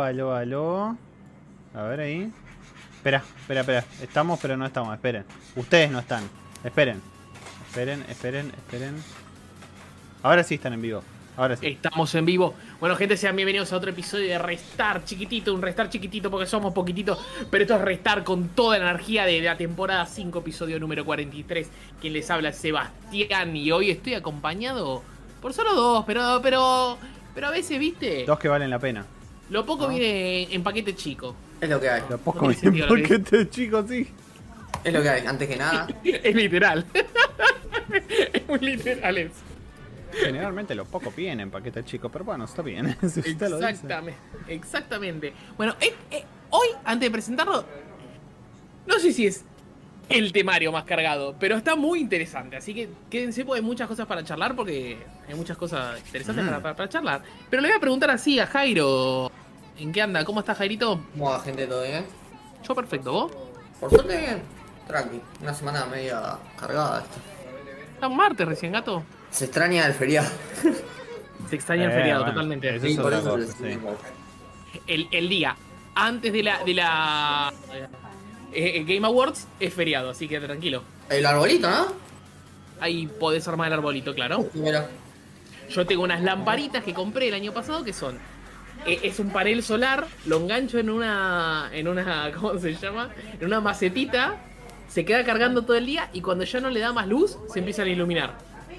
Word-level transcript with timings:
Aló, 0.00 0.34
aló. 0.34 0.96
A 1.74 1.82
ver 1.82 2.00
ahí. 2.00 2.32
Espera, 2.96 3.22
espera, 3.40 3.60
espera. 3.60 3.84
Estamos, 4.00 4.38
pero 4.40 4.56
no 4.56 4.66
estamos. 4.66 4.94
Esperen. 4.94 5.24
Ustedes 5.56 5.90
no 5.90 5.98
están. 5.98 6.22
Esperen. 6.64 7.00
Esperen, 7.68 8.04
esperen, 8.08 8.52
esperen. 8.56 8.94
Ahora 10.22 10.44
sí 10.44 10.54
están 10.54 10.74
en 10.74 10.82
vivo. 10.82 11.02
Ahora 11.36 11.56
sí. 11.56 11.66
Estamos 11.66 12.14
en 12.14 12.26
vivo. 12.26 12.54
Bueno, 12.78 12.94
gente, 12.96 13.16
sean 13.16 13.34
bienvenidos 13.34 13.72
a 13.72 13.76
otro 13.76 13.90
episodio 13.90 14.28
de 14.28 14.38
Restar 14.38 15.04
chiquitito. 15.04 15.54
Un 15.54 15.62
Restar 15.62 15.88
chiquitito 15.88 16.30
porque 16.30 16.46
somos 16.46 16.72
poquititos. 16.74 17.18
Pero 17.50 17.62
esto 17.62 17.74
es 17.76 17.80
Restar 17.80 18.22
con 18.22 18.48
toda 18.50 18.78
la 18.78 18.90
energía 18.90 19.24
de 19.24 19.40
la 19.40 19.56
temporada 19.56 20.04
5, 20.06 20.38
episodio 20.38 20.78
número 20.78 21.04
43. 21.04 21.70
Quien 22.00 22.12
les 22.12 22.30
habla 22.30 22.50
es 22.50 22.56
Sebastián. 22.56 23.56
Y 23.56 23.72
hoy 23.72 23.90
estoy 23.90 24.14
acompañado 24.14 25.02
por 25.40 25.54
solo 25.54 25.74
dos. 25.74 26.04
Pero, 26.06 26.40
pero, 26.42 26.98
pero 27.34 27.46
a 27.46 27.50
veces, 27.50 27.78
¿viste? 27.78 28.24
Dos 28.26 28.38
que 28.38 28.48
valen 28.48 28.68
la 28.68 28.78
pena. 28.78 29.06
Lo 29.52 29.66
poco 29.66 29.86
viene 29.86 30.48
en 30.52 30.62
paquete 30.62 30.94
chico. 30.96 31.36
Es 31.60 31.68
lo 31.68 31.78
que 31.78 31.90
hay. 31.90 32.02
Lo 32.08 32.16
poco 32.16 32.46
No 32.46 32.52
lo 32.52 32.58
que 32.72 32.84
porque 32.88 33.14
este 33.16 33.50
chico 33.50 33.84
sí. 33.86 34.08
Es 34.82 34.92
lo 34.94 35.02
que 35.02 35.10
hay. 35.10 35.26
Antes 35.26 35.46
que 35.48 35.56
nada. 35.56 35.86
Es 36.04 36.34
literal. 36.34 36.86
es 38.32 38.48
muy 38.48 38.58
literal 38.60 39.18
eso. 39.18 39.34
Generalmente 40.12 40.74
los 40.74 40.88
pocos 40.88 41.14
vienen 41.14 41.40
en 41.40 41.50
paquete 41.50 41.84
chico, 41.84 42.08
pero 42.08 42.24
bueno, 42.24 42.44
está 42.44 42.62
bien. 42.62 42.96
Si 43.08 43.20
usted 43.20 43.48
lo 43.50 43.56
dice. 43.58 43.70
Exactamente, 43.70 44.18
exactamente. 44.48 45.32
Bueno, 45.58 45.76
eh, 45.80 45.94
eh, 46.10 46.24
hoy, 46.50 46.68
antes 46.84 47.06
de 47.08 47.10
presentarlo, 47.10 47.64
no 48.86 48.98
sé 48.98 49.12
si 49.12 49.26
es 49.26 49.44
el 50.08 50.32
temario 50.32 50.72
más 50.72 50.84
cargado, 50.84 51.34
pero 51.38 51.56
está 51.56 51.76
muy 51.76 52.00
interesante. 52.00 52.56
Así 52.56 52.72
que 52.74 52.88
quédense, 53.10 53.44
porque 53.44 53.60
hay 53.60 53.64
muchas 53.66 53.86
cosas 53.88 54.06
para 54.06 54.24
charlar, 54.24 54.56
porque 54.56 54.96
hay 55.28 55.34
muchas 55.34 55.56
cosas 55.58 55.98
interesantes 56.06 56.42
Mm. 56.44 56.48
para, 56.48 56.62
para- 56.62 56.76
para 56.76 56.88
charlar. 56.88 57.22
Pero 57.50 57.60
le 57.62 57.68
voy 57.68 57.76
a 57.76 57.80
preguntar 57.80 58.10
así 58.10 58.38
a 58.38 58.46
Jairo. 58.46 59.30
¿En 59.78 59.92
qué 59.92 60.02
anda? 60.02 60.24
¿Cómo 60.24 60.40
estás, 60.40 60.58
Jairito? 60.58 61.00
¿Cómo 61.12 61.30
va, 61.30 61.40
gente? 61.40 61.66
¿Todo 61.66 61.82
bien? 61.82 62.04
Yo 62.66 62.74
perfecto, 62.74 63.12
¿vos? 63.12 63.32
Por 63.80 63.90
suerte, 63.90 64.16
bien. 64.16 64.42
Tranqui. 64.86 65.20
Una 65.40 65.54
semana 65.54 65.86
media 65.86 66.38
cargada 66.58 67.02
esta. 67.02 67.16
Está 67.94 68.08
un 68.08 68.16
martes 68.16 68.46
recién, 68.46 68.72
gato. 68.72 69.02
Se 69.30 69.46
extraña 69.46 69.86
el 69.86 69.94
feriado. 69.94 70.28
Se 71.48 71.56
extraña 71.56 71.86
el 71.86 71.92
feriado, 71.92 72.20
bueno, 72.20 72.34
totalmente. 72.34 72.80
Sí, 72.80 72.96
por 72.96 73.12
eso 73.12 73.30
cosa, 73.30 73.52
sí. 73.52 73.78
el, 74.86 75.08
el 75.10 75.28
día 75.28 75.56
antes 75.94 76.32
de 76.32 76.42
la, 76.42 76.64
de 76.64 76.74
la 76.74 77.52
eh, 78.52 78.72
eh, 78.76 78.84
Game 78.84 79.06
Awards 79.06 79.46
es 79.60 79.72
feriado, 79.74 80.10
así 80.10 80.28
que 80.28 80.40
tranquilo. 80.40 80.82
El 81.08 81.26
arbolito, 81.26 81.70
¿no? 81.70 81.86
Ahí 82.80 83.06
podés 83.06 83.46
armar 83.48 83.68
el 83.68 83.74
arbolito, 83.74 84.14
claro. 84.14 84.48
Mira. 84.54 84.88
Yo 85.70 85.86
tengo 85.86 86.02
unas 86.02 86.22
lamparitas 86.22 86.82
que 86.82 86.92
compré 86.92 87.28
el 87.28 87.34
año 87.34 87.52
pasado 87.52 87.84
que 87.84 87.92
son. 87.92 88.18
Eh, 88.86 89.00
es 89.02 89.18
un 89.18 89.30
panel 89.30 89.62
solar, 89.62 90.06
lo 90.26 90.38
engancho 90.38 90.78
en 90.78 90.90
una. 90.90 91.70
en 91.72 91.88
una. 91.88 92.30
¿cómo 92.34 92.58
se 92.58 92.74
llama? 92.74 93.10
En 93.40 93.46
una 93.46 93.60
macetita. 93.60 94.36
Se 94.88 95.04
queda 95.06 95.24
cargando 95.24 95.62
todo 95.62 95.76
el 95.76 95.86
día 95.86 96.10
y 96.12 96.20
cuando 96.20 96.44
ya 96.44 96.60
no 96.60 96.68
le 96.68 96.80
da 96.80 96.92
más 96.92 97.08
luz, 97.08 97.38
se 97.52 97.60
empiezan 97.60 97.86
a 97.86 97.90
iluminar. 97.90 98.34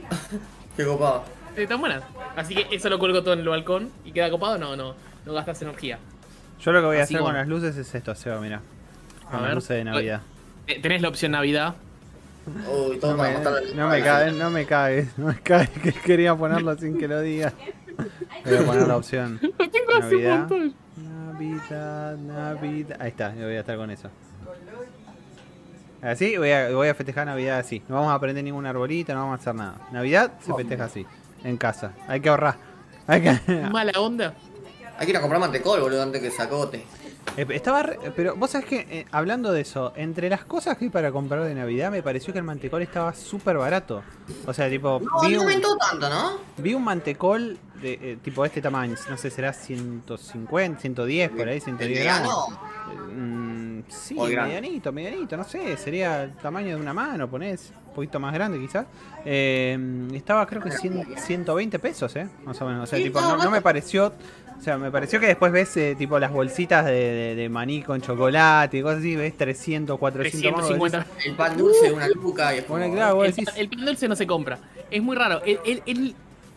Qué 0.78 0.86
copado. 0.86 1.24
Eh, 1.56 1.64
Están 1.64 1.80
buenas. 1.80 2.04
Así 2.36 2.54
que 2.56 2.68
eso 2.76 2.90
lo 2.90 3.00
cuelgo 3.00 3.22
todo 3.24 3.34
en 3.34 3.40
el 3.40 3.48
balcón 3.48 3.90
y 4.06 4.12
queda 4.12 4.30
copado, 4.30 4.58
no, 4.58 4.76
no, 4.76 4.94
no 5.26 5.34
gastas 5.34 5.62
energía. 5.64 5.98
Yo 6.59 6.72
lo 6.72 6.81
que 6.81 6.86
voy 6.86 6.98
a 6.98 7.04
Así 7.04 7.16
hacer 7.16 7.26
con 7.26 7.34
las 7.34 7.48
luces 7.48 7.76
es 7.78 7.94
esto, 7.96 8.14
Seba, 8.16 8.40
mira. 8.40 8.62
A 9.26 9.31
Con 9.31 9.40
las 9.40 9.48
ver. 9.48 9.56
luces 9.56 9.70
de 9.78 9.84
Navidad. 9.84 10.22
Eh, 10.68 10.80
Tenés 10.80 11.02
la 11.02 11.09
opción 11.09 11.31
Navidad. 11.31 11.76
Uy, 12.46 13.00
todo 13.00 13.12
No 13.12 13.18
para 13.18 13.40
me, 13.40 13.74
no 13.74 13.90
me 13.90 14.02
cagues, 14.02 14.34
no 14.36 14.50
me 14.50 14.66
cagues, 14.66 15.08
no 15.18 15.28
me 15.28 15.36
que 15.42 15.94
quería 16.06 16.36
ponerlo 16.36 16.78
sin 16.78 16.98
que 16.98 17.08
lo 17.08 17.22
diga. 17.22 17.54
Voy 18.45 18.56
a 18.58 18.66
poner 18.66 18.88
la 18.88 18.98
opción. 18.98 19.39
Lo 19.59 19.70
tengo 19.70 19.92
hace 19.98 20.16
un 20.16 20.23
Navidad. 20.23 20.39
montón. 20.39 20.76
Navidad, 20.98 22.17
Navidad. 22.17 22.98
Ahí 23.02 23.09
está, 23.09 23.36
yo 23.36 23.45
voy 23.45 23.56
a 23.56 23.59
estar 23.62 23.78
con 23.78 23.90
eso. 23.92 24.09
Así 26.02 26.38
voy 26.38 26.52
a, 26.52 26.70
voy 26.72 26.90
a 26.90 26.95
festejar 26.95 27.25
Navidad 27.25 27.59
así. 27.59 27.81
No 27.88 27.95
vamos 27.95 28.14
a 28.14 28.20
prender 28.20 28.44
ningún 28.44 28.66
arbolito, 28.66 29.13
no 29.13 29.22
vamos 29.22 29.40
a 29.40 29.41
hacer 29.41 29.56
nada. 29.56 29.75
Navidad 29.91 30.34
se 30.46 30.53
festeja 30.53 30.85
así, 30.85 31.06
en 31.44 31.57
casa. 31.57 31.94
Hay 32.07 32.19
que 32.19 32.30
ahorrar. 32.30 32.56
Hay 33.07 33.22
que... 33.22 33.40
Mala 33.72 33.94
onda. 34.00 34.34
Hay 34.97 35.06
que 35.06 35.12
ir 35.12 35.18
a 35.18 35.22
comprar 35.22 35.40
mantecol, 35.40 35.80
boludo, 35.80 36.03
antes 36.03 36.22
que 36.22 36.30
se 36.30 36.41
acote. 36.41 36.78
Eh, 36.78 36.86
Estaba 37.38 37.84
re- 37.84 37.97
pero 38.16 38.35
vos 38.35 38.51
sabés 38.51 38.67
que 38.67 38.88
eh, 38.91 39.06
hablando 39.11 39.51
de 39.51 39.61
eso, 39.61 39.91
entre 39.95 40.29
las 40.29 40.44
cosas 40.45 40.78
que 40.78 40.85
hay 40.85 40.91
para 40.91 41.11
comprar 41.11 41.44
de 41.44 41.56
Navidad 41.56 41.89
me 41.89 42.03
pareció 42.03 42.31
que 42.31 42.39
el 42.39 42.45
mantecol 42.45 42.81
estaba 42.81 43.13
súper 43.13 43.57
barato. 43.57 44.03
O 44.45 44.53
sea, 44.53 44.69
tipo, 44.69 45.00
No, 45.01 45.28
vi 45.28 45.33
no 45.35 45.41
un, 45.41 45.47
aumentó 45.47 45.75
tanto, 45.78 46.09
¿no? 46.09 46.38
vi 46.57 46.73
un 46.73 46.83
mantecol 46.83 47.57
de 47.81 47.94
eh, 48.01 48.17
tipo 48.23 48.45
este 48.45 48.62
tamaño, 48.62 48.95
no 49.09 49.17
sé, 49.17 49.29
será 49.31 49.51
150, 49.51 50.79
110 50.79 51.31
por 51.31 51.47
ahí, 51.47 51.56
El 51.56 51.62
110 51.62 52.00
vegano. 52.00 52.29
gramos. 52.29 53.13
Mm, 53.16 53.79
sí, 53.89 54.16
medianito, 54.16 54.91
medianito, 54.91 55.35
no 55.38 55.44
sé, 55.44 55.75
sería 55.78 56.23
el 56.23 56.33
tamaño 56.35 56.75
de 56.75 56.81
una 56.81 56.94
mano, 56.94 57.29
ponés, 57.29 57.72
un 57.88 57.94
poquito 57.95 58.19
más 58.19 58.33
grande 58.33 58.59
quizás. 58.59 58.85
Eh, 59.25 59.78
estaba 60.13 60.45
creo 60.45 60.62
que 60.62 60.72
100 60.72 61.17
120 61.17 61.79
pesos, 61.79 62.16
eh, 62.16 62.28
más 62.45 62.62
o 62.62 62.66
menos. 62.67 62.83
O 62.83 62.85
sea, 62.85 63.00
tipo, 63.03 63.19
no, 63.22 63.38
no 63.38 63.50
me 63.51 63.62
pareció, 63.62 64.13
o 64.63 64.66
sea, 64.66 64.78
me 64.78 64.90
pareció 64.91 65.19
que 65.19 65.25
después 65.28 65.51
ves 65.51 65.75
eh, 65.75 65.94
tipo 65.97 66.18
las 66.19 66.31
bolsitas 66.31 66.85
de, 66.85 66.91
de- 66.94 67.35
de 67.35 67.50
maní 67.50 67.81
con 67.84 68.00
chocolate 68.01 68.78
y 68.78 68.81
cosas 68.81 69.00
así, 69.00 69.13
ves 69.18 69.35
300, 69.35 70.00
400 70.00 70.51
más, 70.53 70.62
vos 70.62 70.69
decís, 70.69 70.79
350. 71.03 71.29
El 71.29 71.35
pan 71.35 71.57
dulce, 71.57 71.91
una 71.91 72.07
luca 72.07 72.56
y 72.56 72.59
es 72.59 72.63
como- 72.63 72.79
Bueno, 72.79 72.94
claro, 72.96 73.25
El, 73.25 73.69
pan 73.69 73.85
dulce 73.85 74.07
no 74.07 74.16
se 74.16 74.25
compra. 74.25 74.59
Es 74.90 75.03
muy 75.03 75.18
raro. 75.18 75.41
El- 75.46 75.59
el- 75.66 75.84
el- 75.85 76.16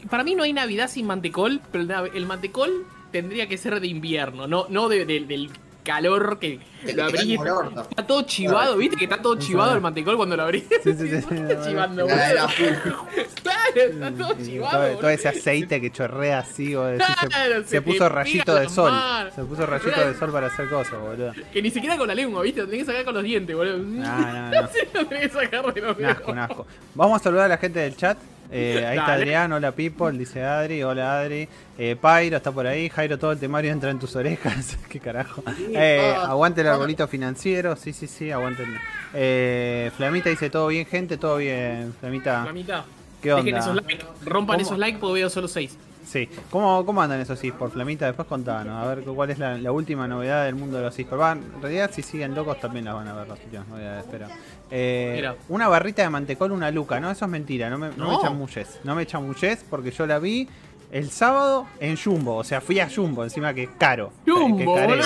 para 0.09 0.22
mí 0.22 0.37
no 0.37 0.44
hay 0.44 0.53
Navidad 0.53 0.89
sin 0.89 1.05
mantecol, 1.05 1.61
pero 1.72 2.06
el, 2.15 2.27
mantecol 2.27 2.87
tendría 3.11 3.49
que 3.49 3.59
ser 3.59 3.81
de 3.81 3.89
invierno, 3.89 4.47
no, 4.47 4.67
no 4.69 4.88
de- 4.88 5.05
de- 5.05 5.21
del 5.27 5.50
calor 5.87 6.39
que 6.39 6.61
lo 6.95 7.57
orto. 7.57 7.81
Está 7.89 8.07
todo 8.07 8.23
chivado, 8.23 8.77
¿viste? 8.77 8.97
Que 8.97 9.05
está 9.05 9.23
todo 9.23 9.37
chivado 9.39 9.75
el 9.75 9.81
mantecol 9.81 10.17
cuando 10.17 10.37
lo 10.37 10.43
abrís. 10.43 10.65
Sí, 10.83 10.93
sí, 10.93 10.95
sí, 11.09 11.09
sí, 11.09 11.35
Está 11.35 11.67
chivando, 11.67 12.03
boludo. 12.07 12.19
Claro, 13.43 13.73
está 13.75 14.11
todo 14.13 14.35
chivado. 14.43 14.71
todo, 14.73 14.83
boludo. 14.87 14.99
todo 15.01 15.11
ese 15.11 15.29
aceite 15.29 15.81
que 15.81 15.91
chorrea 15.93 16.39
así, 16.41 16.73
decís, 16.75 17.07
se- 17.21 17.27
Claro, 17.29 17.55
se, 17.63 17.65
se 17.69 17.77
te 17.77 17.83
puso 17.83 18.09
rayito 18.09 18.55
de 18.55 18.69
sol. 18.69 18.93
Se 19.35 19.43
puso 19.45 19.67
rayito 19.67 19.93
Claro. 19.93 20.13
de 20.13 20.19
sol 20.19 20.33
para 20.33 20.47
hacer 20.49 20.69
cosas, 20.69 21.01
boludo. 21.01 21.33
Que 21.53 21.63
ni 21.63 21.71
siquiera 21.71 21.97
con 21.97 22.09
la 22.09 22.15
lengua, 22.15 22.43
¿viste? 22.43 22.61
Lo 22.63 22.67
tenés 22.69 22.85
que 22.85 22.91
sacar 22.93 23.05
con 23.05 23.15
los 23.15 23.23
dientes, 23.25 23.55
boludo. 23.57 23.79
No, 23.79 24.19
no, 24.19 24.51
no. 24.63 24.69
Sí, 24.69 24.81
lo 24.93 25.07
tenés 25.07 25.33
que 25.33 25.41
sacar 25.41 25.73
de 25.75 25.81
los 25.81 25.97
Un 25.99 26.05
asco, 26.05 26.31
un 26.31 26.37
dedos. 26.37 26.51
asco. 26.51 26.67
Vamos 26.95 27.21
a 27.21 27.25
saludar 27.25 27.45
a 27.47 27.49
la 27.49 27.59
gente 27.59 27.79
del 27.81 27.97
chat. 27.97 28.19
Eh, 28.51 28.84
ahí 28.87 28.99
está. 28.99 29.12
Adrián, 29.15 29.53
hola 29.53 29.73
people, 29.73 30.12
dice 30.12 30.43
Adri, 30.45 30.83
hola 30.83 31.19
Adri. 31.21 31.49
Eh, 31.79 31.97
Pyro 32.01 32.37
está 32.37 32.53
por 32.53 32.67
ahí, 32.67 32.89
Jairo, 32.89 33.19
todo 33.19 33.33
el 33.33 33.39
temario 33.39 33.73
entra 33.73 33.91
en 33.91 33.99
tus 33.99 34.15
orejas. 34.17 34.77
Qué 34.89 35.01
carajo. 35.01 35.43
Eh, 35.73 36.15
aguante 36.17 36.61
el 36.61 36.69
arbolito 36.69 37.06
financiero, 37.09 37.77
sí, 37.77 37.93
sí, 37.93 38.06
sí, 38.06 38.31
aguante. 38.31 38.62
el- 38.62 38.77
Eh, 39.15 39.91
Flamita 39.97 40.29
dice, 40.31 40.51
todo 40.51 40.69
bien 40.69 40.87
gente, 40.87 41.17
todo 41.17 41.37
bien, 41.39 41.95
Flamita. 42.01 42.47
¿Qué 43.23 43.31
Dejen 43.31 43.47
onda? 43.55 43.59
esos 43.61 43.75
likes. 43.77 44.05
Rompan 44.25 44.56
¿Cómo? 44.59 44.67
esos 44.67 44.79
likes 44.79 44.99
porque 44.99 45.15
veo 45.15 45.31
solo 45.31 45.49
6. 45.49 45.77
Sí, 46.06 46.28
¿Cómo, 46.50 46.87
¿cómo 46.87 47.03
andan 47.03 47.21
esos 47.21 47.43
esports, 47.43 47.75
Flamita? 47.75 48.06
Después 48.06 48.28
contanos, 48.28 48.75
a 48.81 48.94
ver 48.94 49.05
cuál 49.05 49.31
es 49.31 49.39
la, 49.41 49.59
la 49.59 49.72
última 49.72 50.06
novedad 50.06 50.44
del 50.44 50.55
mundo 50.55 50.77
de 50.78 50.84
los 50.84 50.97
esports. 50.99 51.21
Va, 51.21 51.33
en 51.33 51.61
realidad, 51.61 51.91
si 51.93 52.03
siguen 52.03 52.33
locos, 52.34 52.61
también 52.61 52.84
las 52.84 52.94
van 52.94 53.09
a 53.09 53.12
ver 53.12 53.28
las 53.28 53.41
últimas 53.41 53.67
novedades, 53.69 54.05
pero... 54.11 54.27
Eh, 54.71 55.28
una 55.49 55.69
barrita 55.69 56.03
de 56.03 56.11
mantecol, 56.11 56.53
una 56.53 56.71
luca, 56.71 57.00
¿no? 57.00 57.11
Eso 57.11 57.25
es 57.25 57.31
mentira, 57.31 57.69
no 57.71 57.78
me, 57.78 57.89
no 57.91 58.06
me 58.06 58.12
No. 58.12 58.22
chamulles. 58.22 58.78
No 58.84 58.94
me 58.94 59.05
chamulles 59.06 59.65
porque 59.69 59.91
yo 59.91 60.06
la 60.06 60.19
vi 60.21 60.49
el 60.93 61.11
sábado 61.11 61.67
en 61.81 61.97
Jumbo, 61.97 62.37
o 62.37 62.44
sea, 62.44 62.61
fui 62.61 62.78
a 62.78 62.88
Jumbo, 62.88 63.25
encima 63.25 63.53
que 63.53 63.65
es 63.65 63.71
caro. 63.77 64.12
Jumbo, 64.25 64.77
que. 64.77 65.00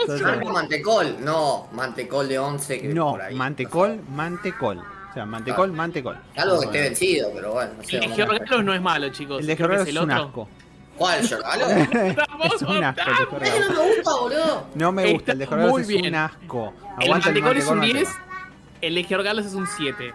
Entonces, 0.00 0.50
mantecol, 0.52 1.16
no, 1.24 1.66
mantecol 1.72 2.28
de 2.28 2.38
11 2.38 2.80
que 2.80 2.88
no, 2.88 3.10
por 3.12 3.22
ahí. 3.22 3.34
mantecol, 3.34 4.00
mantecol. 4.14 4.82
O 5.10 5.12
sea, 5.12 5.26
mantecol, 5.26 5.72
mantecol. 5.72 6.16
Algo 6.36 6.60
que 6.60 6.66
esté 6.66 6.80
vencido, 6.82 7.30
pero 7.34 7.52
bueno, 7.52 7.72
no 7.76 7.82
sé. 7.82 7.96
El 7.98 8.14
de 8.14 8.62
no 8.62 8.74
es 8.74 8.80
malo, 8.80 9.08
chicos. 9.08 9.40
El 9.40 9.46
de 9.48 9.56
que 9.56 9.62
Gerardo 9.64 9.82
es 9.88 9.96
un 9.96 10.10
asco. 10.10 10.48
¿Cuál, 10.96 11.26
Giorgalo? 11.26 11.66
es 11.66 12.62
un 12.62 12.84
asco 12.84 13.36
el 13.36 13.42
Ese 13.42 13.56
Gerardo. 13.58 13.74
no 13.74 13.82
me 13.82 13.94
gusta, 13.94 14.10
boludo. 14.20 14.66
No 14.74 14.92
me 14.92 15.12
gusta, 15.12 15.32
el 15.32 15.38
de 15.38 15.46
muy 15.46 15.82
es 15.82 15.88
bien. 15.88 16.06
un 16.06 16.14
asco. 16.14 16.74
El 17.00 17.04
Aguanta 17.04 17.26
mantecol 17.28 17.56
es 17.56 17.66
un 17.66 17.78
mantecol, 17.78 18.00
10, 18.00 18.08
mantecol. 18.08 18.78
el 18.82 18.94
de 18.94 19.04
Georgalos 19.04 19.46
es 19.46 19.54
un 19.54 19.66
7. 19.66 20.14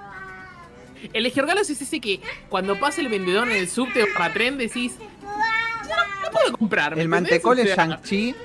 El 1.13 1.23
de 1.23 1.29
Georgalos 1.31 1.69
es 1.69 1.81
ese 1.81 1.99
que 1.99 2.21
cuando 2.49 2.79
pasa 2.79 3.01
el 3.01 3.09
vendedor 3.09 3.49
en 3.49 3.57
el 3.57 3.67
subte 3.69 4.03
o 4.03 4.05
para 4.17 4.33
tren 4.33 4.57
decís, 4.57 4.95
no 5.21 6.31
puedo 6.31 6.57
comprar. 6.57 6.95
¿me 6.95 7.01
El 7.01 7.09
mantecol 7.09 7.59
es 7.59 7.75
Shang-Chi 7.75 8.35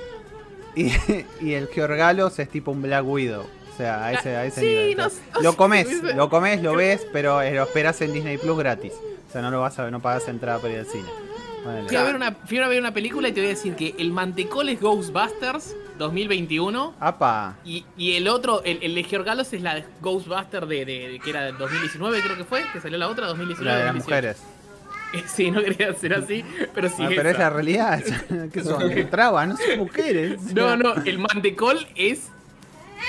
y, 0.74 0.92
y 1.40 1.52
el 1.52 1.68
Georgalos 1.68 2.38
es 2.38 2.48
tipo 2.48 2.70
un 2.72 2.82
Black 2.82 3.04
Widow. 3.06 3.46
O 3.72 3.76
sea, 3.76 4.04
a 4.06 4.12
ese, 4.12 4.36
a 4.36 4.44
ese 4.44 4.60
Sí, 4.60 4.66
nivel. 4.66 4.96
no 4.98 5.06
O 5.06 5.10
sea, 5.10 5.18
sé, 5.36 5.42
lo 5.42 5.56
comes, 5.56 6.02
lo 6.14 6.28
comes, 6.28 6.62
lo 6.62 6.74
ves, 6.74 7.06
pero 7.12 7.40
eh, 7.42 7.54
lo 7.54 7.62
esperas 7.62 8.00
en 8.02 8.12
Disney 8.12 8.36
Plus 8.38 8.58
gratis. 8.58 8.92
O 9.28 9.32
sea, 9.32 9.40
no 9.42 9.50
lo 9.50 9.60
vas 9.60 9.78
a 9.78 9.84
ver, 9.84 9.92
no 9.92 10.00
pagas 10.00 10.26
entrada 10.28 10.58
para 10.58 10.72
ir 10.74 10.80
al 10.80 10.86
cine. 10.86 11.08
Fui 11.86 11.96
a, 11.96 12.04
ver 12.04 12.16
una, 12.16 12.32
fui 12.46 12.58
a 12.58 12.68
ver 12.68 12.80
una 12.80 12.92
película 12.94 13.28
y 13.28 13.32
te 13.32 13.40
voy 13.40 13.48
a 13.48 13.50
decir 13.50 13.76
que 13.76 13.94
el 13.98 14.12
mantecol 14.12 14.70
es 14.70 14.80
Ghostbusters 14.80 15.76
2021 15.98 16.94
Apa. 16.98 17.56
y, 17.66 17.84
y 17.98 18.14
el 18.16 18.28
otro, 18.28 18.62
el, 18.64 18.78
el 18.82 18.94
de 18.94 19.04
Georgalos 19.04 19.52
es 19.52 19.60
la 19.60 19.82
Ghostbuster 20.00 20.66
de, 20.66 20.86
de- 20.86 21.08
de- 21.10 21.20
que 21.22 21.28
era 21.30 21.42
de 21.44 21.52
2019 21.52 22.22
creo 22.22 22.36
que 22.38 22.44
fue, 22.44 22.62
que 22.72 22.80
salió 22.80 22.96
la 22.96 23.08
otra, 23.08 23.26
2019. 23.26 23.70
La 23.70 23.78
de 23.78 23.84
las 23.84 23.94
2018. 24.06 24.36
mujeres. 24.36 24.42
Sí, 25.26 25.50
no 25.50 25.60
quería 25.60 25.92
ser 25.94 26.14
así, 26.14 26.44
pero 26.72 26.88
sí. 26.88 27.02
Ah, 27.02 27.08
pero 27.08 27.30
es 27.30 27.36
la 27.38 27.50
realidad. 27.50 28.00
¿Qué 28.52 28.62
son? 28.62 28.88
Trabas, 29.10 29.48
no 29.48 29.56
son 29.56 29.78
mujeres. 29.78 30.40
No, 30.54 30.76
no, 30.76 30.94
el 31.04 31.18
mantecol 31.18 31.84
es 31.96 32.28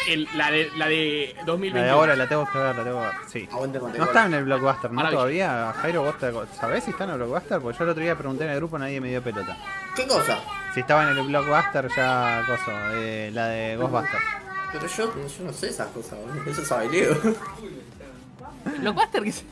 el- 0.07 0.27
la, 0.35 0.51
de, 0.51 0.71
la 0.77 0.87
de 0.87 1.35
2021. 1.45 1.75
La 1.79 1.83
de 1.85 1.89
ahora 1.91 2.15
la 2.15 2.27
tengo 2.27 2.47
que 2.51 2.57
ver, 2.57 2.75
la 2.75 2.83
tengo 2.83 2.99
que 3.01 3.05
ver. 3.07 3.15
Sí. 3.27 3.49
Aguante 3.51 3.79
No 3.79 4.03
está 4.05 4.25
en 4.25 4.33
el 4.33 4.43
blockbuster, 4.45 4.91
¿no? 4.91 5.09
Todavía, 5.09 5.73
Jairo, 5.81 6.03
vos 6.03 6.17
te- 6.17 6.31
sabés 6.59 6.83
si 6.83 6.91
está 6.91 7.03
en 7.05 7.09
el 7.11 7.17
blockbuster? 7.17 7.59
Porque 7.61 7.77
yo 7.77 7.83
el 7.85 7.89
otro 7.91 8.03
día 8.03 8.15
pregunté 8.17 8.43
en 8.45 8.51
el 8.51 8.57
grupo, 8.57 8.77
nadie 8.79 8.99
me 9.01 9.09
dio 9.09 9.21
pelota. 9.21 9.57
¿Qué 9.95 10.07
cosa? 10.07 10.39
Si 10.73 10.79
estaba 10.79 11.03
en 11.09 11.17
el 11.17 11.23
blockbuster 11.27 11.87
ya, 11.95 12.43
coso, 12.47 12.71
eh, 12.93 13.29
la 13.33 13.47
de 13.47 13.75
Ghostbusters. 13.77 14.23
Pero 14.71 14.87
yo, 14.87 15.13
yo 15.27 15.43
no 15.45 15.51
sé 15.53 15.67
esas 15.69 15.87
cosas, 15.89 16.17
boludo. 16.19 16.49
Eso 16.49 16.63
sabe 16.65 16.89
Leo. 16.89 17.15
Blockbuster 18.79 19.23
que 19.23 19.31
se- 19.31 19.45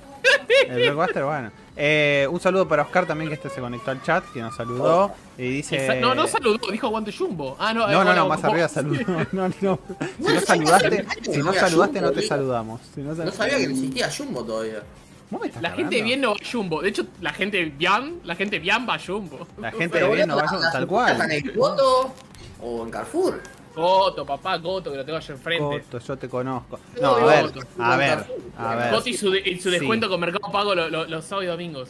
El 0.68 0.82
blockbuster, 0.92 1.24
bueno. 1.24 1.52
Eh, 1.82 2.28
un 2.30 2.42
saludo 2.42 2.68
para 2.68 2.84
Oscar 2.84 3.06
también 3.06 3.30
que 3.30 3.36
este 3.36 3.50
se 3.50 3.62
conectó 3.62 3.92
al 3.92 4.04
chat, 4.04 4.26
que 4.34 4.42
nos 4.42 4.54
saludó. 4.54 5.14
Y 5.38 5.44
dice. 5.50 5.98
No, 6.02 6.14
no 6.14 6.28
saludó, 6.28 6.60
dijo 6.70 6.88
aguante 6.88 7.14
Jumbo. 7.14 7.56
Ah, 7.58 7.74
no, 7.74 7.88
No, 7.88 8.02
eh, 8.12 8.16
no, 8.16 8.28
más 8.28 8.44
arriba 8.44 8.68
saludó. 8.68 9.00
No, 9.32 9.48
no. 9.62 9.80
Si 10.20 10.34
no 10.34 10.42
saludaste, 10.42 11.06
si 11.32 11.38
no 11.42 11.54
saludaste 11.54 12.02
no 12.02 12.12
te 12.12 12.22
saludamos. 12.22 12.82
Si 12.94 13.00
no, 13.02 13.16
sabía 13.32 13.58
que 13.58 13.64
existía 13.64 14.10
Jumbo 14.16 14.44
todavía. 14.44 14.84
¿Vos 15.30 15.40
me 15.42 15.48
estás 15.48 15.62
La 15.62 15.70
gente 15.70 15.84
cargando? 15.84 16.06
bien 16.06 16.22
no 16.22 16.30
va 16.32 16.36
a 16.36 16.52
Jumbo. 16.52 16.82
De 16.82 16.90
hecho, 16.90 17.06
la 17.22 17.32
gente 17.32 17.64
bien, 17.66 18.20
la 18.26 18.36
gente 18.36 18.60
bien 18.60 18.86
va 18.90 18.96
a 18.96 19.00
Jumbo. 19.00 19.48
La 19.58 19.72
gente 19.72 20.04
bien 20.10 20.28
no 20.28 20.36
va 20.36 20.42
las- 20.52 20.72
tal 20.74 20.86
cual. 20.86 21.14
están 21.14 21.32
en 21.32 21.48
el 21.48 21.54
Coto 21.58 22.14
o 22.62 22.84
en 22.84 22.92
Carrefour. 22.92 23.42
Coto, 23.80 24.26
papá, 24.26 24.62
Coto, 24.62 24.92
que 24.92 24.98
lo 24.98 25.06
tengo 25.06 25.18
allá 25.18 25.34
enfrente. 25.34 25.82
Coto, 25.84 26.00
yo 26.00 26.18
te 26.18 26.30
conozco. 26.30 26.80
No, 27.02 27.16
a 27.16 27.26
ver, 27.26 27.46
a 27.80 27.98
ver, 27.98 28.26
a 28.58 28.76
ver. 28.76 28.92
Coto 28.94 29.10
y 29.10 29.14
su, 29.14 29.30
de- 29.32 29.42
y 29.46 29.56
su 29.60 29.70
Sí. 29.70 29.78
descuento 29.78 30.10
con 30.10 30.20
Mercado 30.20 30.52
Pago 30.52 30.76
lo- 30.76 30.90
lo- 30.90 31.06
los 31.06 31.26
sábados 31.26 31.46
y 31.46 31.48
domingos. 31.48 31.90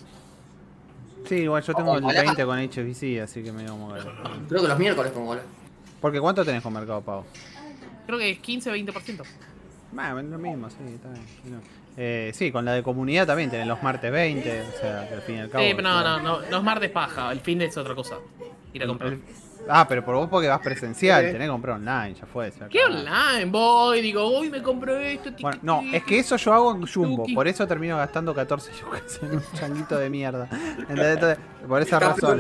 Sí, 1.28 1.36
igual 1.36 1.62
yo 1.64 1.74
tengo 1.74 1.98
el 1.98 2.04
Ojalá. 2.04 2.22
20 2.22 2.46
con 2.46 2.58
HBC, 2.60 3.22
así 3.22 3.44
que 3.44 3.52
me 3.52 3.64
digo 3.64 3.74
como 3.78 3.94
que- 3.94 4.02
Creo 4.48 4.62
que 4.62 4.68
los 4.68 4.80
miércoles 4.80 5.12
con 5.12 5.26
goles. 5.26 5.44
Porque 6.00 6.20
¿cuánto 6.22 6.46
tenés 6.46 6.64
con 6.64 6.72
Mercado 6.74 7.02
Pago? 7.02 7.26
Creo 8.06 8.18
que 8.18 8.32
es 8.32 8.40
15-20%. 8.40 9.24
Bueno, 9.92 10.22
lo 10.22 10.38
mismo, 10.38 10.70
sí, 10.70 10.78
está 10.94 11.10
bien. 11.10 11.26
sí, 11.44 11.50
no. 11.50 11.60
Eh, 11.98 12.32
sí, 12.34 12.52
con 12.52 12.64
la 12.64 12.72
de 12.74 12.84
comunidad 12.84 13.28
también 13.28 13.50
tenés 13.52 13.68
los 13.68 13.84
martes 13.84 14.10
20, 14.12 14.62
o 14.62 14.80
sea, 14.80 15.08
que 15.10 15.16
al 15.16 15.22
fin 15.22 15.36
y 15.36 15.40
al 15.40 15.50
cabo. 15.50 15.64
Sí, 15.66 15.74
pero 15.76 15.90
no, 15.90 16.02
no, 16.02 16.20
no, 16.22 16.42
no 16.50 16.58
es 16.58 16.64
martes 16.64 16.90
paja. 16.92 17.32
El 17.32 17.42
fin 17.42 17.60
de 17.60 17.66
es 17.66 17.76
otra 17.76 17.94
cosa. 17.96 18.16
Ir 18.74 18.84
a 18.84 18.88
comprar. 18.88 19.14
El- 19.14 19.22
Ah, 19.72 19.86
pero 19.88 20.04
por 20.04 20.16
vos 20.16 20.28
porque 20.30 20.48
vas 20.48 20.60
presencial, 20.62 21.24
tenés 21.26 21.42
que 21.44 21.48
comprar 21.48 21.76
online, 21.76 22.16
ya 22.16 22.26
fue. 22.26 22.52
se 22.52 22.68
¿Qué 22.70 22.80
online? 22.84 23.46
Voy, 23.52 24.02
digo, 24.02 24.40
uy, 24.40 24.50
me 24.50 24.62
compro 24.64 24.98
esto. 24.98 25.30
tiqui, 25.30 25.44
Bueno, 25.44 25.60
no, 25.62 25.80
tiqui. 25.82 25.96
es 25.96 26.04
que 26.04 26.20
eso 26.20 26.36
yo 26.38 26.54
hago 26.54 26.72
en 26.76 26.88
Jumbo, 26.88 27.24
Tuki. 27.24 27.36
por 27.36 27.48
eso 27.48 27.68
termino 27.68 27.96
gastando 27.98 28.34
14 28.34 28.72
yucas 28.82 29.20
en 29.22 29.32
un 29.38 29.44
changuito 29.54 29.98
de 29.98 30.10
mierda. 30.10 30.48
¿Entendés? 30.80 31.14
Entonces, 31.16 31.38
por 31.68 31.82
esa 31.82 32.00
razón. 32.00 32.40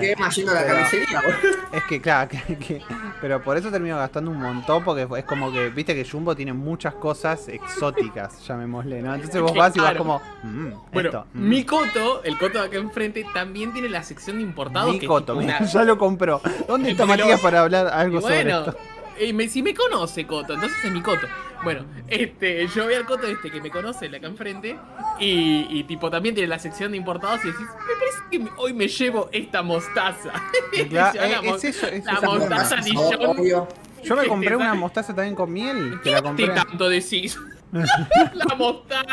es 1.72 1.84
que, 1.88 2.02
claro, 2.02 2.30
que, 2.30 2.56
que- 2.58 2.81
pero 3.22 3.42
por 3.44 3.58
eso 3.58 3.70
termino 3.70 3.98
gastando 3.98 4.32
un 4.32 4.38
montón, 4.40 4.84
porque 4.84 5.08
es 5.18 5.25
como 5.25 5.52
que, 5.52 5.70
viste 5.70 5.94
que 5.94 6.10
Jumbo 6.10 6.36
tiene 6.36 6.54
muchas 6.54 6.94
cosas 6.96 7.48
exóticas, 7.48 8.46
llamémosle, 8.48 9.02
¿no? 9.02 9.14
Entonces 9.16 9.42
vos 9.42 9.54
vas 9.54 9.75
y 9.75 9.80
vas 9.80 9.96
como, 9.96 10.22
mm, 10.44 10.68
Bueno, 10.92 11.10
esto, 11.10 11.25
mm. 11.34 11.48
mi 11.50 11.64
coto, 11.64 12.24
el 12.24 12.38
coto 12.38 12.60
de 12.60 12.66
acá 12.68 12.78
enfrente, 12.78 13.25
también 13.34 13.72
tiene 13.74 13.90
la 13.90 14.04
sección 14.04 14.38
de 14.38 14.44
importados. 14.44 14.94
Mi 14.94 15.00
que 15.00 15.08
coto, 15.08 15.36
mira, 15.36 15.58
una- 15.60 15.66
ya 15.72 15.84
lo 15.84 15.98
compró. 15.98 16.42
¿Dónde 16.68 16.92
está 16.92 17.06
Para 17.42 17.62
hablar 17.62 17.88
algo 17.88 18.19
Y 18.19 18.21
sobre 18.21 18.36
bueno, 18.44 18.60
esto? 18.60 18.77
eh, 19.18 19.33
me- 19.33 19.48
si 19.48 19.62
me 19.63 19.74
conoce 19.74 20.25
Coto, 20.27 20.54
entonces 20.54 20.77
es 20.83 20.92
mi 20.92 21.01
Coto. 21.01 21.27
Bueno, 21.63 21.83
este, 22.07 22.66
yo 22.68 22.86
veo 22.88 22.98
al 23.00 23.06
Coto 23.06 23.27
este 23.27 23.51
que 23.51 23.60
me 23.62 23.69
conoce, 23.69 24.06
el 24.06 24.12
de 24.12 24.18
acá 24.18 24.27
enfrente, 24.27 24.77
y, 25.19 25.68
y 25.69 25.83
tipo 25.83 26.10
también 26.10 26.33
tiene 26.33 26.48
la 26.48 26.57
sección 26.60 26.92
de 26.92 26.98
importados 26.98 27.44
y 27.44 27.48
decís, 27.48 27.66
me 27.66 27.95
parece 28.00 28.18
que 28.31 28.39
me- 28.39 28.51
hoy 28.57 28.74
me 28.74 28.88
llevo 28.88 29.30
esta 29.33 29.62
mostaza. 29.62 30.31
La 30.92 31.12
eh, 31.12 31.39
es 31.56 31.63
eso, 31.66 31.88
es 31.88 32.06
la 32.06 32.21
mostaza. 32.21 32.77
Dijon. 32.77 33.16
Obvio. 33.25 33.68
Yo 34.04 34.15
me 34.15 34.25
compré 34.27 34.50
te 34.51 34.56
una 34.56 34.74
mostaza 34.74 35.13
también 35.13 35.36
con 35.36 35.51
miel, 35.51 35.95
que 36.01 36.04
¿Qué 36.04 36.12
la 36.12 36.22
compré. 36.22 36.48
tanto 36.50 36.88
decís? 36.88 37.38
la 37.74 38.45
mostaza. 38.57 39.06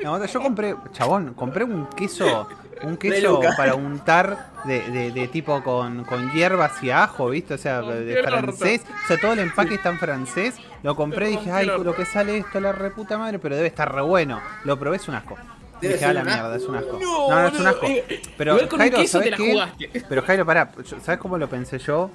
La 0.00 0.10
mostaza- 0.10 0.32
yo 0.32 0.40
compré, 0.40 0.76
chabón, 0.92 1.34
compré 1.34 1.64
un 1.64 1.86
queso, 1.96 2.48
un 2.82 2.96
queso 2.96 3.40
para 3.56 3.74
untar 3.74 4.50
de, 4.64 4.80
de, 4.90 5.10
de 5.12 5.28
tipo 5.28 5.62
con, 5.62 6.04
con 6.04 6.30
hierbas 6.32 6.82
y 6.82 6.90
ajo, 6.90 7.30
¿viste? 7.30 7.54
O 7.54 7.58
sea, 7.58 7.82
de, 7.82 8.22
francés. 8.22 8.82
O 9.04 9.08
sea, 9.08 9.18
todo 9.20 9.32
el 9.32 9.38
empaque 9.40 9.74
está 9.74 9.90
en 9.90 9.98
francés. 9.98 10.54
Lo 10.82 10.94
compré 10.96 11.30
y 11.30 11.36
dije, 11.36 11.50
ay, 11.52 11.66
lo 11.66 11.94
que 11.94 12.04
sale 12.04 12.38
esto, 12.38 12.60
la 12.60 12.72
reputa 12.72 13.18
madre, 13.18 13.38
pero 13.38 13.56
debe 13.56 13.68
estar 13.68 13.92
re 13.94 14.02
bueno. 14.02 14.40
Lo 14.64 14.78
probé, 14.78 14.96
es 14.96 15.08
un 15.08 15.14
asco. 15.14 15.36
Debe 15.80 15.94
dije, 15.94 16.06
a 16.06 16.12
la 16.12 16.24
mierda, 16.24 16.56
es 16.56 16.64
un 16.64 16.74
asco. 16.76 16.98
No, 17.00 17.30
No, 17.30 17.42
no, 17.42 17.48
es 17.48 17.60
un 17.60 17.66
asco. 17.68 17.86
eh, 17.86 18.22
Pero 18.36 18.58
Jairo, 18.76 18.96
queso 18.98 19.18
¿sabés 19.18 19.36
te 19.36 19.54
la 19.54 19.72
qué? 19.78 20.02
Pero 20.08 20.22
Jairo, 20.22 20.44
pará, 20.44 20.70
¿sabes 21.02 21.20
cómo 21.20 21.38
lo 21.38 21.48
pensé 21.48 21.78
yo? 21.78 22.10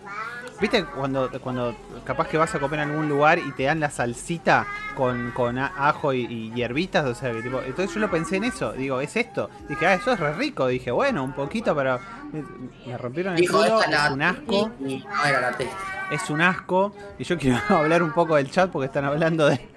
¿Viste 0.62 0.86
cuando, 0.86 1.30
cuando 1.42 1.76
capaz 2.06 2.28
que 2.28 2.38
vas 2.38 2.54
a 2.56 2.60
comer 2.60 2.80
en 2.82 2.90
algún 2.92 3.10
lugar 3.10 3.40
y 3.40 3.52
te 3.52 3.64
dan 3.64 3.80
la 3.80 3.90
salsita 3.90 4.66
con, 4.96 5.32
con 5.32 5.58
ajo 5.58 6.14
y, 6.14 6.26
y 6.26 6.52
hierbitas? 6.54 7.06
O 7.06 7.16
sea, 7.16 7.32
que 7.34 7.42
tipo, 7.42 7.62
entonces 7.62 7.94
yo 7.94 8.00
lo 8.00 8.10
pensé 8.10 8.38
en 8.38 8.46
eso. 8.46 8.72
Digo, 8.74 9.02
¿es 9.02 9.16
esto? 9.18 9.50
Dije, 9.68 9.86
ah, 9.88 9.94
eso 9.96 10.14
es 10.14 10.20
re 10.20 10.34
rico. 10.34 10.68
Dije, 10.68 10.92
bueno, 10.92 11.24
un 11.24 11.34
poquito 11.34 11.76
para... 11.76 12.00
Me 12.86 12.98
rompieron 12.98 13.34
el 13.34 13.42
Dijo, 13.42 13.58
culo, 13.58 13.80
esta 13.82 13.92
la 13.92 14.06
es 14.08 14.12
un 14.12 14.22
asco. 14.22 14.72
y 14.80 14.98
no 15.00 15.26
era 15.26 15.42
la 15.42 15.52
testa. 15.52 15.76
Es 16.12 16.30
un 16.30 16.42
asco. 16.42 16.96
Y 17.20 17.24
yo 17.24 17.38
quiero 17.38 17.60
hablar 17.70 18.02
un 18.04 18.12
poco 18.14 18.36
del 18.36 18.50
chat 18.50 18.72
porque 18.72 18.86
están 18.88 19.06
hablando 19.06 19.48
de... 19.48 19.73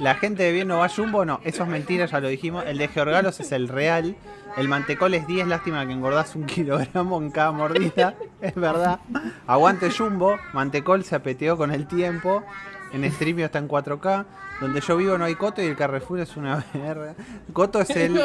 La 0.00 0.16
gente 0.16 0.42
de 0.42 0.52
bien 0.52 0.68
no 0.68 0.78
va 0.78 0.86
a 0.86 0.88
Jumbo, 0.88 1.24
no, 1.24 1.40
eso 1.44 1.62
es 1.62 1.68
mentira, 1.68 2.06
ya 2.06 2.20
lo 2.20 2.28
dijimos. 2.28 2.64
El 2.66 2.78
de 2.78 2.88
Georgalos 2.88 3.38
es 3.38 3.52
el 3.52 3.68
real. 3.68 4.16
El 4.56 4.68
mantecol 4.68 5.14
es 5.14 5.26
10, 5.26 5.46
lástima 5.46 5.86
que 5.86 5.92
engordás 5.92 6.34
un 6.34 6.46
kilogramo 6.46 7.20
en 7.20 7.30
cada 7.30 7.52
mordida. 7.52 8.14
Es 8.40 8.54
verdad. 8.54 9.00
Aguante 9.46 9.90
Jumbo. 9.90 10.36
Mantecol 10.52 11.04
se 11.04 11.16
apeteó 11.16 11.56
con 11.56 11.72
el 11.72 11.86
tiempo. 11.86 12.44
En 12.92 13.10
Streamio 13.10 13.46
está 13.46 13.58
en 13.58 13.68
4K. 13.68 14.26
Donde 14.60 14.80
yo 14.80 14.96
vivo 14.96 15.18
no 15.18 15.24
hay 15.24 15.34
Coto 15.34 15.62
y 15.62 15.66
el 15.66 15.76
Carrefour 15.76 16.20
es 16.20 16.36
una 16.36 16.64
verga. 16.74 17.14
Coto 17.52 17.80
es 17.80 17.90
el. 17.90 18.20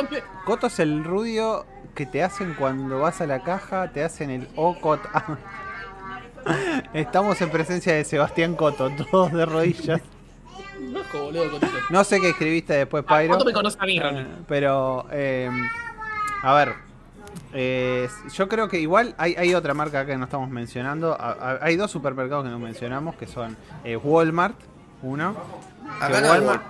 Coto 0.46 0.68
es 0.68 0.80
el 0.80 1.04
rudio 1.04 1.66
que 1.96 2.06
te 2.06 2.24
hacen 2.24 2.54
cuando 2.54 3.00
vas 3.00 3.22
a 3.22 3.28
la 3.28 3.44
caja, 3.44 3.92
te 3.92 4.04
hacen 4.04 4.30
el 4.30 4.48
O-Cot. 4.56 5.02
Estamos 6.94 7.42
en 7.42 7.50
presencia 7.50 7.94
de 7.94 8.04
Sebastián 8.04 8.56
Coto, 8.56 8.90
todos 9.12 9.34
de 9.34 9.46
rodillas. 9.46 10.02
Loco, 10.80 11.20
boludo, 11.24 11.52
Cotito. 11.52 11.72
No 11.90 12.04
sé 12.04 12.20
qué 12.22 12.30
escribiste 12.30 12.74
después, 12.74 13.04
Ah, 13.08 13.18
Pyro. 13.18 13.28
¿Cuánto 13.30 13.46
me 13.46 13.54
conoce 13.54 13.78
a 13.80 13.86
mí, 13.86 14.00
Ronnie? 14.00 14.22
Eh, 14.22 14.26
Pero, 14.48 15.06
eh, 15.12 15.50
a 16.44 16.54
ver, 16.54 16.74
eh, 17.54 18.08
yo 18.34 18.48
creo 18.48 18.68
que 18.70 18.80
igual 18.80 19.14
hay, 19.18 19.36
hay 19.36 19.54
otra 19.56 19.74
marca 19.74 20.06
que 20.06 20.16
no 20.18 20.26
estamos 20.26 20.50
mencionando. 20.50 21.14
A- 21.20 21.32
a- 21.32 21.60
hay 21.62 21.76
dos 21.76 21.92
supermercados 21.92 22.46
que 22.46 22.52
no 22.52 22.60
mencionamos, 22.60 23.16
que 23.16 23.28
son 23.28 23.58
eh, 23.84 23.96
Walmart, 23.98 24.56
uno. 25.02 25.36
Acá 26.00 26.22
no 26.22 26.28
Walmart... 26.30 26.64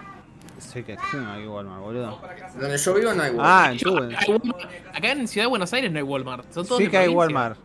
Sí, 0.59 0.83
que 0.83 0.97
que 0.97 1.17
no 1.17 1.31
hay 1.31 1.47
Walmart, 1.47 1.81
boludo. 1.81 2.19
Donde 2.59 2.77
yo 2.77 2.93
vivo 2.93 3.13
no 3.13 3.23
hay 3.23 3.29
Walmart. 3.31 3.67
Ah, 3.67 3.71
en 3.71 3.77
Yo- 3.77 3.91
tu- 3.95 4.03
acá, 4.03 4.17
hay 4.19 4.31
Walmart. 4.33 4.71
Acá 4.93 5.11
en 5.13 5.27
Ciudad 5.27 5.45
de 5.45 5.49
Buenos 5.49 5.73
Aires 5.73 5.91
no 5.91 5.97
hay 5.99 6.03
Walmart. 6.03 6.51
Son 6.51 6.65
todos 6.65 6.77
Sí 6.79 6.85
de 6.85 6.91
que 6.91 6.97
hay. 6.97 7.07
Walmart. 7.07 7.57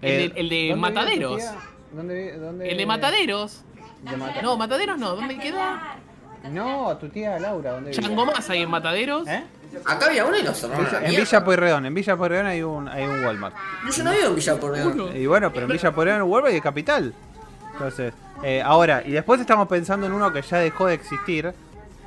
El 0.00 0.10
Eh, 0.10 0.16
de- 0.16 0.24
el 0.24 0.30
de 0.30 0.40
¿dónde 0.40 0.58
vive 0.60 0.74
tu 0.74 0.76
Mataderos. 0.80 1.42
¿Dónde, 1.92 2.38
dónde 2.38 2.70
El 2.70 2.76
de 2.78 2.86
Mataderos. 2.86 3.64
De 4.02 4.16
Mata- 4.16 4.42
No, 4.42 4.56
Mataderos 4.56 4.98
no. 4.98 5.14
¿Dónde 5.16 5.38
queda? 5.38 5.96
No, 6.50 6.96
tu 6.98 7.08
tía 7.08 7.38
Laura, 7.38 7.72
¿dónde 7.72 7.90
vive? 7.90 8.02
Chango 8.02 8.24
más 8.26 8.48
hay 8.48 8.62
en 8.62 8.70
Mataderos. 8.70 9.28
¿Eh? 9.28 9.44
Acá 9.86 10.06
había 10.06 10.24
uno 10.24 10.36
y 10.38 10.42
lo 10.42 10.54
cerraron 10.54 10.86
a 10.86 10.90
la 10.92 10.98
En 10.98 11.10
mierda. 11.10 11.24
Villa 11.24 11.44
Pueyrredón, 11.44 11.86
en 11.86 11.94
Villa 11.94 12.16
Pueyrredón 12.16 12.46
hay 12.46 12.62
un, 12.62 12.88
hay 12.88 13.04
un 13.04 13.24
Walmart. 13.24 13.54
Yo, 13.86 13.90
yo 13.92 14.04
no 14.04 14.10
vivo 14.12 14.26
en 14.28 14.34
Villa. 14.36 14.54
Uno. 14.86 15.16
Y 15.16 15.26
bueno, 15.26 15.52
pero 15.52 15.66
en 15.66 15.72
Villa 15.72 15.92
Pueyrredón 15.92 16.20
hay 16.22 16.24
un 16.26 16.32
Walmart 16.32 16.52
y 16.52 16.54
de 16.56 16.60
capital. 16.62 17.14
Entonces, 17.74 18.14
eh, 18.42 18.62
ahora, 18.64 19.02
y 19.04 19.10
después 19.12 19.40
estamos 19.40 19.68
pensando 19.68 20.06
en 20.06 20.12
uno 20.12 20.32
que 20.32 20.42
ya 20.42 20.58
dejó 20.58 20.86
de 20.86 20.94
existir, 20.94 21.52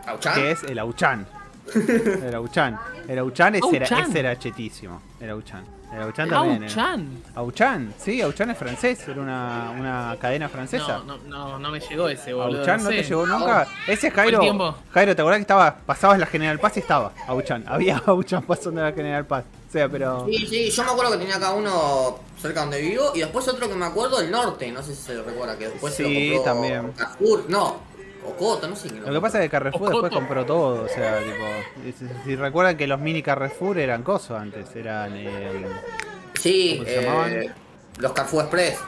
¿Auchan? 0.07 0.33
que 0.33 0.51
es 0.51 0.63
el 0.63 0.79
Auchan. 0.79 1.25
El 1.75 2.35
Auchan. 2.35 2.77
El 3.07 3.19
Auchan, 3.19 3.55
ese, 3.55 3.75
Era, 3.75 3.85
Auchan. 3.85 4.09
ese 4.09 4.19
era 4.19 4.37
chetísimo. 4.37 5.01
El 5.21 5.29
Auchan. 5.29 5.63
El 5.95 6.01
Auchan 6.03 6.29
también. 6.29 6.63
era- 6.63 6.65
Auchan. 6.73 7.23
Auchan, 7.35 7.93
sí, 7.97 8.21
Auchan 8.21 8.49
es 8.49 8.57
francés, 8.57 9.07
era 9.07 9.21
una, 9.21 9.71
una 9.77 10.17
cadena 10.19 10.49
francesa. 10.49 10.99
No, 11.05 11.17
no, 11.17 11.17
no, 11.27 11.59
no 11.59 11.69
me 11.71 11.79
llegó 11.79 12.07
ese, 12.09 12.33
boludo. 12.33 12.59
Auchan 12.59 12.83
no 12.83 12.89
te 12.89 13.03
sé. 13.03 13.09
llegó 13.09 13.25
nunca. 13.25 13.67
Ese 13.87 14.07
es 14.07 14.13
Jairo. 14.13 14.37
el 14.37 14.41
tiempo. 14.41 14.75
Jairo, 14.91 15.15
¿te 15.15 15.21
acordás 15.21 15.37
que 15.37 15.41
estaba, 15.43 15.75
pasabas 15.85 16.17
la 16.19 16.25
General 16.25 16.59
Paz 16.59 16.77
y 16.77 16.79
estaba 16.79 17.11
Auchan? 17.27 17.63
Había 17.67 17.97
Auchan 18.05 18.43
pasando 18.43 18.81
la 18.81 18.91
General 18.91 19.25
Paz. 19.25 19.45
O 19.69 19.71
sea, 19.71 19.89
pero. 19.89 20.25
Sí, 20.27 20.45
sí, 20.47 20.69
yo 20.69 20.83
me 20.83 20.91
acuerdo 20.91 21.11
que 21.13 21.17
tenía 21.19 21.35
acá 21.37 21.51
uno 21.53 22.19
cerca 22.39 22.61
donde 22.61 22.81
vivo 22.81 23.11
y 23.15 23.19
después 23.19 23.47
otro 23.47 23.67
que 23.69 23.75
me 23.75 23.85
acuerdo 23.85 24.19
del 24.19 24.29
norte, 24.29 24.71
no 24.71 24.83
sé 24.83 24.93
si 24.95 25.01
se 25.01 25.21
recuerda 25.23 25.57
que 25.57 25.69
después 25.69 25.93
se 25.93 26.05
Sí, 26.05 26.29
lo 26.29 26.35
compró 26.43 26.53
también. 26.53 26.91
Carrefour, 26.91 27.45
no, 27.49 27.77
Ocoto, 28.25 28.67
no 28.67 28.75
sé 28.75 28.89
quién 28.89 29.05
Lo 29.05 29.11
que 29.13 29.21
pasa 29.21 29.39
es 29.39 29.45
que 29.45 29.49
Carrefour 29.49 29.81
Ocoto. 29.89 30.01
después 30.03 30.13
compró 30.13 30.45
todo, 30.45 30.83
o 30.83 30.87
sea, 30.87 31.19
tipo, 31.19 31.93
si, 31.97 32.05
si 32.25 32.35
recuerdan 32.35 32.77
que 32.77 32.87
los 32.87 32.99
mini 32.99 33.21
Carrefour 33.21 33.77
eran 33.77 34.03
cosos 34.03 34.39
antes, 34.39 34.75
eran 34.75 35.13
eh, 35.15 35.65
Sí, 36.35 36.75
¿Cómo 36.79 36.89
se 36.89 37.01
llamaban? 37.01 37.31
eh, 37.33 37.51
los 37.99 38.11
Carrefour 38.13 38.41
Express. 38.43 38.79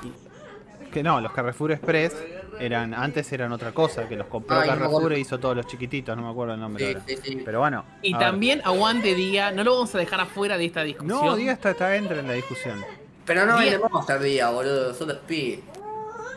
que 0.91 1.03
no, 1.03 1.19
los 1.21 1.31
Carrefour 1.31 1.71
Express 1.73 2.15
eran 2.59 2.93
antes 2.93 3.31
eran 3.33 3.51
otra 3.51 3.71
cosa, 3.73 4.07
que 4.07 4.15
los 4.15 4.27
compró 4.27 4.55
Ay, 4.55 4.61
no 4.69 4.73
me 4.73 4.79
Carrefour 4.79 4.99
acuerdo. 5.01 5.15
e 5.17 5.19
hizo 5.19 5.39
todos 5.39 5.55
los 5.57 5.67
chiquititos, 5.67 6.15
no 6.15 6.23
me 6.23 6.29
acuerdo 6.31 6.53
el 6.53 6.59
nombre 6.61 6.85
Sí, 6.85 6.93
ahora. 6.93 7.05
sí, 7.07 7.17
sí. 7.21 7.41
Pero 7.43 7.59
bueno. 7.59 7.83
Y 8.01 8.13
a 8.13 8.17
ver. 8.17 8.27
también 8.27 8.61
aguante 8.63 9.13
Día, 9.13 9.51
no 9.51 9.63
lo 9.65 9.73
vamos 9.75 9.93
a 9.93 9.97
dejar 9.97 10.21
afuera 10.21 10.57
de 10.57 10.65
esta 10.65 10.83
discusión. 10.83 11.25
No, 11.25 11.35
Día 11.35 11.51
está, 11.51 11.71
está 11.71 11.93
entra 11.97 12.17
en 12.19 12.27
la 12.27 12.33
discusión. 12.33 12.81
Pero 13.25 13.45
no 13.45 13.57
Día- 13.59 13.71
vende 13.73 13.89
Monster 13.91 14.19
día, 14.21 14.49
boludo. 14.51 14.93
Solo 14.93 15.13
Speed. 15.13 15.59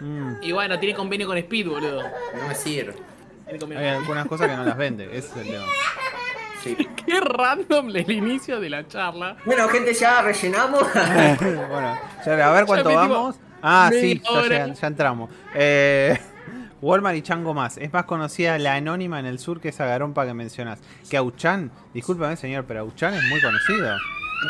Mm, 0.01 0.33
Y 0.43 0.53
bueno, 0.53 0.79
tiene 0.79 0.95
convenio 0.95 1.27
con 1.27 1.37
Speed, 1.39 1.69
boludo. 1.69 2.03
No 2.03 2.49
me 2.49 2.55
sirve. 2.55 2.95
Hay 3.77 3.87
algunas 3.87 4.27
cosas 4.27 4.49
que 4.49 4.57
no 4.57 4.65
las 4.65 4.77
vende, 4.77 5.05
ese 5.07 5.29
es 5.29 5.37
el 5.37 5.47
tema. 5.53 5.65
Sí. 6.63 6.77
Qué 7.07 7.21
random 7.21 7.89
el 7.97 8.11
inicio 8.11 8.61
de 8.61 8.69
la 8.71 8.87
charla. 8.87 9.37
Bueno, 9.45 9.69
gente, 9.69 9.95
ya 9.95 10.21
rellenamos. 10.23 10.83
bueno, 11.41 11.99
ya, 12.27 12.49
a 12.49 12.53
ver 12.53 12.67
cuánto 12.67 12.93
vamos. 12.95 13.37
Ah, 13.63 13.91
sí, 13.93 14.21
ya, 14.45 14.87
entramos. 14.87 15.31
Eh, 15.55 16.19
Walmart 16.83 17.17
y 17.17 17.23
Chango 17.23 17.55
más. 17.55 17.77
Es 17.79 17.93
más 17.93 18.05
conocida 18.05 18.59
la 18.59 18.75
anónima 18.75 19.19
en 19.19 19.27
el 19.27 19.39
sur 19.39 19.61
que 19.61 19.71
esa 19.71 19.87
garompa 19.87 20.27
que 20.27 20.35
mencionas. 20.35 20.81
Que 21.11 21.17
Auchan, 21.17 21.73
discúlpame 21.93 22.37
señor, 22.37 22.67
pero 22.69 22.81
Auchan 22.81 23.15
es 23.15 23.25
muy 23.25 23.41
conocido. 23.41 23.97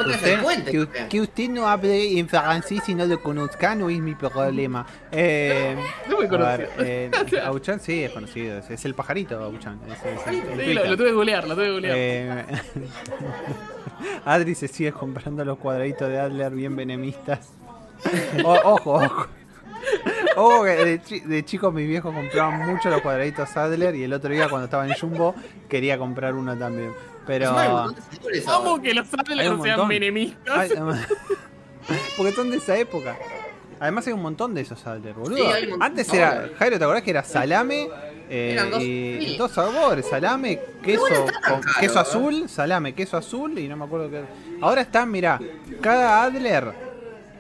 Usted- 0.07 0.43
puente. 0.43 0.89
que, 1.09 1.21
usted 1.21 1.49
no 1.49 1.67
hable 1.67 2.19
en 2.19 2.29
francés 2.29 2.87
y 2.89 2.95
no 2.95 3.07
lo 3.07 3.21
conozca 3.23 3.75
no 3.75 3.89
es 3.89 3.99
mi 4.01 4.15
problema. 4.15 4.87
Eh, 5.11 5.77
No 6.09 6.17
conocido. 6.17 6.39
ver, 6.47 6.71
eh, 6.81 7.11
Auchan 7.45 7.81
sí 7.81 8.05
es 8.05 8.11
conocido, 8.13 8.59
es, 8.59 8.71
es 8.71 8.85
el 8.85 8.95
pajarito 8.95 9.43
Auchan. 9.43 9.81
es- 9.89 10.05
es- 10.05 10.65
Sí, 10.67 10.75
lo, 10.75 10.97
tuve 10.97 11.07
que 11.07 11.13
googlear, 11.13 11.49
lo 11.49 11.55
tuve 11.55 11.65
que 11.67 11.71
googlear. 11.73 11.97
Eh, 11.99 12.45
Adri 14.25 14.55
se 14.55 14.69
sigue 14.69 14.93
comprando 14.93 15.45
los 15.45 15.59
cuadraditos 15.59 16.09
de 16.09 16.19
Adler 16.21 16.53
bien 16.53 16.77
venemistas. 16.77 17.51
O- 18.45 18.53
ojo, 18.65 18.95
ojo. 18.95 19.27
Ojo 20.37 20.65
que 20.65 20.71
de, 20.71 21.03
chi- 21.03 21.21
de 21.21 21.45
chico 21.45 21.73
mis 21.73 21.89
viejos 21.89 22.15
compraban 22.15 22.67
mucho 22.67 22.91
los 22.91 23.01
cuadraditos 23.01 23.57
Adler 23.57 23.95
y 23.97 24.05
el 24.05 24.13
otro 24.13 24.31
día 24.31 24.49
cuando 24.49 24.67
estaba 24.67 24.87
en 24.87 24.95
Jumbo 24.95 25.35
quería 25.69 25.99
comprar 25.99 26.35
uno 26.35 26.57
también. 26.57 26.93
Pero... 27.29 27.55
¿Cómo 28.47 28.81
que 28.83 28.95
los 28.95 29.07
Adler 29.13 29.53
un 29.53 29.63
sean 29.63 29.87
menemistas? 29.87 30.71
Porque 32.17 32.33
son 32.33 32.51
de 32.51 32.57
esa 32.57 32.77
época. 32.77 33.17
Además 33.79 34.07
hay 34.07 34.13
un 34.15 34.23
montón 34.23 34.55
de 34.55 34.63
esos 34.63 34.85
Adler, 34.87 35.15
boludo. 35.15 35.37
Sí, 35.37 35.69
Antes 35.79 36.13
era. 36.13 36.49
Jairo, 36.59 36.79
¿te 36.79 36.85
acordás 36.85 37.03
que 37.03 37.11
era 37.11 37.23
salame? 37.23 37.89
eh, 38.31 38.53
Eran 38.55 38.71
dos- 38.71 38.83
y 38.83 39.19
sí. 39.21 39.37
dos 39.39 39.53
sabores, 39.53 40.07
salame, 40.09 40.59
queso, 40.83 41.05
con- 41.07 41.27
caro, 41.41 41.61
queso 41.81 41.99
¿eh? 41.99 42.03
azul, 42.03 42.49
salame, 42.49 42.95
queso 42.95 43.17
azul 43.17 43.59
y 43.59 43.69
no 43.69 43.77
me 43.77 43.85
acuerdo 43.85 44.11
qué. 44.11 44.23
Ahora 44.61 44.81
están, 44.83 45.11
mirá, 45.11 45.39
cada 45.81 46.25
Adler, 46.25 46.73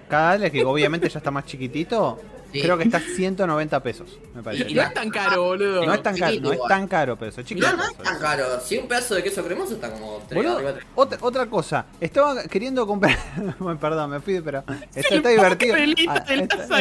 cada 0.08 0.30
Adler 0.32 0.50
que 0.52 0.64
obviamente 0.64 1.08
ya 1.08 1.18
está 1.18 1.30
más 1.30 1.44
chiquitito, 1.44 2.20
Sí. 2.52 2.62
creo 2.62 2.78
que 2.78 2.84
está 2.84 2.98
190 2.98 3.82
pesos, 3.82 4.18
me 4.34 4.42
parece. 4.42 4.70
y 4.70 4.74
no 4.74 4.82
es 4.82 4.94
tan 4.94 5.10
caro, 5.10 5.44
boludo. 5.44 5.84
No 5.84 5.92
es 5.92 6.02
tan 6.02 6.16
caro, 6.16 6.34
no 6.40 6.52
es 6.52 6.60
tan 6.66 6.88
caro, 6.88 7.16
pero 7.16 7.30
eso 7.30 7.42
chiquito. 7.42 7.70
No, 7.70 7.76
no 7.76 7.84
es 7.84 7.96
tan 7.96 8.18
caro. 8.18 8.44
Si 8.60 8.78
un 8.78 8.88
pedazo 8.88 9.14
de 9.16 9.22
queso 9.22 9.44
cremoso 9.44 9.74
está 9.74 9.90
como 9.90 10.22
3 10.28 10.34
Boludo, 10.42 10.74
otra, 10.94 11.18
otra 11.20 11.46
cosa, 11.46 11.84
estaba 12.00 12.42
queriendo 12.44 12.86
comprar. 12.86 13.18
Perdón, 13.80 14.10
me 14.10 14.20
fui, 14.20 14.40
pero. 14.40 14.64
Está, 14.94 15.14
está 15.14 15.28
divertido. 15.28 15.76
Ah, 16.08 16.24
está- 16.26 16.78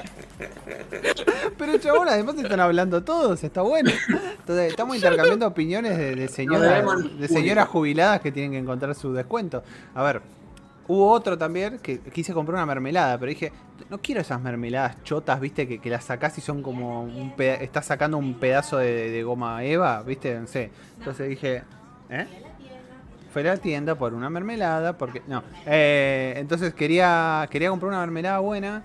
pero 1.58 1.78
chabón, 1.78 2.08
además 2.08 2.36
están 2.38 2.60
hablando 2.60 3.02
todos, 3.02 3.42
está 3.44 3.62
bueno. 3.62 3.90
Entonces, 4.38 4.70
estamos 4.70 4.96
intercambiando 4.96 5.46
opiniones 5.46 5.96
de, 5.98 6.14
de 6.14 6.28
señoras, 6.28 6.84
de 7.18 7.28
señoras 7.28 7.68
jubiladas 7.68 8.20
que 8.20 8.32
tienen 8.32 8.52
que 8.52 8.58
encontrar 8.58 8.94
su 8.94 9.12
descuento. 9.12 9.62
A 9.94 10.02
ver, 10.02 10.22
hubo 10.90 11.10
otro 11.10 11.38
también 11.38 11.78
que 11.78 12.00
quise 12.00 12.34
comprar 12.34 12.56
una 12.56 12.66
mermelada, 12.66 13.16
pero 13.16 13.30
dije, 13.30 13.52
no 13.88 13.98
quiero 13.98 14.20
esas 14.20 14.40
mermeladas 14.40 15.02
chotas, 15.04 15.40
viste, 15.40 15.68
que, 15.68 15.78
que 15.78 15.88
las 15.88 16.04
sacás 16.04 16.36
y 16.38 16.40
son 16.40 16.62
como 16.62 17.04
un 17.04 17.32
estás 17.38 17.86
sacando 17.86 18.18
un 18.18 18.34
pedazo 18.34 18.78
de, 18.78 19.10
de 19.10 19.22
goma 19.22 19.62
eva, 19.62 20.02
viste, 20.02 20.38
no 20.38 20.46
sé. 20.48 20.70
Entonces 20.98 21.28
dije, 21.28 21.62
¿eh? 22.08 22.26
Fue 23.32 23.42
a 23.42 23.44
la 23.44 23.56
tienda 23.58 23.94
por 23.94 24.12
una 24.12 24.28
mermelada, 24.28 24.98
porque. 24.98 25.22
No. 25.28 25.44
Eh, 25.64 26.34
entonces 26.36 26.74
quería, 26.74 27.46
quería 27.48 27.70
comprar 27.70 27.90
una 27.90 28.00
mermelada 28.00 28.40
buena. 28.40 28.82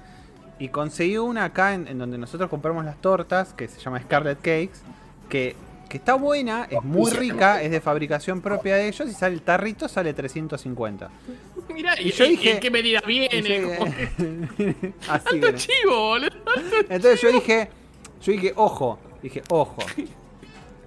Y 0.59 0.69
conseguí 0.69 1.17
una 1.17 1.45
acá 1.45 1.73
en, 1.73 1.87
en 1.87 1.97
donde 1.97 2.17
nosotros 2.17 2.49
compramos 2.49 2.85
las 2.85 2.97
tortas, 2.97 3.53
que 3.53 3.67
se 3.67 3.79
llama 3.79 3.99
Scarlet 3.99 4.37
Cakes. 4.37 4.79
Que, 5.29 5.55
que 5.95 5.99
está 5.99 6.15
buena, 6.15 6.67
es 6.69 6.83
muy 6.83 7.09
rica, 7.11 7.61
es 7.61 7.71
de 7.71 7.79
fabricación 7.79 8.41
propia 8.41 8.75
de 8.75 8.87
ellos. 8.89 9.07
Y 9.09 9.13
sale 9.13 9.35
el 9.35 9.41
tarrito, 9.41 9.87
sale 9.87 10.13
350. 10.13 11.09
Mirá, 11.73 11.99
y, 12.01 12.09
Y 12.09 12.11
yo 12.11 12.25
y- 12.25 12.29
dije- 12.31 12.51
¿en 12.51 12.59
qué 12.59 12.69
medida 12.69 13.01
viene? 13.07 13.29
que- 13.29 14.93
Así 15.09 15.35
Alto 15.41 15.51
chivo, 15.53 15.95
boludo. 16.09 16.29
Entonces 16.89 17.21
yo 17.21 17.31
dije, 17.31 17.69
yo 18.21 18.31
dije, 18.33 18.53
ojo, 18.57 18.99
dije, 19.21 19.41
ojo. 19.49 19.77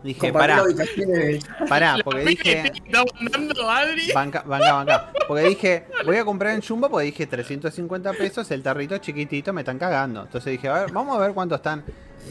Dije, 0.05 0.33
pará, 0.33 0.63
pará, 1.69 1.97
porque 2.05 2.25
dije. 2.25 2.67
¿Está 2.69 3.03
mandando 3.21 3.69
Adri? 3.69 4.13
Banca, 4.13 4.43
banca, 4.47 4.73
banca. 4.73 5.13
Porque 5.27 5.43
dije, 5.49 5.85
voy 6.05 6.17
a 6.17 6.25
comprar 6.25 6.55
en 6.55 6.63
Jumbo, 6.63 6.89
porque 6.89 7.07
dije 7.07 7.27
350 7.27 8.13
pesos, 8.13 8.49
el 8.53 8.63
tarrito 8.63 8.97
chiquitito, 8.99 9.53
me 9.53 9.63
están 9.63 9.77
cagando. 9.79 10.23
Entonces 10.23 10.53
dije, 10.53 10.69
a 10.69 10.81
ver, 10.85 10.93
vamos 10.93 11.17
a 11.17 11.21
ver 11.21 11.33
cuánto 11.33 11.57
están. 11.57 11.83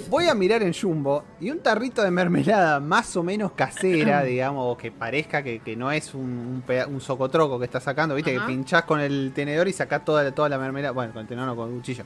Voy 0.10 0.28
a 0.28 0.34
mirar 0.34 0.64
en 0.64 0.74
Jumbo 0.74 1.24
y 1.40 1.52
un 1.52 1.60
tarrito 1.60 2.02
de 2.02 2.12
mermelada 2.12 2.80
más 2.80 3.16
o 3.18 3.24
menos 3.24 3.52
casera, 3.52 4.24
digamos, 4.24 4.74
o 4.74 4.78
que 4.78 4.92
parezca 4.92 5.44
que, 5.44 5.60
que 5.60 5.76
no 5.76 5.92
es 5.92 6.14
un, 6.14 6.64
un, 6.90 7.02
socotroco 7.02 7.60
que 7.60 7.66
está 7.66 7.80
sacando, 7.80 8.16
viste, 8.16 8.36
Ajá. 8.36 8.46
que 8.46 8.54
pinchás 8.54 8.84
con 8.84 9.00
el 9.00 9.32
tenedor 9.34 9.68
y 9.68 9.74
sacás 9.74 10.06
toda, 10.06 10.32
toda 10.32 10.50
la 10.50 10.58
mermelada, 10.58 10.92
bueno, 10.92 11.14
con 11.14 11.22
el 11.22 11.28
tenedor 11.28 11.48
no, 11.50 11.56
con 11.56 11.70
el 11.70 11.76
cuchillo. 11.76 12.06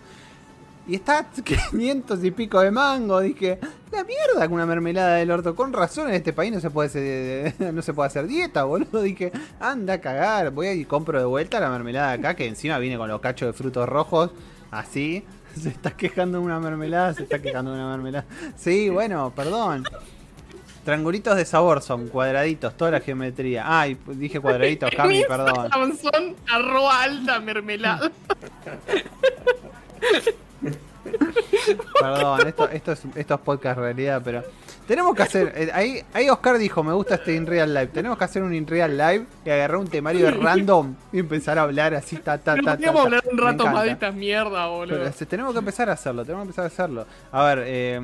Y 0.87 0.95
está 0.95 1.27
500 1.71 2.23
y 2.23 2.31
pico 2.31 2.59
de 2.59 2.71
mango. 2.71 3.19
Dije, 3.19 3.59
la 3.91 4.03
mierda 4.03 4.47
con 4.47 4.53
una 4.53 4.65
mermelada 4.65 5.15
del 5.15 5.31
orto. 5.31 5.55
Con 5.55 5.73
razón 5.73 6.09
en 6.09 6.15
este 6.15 6.33
país 6.33 6.51
no 6.51 6.59
se 6.59 6.69
puede 6.69 6.87
hacer, 6.89 7.53
no 7.73 7.81
se 7.81 7.93
puede 7.93 8.07
hacer 8.07 8.27
dieta, 8.27 8.63
boludo. 8.63 9.01
Dije, 9.03 9.31
anda 9.59 9.95
a 9.95 10.01
cagar. 10.01 10.51
Voy 10.51 10.67
y 10.67 10.85
compro 10.85 11.19
de 11.19 11.25
vuelta 11.25 11.59
la 11.59 11.69
mermelada 11.69 12.13
acá, 12.13 12.35
que 12.35 12.47
encima 12.47 12.79
viene 12.79 12.97
con 12.97 13.07
los 13.07 13.21
cachos 13.21 13.47
de 13.47 13.53
frutos 13.53 13.87
rojos. 13.87 14.31
Así. 14.71 15.23
Se 15.61 15.69
está 15.69 15.91
quejando 15.91 16.39
de 16.39 16.45
una 16.45 16.59
mermelada, 16.59 17.13
se 17.13 17.23
está 17.23 17.39
quejando 17.39 17.71
de 17.71 17.77
una 17.77 17.89
mermelada. 17.89 18.25
Sí, 18.55 18.89
bueno, 18.89 19.31
perdón. 19.35 19.83
Triangulitos 20.83 21.35
de 21.35 21.45
sabor 21.45 21.81
son 21.81 22.07
cuadraditos, 22.07 22.75
toda 22.75 22.91
la 22.91 22.99
geometría. 23.01 23.63
Ay, 23.67 23.97
dije 24.07 24.39
cuadraditos, 24.39 24.89
Cami, 24.95 25.23
perdón. 25.27 25.69
Samson 25.69 26.35
arroba 26.51 27.03
alta 27.03 27.39
mermelada. 27.39 28.11
Perdón, 31.99 32.47
esto, 32.47 32.69
esto, 32.69 32.91
es, 32.93 33.01
esto 33.15 33.33
es 33.35 33.41
podcast 33.41 33.77
realidad, 33.77 34.21
pero 34.23 34.43
tenemos 34.87 35.15
que 35.15 35.23
hacer. 35.23 35.53
eh, 35.55 35.71
ahí, 35.73 36.03
ahí 36.13 36.29
Oscar 36.29 36.57
dijo: 36.57 36.83
Me 36.83 36.93
gusta 36.93 37.15
este 37.15 37.33
In 37.35 37.45
Real 37.45 37.73
Live. 37.73 37.87
Tenemos 37.87 38.17
que 38.17 38.23
hacer 38.23 38.43
un 38.43 38.53
In 38.53 38.67
Real 38.67 38.97
Live 38.97 39.25
y 39.45 39.49
agarrar 39.49 39.77
un 39.77 39.87
temario 39.87 40.29
random 40.41 40.95
y 41.13 41.19
empezar 41.19 41.57
a 41.59 41.63
hablar 41.63 41.93
así, 41.93 42.17
ta, 42.17 42.37
ta, 42.37 42.55
ta. 42.55 42.61
ta, 42.61 42.71
podríamos 42.73 43.05
hablar 43.05 43.23
un 43.31 43.37
rato 43.37 43.65
más 43.65 43.83
de 43.83 43.89
encanta. 43.91 44.07
esta 44.07 44.11
mierda, 44.11 44.67
boludo. 44.67 44.97
Pero 44.99 45.11
se- 45.13 45.25
tenemos 45.25 45.53
que 45.53 45.59
empezar 45.59 45.89
a 45.89 45.93
hacerlo, 45.93 46.23
tenemos 46.23 46.43
que 46.43 46.47
empezar 46.49 46.63
a 46.65 46.67
hacerlo. 46.67 47.05
A 47.31 47.43
ver, 47.45 47.63
eh, 47.65 48.01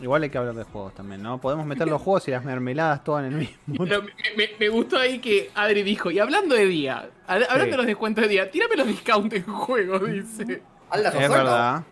igual 0.00 0.22
hay 0.24 0.30
que 0.30 0.38
hablar 0.38 0.54
de 0.54 0.64
juegos 0.64 0.94
también, 0.94 1.22
¿no? 1.22 1.38
Podemos 1.40 1.64
meter 1.66 1.86
los 1.88 2.02
juegos 2.02 2.26
y 2.28 2.32
las 2.32 2.44
mermeladas 2.44 3.04
todas 3.04 3.24
en 3.26 3.32
el 3.32 3.38
mismo. 3.38 3.56
Pero 3.84 4.02
me, 4.02 4.10
me- 4.36 4.50
me 4.58 4.68
gustó 4.68 4.98
ahí 4.98 5.18
que 5.20 5.50
Adri 5.54 5.82
dijo, 5.82 6.10
y 6.10 6.18
hablando 6.18 6.54
de 6.54 6.66
día, 6.66 7.08
ha- 7.26 7.32
hablando 7.34 7.64
Sí. 7.64 7.70
de 7.70 7.76
los 7.76 7.86
descuentos 7.86 8.22
de 8.22 8.28
día, 8.28 8.50
tírame 8.50 8.76
los 8.76 8.86
discounts 8.86 9.34
en 9.36 9.44
juego, 9.44 9.98
dice. 10.06 10.62
Alda 10.90 11.08
Es 11.10 11.28
verdad. 11.30 11.82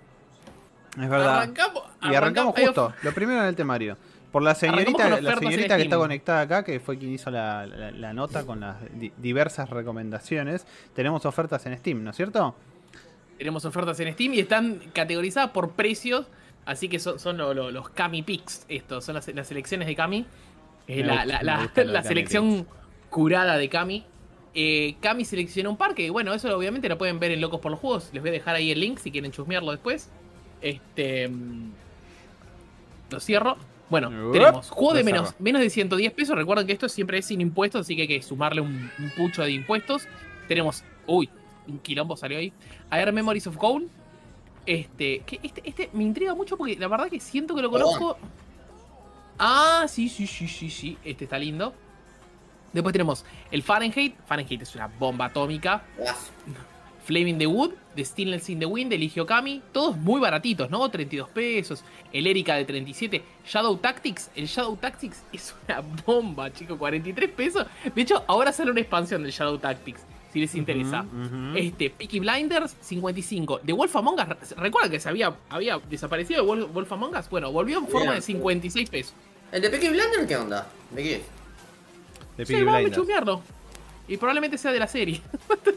Es 1.00 1.08
verdad. 1.08 1.36
Arrancamos, 1.38 1.82
Y 2.02 2.14
arrancamos 2.14 2.54
justo, 2.54 2.92
lo 3.02 3.12
primero 3.12 3.40
en 3.40 3.46
el 3.48 3.56
temario. 3.56 3.96
Por 4.32 4.42
la 4.42 4.54
señorita, 4.54 5.08
la 5.20 5.30
señorita 5.38 5.76
que 5.76 5.82
está 5.82 5.96
conectada 5.98 6.40
acá, 6.40 6.64
que 6.64 6.80
fue 6.80 6.98
quien 6.98 7.12
hizo 7.12 7.30
la, 7.30 7.66
la- 7.66 7.90
la 7.90 8.12
nota 8.14 8.44
con 8.46 8.60
las 8.60 8.76
di- 8.98 9.12
diversas 9.18 9.68
recomendaciones, 9.70 10.66
tenemos 10.94 11.26
ofertas 11.26 11.64
en 11.66 11.76
Steam, 11.78 12.02
¿no 12.02 12.10
es 12.10 12.16
cierto? 12.16 12.54
Tenemos 13.38 13.64
ofertas 13.66 14.00
en 14.00 14.12
Steam 14.14 14.32
y 14.34 14.40
están 14.40 14.80
categorizadas 14.94 15.50
por 15.50 15.72
precios. 15.72 16.26
Así 16.64 16.88
que 16.88 16.98
son, 16.98 17.18
son 17.18 17.36
lo- 17.36 17.52
lo- 17.54 17.70
los 17.70 17.88
Kami 17.90 18.22
Picks. 18.22 18.64
Estos 18.68 19.04
son 19.04 19.16
las, 19.16 19.28
las 19.34 19.46
selecciones 19.48 19.86
de 19.86 19.94
Kami. 19.96 20.24
Eh, 20.88 21.02
la 21.04 21.24
la- 21.26 22.02
selección 22.02 22.66
curada 23.10 23.58
de 23.58 23.68
Kami. 23.68 24.04
Eh, 24.54 24.94
Kami 25.00 25.24
seleccionó 25.24 25.70
un 25.70 25.76
par 25.76 25.94
que, 25.94 26.08
bueno, 26.10 26.32
eso 26.34 26.54
obviamente 26.56 26.88
lo 26.88 26.96
pueden 26.98 27.18
ver 27.20 27.32
en 27.32 27.40
Locos 27.40 27.60
por 27.60 27.70
los 27.70 27.80
Juegos. 27.80 28.10
Les 28.12 28.22
voy 28.22 28.30
a 28.30 28.32
dejar 28.32 28.54
ahí 28.54 28.70
el 28.70 28.80
link 28.80 28.98
si 28.98 29.10
quieren 29.10 29.30
chusmearlo 29.32 29.72
después. 29.72 30.08
Este. 30.60 31.28
mm, 31.28 31.70
Lo 33.10 33.20
cierro. 33.20 33.56
Bueno, 33.92 34.32
tenemos 34.32 34.70
juego 34.70 34.94
de 34.94 35.04
menos, 35.04 35.34
menos 35.38 35.60
de 35.60 35.68
110 35.68 36.14
pesos. 36.14 36.34
Recuerden 36.34 36.66
que 36.66 36.72
esto 36.72 36.88
siempre 36.88 37.18
es 37.18 37.26
sin 37.26 37.42
impuestos, 37.42 37.82
así 37.82 37.94
que 37.94 38.02
hay 38.02 38.08
que 38.08 38.22
sumarle 38.22 38.62
un, 38.62 38.90
un 38.98 39.10
pucho 39.10 39.42
de 39.42 39.50
impuestos. 39.50 40.08
Tenemos. 40.48 40.82
Uy, 41.06 41.28
un 41.68 41.78
quilombo 41.78 42.16
salió 42.16 42.38
ahí. 42.38 42.54
Air 42.90 43.12
Memories 43.12 43.46
of 43.48 43.56
Gold. 43.56 43.90
Este, 44.64 45.18
que 45.26 45.40
este, 45.42 45.60
este 45.68 45.90
me 45.92 46.04
intriga 46.04 46.34
mucho 46.34 46.56
porque 46.56 46.74
la 46.76 46.88
verdad 46.88 47.10
que 47.10 47.20
siento 47.20 47.54
que 47.54 47.60
lo 47.60 47.70
conozco. 47.70 48.16
Ah, 49.38 49.84
sí, 49.86 50.08
sí, 50.08 50.26
sí, 50.26 50.48
sí, 50.48 50.70
sí. 50.70 50.96
Este 51.04 51.24
está 51.24 51.38
lindo. 51.38 51.74
Después 52.72 52.94
tenemos 52.94 53.26
el 53.50 53.62
Fahrenheit. 53.62 54.16
Fahrenheit 54.24 54.62
es 54.62 54.74
una 54.74 54.86
bomba 54.86 55.26
atómica. 55.26 55.84
Juegazo. 55.96 56.32
Flaming 57.04 57.38
the 57.38 57.46
Wood, 57.46 57.72
The 57.94 58.04
Stillness 58.04 58.48
in 58.48 58.60
the 58.60 58.66
Wind, 58.66 58.92
el 58.92 59.26
Kami, 59.26 59.60
todos 59.72 59.96
muy 59.96 60.20
baratitos, 60.20 60.70
¿no? 60.70 60.88
32 60.88 61.28
pesos, 61.30 61.84
el 62.12 62.26
Erika 62.26 62.54
de 62.54 62.64
37, 62.64 63.22
Shadow 63.46 63.76
Tactics, 63.76 64.30
el 64.36 64.46
Shadow 64.46 64.76
Tactics 64.76 65.22
es 65.32 65.54
una 65.64 65.82
bomba, 66.06 66.52
chicos, 66.52 66.78
43 66.78 67.30
pesos. 67.30 67.66
De 67.94 68.02
hecho, 68.02 68.24
ahora 68.28 68.52
sale 68.52 68.70
una 68.70 68.80
expansión 68.80 69.22
del 69.22 69.32
Shadow 69.32 69.58
Tactics, 69.58 70.00
si 70.32 70.40
les 70.40 70.54
interesa. 70.54 71.02
ujú. 71.02 71.56
Este, 71.56 71.90
Peaky 71.90 72.20
Blinders, 72.20 72.76
55. 72.80 73.60
The 73.66 73.72
Wolf 73.72 73.96
Among 73.96 74.20
Us, 74.20 74.56
¿recuerdan 74.56 74.90
que 74.90 75.00
se 75.00 75.08
había, 75.08 75.34
había 75.48 75.78
desaparecido 75.90 76.44
Wolf, 76.44 76.72
Wolf 76.72 76.92
Among 76.92 77.16
Us? 77.16 77.28
Bueno, 77.28 77.50
volvió 77.50 77.78
en 77.78 77.88
forma 77.88 78.14
de 78.14 78.20
56 78.22 78.88
pesos. 78.90 79.14
¿El 79.50 79.60
de 79.60 79.68
Peaky 79.68 79.88
Blender 79.88 80.26
qué 80.26 80.36
onda? 80.36 80.66
¿De 80.90 81.02
qué 81.02 81.14
es? 81.16 81.22
De 82.36 82.46
Sí, 82.46 82.52
Peaky 82.52 82.64
vamos 82.64 82.74
a 82.74 82.78
Blinders. 82.78 82.96
Y 84.08 84.16
probablemente 84.16 84.58
sea 84.58 84.72
de 84.72 84.78
la 84.78 84.88
serie. 84.88 85.20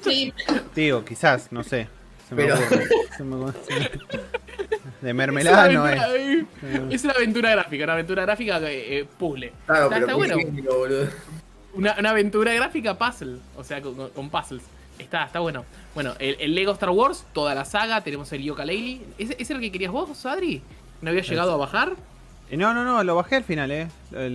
Sí. 0.02 0.34
Digo, 0.76 1.04
quizás, 1.06 1.52
no 1.52 1.64
sé. 1.64 1.88
Se 2.28 2.36
me 2.36 2.44
Pero- 2.44 2.56
ocurre. 2.56 2.88
Se 3.18 3.24
me 3.24 3.36
ocurre. 3.36 3.54
De 5.02 5.10
Es 5.10 5.16
mermelada 5.16 5.70
una 5.70 5.74
no 5.74 5.88
es. 5.88 6.00
aventura- 6.02 6.16
eh, 6.64 6.88
Es 6.92 7.04
una 7.04 7.14
aventura 7.14 7.52
gráfica, 7.52 7.84
una 7.84 7.94
aventura 7.94 8.22
gráfica 8.24 8.58
eh, 8.62 9.00
eh, 9.00 9.06
puzzle. 9.20 9.54
Claro, 9.66 9.84
está, 9.86 9.96
pero 9.96 10.06
está 10.08 10.18
¿por 10.18 10.28
bueno. 10.44 10.74
boludo? 10.78 11.08
Una, 11.74 11.96
una 12.00 12.10
aventura 12.12 12.54
gráfica 12.54 12.98
puzzle, 12.98 13.38
o 13.56 13.64
sea, 13.64 13.82
con, 13.82 14.30
puzzles. 14.30 14.64
Está, 14.98 15.26
está 15.26 15.40
bueno. 15.40 15.66
Bueno, 15.94 16.14
el, 16.20 16.38
el 16.40 16.56
Lego 16.56 16.72
Star 16.72 16.90
Wars, 16.90 17.26
toda 17.34 17.54
la 17.54 17.66
saga, 17.66 18.02
tenemos 18.02 18.32
el 18.34 18.42
Yoka 18.44 18.66
Laylee. 18.66 19.02
¿Ese 19.18 19.36
¿Es 19.38 19.50
el 19.52 19.60
que 19.60 19.72
querías 19.72 19.92
vos, 19.92 20.26
Adri? 20.26 20.62
¿No 21.02 21.10
había 21.10 21.22
llegado 21.22 21.54
a 21.54 21.58
bajar? 21.58 21.94
Eh, 22.50 22.58
No, 22.58 22.74
no, 22.74 22.84
no, 22.84 23.04
lo 23.04 23.16
bajé 23.16 23.38
al 23.38 23.44
final, 23.44 23.72
eh. 23.72 23.88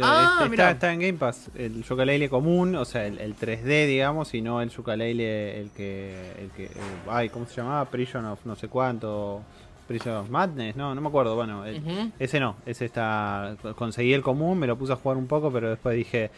Ah, 0.02 0.32
está, 0.34 0.48
mirá. 0.48 0.70
está 0.72 0.92
en 0.92 1.00
Game 1.00 1.14
Pass. 1.14 1.50
El 1.54 1.84
Yooka-Laylee 1.84 2.28
común, 2.28 2.74
o 2.76 2.84
sea, 2.84 3.06
el, 3.06 3.18
el 3.18 3.36
3D, 3.36 3.86
digamos, 3.86 4.34
y 4.34 4.42
no 4.42 4.60
el 4.60 4.70
Yooka-Laylee, 4.70 5.58
el 5.60 5.70
que. 5.76 6.32
El 6.38 6.50
que 6.50 6.64
eh, 6.64 6.70
ay, 7.08 7.28
¿cómo 7.28 7.46
se 7.46 7.56
llamaba? 7.56 7.84
Prison 7.86 8.24
of 8.26 8.40
no 8.44 8.56
sé 8.56 8.68
cuánto. 8.68 9.42
Prison 9.86 10.16
of 10.16 10.30
Madness, 10.30 10.76
no, 10.76 10.94
no 10.94 11.00
me 11.00 11.08
acuerdo. 11.08 11.34
Bueno, 11.34 11.64
el- 11.64 12.12
ese 12.18 12.38
no, 12.40 12.56
ese 12.66 12.84
está. 12.84 13.56
Conseguí 13.76 14.12
el 14.12 14.22
común, 14.22 14.58
me 14.58 14.66
lo 14.66 14.76
puse 14.76 14.92
a 14.92 14.96
jugar 14.96 15.16
un 15.16 15.26
poco, 15.26 15.50
pero 15.52 15.70
después 15.70 15.96
dije. 15.96 16.30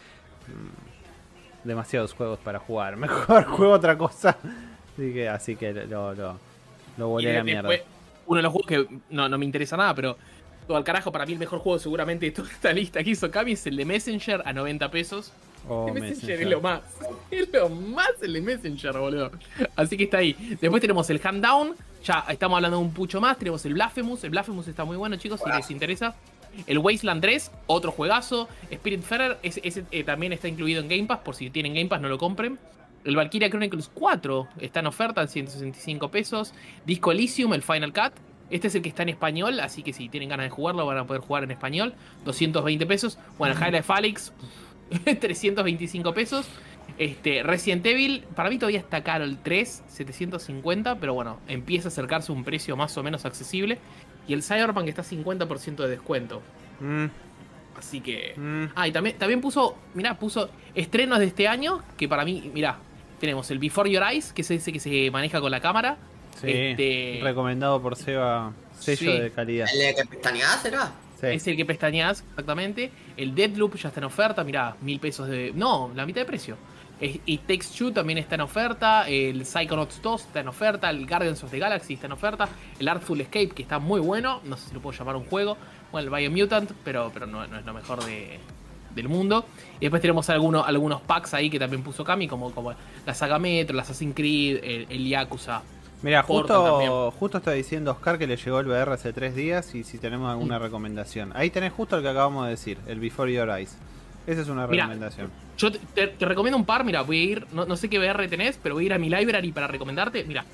"Mm, 0.47 1.67
demasiados 1.67 2.13
juegos 2.13 2.39
para 2.39 2.59
jugar. 2.59 2.97
Mejor 2.97 3.45
juego 3.45 3.73
otra 3.73 3.97
cosa. 3.97 4.37
Así 4.93 5.13
que, 5.13 5.29
así 5.29 5.55
que 5.55 5.73
lo, 5.73 6.13
lo, 6.13 6.37
lo 6.97 7.07
Y 7.07 7.09
volé 7.09 7.31
a 7.31 7.37
la 7.39 7.43
mierda. 7.43 7.69
uno 8.27 8.37
de 8.37 8.43
los 8.43 8.51
juegos 8.51 8.67
que 8.67 8.87
no, 9.09 9.27
no 9.29 9.37
me 9.37 9.45
interesa 9.45 9.77
nada, 9.77 9.93
pero 9.95 10.17
todo 10.67 10.77
al 10.77 10.83
carajo, 10.83 11.11
para 11.11 11.25
mí 11.25 11.33
el 11.33 11.39
mejor 11.39 11.59
juego 11.59 11.79
seguramente 11.79 12.25
de 12.27 12.31
toda 12.31 12.49
esta 12.49 12.71
lista 12.73 13.03
que 13.03 13.11
hizo 13.11 13.29
Cami 13.29 13.53
es 13.53 13.65
el 13.67 13.75
de 13.75 13.85
Messenger 13.85 14.41
a 14.45 14.53
90 14.53 14.89
pesos. 14.91 15.31
Oh, 15.67 15.87
el 15.87 15.93
Messenger, 16.01 16.39
Messenger. 16.39 16.41
es 16.41 16.49
lo 16.49 16.61
más. 16.61 16.81
Es 17.31 17.49
lo 17.51 17.69
más 17.69 18.11
el 18.21 18.33
de 18.33 18.41
Messenger, 18.41 18.97
boludo. 18.97 19.31
Así 19.75 19.97
que 19.97 20.03
está 20.03 20.17
ahí. 20.19 20.57
Después 20.61 20.81
tenemos 20.81 21.09
el 21.09 21.19
Hand 21.23 21.43
Down. 21.43 21.75
Ya 22.03 22.25
estamos 22.29 22.57
hablando 22.57 22.77
de 22.77 22.83
un 22.83 22.93
pucho 22.93 23.19
más. 23.19 23.37
Tenemos 23.37 23.65
el 23.65 23.73
Blasphemous. 23.73 24.23
El 24.23 24.29
Blasphemous 24.31 24.67
está 24.67 24.85
muy 24.85 24.97
bueno, 24.97 25.15
chicos, 25.15 25.41
si 25.43 25.49
les 25.49 25.71
interesa. 25.71 26.15
El 26.67 26.77
Wasteland 26.77 27.21
3, 27.21 27.51
otro 27.65 27.91
juegazo. 27.91 28.47
Spiritfarer, 28.71 29.39
ese, 29.41 29.61
ese, 29.63 29.85
eh, 29.89 30.03
también 30.03 30.33
está 30.33 30.47
incluido 30.47 30.81
en 30.81 30.89
Game 30.89 31.05
Pass. 31.05 31.19
Por 31.19 31.33
si 31.35 31.49
tienen 31.49 31.73
Game 31.73 31.87
Pass, 31.87 32.01
no 32.01 32.09
lo 32.09 32.17
compren. 32.19 32.59
El 33.03 33.15
Valkyria 33.15 33.49
Chronicles 33.49 33.89
4 33.93 34.47
está 34.59 34.79
en 34.81 34.87
oferta 34.87 35.21
en 35.21 35.27
165 35.27 36.11
pesos. 36.11 36.53
Disco 36.85 37.11
Elysium, 37.11 37.53
el 37.53 37.63
Final 37.63 37.91
Cut. 37.93 38.13
Este 38.53 38.67
es 38.67 38.75
el 38.75 38.83
que 38.83 38.89
está 38.89 39.01
en 39.01 39.09
español, 39.09 39.59
así 39.59 39.81
que 39.81 39.93
si 39.93 40.09
tienen 40.09 40.29
ganas 40.29 40.45
de 40.45 40.51
jugarlo 40.51 40.85
van 40.85 40.99
a 40.99 41.07
poder 41.07 41.23
jugar 41.23 41.43
en 41.43 41.49
español. 41.49 41.95
220 42.23 42.85
pesos. 42.85 43.17
Bueno, 43.39 43.55
el 43.55 43.59
Highlight 43.59 43.89
Alex, 43.89 44.31
325 45.19 46.13
pesos. 46.13 46.47
Este, 46.99 47.41
Resident 47.41 47.83
Evil, 47.83 48.23
para 48.35 48.51
mí 48.51 48.59
todavía 48.59 48.77
está 48.77 49.03
caro 49.03 49.23
el 49.23 49.39
3, 49.39 49.85
750, 49.87 50.99
pero 50.99 51.15
bueno, 51.15 51.39
empieza 51.47 51.87
a 51.87 51.91
acercarse 51.91 52.31
un 52.31 52.43
precio 52.43 52.77
más 52.77 52.95
o 52.95 53.01
menos 53.01 53.25
accesible. 53.25 53.79
Y 54.27 54.33
el 54.33 54.43
Cyberpunk 54.43 54.87
está 54.87 55.01
a 55.01 55.05
50% 55.05 55.77
de 55.77 55.89
descuento. 55.89 56.43
Mm, 56.79 57.05
Así 57.75 58.01
que... 58.01 58.35
mm. 58.37 58.65
Ah, 58.75 58.87
y 58.87 58.91
también, 58.91 59.17
también 59.17 59.41
puso, 59.41 59.75
mirá, 59.95 60.19
puso 60.19 60.51
estrenos 60.75 61.17
de 61.17 61.25
este 61.25 61.47
año, 61.47 61.81
que 61.97 62.07
para 62.07 62.23
mí, 62.23 62.51
mirá, 62.53 62.77
tenemos 63.19 63.49
el 63.49 63.57
Before 63.57 63.89
Your 63.89 64.03
Eyes, 64.03 64.31
que 64.31 64.43
es 64.43 64.51
ese 64.51 64.71
que 64.71 64.79
se 64.79 65.09
maneja 65.09 65.41
con 65.41 65.49
la 65.49 65.59
cámara. 65.59 65.97
Sí, 66.39 66.47
Este- 66.51 67.19
recomendado 67.23 67.81
por 67.81 67.95
Seba, 67.95 68.51
sello 68.77 69.11
Sí. 69.11 69.19
de 69.19 69.31
calidad. 69.31 69.67
¿El 69.73 69.79
de 69.79 69.95
que 69.95 70.05
pestañeás 70.05 70.61
será? 70.61 70.91
Sí. 71.19 71.27
Es 71.27 71.47
el 71.47 71.55
que 71.55 71.65
pestañeas, 71.65 72.21
exactamente. 72.29 72.91
El 73.15 73.33
Deadloop 73.33 73.75
ya 73.77 73.87
está 73.89 74.01
en 74.01 74.05
oferta, 74.05 74.43
mirá, 74.43 74.75
mil 74.81 74.99
pesos 74.99 75.27
de... 75.29 75.51
No, 75.55 75.91
la 75.95 76.05
mitad 76.05 76.21
de 76.21 76.25
precio. 76.25 76.57
Y 76.99 77.37
Takes 77.39 77.65
Two 77.77 77.91
también 77.91 78.17
está 78.17 78.35
en 78.35 78.41
oferta. 78.41 79.07
El 79.09 79.45
Psychonauts 79.45 80.01
2 80.01 80.21
está 80.21 80.39
en 80.39 80.47
oferta. 80.47 80.89
El 80.89 81.05
Guardians 81.05 81.43
of 81.43 81.51
the 81.51 81.59
Galaxy 81.59 81.95
está 81.95 82.05
en 82.05 82.13
oferta. 82.13 82.47
El 82.79 82.87
Artful 82.87 83.19
Escape, 83.19 83.49
que 83.49 83.61
está 83.63 83.77
muy 83.79 83.99
bueno. 83.99 84.39
No 84.45 84.55
sé 84.55 84.69
si 84.69 84.73
lo 84.73 84.79
puedo 84.81 84.97
llamar 84.97 85.15
un 85.17 85.25
juego. 85.25 85.57
Bueno, 85.91 86.15
el 86.15 86.29
Biomutant, 86.29 86.71
pero, 86.85 87.11
pero 87.13 87.25
no, 87.25 87.45
no 87.45 87.59
es 87.59 87.65
lo 87.65 87.73
mejor 87.73 88.05
de, 88.05 88.39
del 88.95 89.09
mundo. 89.09 89.45
Y 89.79 89.81
después 89.81 90.01
tenemos 90.01 90.29
algunos, 90.29 90.65
algunos 90.65 91.01
packs 91.01 91.33
ahí 91.33 91.49
que 91.49 91.59
también 91.59 91.83
puso 91.83 92.05
Kami, 92.05 92.27
como, 92.27 92.51
como 92.53 92.73
la 93.05 93.13
Saga 93.13 93.37
Metro, 93.37 93.73
el 93.73 93.79
Assassin's 93.81 94.15
Creed, 94.15 94.59
el, 94.63 94.87
el 94.89 95.05
Yakuza. 95.07 95.61
Mira, 96.03 96.21
justo, 96.23 97.11
justo 97.17 97.37
está 97.37 97.51
diciendo 97.53 97.91
Oscar 97.91 98.17
que 98.19 98.27
le 98.27 98.35
llegó 98.35 98.59
el 98.59 98.67
VR 98.67 98.91
hace 98.91 99.13
tres 99.13 99.35
días 99.35 99.73
y 99.73 99.83
si 99.83 99.97
tenemos 99.97 100.29
alguna 100.29 100.59
recomendación. 100.59 101.31
Ahí 101.33 101.49
tenés 101.49 101.71
justo 101.73 101.95
el 101.95 102.03
que 102.03 102.09
acabamos 102.09 102.43
de 102.45 102.51
decir, 102.51 102.77
el 102.87 102.99
Before 102.99 103.31
Your 103.33 103.49
Eyes. 103.49 103.77
Esa 104.27 104.41
es 104.41 104.47
una 104.49 104.67
Mirá. 104.67 104.83
recomendación. 104.85 105.31
Yo 105.57 105.71
te, 105.71 106.13
recomiendo 106.19 106.57
un 106.57 106.65
par, 106.65 106.83
mira, 106.83 107.01
voy 107.01 107.17
a 107.19 107.23
ir, 107.23 107.47
no, 107.53 107.65
no 107.65 107.75
sé 107.77 107.89
qué 107.89 107.99
VR 107.99 108.27
tenés, 108.27 108.59
pero 108.61 108.75
voy 108.75 108.83
a 108.83 108.87
ir 108.87 108.93
a 108.93 108.97
mi 108.99 109.09
library 109.09 109.51
para 109.53 109.67
recomendarte. 109.67 110.23
Mira, 110.25 110.45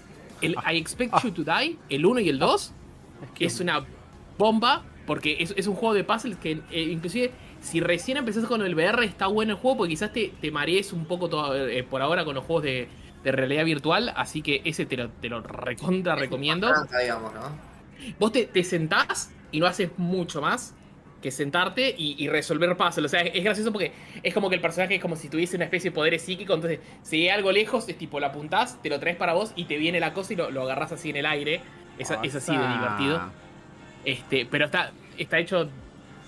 el 0.41 0.51
I 0.71 0.77
Expect 0.77 1.13
Ah. 1.15 1.21
You 1.23 1.31
to 1.31 1.43
Die, 1.43 1.77
el 1.89 2.05
1 2.05 2.19
y 2.21 2.29
el 2.29 2.37
2, 2.39 2.71
que- 3.35 3.45
es 3.45 3.59
una 3.59 3.85
bomba, 4.37 4.83
porque 5.07 5.37
es, 5.39 5.53
es 5.57 5.65
un 5.67 5.75
juego 5.75 5.95
de 5.95 6.03
puzzles 6.03 6.37
que 6.37 6.61
eh, 6.71 6.81
inclusive 6.83 7.31
si 7.61 7.79
recién 7.79 8.17
empezás 8.17 8.45
con 8.45 8.61
el 8.61 8.73
VR 8.75 9.03
está 9.05 9.27
bueno 9.27 9.53
el 9.53 9.57
juego, 9.59 9.77
porque 9.77 9.89
quizás 9.93 10.13
te, 10.13 10.31
te 10.39 10.51
marees 10.51 10.93
un 10.93 11.05
poco 11.05 11.27
todo, 11.27 11.67
eh, 11.67 11.83
por 11.83 12.01
ahora 12.01 12.23
con 12.23 12.35
los 12.35 12.43
juegos 12.45 12.63
de, 12.63 12.87
de 13.23 13.31
realidad 13.31 13.65
virtual, 13.65 14.13
así 14.15 14.41
que 14.41 14.61
ese 14.65 14.85
te 14.85 14.95
lo, 14.97 15.09
te 15.09 15.29
lo 15.29 15.41
recontra 15.41 16.15
recomiendo. 16.15 16.69
Franca, 16.69 16.99
digamos, 16.99 17.33
¿no? 17.33 17.41
Vos 18.19 18.31
te, 18.31 18.45
te 18.45 18.63
sentás 18.63 19.31
y 19.51 19.59
no 19.59 19.65
haces 19.65 19.89
mucho 19.97 20.41
más 20.41 20.73
que 21.21 21.31
sentarte 21.31 21.93
y, 21.97 22.15
y 22.17 22.29
resolver 22.29 22.77
puzzles. 22.77 23.05
O 23.05 23.09
sea, 23.09 23.21
es, 23.21 23.31
es 23.35 23.43
gracioso 23.43 23.73
porque 23.73 23.91
es 24.23 24.33
como 24.33 24.47
que 24.49 24.55
el 24.55 24.61
personaje 24.61 24.95
es 24.95 25.01
como 25.01 25.17
si 25.17 25.27
tuviese 25.27 25.57
una 25.57 25.65
especie 25.65 25.89
de 25.89 25.95
poder 25.95 26.17
psíquico. 26.17 26.53
Entonces, 26.53 26.79
si 27.03 27.23
hay 27.23 27.29
algo 27.29 27.51
lejos, 27.51 27.89
es 27.89 27.97
tipo, 27.97 28.21
lo 28.21 28.27
apuntás, 28.27 28.81
te 28.81 28.89
lo 28.89 28.99
traes 29.01 29.17
para 29.17 29.33
vos 29.33 29.51
y 29.57 29.65
te 29.65 29.75
viene 29.77 29.99
la 29.99 30.13
cosa 30.13 30.31
y 30.31 30.35
lo, 30.37 30.49
lo 30.49 30.61
agarrás 30.63 30.93
así 30.93 31.09
en 31.09 31.17
el 31.17 31.25
aire. 31.25 31.61
Es, 31.97 32.09
es 32.23 32.35
así 32.35 32.53
de 32.55 32.63
Asa. 32.63 32.73
divertido. 32.73 33.21
Este, 34.05 34.45
pero 34.45 34.65
está, 34.65 34.93
está 35.17 35.39
hecho 35.39 35.69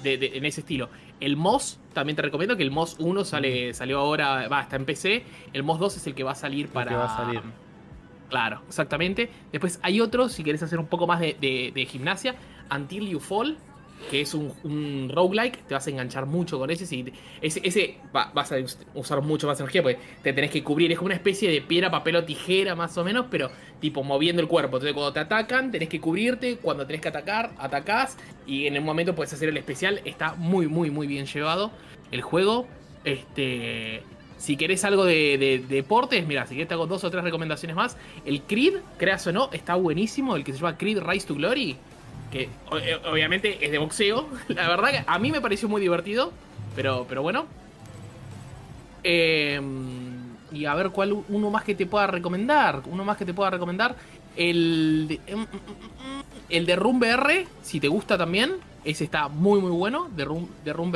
de- 0.03 0.17
de- 0.17 0.37
en 0.37 0.43
ese 0.43 0.59
estilo. 0.59 0.89
El 1.21 1.37
Moss, 1.37 1.79
también 1.93 2.15
te 2.15 2.21
recomiendo 2.21 2.55
que 2.57 2.63
el 2.63 2.71
Moss 2.71 2.95
1 2.99 3.25
sale, 3.25 3.73
salió 3.73 3.99
ahora, 3.99 4.47
va, 4.47 4.61
está 4.61 4.75
en 4.75 4.85
PC. 4.85 5.23
El 5.53 5.63
Moss 5.63 5.79
2 5.79 5.97
es 5.97 6.07
el 6.07 6.15
que 6.15 6.23
va 6.23 6.31
a 6.31 6.35
salir 6.35 6.67
que 6.67 6.73
para. 6.73 6.95
va 6.97 7.05
a 7.05 7.17
salir. 7.17 7.41
Claro, 8.29 8.61
exactamente. 8.67 9.29
Después 9.51 9.79
hay 9.83 9.99
otro, 9.99 10.29
si 10.29 10.43
querés 10.43 10.63
hacer 10.63 10.79
un 10.79 10.87
poco 10.87 11.05
más 11.05 11.19
de, 11.19 11.35
de- 11.41 11.71
de 11.75 11.85
gimnasia, 11.85 12.35
Until 12.73 13.09
You 13.09 13.19
Fall, 13.19 13.57
que 14.09 14.21
es 14.21 14.33
un, 14.33 14.51
un 14.63 15.09
roguelike, 15.13 15.63
te 15.67 15.73
vas 15.73 15.85
a 15.85 15.89
enganchar 15.89 16.25
mucho 16.25 16.57
con 16.59 16.69
ese. 16.71 16.85
si- 16.85 17.05
ese 17.41 17.61
ese 17.63 17.97
va- 18.15 18.31
vas 18.33 18.51
a 18.51 18.57
us- 18.57 18.77
usar 18.95 19.21
mucho 19.21 19.47
más 19.47 19.59
energía, 19.59 19.83
porque 19.83 19.99
te 20.23 20.33
tenés 20.33 20.51
que 20.51 20.63
cubrir. 20.63 20.91
Es 20.91 20.97
como 20.97 21.07
una 21.07 21.15
especie 21.15 21.49
de 21.51 21.61
piedra, 21.61 21.91
papel 21.91 22.15
o 22.17 22.23
tijera, 22.23 22.75
más 22.75 22.97
o 22.97 23.03
menos, 23.03 23.27
pero 23.29 23.49
tipo 23.79 24.03
moviendo 24.03 24.41
el 24.41 24.47
cuerpo. 24.47 24.77
Entonces, 24.77 24.93
cuando 24.93 25.13
te 25.13 25.19
atacan, 25.19 25.71
tenés 25.71 25.89
que 25.89 25.99
cubrirte. 26.01 26.57
Cuando 26.57 26.85
tenés 26.85 27.01
que 27.01 27.07
atacar, 27.09 27.51
atacás. 27.57 28.17
Y 28.47 28.65
en 28.67 28.75
el 28.75 28.81
momento 28.81 29.13
puedes 29.15 29.31
hacer 29.33 29.49
el 29.49 29.57
especial. 29.57 30.01
Está 30.05 30.33
muy, 30.35 30.67
muy, 30.67 30.89
muy 30.89 31.07
bien 31.07 31.25
llevado 31.25 31.71
el 32.11 32.21
juego. 32.21 32.67
Este. 33.03 34.03
Si 34.37 34.57
querés 34.57 34.83
algo 34.85 35.05
de 35.05 35.63
deportes, 35.69 36.25
mira, 36.25 36.47
si 36.47 36.55
querés 36.55 36.67
te 36.67 36.73
hago 36.73 36.87
dos 36.87 37.03
o 37.03 37.11
tres 37.11 37.23
recomendaciones 37.23 37.75
más. 37.75 37.95
El 38.25 38.41
Creed, 38.41 38.73
creas 38.97 39.27
o 39.27 39.31
no, 39.31 39.49
está 39.53 39.75
buenísimo. 39.75 40.35
El 40.35 40.43
que 40.43 40.51
se 40.51 40.57
llama 40.57 40.77
Creed 40.79 40.99
Rise 40.99 41.27
to 41.27 41.35
Glory. 41.35 41.77
Que 42.31 42.43
eh, 42.43 42.97
obviamente 43.09 43.63
es 43.65 43.71
de 43.71 43.77
boxeo. 43.77 44.27
La 44.49 44.67
verdad 44.69 44.91
que 44.91 45.03
a 45.05 45.19
mí 45.19 45.31
me 45.31 45.41
pareció 45.41 45.67
muy 45.69 45.81
divertido. 45.81 46.31
Pero, 46.75 47.05
pero 47.09 47.21
bueno. 47.21 47.45
Eh, 49.03 49.59
y 50.51 50.65
a 50.65 50.75
ver 50.75 50.89
cuál 50.89 51.13
uno 51.29 51.49
más 51.49 51.63
que 51.63 51.75
te 51.75 51.85
pueda 51.85 52.07
recomendar. 52.07 52.81
Uno 52.85 53.03
más 53.03 53.17
que 53.17 53.25
te 53.25 53.33
pueda 53.33 53.49
recomendar. 53.49 53.95
El 54.35 55.07
de, 55.09 55.35
mm, 55.35 55.39
mm, 55.39 55.43
mm, 55.43 56.23
el 56.49 56.65
de 56.65 56.75
Room 56.75 56.99
VR, 57.01 57.45
si 57.61 57.79
te 57.79 57.87
gusta 57.87 58.17
también. 58.17 58.55
Ese 58.83 59.03
está 59.03 59.27
muy 59.27 59.59
muy 59.59 59.71
bueno. 59.71 60.09
De 60.15 60.23
Room, 60.25 60.47
de 60.63 60.73
Room. 60.73 60.91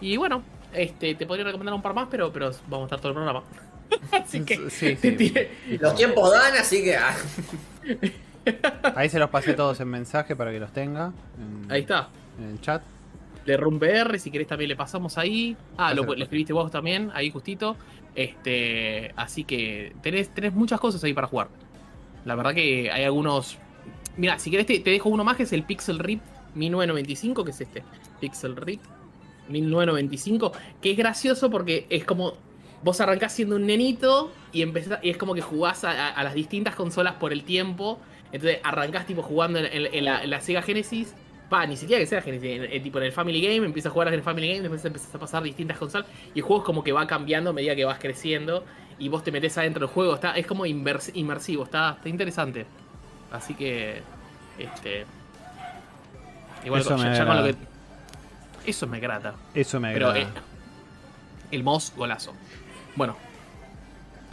Y 0.00 0.16
bueno, 0.16 0.42
este, 0.72 1.14
te 1.14 1.26
podría 1.26 1.44
recomendar 1.46 1.74
un 1.74 1.82
par 1.82 1.94
más, 1.94 2.08
pero, 2.10 2.32
pero 2.32 2.50
vamos 2.68 2.84
a 2.84 2.96
estar 2.96 3.00
todo 3.00 3.08
el 3.10 3.14
programa. 3.14 3.42
Así 4.12 4.40
que 4.44 4.70
Sí, 4.70 4.96
te 4.96 5.10
sí. 5.10 5.16
tiré- 5.16 5.50
Los 5.80 5.94
tiempos 5.94 6.30
dan, 6.32 6.54
así 6.56 6.82
que. 6.82 6.98
ah, 8.82 8.92
Ahí 8.96 9.08
se 9.08 9.18
los 9.18 9.30
pasé 9.30 9.54
todos 9.54 9.80
en 9.80 9.88
mensaje 9.88 10.34
para 10.36 10.50
que 10.52 10.60
los 10.60 10.72
tenga. 10.72 11.12
en- 11.38 11.70
Ahí 11.72 11.80
está. 11.82 12.08
En 12.38 12.50
el 12.50 12.60
chat. 12.60 12.82
De 13.46 13.56
Room 13.58 13.76
VR, 13.76 14.18
si 14.18 14.30
querés 14.30 14.46
también 14.46 14.68
le 14.70 14.76
pasamos 14.76 15.18
ahí. 15.18 15.56
Ah, 15.76 15.92
lo, 15.94 16.14
escribiste 16.14 16.52
vos 16.52 16.70
también, 16.70 17.10
ahí 17.14 17.30
justito. 17.30 17.76
Este, 18.14 19.12
así 19.16 19.44
que 19.44 19.92
tenés, 20.02 20.28
tenés 20.30 20.54
muchas 20.54 20.80
cosas 20.80 21.02
ahí 21.04 21.12
para 21.12 21.26
jugar. 21.26 21.48
La 22.24 22.34
verdad 22.34 22.54
que 22.54 22.90
hay 22.90 23.04
algunos. 23.04 23.58
Mira, 24.16 24.38
si 24.38 24.50
querés 24.50 24.66
te, 24.66 24.78
te 24.80 24.90
dejo 24.90 25.08
uno 25.10 25.24
más 25.24 25.36
que 25.36 25.42
es 25.42 25.52
el 25.52 25.62
Pixel 25.64 25.98
Rip 25.98 26.22
1995, 26.54 27.44
que 27.44 27.50
es 27.50 27.60
este. 27.60 27.82
Pixel 28.20 28.56
Rip 28.56 28.80
1995, 29.48 30.52
que 30.80 30.92
es 30.92 30.96
gracioso 30.96 31.50
porque 31.50 31.86
es 31.90 32.04
como 32.04 32.34
vos 32.82 33.00
arrancás 33.00 33.32
siendo 33.32 33.56
un 33.56 33.66
nenito 33.66 34.30
y, 34.52 34.62
empezás, 34.62 35.00
y 35.02 35.10
es 35.10 35.16
como 35.16 35.34
que 35.34 35.40
jugás 35.40 35.84
a, 35.84 35.90
a- 35.90 36.10
a 36.10 36.24
las 36.24 36.34
distintas 36.34 36.74
consolas 36.74 37.14
por 37.14 37.32
el 37.32 37.44
tiempo. 37.44 37.98
Entonces 38.34 38.58
arrancás 38.64 39.06
tipo 39.06 39.22
jugando 39.22 39.60
en, 39.60 39.66
en- 39.66 39.94
en 39.94 40.04
la, 40.04 40.24
en 40.24 40.30
la 40.30 40.40
Sega 40.40 40.60
Genesis. 40.60 41.14
Va, 41.52 41.64
ni 41.66 41.76
siquiera 41.76 42.00
que 42.00 42.06
sea 42.06 42.20
Genesis, 42.20 42.50
en- 42.50 42.64
en- 42.64 42.82
tipo 42.82 42.98
en 42.98 43.04
el 43.04 43.12
Family 43.12 43.40
Game, 43.40 43.64
empiezas 43.64 43.90
a 43.90 43.92
jugar 43.92 44.08
en 44.08 44.14
el 44.14 44.22
Family 44.22 44.48
Game, 44.48 44.60
después 44.62 44.84
empezás 44.84 45.14
a 45.14 45.18
pasar 45.18 45.42
distintas 45.42 45.78
consolas 45.78 46.06
y 46.34 46.38
el 46.40 46.44
juego 46.44 46.62
es 46.62 46.66
como 46.66 46.82
que 46.82 46.90
va 46.92 47.06
cambiando 47.06 47.50
a 47.50 47.52
medida 47.52 47.76
que 47.76 47.84
vas 47.84 47.98
creciendo 48.00 48.64
y 48.98 49.08
vos 49.08 49.22
te 49.22 49.30
metes 49.30 49.56
adentro 49.56 49.86
del 49.86 49.94
juego. 49.94 50.14
Está, 50.14 50.36
es 50.36 50.46
como 50.46 50.66
inmersivo, 50.66 51.64
está, 51.64 51.90
está 51.96 52.08
interesante. 52.08 52.66
Así 53.30 53.54
que. 53.54 54.02
Este. 54.58 55.04
Igual 56.64 56.80
Eso 56.80 56.96
ya- 56.96 57.04
me 57.10 57.16
ya 57.16 57.26
con 57.26 57.36
lo 57.36 57.44
que. 57.44 57.54
Eso 58.66 58.86
me 58.86 58.98
grata. 59.00 59.34
Eso 59.54 59.78
me 59.80 59.92
Pero 59.92 60.08
agrada. 60.10 60.26
eh, 60.28 60.32
el 61.50 61.62
Moss 61.62 61.92
golazo. 61.96 62.32
Bueno. 62.96 63.16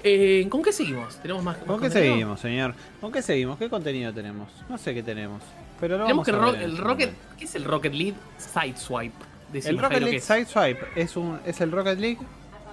Eh, 0.03 0.47
¿Con 0.49 0.61
qué 0.63 0.71
seguimos? 0.71 1.17
¿Tenemos 1.21 1.43
más? 1.43 1.57
¿Con 1.57 1.77
qué 1.77 1.81
contenido? 1.87 2.13
seguimos, 2.13 2.39
señor? 2.39 2.73
¿Con 2.99 3.11
qué 3.11 3.21
seguimos? 3.21 3.57
¿Qué 3.59 3.69
contenido 3.69 4.13
tenemos? 4.13 4.49
No 4.69 4.77
sé 4.77 4.93
qué 4.93 5.03
tenemos. 5.03 5.41
Pero 5.79 5.97
lo 5.97 6.05
Tenemos 6.05 6.25
vamos 6.25 6.25
que 6.25 6.31
el, 6.31 6.61
a 6.65 6.67
ver 6.69 6.77
Rocket. 6.81 7.09
momento. 7.11 7.35
¿Qué 7.37 7.45
es 7.45 7.55
el 7.55 7.63
Rocket 7.63 7.93
League 7.93 8.15
Sideswipe? 8.37 9.15
El 9.53 9.77
Rocket 9.77 9.81
Jairo, 9.81 9.89
¿qué 9.89 9.99
League 9.99 10.17
es? 10.17 10.23
Sideswipe 10.23 10.87
es, 10.95 11.17
un, 11.17 11.39
es 11.45 11.61
el 11.61 11.71
Rocket 11.71 11.99
League 11.99 12.17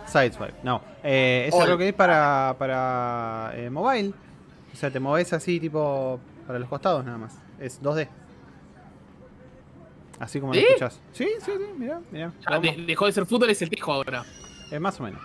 Sideswipe. 0.07 0.55
No, 0.63 0.81
eh, 1.03 1.47
es 1.49 1.55
el. 1.55 1.61
Rocket 1.67 1.79
League 1.81 1.93
para, 1.95 2.55
para 2.59 3.53
eh, 3.55 3.69
mobile. 3.71 4.13
O 4.73 4.77
sea, 4.77 4.91
te 4.91 5.01
moves 5.01 5.33
así, 5.33 5.59
tipo, 5.59 6.21
para 6.47 6.59
los 6.59 6.69
costados 6.69 7.05
nada 7.05 7.19
más. 7.19 7.35
Es 7.59 7.83
2D. 7.83 8.09
Así 10.21 10.41
como 10.41 10.53
lo 10.53 10.61
¿Sí? 10.61 10.67
escuchás. 10.67 11.01
Sí, 11.13 11.29
sí, 11.45 11.53
sí, 11.57 11.65
mirá, 11.79 12.01
mirá. 12.11 12.33
De- 12.61 12.85
dejó 12.87 13.07
de 13.07 13.13
ser 13.13 13.25
fútbol, 13.27 13.51
es 13.51 13.63
el 13.63 13.71
tejo 13.71 13.93
ahora. 13.93 14.25
Más 14.81 14.99
o 15.01 15.05
menos. 15.05 15.21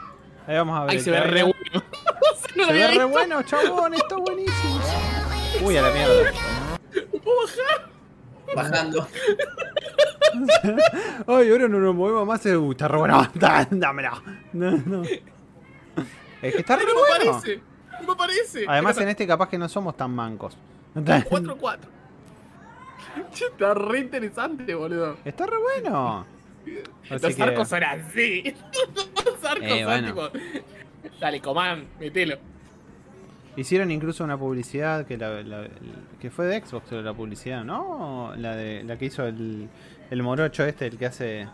Ahí 0.47 0.55
vamos 0.57 0.77
a 0.79 0.83
ver. 0.85 0.91
Ahí 0.91 0.99
se 0.99 1.11
ve 1.11 1.19
re 1.21 1.43
bueno. 1.43 1.83
Se 2.53 2.73
ve 2.73 2.87
re 2.87 3.03
bueno, 3.05 3.41
chabón, 3.43 3.93
está 3.93 4.15
buenísimo. 4.17 4.79
Uy, 5.61 5.77
a 5.77 5.81
la 5.81 5.91
mierda. 5.91 6.31
Bajando. 8.55 9.07
Ay, 11.27 11.51
ahora 11.51 11.67
no 11.67 11.79
nos 11.79 11.95
movemos 11.95 12.27
más. 12.27 12.45
eh, 12.45 12.57
Uy, 12.57 12.71
está 12.71 12.87
re 12.87 12.97
bueno. 12.97 13.27
Dámelo. 13.71 14.11
No, 14.53 14.71
no. 14.71 15.03
Es 15.03 16.53
que 16.53 16.59
está 16.59 16.75
re 16.75 16.83
No 16.85 16.93
me 16.93 16.99
bueno. 16.99 17.31
parece. 17.39 17.61
No 18.01 18.07
me 18.07 18.15
parece. 18.15 18.65
Además, 18.67 18.97
en 18.99 19.09
este 19.09 19.25
capaz 19.25 19.49
que 19.49 19.57
no 19.57 19.67
somos 19.69 19.95
tan 19.97 20.11
mancos. 20.11 20.57
4-4. 20.95 21.77
Che, 23.33 23.45
Está 23.45 23.73
re 23.73 23.99
interesante, 23.99 24.73
boludo. 24.75 25.17
Está 25.25 25.45
re 25.45 25.57
bueno. 25.57 26.25
Así 27.09 27.23
Los 27.25 27.35
que- 27.35 27.43
arcos 27.43 27.67
son 27.67 27.83
así. 27.83 28.43
Los 29.25 29.43
arcos 29.43 29.67
Eh, 29.67 29.77
son 29.79 29.85
bueno. 29.85 30.07
tipo. 30.07 30.29
Dale, 31.19 31.39
comán, 31.41 31.85
metelo. 31.99 32.37
Hicieron 33.55 33.91
incluso 33.91 34.23
una 34.23 34.37
publicidad 34.37 35.05
que, 35.05 35.17
la, 35.17 35.43
la- 35.43 35.67
que 36.19 36.31
fue 36.31 36.45
de 36.47 36.59
Xbox, 36.65 36.91
la 36.91 37.13
publicidad, 37.13 37.63
¿no? 37.63 38.33
La 38.35 38.55
de 38.55 38.83
la 38.83 38.97
que 38.97 39.05
hizo 39.05 39.25
el, 39.27 39.69
el 40.09 40.23
morocho 40.23 40.65
este, 40.65 40.87
el 40.87 40.97
que 40.97 41.05
hace. 41.05 41.47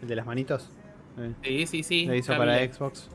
El 0.00 0.06
de 0.08 0.14
las 0.16 0.26
manitos. 0.26 0.70
Eh, 1.18 1.32
Sí, 1.42 1.66
sí, 1.66 1.82
sí. 1.82 2.06
la 2.06 2.14
hizo 2.16 2.36
para. 2.36 2.56
Xbox. 2.72 3.08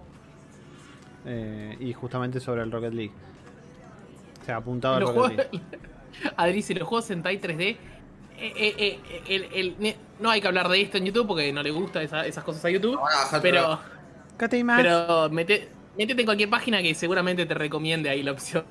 Eh, 1.25 1.77
y 1.79 1.93
justamente 1.93 2.39
sobre 2.41 2.63
el 2.63 2.71
Rocket 2.71 2.93
League. 2.93 3.13
O 4.41 4.45
sea, 4.45 4.57
apuntado 4.57 4.95
al 4.95 5.01
Rocket 5.03 5.15
juegos- 5.15 5.37
League. 5.37 5.61
Adri, 6.37 6.61
si 6.61 6.73
los 6.73 6.87
juegos 6.87 7.05
Sentai 7.05 7.39
3D. 7.39 7.77
Eh, 8.37 8.53
eh, 8.57 8.99
eh, 9.09 9.21
el- 9.27 9.47
el- 9.53 9.75
ne- 9.79 9.95
no 10.19 10.29
hay 10.29 10.41
que 10.41 10.47
hablar 10.47 10.67
de 10.69 10.81
esto 10.81 10.97
en 10.97 11.05
YouTube 11.05 11.27
porque 11.27 11.51
no 11.53 11.61
le 11.63 11.71
gusta 11.71 12.01
esa- 12.01 12.25
esas 12.25 12.43
cosas 12.43 12.63
a 12.65 12.69
YouTube. 12.69 12.99
Pero, 13.41 13.79
Cate 14.37 14.63
más. 14.63 14.81
pero 14.81 15.29
mete- 15.29 15.69
métete 15.97 16.21
en 16.21 16.25
cualquier 16.25 16.49
página 16.49 16.81
que 16.81 16.93
seguramente 16.95 17.45
te 17.45 17.53
recomiende 17.53 18.09
ahí 18.09 18.23
la 18.23 18.31
opción 18.31 18.63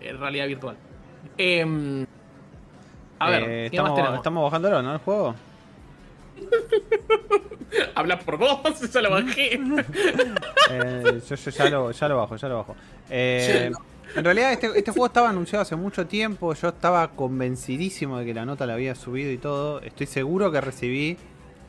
en 0.00 0.18
realidad 0.18 0.46
virtual. 0.46 0.76
Em, 1.38 2.06
a 3.18 3.30
ver, 3.30 3.42
Eh, 3.42 3.46
¿qué 3.70 3.76
más 3.78 3.86
estamos, 3.90 3.94
tenemos? 3.96 4.16
estamos 4.18 4.42
bajándolo, 4.44 4.82
¿no? 4.82 4.92
El 4.92 4.98
juego. 4.98 5.34
Habla 7.94 8.18
por 8.18 8.36
vos, 8.38 8.60
ya 8.92 9.00
lo 9.00 9.10
bajé. 9.10 9.54
Eh, 10.70 11.20
yo, 11.28 11.34
yo 11.36 11.50
ya, 11.50 11.70
lo, 11.70 11.90
ya 11.90 12.08
lo 12.08 12.16
bajo, 12.18 12.36
ya 12.36 12.48
lo 12.48 12.56
bajo. 12.58 12.76
Eh, 13.10 13.70
en 14.14 14.24
realidad 14.24 14.52
este, 14.52 14.66
este 14.76 14.90
juego 14.90 15.06
estaba 15.06 15.30
anunciado 15.30 15.62
hace 15.62 15.76
mucho 15.76 16.06
tiempo, 16.06 16.54
yo 16.54 16.68
estaba 16.68 17.10
convencidísimo 17.12 18.18
de 18.18 18.26
que 18.26 18.34
la 18.34 18.44
nota 18.44 18.66
la 18.66 18.74
había 18.74 18.94
subido 18.94 19.30
y 19.30 19.38
todo. 19.38 19.80
Estoy 19.80 20.06
seguro 20.06 20.50
que 20.52 20.60
recibí 20.60 21.16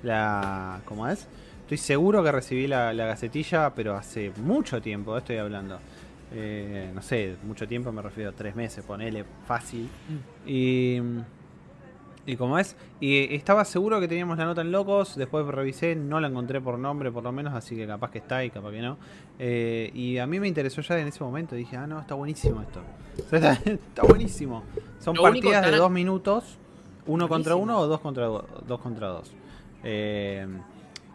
la... 0.04 0.82
¿Cómo 0.86 1.08
es? 1.08 1.28
Estoy 1.62 1.78
seguro 1.78 2.24
que 2.24 2.32
recibí 2.32 2.68
la, 2.68 2.94
la 2.94 3.08
gacetilla, 3.08 3.74
pero 3.74 3.96
hace 3.96 4.32
mucho 4.38 4.82
tiempo, 4.82 5.18
estoy 5.18 5.38
hablando. 5.38 5.80
Eh, 6.34 6.92
no 6.94 7.02
sé, 7.02 7.36
mucho 7.44 7.68
tiempo 7.68 7.92
me 7.92 8.02
refiero 8.02 8.30
a 8.30 8.34
tres 8.34 8.56
meses, 8.56 8.84
ponele 8.86 9.26
fácil. 9.48 9.90
Y... 10.46 11.02
Y 12.28 12.38
como 12.38 12.58
es, 12.58 12.76
y 13.00 13.36
estaba 13.36 13.64
seguro 13.66 14.00
que 14.00 14.08
teníamos 14.08 14.38
la 14.40 14.46
nota 14.46 14.62
en 14.62 14.72
Locos, 14.72 15.16
después 15.16 15.46
revisé, 15.46 15.96
no 15.96 16.20
la 16.20 16.28
encontré 16.28 16.60
por 16.60 16.80
nombre 16.80 17.12
por 17.12 17.24
lo 17.24 17.32
menos, 17.32 17.54
así 17.54 17.76
que 17.76 17.86
capaz 17.86 18.10
que 18.10 18.18
está 18.18 18.44
y 18.44 18.50
capaz 18.50 18.72
que 18.72 18.82
no. 18.82 18.98
Eh, 19.38 19.92
y 19.94 20.18
a 20.18 20.26
mí 20.26 20.40
me 20.40 20.48
interesó 20.48 20.82
ya 20.82 20.98
en 21.00 21.08
ese 21.08 21.24
momento, 21.24 21.56
dije, 21.56 21.78
ah, 21.78 21.86
no, 21.86 22.00
está 22.00 22.16
buenísimo 22.16 22.62
esto. 22.64 22.82
O 23.26 23.30
sea, 23.30 23.54
está, 23.54 23.70
está 23.72 24.02
buenísimo. 24.08 24.64
Son 25.00 25.16
Lo 25.16 25.22
partidas 25.22 25.64
de 25.70 25.78
dos 25.78 25.92
minutos, 25.92 26.58
uno 27.06 27.28
contra 27.30 27.56
uno 27.56 27.78
o 27.80 27.86
dos 27.88 28.00
contra 28.02 28.26
do- 28.26 28.48
dos. 28.68 28.80
Contra 28.82 29.08
dos. 29.10 29.32
Eh, 29.84 30.48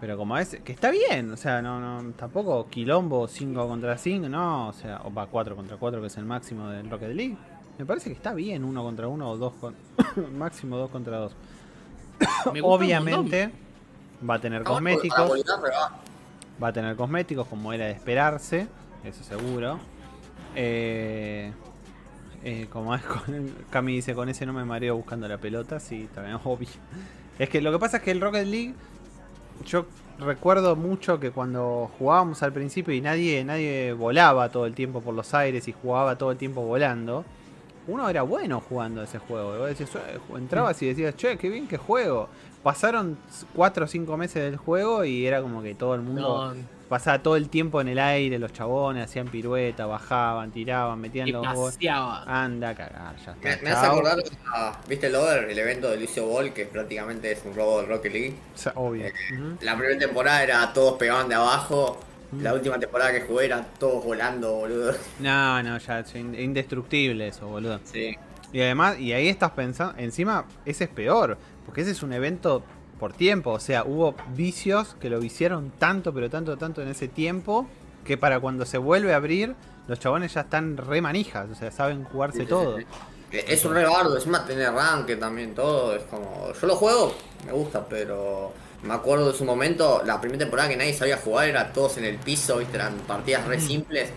pero 0.00 0.16
como 0.16 0.38
es, 0.38 0.60
que 0.64 0.72
está 0.72 0.90
bien, 0.90 1.30
o 1.32 1.36
sea, 1.36 1.60
no, 1.60 1.80
no 1.80 2.12
tampoco 2.12 2.68
quilombo 2.70 3.26
5 3.28 3.68
contra 3.68 3.98
5, 3.98 4.28
no, 4.28 4.68
o 4.68 4.72
sea, 4.72 5.02
o 5.04 5.12
va 5.12 5.26
4 5.26 5.54
contra 5.56 5.76
4 5.76 6.00
que 6.00 6.06
es 6.06 6.16
el 6.16 6.24
máximo 6.24 6.68
del 6.68 6.88
Rocket 6.88 7.12
League. 7.14 7.36
Me 7.80 7.86
parece 7.86 8.10
que 8.10 8.16
está 8.16 8.34
bien 8.34 8.62
uno 8.62 8.82
contra 8.82 9.08
uno 9.08 9.30
o 9.30 9.38
dos 9.38 9.54
con 9.54 9.74
máximo 10.38 10.76
dos 10.76 10.90
contra 10.90 11.16
dos. 11.16 11.32
Obviamente 12.62 13.50
va 14.28 14.34
a 14.34 14.38
tener 14.38 14.64
cosméticos, 14.64 15.42
va. 16.62 16.68
a 16.68 16.72
tener 16.74 16.94
cosméticos 16.94 17.46
como 17.46 17.72
era 17.72 17.86
de 17.86 17.92
esperarse, 17.92 18.68
eso 19.02 19.24
seguro. 19.24 19.78
Eh, 20.54 21.52
eh, 22.44 22.66
como 22.70 22.94
es 22.94 23.00
con, 23.02 23.50
Cami 23.70 23.94
dice, 23.94 24.14
con 24.14 24.28
ese 24.28 24.44
no 24.44 24.52
me 24.52 24.66
mareo 24.66 24.96
buscando 24.96 25.26
la 25.26 25.38
pelota, 25.38 25.80
sí, 25.80 26.06
también 26.14 26.36
obvio. 26.44 26.68
Es 27.38 27.48
que 27.48 27.62
lo 27.62 27.72
que 27.72 27.78
pasa 27.78 27.96
es 27.96 28.02
que 28.02 28.10
el 28.10 28.20
Rocket 28.20 28.46
League, 28.46 28.74
yo 29.64 29.86
recuerdo 30.18 30.76
mucho 30.76 31.18
que 31.18 31.30
cuando 31.30 31.90
jugábamos 31.98 32.42
al 32.42 32.52
principio 32.52 32.92
y 32.92 33.00
nadie, 33.00 33.42
nadie 33.42 33.94
volaba 33.94 34.50
todo 34.50 34.66
el 34.66 34.74
tiempo 34.74 35.00
por 35.00 35.14
los 35.14 35.32
aires 35.32 35.66
y 35.66 35.72
jugaba 35.72 36.18
todo 36.18 36.30
el 36.30 36.36
tiempo 36.36 36.60
volando, 36.60 37.24
uno 37.86 38.08
era 38.08 38.22
bueno 38.22 38.60
jugando 38.60 39.02
ese 39.02 39.18
juego. 39.18 39.54
Y 39.54 39.58
vos 39.58 39.68
decías, 39.68 39.90
"Eh", 39.94 40.18
entrabas 40.36 40.80
y 40.82 40.86
decías, 40.86 41.16
che, 41.16 41.36
qué 41.38 41.48
bien 41.48 41.66
que 41.66 41.76
juego. 41.76 42.28
Pasaron 42.62 43.16
4 43.54 43.86
o 43.86 43.88
5 43.88 44.16
meses 44.18 44.42
del 44.44 44.56
juego 44.58 45.04
y 45.04 45.26
era 45.26 45.40
como 45.40 45.62
que 45.62 45.74
todo 45.74 45.94
el 45.94 46.02
mundo 46.02 46.52
No, 46.54 46.60
pasaba 46.90 47.22
todo 47.22 47.36
el 47.36 47.48
tiempo 47.48 47.80
en 47.80 47.88
el 47.88 47.98
aire, 47.98 48.38
los 48.38 48.52
chabones 48.52 49.04
hacían 49.04 49.28
pirueta, 49.28 49.86
bajaban, 49.86 50.50
tiraban, 50.50 51.00
metían 51.00 51.26
y 51.26 51.32
los 51.32 51.46
goles. 51.54 51.78
Anda 52.26 52.68
a 52.68 52.74
cagar, 52.74 53.16
ya 53.24 53.34
Me, 53.42 53.50
está. 53.52 53.64
me 53.64 53.70
hace 53.70 53.82
chao. 53.86 53.92
acordar 53.92 54.18
a, 54.54 54.78
¿viste 54.86 55.06
el 55.06 55.14
Over? 55.14 55.44
El 55.48 55.58
evento 55.58 55.88
de 55.90 55.96
Lucio 56.00 56.26
Ball, 56.26 56.52
que 56.52 56.66
prácticamente 56.66 57.32
es 57.32 57.42
un 57.46 57.54
robo 57.54 57.78
del 57.80 57.88
Rocket 57.88 58.12
League. 58.12 58.34
O 58.54 58.58
sea, 58.58 58.72
obvio. 58.76 59.06
Eh. 59.06 59.12
La 59.62 59.74
primera 59.78 59.98
temporada 59.98 60.42
era 60.42 60.70
todos 60.74 60.98
pegaban 60.98 61.30
de 61.30 61.36
abajo. 61.36 61.98
La 62.38 62.54
última 62.54 62.78
temporada 62.78 63.12
que 63.12 63.22
jugué 63.22 63.46
era 63.46 63.64
todos 63.78 64.04
volando, 64.04 64.52
boludo. 64.52 64.92
No, 65.18 65.62
no, 65.62 65.78
ya 65.78 66.00
es 66.00 66.14
in- 66.14 66.34
indestructible 66.38 67.28
eso, 67.28 67.46
boludo. 67.48 67.80
Sí. 67.84 68.16
Y 68.52 68.60
además, 68.60 68.98
y 68.98 69.12
ahí 69.12 69.28
estás 69.28 69.50
pensando, 69.52 69.94
encima 69.98 70.44
ese 70.64 70.84
es 70.84 70.90
peor, 70.90 71.36
porque 71.66 71.80
ese 71.82 71.90
es 71.92 72.02
un 72.02 72.12
evento 72.12 72.62
por 72.98 73.12
tiempo, 73.12 73.50
o 73.52 73.60
sea, 73.60 73.84
hubo 73.84 74.14
vicios 74.36 74.96
que 75.00 75.08
lo 75.08 75.18
viciaron 75.20 75.70
tanto, 75.78 76.12
pero 76.12 76.28
tanto, 76.28 76.56
tanto 76.56 76.82
en 76.82 76.88
ese 76.88 77.08
tiempo, 77.08 77.66
que 78.04 78.16
para 78.16 78.38
cuando 78.40 78.64
se 78.66 78.78
vuelve 78.78 79.12
a 79.12 79.16
abrir, 79.16 79.54
los 79.88 79.98
chabones 79.98 80.34
ya 80.34 80.42
están 80.42 80.76
re 80.76 81.00
manijas, 81.00 81.48
o 81.50 81.54
sea, 81.54 81.70
saben 81.70 82.04
jugarse 82.04 82.40
Sí, 82.40 82.46
todo. 82.46 82.78
sí. 82.78 82.84
Eh, 83.32 83.44
Es 83.48 83.64
un 83.64 83.74
re 83.74 83.84
bardo, 83.84 84.16
encima 84.16 84.44
tener 84.44 84.72
rank 84.72 85.18
también, 85.18 85.54
todo. 85.54 85.94
Es 85.94 86.02
como. 86.04 86.52
Yo 86.60 86.66
lo 86.66 86.74
juego, 86.76 87.14
me 87.46 87.52
gusta, 87.52 87.86
pero. 87.88 88.52
Me 88.82 88.94
acuerdo 88.94 89.30
de 89.32 89.36
su 89.38 89.44
momento, 89.44 90.02
la 90.06 90.20
primera 90.20 90.38
temporada 90.38 90.68
que 90.68 90.76
nadie 90.76 90.94
sabía 90.94 91.18
jugar 91.18 91.48
era 91.48 91.72
todos 91.72 91.98
en 91.98 92.04
el 92.04 92.16
piso, 92.16 92.58
¿viste? 92.58 92.76
Eran 92.76 92.94
partidas 93.06 93.46
re 93.46 93.60
simples. 93.60 94.10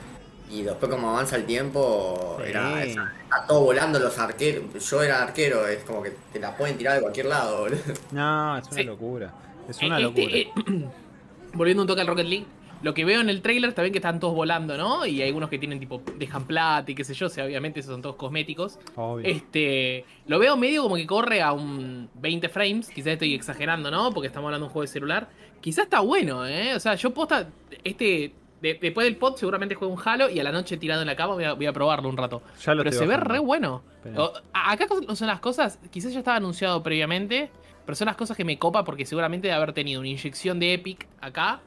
Y 0.50 0.62
después, 0.62 0.90
como 0.92 1.10
avanza 1.10 1.36
el 1.36 1.46
tiempo, 1.46 2.38
Sí. 2.44 2.50
era, 2.52 2.84
está 2.84 3.46
todo 3.48 3.62
volando 3.62 4.00
los 4.00 4.18
arqueros. 4.20 4.64
Yo 4.90 5.02
era 5.02 5.24
arquero, 5.24 5.68
es 5.68 5.84
como 5.84 6.02
que 6.04 6.14
te 6.32 6.40
la 6.40 6.56
pueden 6.56 6.78
tirar 6.78 6.96
de 6.96 7.02
cualquier 7.02 7.26
lado, 7.26 7.62
boludo. 7.62 7.80
No, 8.12 8.58
es 8.58 8.68
una 8.68 8.76
Sí. 8.78 8.84
locura. 8.84 9.34
Es 9.68 9.82
Eh, 9.82 9.86
una 9.88 10.00
este, 10.00 10.04
locura. 10.22 10.38
eh, 10.38 10.52
volviendo 11.54 11.84
un 11.84 11.88
toque 11.88 12.02
al 12.02 12.08
Rocket 12.08 12.26
League, 12.28 12.46
lo 12.84 12.94
que 12.94 13.06
veo 13.06 13.22
en 13.22 13.30
el 13.30 13.42
trailer 13.42 13.74
también 13.74 13.92
que 13.94 13.98
están 14.00 14.20
todos 14.20 14.36
volando, 14.36 14.78
¿no? 14.78 15.06
Y 15.06 15.22
hay 15.22 15.30
algunos 15.30 15.50
que 15.50 15.58
tienen 15.58 15.80
tipo, 15.80 16.02
dejan 16.20 16.46
plata 16.46 16.92
y 16.92 16.96
qué 16.96 17.04
sé 17.04 17.14
yo, 17.16 17.26
o 17.26 17.30
sea, 17.30 17.46
obviamente 17.46 17.80
esos 17.80 17.92
son 17.94 18.02
todos 18.02 18.16
cosméticos. 18.18 18.78
Obvio. 18.96 19.26
Este, 19.26 20.06
lo 20.28 20.38
veo 20.38 20.56
medio 20.58 20.84
como 20.84 20.96
que 20.98 21.08
corre 21.08 21.42
a 21.42 21.54
un 21.54 22.10
20 22.16 22.50
frames, 22.50 22.90
quizás 22.90 23.14
estoy 23.14 23.34
exagerando, 23.34 23.90
¿no? 23.90 24.12
Porque 24.12 24.28
estamos 24.28 24.48
hablando 24.48 24.66
de 24.66 24.68
un 24.68 24.74
juego 24.74 24.82
de 24.84 24.88
celular. 24.90 25.30
Quizás 25.62 25.86
está 25.86 26.02
bueno, 26.02 26.46
¿eh? 26.46 26.76
O 26.76 26.80
sea, 26.80 26.96
yo 26.96 27.14
posta, 27.14 27.48
este, 27.86 28.34
de- 28.62 28.74
después 28.82 29.06
del 29.06 29.16
pod 29.16 29.38
seguramente 29.38 29.76
juego 29.76 29.94
un 29.94 30.00
Halo 30.04 30.30
y 30.30 30.40
a 30.40 30.44
la 30.44 30.52
noche 30.52 30.76
tirado 30.78 31.02
en 31.02 31.08
la 31.08 31.16
cama 31.16 31.36
voy 31.36 31.44
a, 31.46 31.54
voy 31.54 31.66
a 31.66 31.74
probarlo 31.74 32.10
un 32.10 32.18
rato. 32.18 32.42
Ya 32.62 32.74
lo 32.76 32.84
Pero 32.84 32.98
se 32.98 33.08
ve 33.08 33.16
re 33.18 33.40
bueno. 33.40 33.82
O- 34.18 34.34
acá 34.54 34.88
no 35.08 35.16
son 35.16 35.28
las 35.28 35.40
cosas, 35.40 35.80
quizás 35.90 36.12
ya 36.12 36.20
estaba 36.20 36.36
anunciado 36.38 36.84
previamente, 36.84 37.50
pero 37.86 37.96
son 37.96 38.08
las 38.08 38.16
cosas 38.18 38.36
que 38.36 38.44
me 38.44 38.60
copa 38.60 38.84
porque 38.84 39.06
seguramente 39.06 39.48
de 39.48 39.54
haber 39.54 39.72
tenido 39.72 40.02
una 40.02 40.10
inyección 40.10 40.60
de 40.60 40.74
Epic 40.74 41.08
acá 41.22 41.62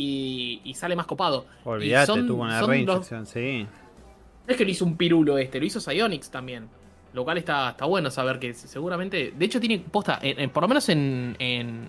y, 0.00 0.60
y 0.64 0.74
sale 0.74 0.94
más 0.94 1.06
copado. 1.06 1.46
Olvídate, 1.64 2.22
tuvo 2.22 2.42
una 2.44 2.60
son 2.60 2.86
los- 2.86 3.06
sí. 3.28 3.66
no 4.46 4.52
es 4.52 4.56
que 4.56 4.64
lo 4.64 4.70
hizo 4.70 4.84
un 4.84 4.96
pirulo 4.96 5.36
este, 5.38 5.58
lo 5.58 5.66
hizo 5.66 5.80
Psyonix 5.80 6.30
también. 6.30 6.68
Lo 7.14 7.24
cual 7.24 7.38
está, 7.38 7.70
está 7.70 7.86
bueno 7.86 8.10
saber 8.10 8.38
que 8.38 8.52
seguramente. 8.54 9.32
De 9.36 9.44
hecho, 9.44 9.58
tiene 9.58 9.78
posta, 9.78 10.18
en- 10.22 10.38
en- 10.40 10.50
por 10.50 10.62
lo 10.62 10.68
menos 10.68 10.88
en, 10.90 11.34
en. 11.38 11.88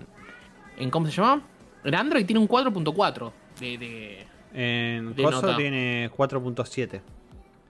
en 0.78 0.90
¿Cómo 0.90 1.06
se 1.06 1.12
llama? 1.12 1.42
En 1.84 1.94
Android 1.94 2.26
tiene 2.26 2.40
un 2.40 2.48
4.4 2.48 3.32
de, 3.60 3.78
de. 3.78 4.26
En 4.54 5.14
De 5.16 5.22
Coso 5.24 5.42
nota. 5.44 5.58
tiene 5.58 6.10
4.7. 6.16 7.02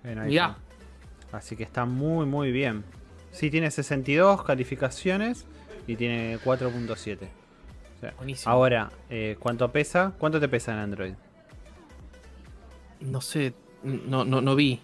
en 0.04 0.10
iPhone. 0.12 0.28
Mirá. 0.28 0.58
Así 1.32 1.56
que 1.56 1.64
está 1.64 1.86
muy, 1.86 2.26
muy 2.26 2.52
bien. 2.52 2.84
Sí, 3.32 3.50
tiene 3.52 3.70
62 3.72 4.44
calificaciones 4.44 5.46
y 5.88 5.96
tiene 5.96 6.38
4.7. 6.40 7.28
O 8.00 8.02
sea, 8.02 8.14
Buenísimo. 8.18 8.52
ahora, 8.52 8.90
eh, 9.10 9.36
¿cuánto 9.40 9.70
pesa? 9.72 10.14
¿Cuánto 10.18 10.40
te 10.40 10.48
pesa 10.48 10.72
en 10.72 10.80
Android? 10.80 11.14
No 13.02 13.22
sé. 13.22 13.54
No, 13.84 14.26
no, 14.26 14.42
no 14.42 14.56
vi. 14.56 14.80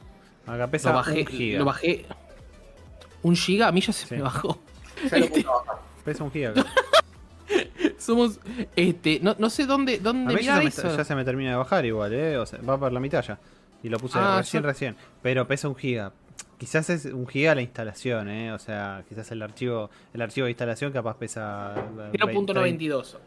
Acá 0.45 0.67
pesa 0.67 0.89
Lo 0.89 0.97
bajé. 0.97 1.19
un 1.21 1.25
giga. 1.27 1.59
Lo 1.59 1.65
bajé. 1.65 2.05
¿Un 3.23 3.35
giga? 3.35 3.67
A 3.67 3.71
mí 3.71 3.81
ya 3.81 3.93
se 3.93 4.07
Sí. 4.07 4.15
me 4.15 4.21
bajó. 4.21 4.59
Ya 5.11 5.17
lo 5.17 5.25
a 5.25 5.29
bajar. 5.63 5.75
Pesa 6.03 6.23
un 6.23 6.31
giga. 6.31 6.49
acá. 6.51 6.65
Somos. 7.97 8.39
Este. 8.75 9.19
No, 9.21 9.35
no 9.39 9.49
sé 9.49 9.65
dónde. 9.65 9.95
A 9.95 9.99
dónde 9.99 10.33
mí 10.35 10.41
ya 10.43 10.57
mirar 10.59 10.71
se, 10.71 10.83
me, 10.83 10.89
eso. 10.89 10.97
ya 10.97 11.03
se 11.03 11.15
me 11.15 11.25
termina 11.25 11.49
de 11.51 11.55
bajar 11.57 11.85
igual, 11.85 12.13
¿eh? 12.13 12.37
O 12.37 12.45
sea, 12.45 12.59
va 12.61 12.77
por 12.77 12.91
la 12.91 12.99
mitad 12.99 13.21
ya. 13.23 13.39
Y 13.83 13.89
lo 13.89 13.97
puse 13.99 14.17
Ah, 14.19 14.37
recién, 14.39 14.63
yo- 14.63 14.67
recién. 14.67 14.95
Pero 15.21 15.47
pesa 15.47 15.67
un 15.67 15.75
giga. 15.75 16.11
Quizás 16.57 16.89
es 16.89 17.05
un 17.05 17.27
giga 17.27 17.53
la 17.53 17.61
instalación, 17.61 18.29
¿eh? 18.29 18.53
O 18.53 18.59
sea, 18.59 19.03
quizás 19.09 19.29
el 19.31 19.41
archivo 19.41 19.89
el 20.13 20.21
archivo 20.21 20.45
de 20.45 20.51
instalación 20.51 20.91
capaz 20.93 21.17
pesa... 21.17 21.73
eh, 21.77 22.11
0.92. 22.13 23.17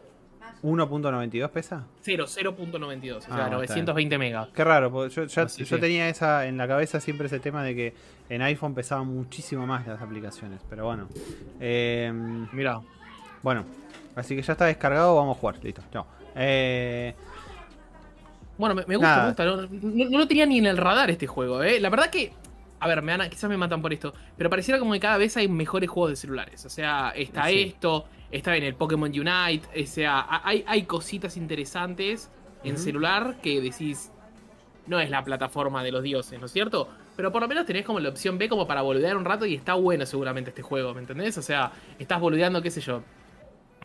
1.92 0.63 1.49
pesa. 1.49 1.85
0, 2.01 2.25
0.92. 2.27 3.17
O 3.17 3.21
sea, 3.21 3.33
Ah, 3.33 3.43
está 3.43 3.49
920 3.51 4.17
megas. 4.17 4.47
Qué 4.53 4.63
raro, 4.63 5.07
yo, 5.07 5.23
ya- 5.25 5.43
Así 5.43 5.63
yo 5.63 5.77
que- 5.77 5.81
tenía 5.81 6.09
esa 6.09 6.47
en 6.47 6.57
la 6.57 6.67
cabeza 6.67 6.99
siempre 6.99 7.27
ese 7.27 7.39
tema 7.39 7.63
de 7.63 7.75
que 7.75 7.93
en 8.29 8.41
iPhone 8.41 8.73
pesaban 8.73 9.07
muchísimo 9.07 9.65
más 9.67 9.87
las 9.87 10.01
aplicaciones. 10.01 10.59
Pero 10.69 10.85
bueno. 10.85 11.07
Eh, 11.59 12.11
Mira. 12.51 12.81
bueno, 13.43 13.63
así 14.15 14.35
que 14.35 14.41
ya 14.41 14.53
está 14.53 14.65
descargado, 14.65 15.15
vamos 15.15 15.37
a 15.37 15.39
jugar. 15.39 15.63
Listo, 15.63 15.81
chao. 15.93 16.05
Eh, 16.35 17.13
Bueno, 18.57 18.75
me, 18.75 18.85
me 18.85 18.95
gusta, 18.97 19.21
me 19.21 19.27
gusta. 19.27 19.45
No, 19.45 19.55
no- 19.61 20.09
no 20.09 20.17
lo 20.17 20.27
tenía 20.27 20.45
ni 20.45 20.57
en 20.57 20.65
el 20.65 20.77
radar 20.77 21.09
este 21.09 21.27
juego, 21.27 21.63
¿eh? 21.63 21.79
La 21.79 21.89
verdad 21.89 22.09
que. 22.09 22.33
A 22.79 22.87
ver, 22.87 23.01
me 23.01 23.11
van 23.11 23.21
a- 23.21 23.29
quizás 23.29 23.49
me 23.49 23.57
matan 23.57 23.81
por 23.81 23.91
esto. 23.93 24.13
Pero 24.37 24.49
pareciera 24.49 24.79
como 24.79 24.93
que 24.93 24.99
cada 24.99 25.17
vez 25.17 25.35
hay 25.37 25.47
mejores 25.47 25.89
juegos 25.89 26.11
de 26.11 26.15
celulares. 26.15 26.65
O 26.65 26.69
sea, 26.69 27.11
está 27.15 27.47
Sí. 27.47 27.61
esto, 27.61 28.05
está 28.31 28.55
en 28.55 28.63
el 28.63 28.75
Pokémon 28.75 29.09
Unite. 29.09 29.67
O 29.81 29.85
sea, 29.85 30.19
ha- 30.21 30.41
hay, 30.47 30.63
hay 30.67 30.83
cositas 30.83 31.35
interesantes 31.37 32.29
en 32.63 32.77
celular 32.77 33.37
que 33.41 33.59
decís. 33.61 34.11
No 34.87 34.99
es 34.99 35.11
la 35.11 35.23
plataforma 35.23 35.83
de 35.83 35.91
los 35.91 36.01
dioses, 36.01 36.39
¿no 36.39 36.47
es 36.47 36.51
cierto? 36.51 36.89
Pero 37.15 37.31
por 37.31 37.41
lo 37.43 37.47
menos 37.47 37.65
tenés 37.67 37.85
como 37.85 37.99
la 37.99 38.09
opción 38.09 38.39
B 38.39 38.49
como 38.49 38.65
para 38.65 38.81
boludear 38.81 39.15
un 39.17 39.23
rato 39.25 39.45
y 39.45 39.53
está 39.53 39.75
bueno 39.75 40.03
seguramente 40.07 40.49
este 40.49 40.63
juego, 40.63 40.95
¿me 40.95 41.01
entendés? 41.01 41.37
O 41.37 41.43
sea, 41.43 41.71
estás 41.99 42.19
boludeando, 42.19 42.59
qué 42.63 42.71
sé 42.71 42.81
yo. 42.81 43.03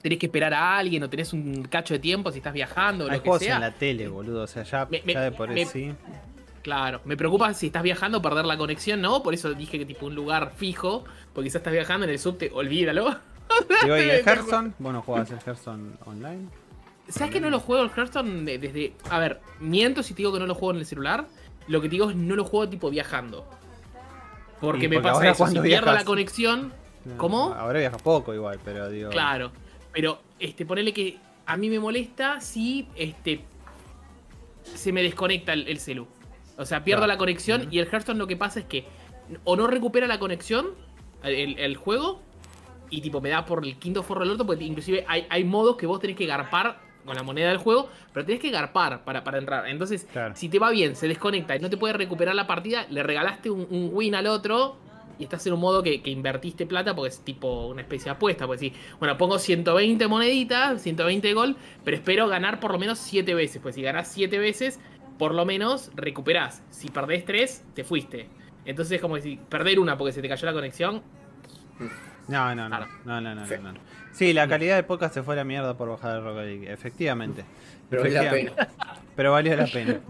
Tenés 0.00 0.18
que 0.18 0.26
esperar 0.26 0.54
a 0.54 0.78
alguien 0.78 1.02
o 1.02 1.10
tenés 1.10 1.34
un 1.34 1.64
cacho 1.64 1.92
de 1.92 2.00
tiempo 2.00 2.30
si 2.32 2.38
estás 2.38 2.54
viajando 2.54 3.04
o 3.04 3.08
hay 3.10 3.16
lo 3.18 3.22
que 3.22 3.28
juegos 3.28 3.42
sea. 3.44 3.56
en 3.56 3.60
la 3.60 3.72
tele, 3.72 4.08
boludo. 4.08 4.44
O 4.44 4.46
sea, 4.46 4.62
ya, 4.62 4.86
Me- 4.90 5.02
me- 5.04 5.12
ya 5.12 5.20
de 5.20 5.32
por 5.32 5.50
me- 5.50 5.60
eso 5.62 5.72
sí. 5.72 5.92
Claro, 6.64 7.02
me 7.04 7.14
preocupa 7.16 7.52
si 7.52 7.66
estás 7.66 7.82
viajando 7.82 8.20
perder 8.22 8.46
la 8.46 8.56
conexión, 8.56 9.00
¿no? 9.02 9.22
Por 9.22 9.34
eso 9.34 9.52
dije 9.52 9.78
que 9.78 9.84
tipo 9.84 10.06
un 10.06 10.14
lugar 10.14 10.54
fijo, 10.56 11.04
porque 11.34 11.48
quizás 11.48 11.60
estás 11.60 11.74
viajando 11.74 12.04
en 12.06 12.10
el 12.10 12.18
subte, 12.18 12.50
olvídalo. 12.52 13.16
¿y 13.86 13.90
el 13.90 14.06
Me- 14.06 14.18
Hearthstone? 14.20 14.72
Bueno, 14.78 15.02
juegas 15.02 15.30
el 15.30 15.38
Hearthstone 15.46 15.92
online. 16.06 16.48
¿Sabes 17.06 17.32
que 17.34 17.40
no 17.40 17.50
lo 17.50 17.60
juego 17.60 17.84
el 17.84 17.90
Hearthstone 17.94 18.44
de- 18.44 18.58
desde... 18.58 18.94
A 19.10 19.18
ver, 19.18 19.40
miento 19.60 20.02
si 20.02 20.14
te 20.14 20.18
digo 20.18 20.32
que 20.32 20.38
no 20.40 20.46
lo 20.46 20.54
juego 20.54 20.72
en 20.72 20.78
el 20.78 20.86
celular, 20.86 21.26
lo 21.68 21.82
que 21.82 21.88
te 21.88 21.92
digo 21.96 22.08
es 22.08 22.16
no 22.16 22.34
lo 22.34 22.44
juego 22.44 22.66
tipo 22.70 22.88
viajando. 22.88 23.46
Porque 24.58 24.88
me 24.88 25.00
pasa 25.02 25.28
eso, 25.28 25.46
si 25.46 25.52
pierdo 25.60 25.84
viajas- 25.86 25.94
la 25.94 26.04
conexión, 26.04 26.72
¿Cómo? 27.18 27.52
Ahora 27.52 27.80
viaja 27.80 27.98
poco 27.98 28.32
igual, 28.32 28.58
pero 28.64 28.88
digo. 28.88 29.10
claro. 29.10 29.52
Pero, 29.92 30.18
este, 30.38 30.64
ponele 30.64 30.94
que 30.94 31.18
a 31.44 31.58
mí 31.58 31.68
me 31.68 31.78
molesta 31.78 32.40
si, 32.40 32.88
este, 32.96 33.44
se 34.74 34.90
me 34.90 35.02
desconecta 35.02 35.52
el, 35.52 35.68
el 35.68 35.78
celu. 35.78 36.06
O 36.56 36.64
sea, 36.64 36.84
pierdo 36.84 37.00
Claro. 37.00 37.12
la 37.14 37.18
conexión 37.18 37.68
y 37.70 37.78
el 37.78 37.86
Hearthstone 37.86 38.18
lo 38.18 38.26
que 38.26 38.36
pasa 38.36 38.60
es 38.60 38.66
que 38.66 38.84
o 39.44 39.56
no 39.56 39.66
recupera 39.66 40.06
la 40.06 40.18
conexión, 40.18 40.68
el, 41.22 41.58
el 41.58 41.76
juego, 41.76 42.20
y 42.90 43.00
tipo 43.00 43.20
me 43.20 43.30
da 43.30 43.44
por 43.44 43.64
el 43.64 43.76
quinto 43.76 44.02
forro 44.02 44.20
del 44.20 44.32
orto, 44.32 44.46
porque 44.46 44.64
inclusive 44.64 45.04
hay, 45.08 45.26
hay 45.30 45.42
modos 45.44 45.76
que 45.76 45.86
vos 45.86 45.98
tenés 46.00 46.16
que 46.16 46.26
garpar 46.26 46.78
con 47.04 47.16
la 47.16 47.22
moneda 47.22 47.48
del 47.48 47.58
juego, 47.58 47.88
pero 48.12 48.24
tenés 48.24 48.40
que 48.40 48.50
garpar 48.50 49.04
para, 49.04 49.24
para 49.24 49.38
entrar. 49.38 49.66
Entonces, 49.68 50.06
Claro. 50.12 50.36
si 50.36 50.48
te 50.48 50.58
va 50.58 50.70
bien, 50.70 50.94
se 50.96 51.08
desconecta 51.08 51.56
y 51.56 51.58
no 51.60 51.68
te 51.70 51.76
puede 51.76 51.94
recuperar 51.94 52.34
la 52.34 52.46
partida, 52.46 52.86
le 52.90 53.02
regalaste 53.02 53.50
un, 53.50 53.66
un 53.70 53.90
win 53.92 54.14
al 54.14 54.26
otro 54.26 54.76
y 55.18 55.24
estás 55.24 55.46
en 55.46 55.52
un 55.54 55.60
modo 55.60 55.82
que, 55.82 56.02
que 56.02 56.10
invertiste 56.10 56.66
plata 56.66 56.94
porque 56.94 57.08
es 57.10 57.20
tipo 57.20 57.66
una 57.68 57.82
especie 57.82 58.06
de 58.06 58.10
apuesta. 58.12 58.46
Pues 58.46 58.60
sí, 58.60 58.72
bueno, 58.98 59.16
pongo 59.18 59.38
120 59.38 60.06
moneditas, 60.08 60.82
120 60.82 61.28
de 61.28 61.34
gol, 61.34 61.56
pero 61.84 61.96
espero 61.96 62.26
ganar 62.28 62.58
por 62.60 62.72
lo 62.72 62.78
menos 62.78 62.98
7 62.98 63.32
veces. 63.34 63.60
Pues 63.62 63.74
si 63.74 63.82
ganás 63.82 64.08
7 64.12 64.38
veces, 64.38 64.80
por 65.18 65.34
lo 65.34 65.44
menos 65.44 65.90
recuperás. 65.94 66.62
Si 66.70 66.88
perdés 66.90 67.24
3, 67.24 67.64
te 67.74 67.84
fuiste. 67.84 68.28
Entonces 68.64 68.96
es 68.96 69.00
como 69.00 69.18
si 69.18 69.36
perder 69.36 69.78
una 69.78 69.96
porque 69.98 70.12
se 70.12 70.22
te 70.22 70.28
cayó 70.28 70.46
la 70.46 70.52
conexión. 70.52 71.02
No, 72.28 72.54
no, 72.54 72.68
no. 72.68 72.76
Claro. 72.76 72.86
No, 73.04 73.20
no, 73.20 73.34
no, 73.34 73.46
no, 73.46 73.72
no. 73.72 73.80
Sí, 74.12 74.32
la 74.32 74.48
calidad 74.48 74.76
del 74.76 74.84
podcast 74.86 75.12
se 75.14 75.22
fue 75.22 75.34
a 75.34 75.38
la 75.38 75.44
mierda 75.44 75.76
por 75.76 75.88
bajar 75.90 76.16
el 76.16 76.24
Rocket 76.24 76.44
League. 76.46 76.72
Efectivamente. 76.72 77.44
Pero 77.90 78.02
vale 78.02 78.14
la 78.14 78.22
Efectivamente. 78.24 78.66
Pero 79.16 79.32
valió 79.32 79.56
la 79.56 79.66
pena. 79.66 80.00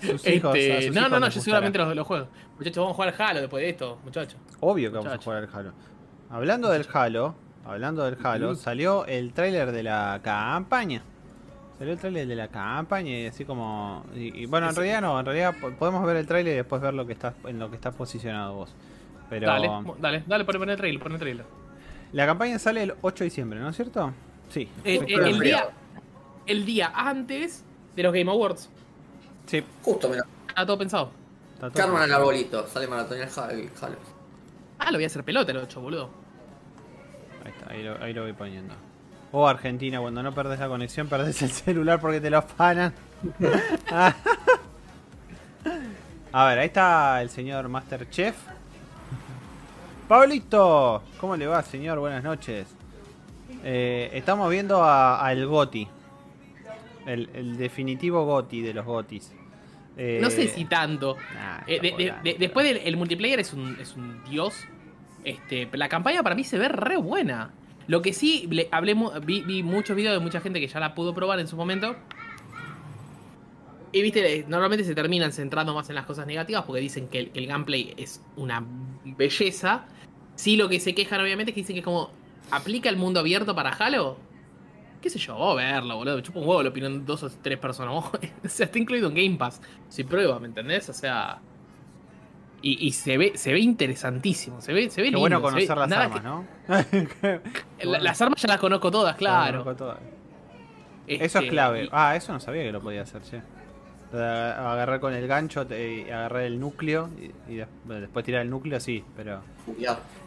Sus 0.00 0.26
hijos- 0.26 0.56
Este, 0.56 0.86
sus 0.86 0.94
no, 0.94 1.00
hijos 1.02 1.10
no, 1.12 1.20
no, 1.20 1.28
yo 1.28 1.40
seguramente 1.40 1.78
los, 1.78 1.94
los 1.96 2.06
juego. 2.06 2.28
Muchachos, 2.58 2.76
vamos 2.76 2.90
a 2.92 2.94
jugar 2.94 3.14
al 3.14 3.22
Halo 3.28 3.40
después 3.40 3.62
de 3.62 3.70
esto, 3.70 3.98
muchachos. 4.04 4.38
Obvio 4.60 4.90
que 4.90 4.98
vamos 4.98 5.12
a 5.12 5.18
jugar 5.18 5.44
al 5.44 5.48
Halo. 5.52 5.72
Hablando 6.30 6.70
del 6.70 6.86
Halo, 6.92 7.34
hablando 7.64 8.04
del 8.04 8.16
Halo, 8.22 8.54
salió 8.54 9.06
el 9.06 9.32
tráiler 9.32 9.70
de 9.72 9.82
la 9.84 10.20
campaña. 10.22 11.02
Salió 11.82 11.94
el 11.94 11.98
tráiler 11.98 12.28
de 12.28 12.36
la 12.36 12.46
campaña 12.46 13.10
y 13.10 13.26
así 13.26 13.44
como 13.44 14.04
y, 14.14 14.42
y 14.42 14.46
bueno, 14.46 14.68
en 14.68 14.76
realidad 14.76 15.00
no, 15.00 15.18
en 15.18 15.26
realidad 15.26 15.52
po- 15.60 15.72
podemos 15.72 16.06
ver 16.06 16.16
el 16.16 16.28
tráiler 16.28 16.52
y 16.52 16.56
después 16.58 16.80
ver 16.80 16.94
lo 16.94 17.04
que 17.04 17.12
estás 17.12 17.34
en 17.44 17.58
lo 17.58 17.70
que 17.70 17.74
estás 17.74 17.92
posicionado 17.96 18.54
vos. 18.54 18.70
Pero 19.28 19.48
Dale, 19.48 19.68
dale, 19.98 20.22
dale, 20.24 20.44
pon, 20.44 20.70
el 20.70 20.76
trailer, 20.76 21.02
pon 21.02 21.10
el 21.10 21.18
trailer. 21.18 21.44
la 22.12 22.24
campaña 22.24 22.56
sale 22.60 22.84
el 22.84 22.94
8 23.02 23.24
de 23.24 23.24
diciembre, 23.24 23.58
¿no 23.58 23.70
es 23.70 23.74
cierto? 23.74 24.12
Sí. 24.48 24.68
El, 24.84 24.90
el- 24.90 24.96
efectivamente. 24.98 25.30
el 25.38 25.40
día, 25.42 25.68
el 26.46 26.64
día 26.64 26.92
antes 26.94 27.64
de 27.96 28.02
los 28.04 28.12
Game 28.12 28.30
Awards. 28.30 28.70
Sí, 29.46 29.64
Justo, 29.82 30.08
mira. 30.08 30.22
Está 30.46 30.64
todo 30.64 30.78
pensado. 30.78 31.10
está 31.54 31.68
todo 31.68 31.82
Carman 31.82 32.02
al 32.02 32.12
arbolito. 32.12 32.64
Sale 32.68 32.86
maratón 32.86 33.18
el 33.20 33.28
Halo. 33.28 33.50
el 33.54 33.70
Halo. 33.82 33.96
Ah, 34.78 34.92
lo 34.92 34.98
voy 34.98 35.02
a 35.04 35.06
hacer 35.08 35.24
pelota 35.24 35.50
el 35.50 35.58
8, 35.58 35.80
boludo. 35.80 36.10
Ahí 37.44 37.50
está, 37.50 37.72
ahí 37.72 37.82
lo, 37.82 38.00
ahí 38.04 38.12
lo 38.12 38.22
voy 38.22 38.34
poniendo. 38.34 38.72
O 39.32 39.48
Argentina, 39.48 39.98
cuando 40.00 40.22
no 40.22 40.34
perdés 40.34 40.60
la 40.60 40.68
conexión, 40.68 41.08
perdés 41.08 41.40
el 41.42 41.50
celular 41.50 42.00
porque 42.00 42.20
te 42.20 42.28
lo 42.30 42.38
afanan. 42.38 42.92
A 46.34 46.46
ver, 46.46 46.58
ahí 46.58 46.66
está 46.66 47.20
el 47.22 47.28
señor 47.30 47.68
Masterchef. 47.68 48.34
Pablito, 50.08 51.02
¿cómo 51.20 51.36
le 51.36 51.46
va, 51.46 51.62
señor? 51.62 51.98
Buenas 51.98 52.22
noches. 52.24 52.66
Eh, 53.64 54.10
estamos 54.14 54.50
viendo 54.50 54.82
a, 54.82 55.24
a 55.24 55.32
el 55.32 55.46
Goti. 55.46 55.86
El, 57.06 57.28
el 57.34 57.56
definitivo 57.56 58.24
Goti 58.24 58.62
de 58.62 58.74
los 58.74 58.84
Gotis. 58.86 59.32
Eh, 59.96 60.18
No 60.22 60.30
sé 60.30 60.48
si 60.48 60.64
tanto. 60.64 61.16
nah, 61.34 61.58
Eh, 61.66 61.76
está 61.76 61.82
de- 61.82 61.90
de- 61.90 61.92
volando. 62.10 62.22
de- 62.24 62.36
después 62.38 62.66
del 62.66 62.76
el 62.78 62.96
multiplayer 62.96 63.40
es 63.40 63.52
un, 63.52 63.76
es 63.80 63.94
un 63.96 64.22
dios. 64.24 64.54
Este, 65.24 65.68
la 65.72 65.88
campaña 65.88 66.22
para 66.22 66.34
mí 66.34 66.44
se 66.44 66.58
ve 66.58 66.68
re 66.68 66.96
buena. 66.96 67.50
Lo 67.86 68.02
que 68.02 68.12
sí, 68.12 68.46
le- 68.50 68.68
hablé, 68.70 68.96
vi, 69.24 69.42
vi 69.42 69.62
muchos 69.62 69.96
videos 69.96 70.14
de 70.14 70.20
mucha 70.20 70.40
gente 70.40 70.60
que 70.60 70.68
ya 70.68 70.80
la 70.80 70.94
pudo 70.94 71.14
probar 71.14 71.40
en 71.40 71.48
su 71.48 71.56
momento. 71.56 71.96
Y 73.92 74.00
viste, 74.00 74.46
normalmente 74.48 74.84
se 74.84 74.94
terminan 74.94 75.32
centrando 75.32 75.74
más 75.74 75.88
en 75.90 75.96
las 75.96 76.06
cosas 76.06 76.26
negativas 76.26 76.64
porque 76.64 76.80
dicen 76.80 77.08
que 77.08 77.30
el, 77.34 77.46
gameplay 77.46 77.92
es 77.96 78.22
una 78.36 78.64
belleza. 79.04 79.84
Sí, 80.34 80.56
lo 80.56 80.68
que 80.68 80.80
se 80.80 80.94
quejan 80.94 81.20
obviamente 81.20 81.50
es 81.50 81.54
que 81.54 81.60
dicen 81.60 81.76
que 81.76 81.82
como. 81.82 82.10
¿Aplica 82.50 82.88
el 82.88 82.96
mundo 82.96 83.20
abierto 83.20 83.54
para 83.54 83.70
Halo? 83.70 84.18
qué 85.00 85.10
sé 85.10 85.18
yo, 85.18 85.50
a 85.50 85.54
verlo, 85.54 85.96
boludo. 85.96 86.16
Me 86.16 86.22
chupo 86.22 86.40
un 86.40 86.48
huevo 86.48 86.62
la 86.62 86.68
opinión 86.70 87.00
de 87.00 87.04
dos 87.04 87.22
o 87.22 87.30
tres 87.42 87.58
personas. 87.58 88.04
o 88.44 88.48
sea, 88.48 88.66
está 88.66 88.78
incluido 88.78 89.08
en 89.08 89.14
Game 89.14 89.36
Pass. 89.36 89.60
Si 89.88 90.04
prueba, 90.04 90.38
¿me 90.38 90.46
entendés? 90.46 90.88
O 90.88 90.94
sea. 90.94 91.40
Y, 92.62 92.86
y 92.86 92.92
se 92.92 93.18
ve 93.18 93.32
se 93.34 93.52
ve 93.52 93.58
interesantísimo. 93.60 94.60
Se 94.60 94.72
ve, 94.72 94.88
se 94.88 95.00
ve 95.02 95.08
Qué 95.10 95.16
lindo. 95.16 95.20
bueno 95.20 95.36
se 95.38 95.42
ve- 95.56 95.66
conocer 95.66 95.76
las 95.76 95.92
armas, 95.92 96.20
que- 96.20 96.26
¿no? 96.26 96.44
La-. 97.92 97.98
Las 98.00 98.22
armas 98.22 98.40
ya 98.40 98.48
las 98.48 98.58
conozco 98.60 98.90
todas, 98.90 99.16
claro. 99.16 99.64
Conozco 99.64 99.76
todas. 99.84 99.98
Este, 101.06 101.24
Eso 101.24 101.38
es 101.40 101.50
clave. 101.50 101.84
y- 101.84 101.88
Ah, 101.90 102.14
eso 102.16 102.32
no 102.32 102.38
sabía 102.40 102.62
que 102.62 102.72
lo 102.72 102.80
podía 102.80 103.02
hacer, 103.02 103.22
che. 103.22 103.42
Agarrar 104.14 105.00
con 105.00 105.14
el 105.14 105.26
gancho, 105.26 105.66
te- 105.66 106.02
y 106.06 106.10
agarrar 106.10 106.42
el 106.42 106.60
núcleo 106.60 107.08
y, 107.48 107.56
después 107.88 108.24
tirar 108.24 108.42
el 108.42 108.50
núcleo, 108.50 108.78
sí, 108.78 109.02
pero. 109.16 109.40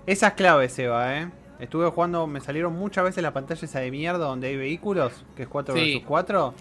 Esa 0.06 0.28
es 0.28 0.34
clave, 0.34 0.68
Seba, 0.70 1.18
eh. 1.22 1.30
Estuve 1.60 1.88
jugando, 1.90 2.28
me 2.28 2.42
salieron 2.42 2.74
muchas 2.74 3.06
veces 3.06 3.24
la 3.24 3.32
pantalla 3.32 3.64
esa 3.64 3.80
de 3.80 3.90
mierda 3.92 4.26
donde 4.26 4.48
hay 4.48 4.58
vehículos, 4.58 5.24
que 5.38 5.44
es 5.44 5.48
4 5.48 5.74
Sí. 5.76 6.00
vs 6.00 6.06
4. 6.06 6.54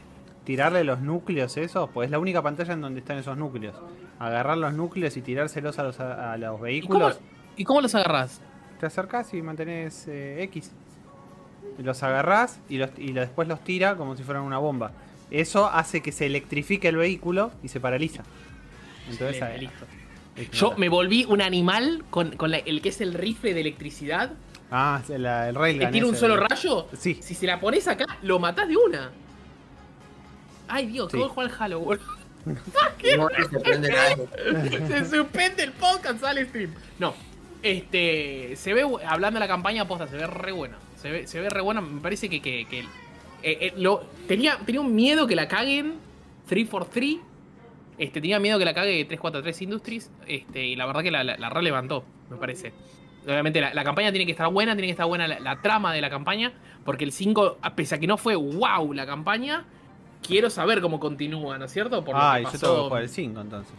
Tirarle 0.45 0.85
los 0.85 1.01
núcleos 1.01 1.57
esos, 1.57 1.89
pues 1.91 2.07
es 2.07 2.11
la 2.11 2.19
única 2.19 2.43
pantalla 2.43 2.75
en 2.75 2.81
donde 2.83 3.01
están 3.01 3.17
esos 3.19 3.37
núcleos. 3.37 3.75
Agarrar 4.19 4.59
los 4.59 4.75
núcleos 4.75 5.17
y 5.17 5.23
tirárselos 5.23 5.79
a 5.79 5.83
los, 5.85 6.01
a, 6.01 6.37
los 6.37 6.45
¿Y 6.45 6.51
cómo, 6.51 6.63
vehículos. 6.63 7.21
¿Y 7.57 7.65
cómo 7.65 7.81
los 7.81 7.95
agarrás? 7.95 8.41
Te 8.79 8.87
acercás 8.87 9.33
y 9.33 9.41
mantenés 9.41 10.07
eh, 10.09 10.43
X. 10.45 10.73
Los 11.79 12.03
agarrás 12.03 12.61
y, 12.69 12.77
los, 12.77 12.91
y 12.99 13.13
después 13.13 13.49
los 13.49 13.65
tira 13.65 13.97
como 13.97 14.17
si 14.17 14.23
fueran 14.23 14.43
una 14.43 14.59
bomba. 14.59 14.93
Eso 15.31 15.67
hace 15.67 16.03
que 16.03 16.13
se 16.13 16.27
electrifique 16.27 16.89
el 16.89 16.97
vehículo 16.97 17.51
y 17.63 17.69
se 17.69 17.81
paraliza. 17.81 18.23
Entonces, 19.11 19.37
Excelente, 19.37 19.61
listo. 19.61 19.87
se 20.37 20.49
Yo 20.57 20.75
me 20.77 20.89
volví 20.91 21.25
un 21.27 21.41
animal 21.41 22.05
con, 22.11 22.37
con 22.37 22.51
la- 22.51 22.59
el 22.59 22.83
que 22.83 22.91
es 22.91 23.01
el 23.01 23.15
rifle 23.15 23.55
de 23.55 23.63
electricidad. 23.63 24.33
Ah, 24.71 25.01
la- 25.09 25.49
el 25.49 25.55
railgun. 25.55 25.87
Que 25.87 25.93
tiene 25.93 26.07
un 26.07 26.17
solo 26.17 26.37
rayo. 26.37 26.87
Sí. 26.97 27.19
Si 27.23 27.35
se 27.35 27.47
la 27.47 27.59
pones 27.59 27.89
acá, 27.89 28.05
lo 28.23 28.39
matás 28.39 28.69
de 28.69 28.77
una. 28.77 29.11
Ay, 30.75 30.87
Dios, 30.87 31.11
Sí. 31.13 31.19
¿cómo 31.19 31.29
jugar 31.31 31.53
al 31.61 31.77
boludo? 31.77 32.03
No 33.17 33.29
se 33.49 33.61
prende 33.61 33.91
nadie. 33.91 34.87
Se 34.89 35.05
suspende 35.17 35.63
el 35.63 35.73
podcast, 35.73 36.21
sale 36.21 36.45
stream. 36.47 36.75
No, 36.99 37.15
este. 37.63 38.55
Se 38.57 38.75
ve, 38.75 38.83
hablando 39.07 39.39
de 39.39 39.41
la 39.41 39.49
campaña 39.49 39.87
posta, 39.87 40.09
se 40.09 40.17
ve 40.17 40.27
re 40.27 40.53
buena. 40.53 40.77
Se 40.97 41.11
ve, 41.11 41.27
se 41.27 41.41
ve 41.41 41.49
re 41.49 41.61
buena. 41.63 41.81
Me 41.81 42.01
parece 42.01 42.29
que. 42.29 42.43
que, 42.43 42.67
que, 42.69 42.81
eh, 42.81 42.87
eh, 43.43 43.73
lo, 43.77 44.05
tenía, 44.27 44.59
tenía 44.67 44.81
un 44.81 44.95
miedo 44.95 45.27
que 45.27 45.37
la 45.37 45.47
caguen 45.49 45.95
343. 46.49 47.19
Este, 47.97 48.21
tenía 48.21 48.41
miedo 48.41 48.59
que 48.59 48.65
la 48.65 48.75
cague 48.75 49.05
343 49.05 49.63
Industries. 49.63 50.11
Este, 50.27 50.67
y 50.67 50.75
la 50.77 50.87
verdad 50.87 51.03
que 51.03 51.11
la, 51.13 51.23
la, 51.23 51.37
la 51.37 51.51
re 51.51 51.63
levantó, 51.63 52.05
me 52.31 52.37
parece. 52.37 52.73
Obviamente 53.25 53.61
la, 53.61 53.73
la 53.73 53.85
campaña 53.85 54.11
tiene 54.11 54.27
que 54.27 54.33
estar 54.33 54.51
buena, 54.53 54.73
tiene 54.75 54.89
que 54.89 54.93
estar 54.93 55.07
buena 55.07 55.29
la, 55.29 55.39
la 55.41 55.63
trama 55.63 55.95
de 55.95 56.01
la 56.01 56.11
campaña. 56.11 56.53
Porque 56.85 57.05
el 57.05 57.13
5, 57.13 57.59
a 57.63 57.75
pese 57.77 57.95
a 57.95 57.99
que 58.01 58.07
no 58.07 58.19
fue 58.19 58.35
wow 58.37 58.93
la 58.93 59.07
campaña, 59.07 59.65
quiero 60.27 60.51
saber 60.51 60.81
cómo 60.81 60.99
continúa, 61.01 61.59
¿no 61.59 61.65
es 61.67 61.73
cierto? 61.73 62.05
Por 62.05 62.15
lo 62.15 62.21
Ah, 62.23 62.35
que 62.37 62.41
y 62.43 62.45
yo 62.45 62.51
pasó- 62.53 62.61
tengo 62.67 62.77
que 62.83 62.89
jugar 62.89 63.03
el 63.03 63.09
5 63.09 63.41
entonces. 63.41 63.75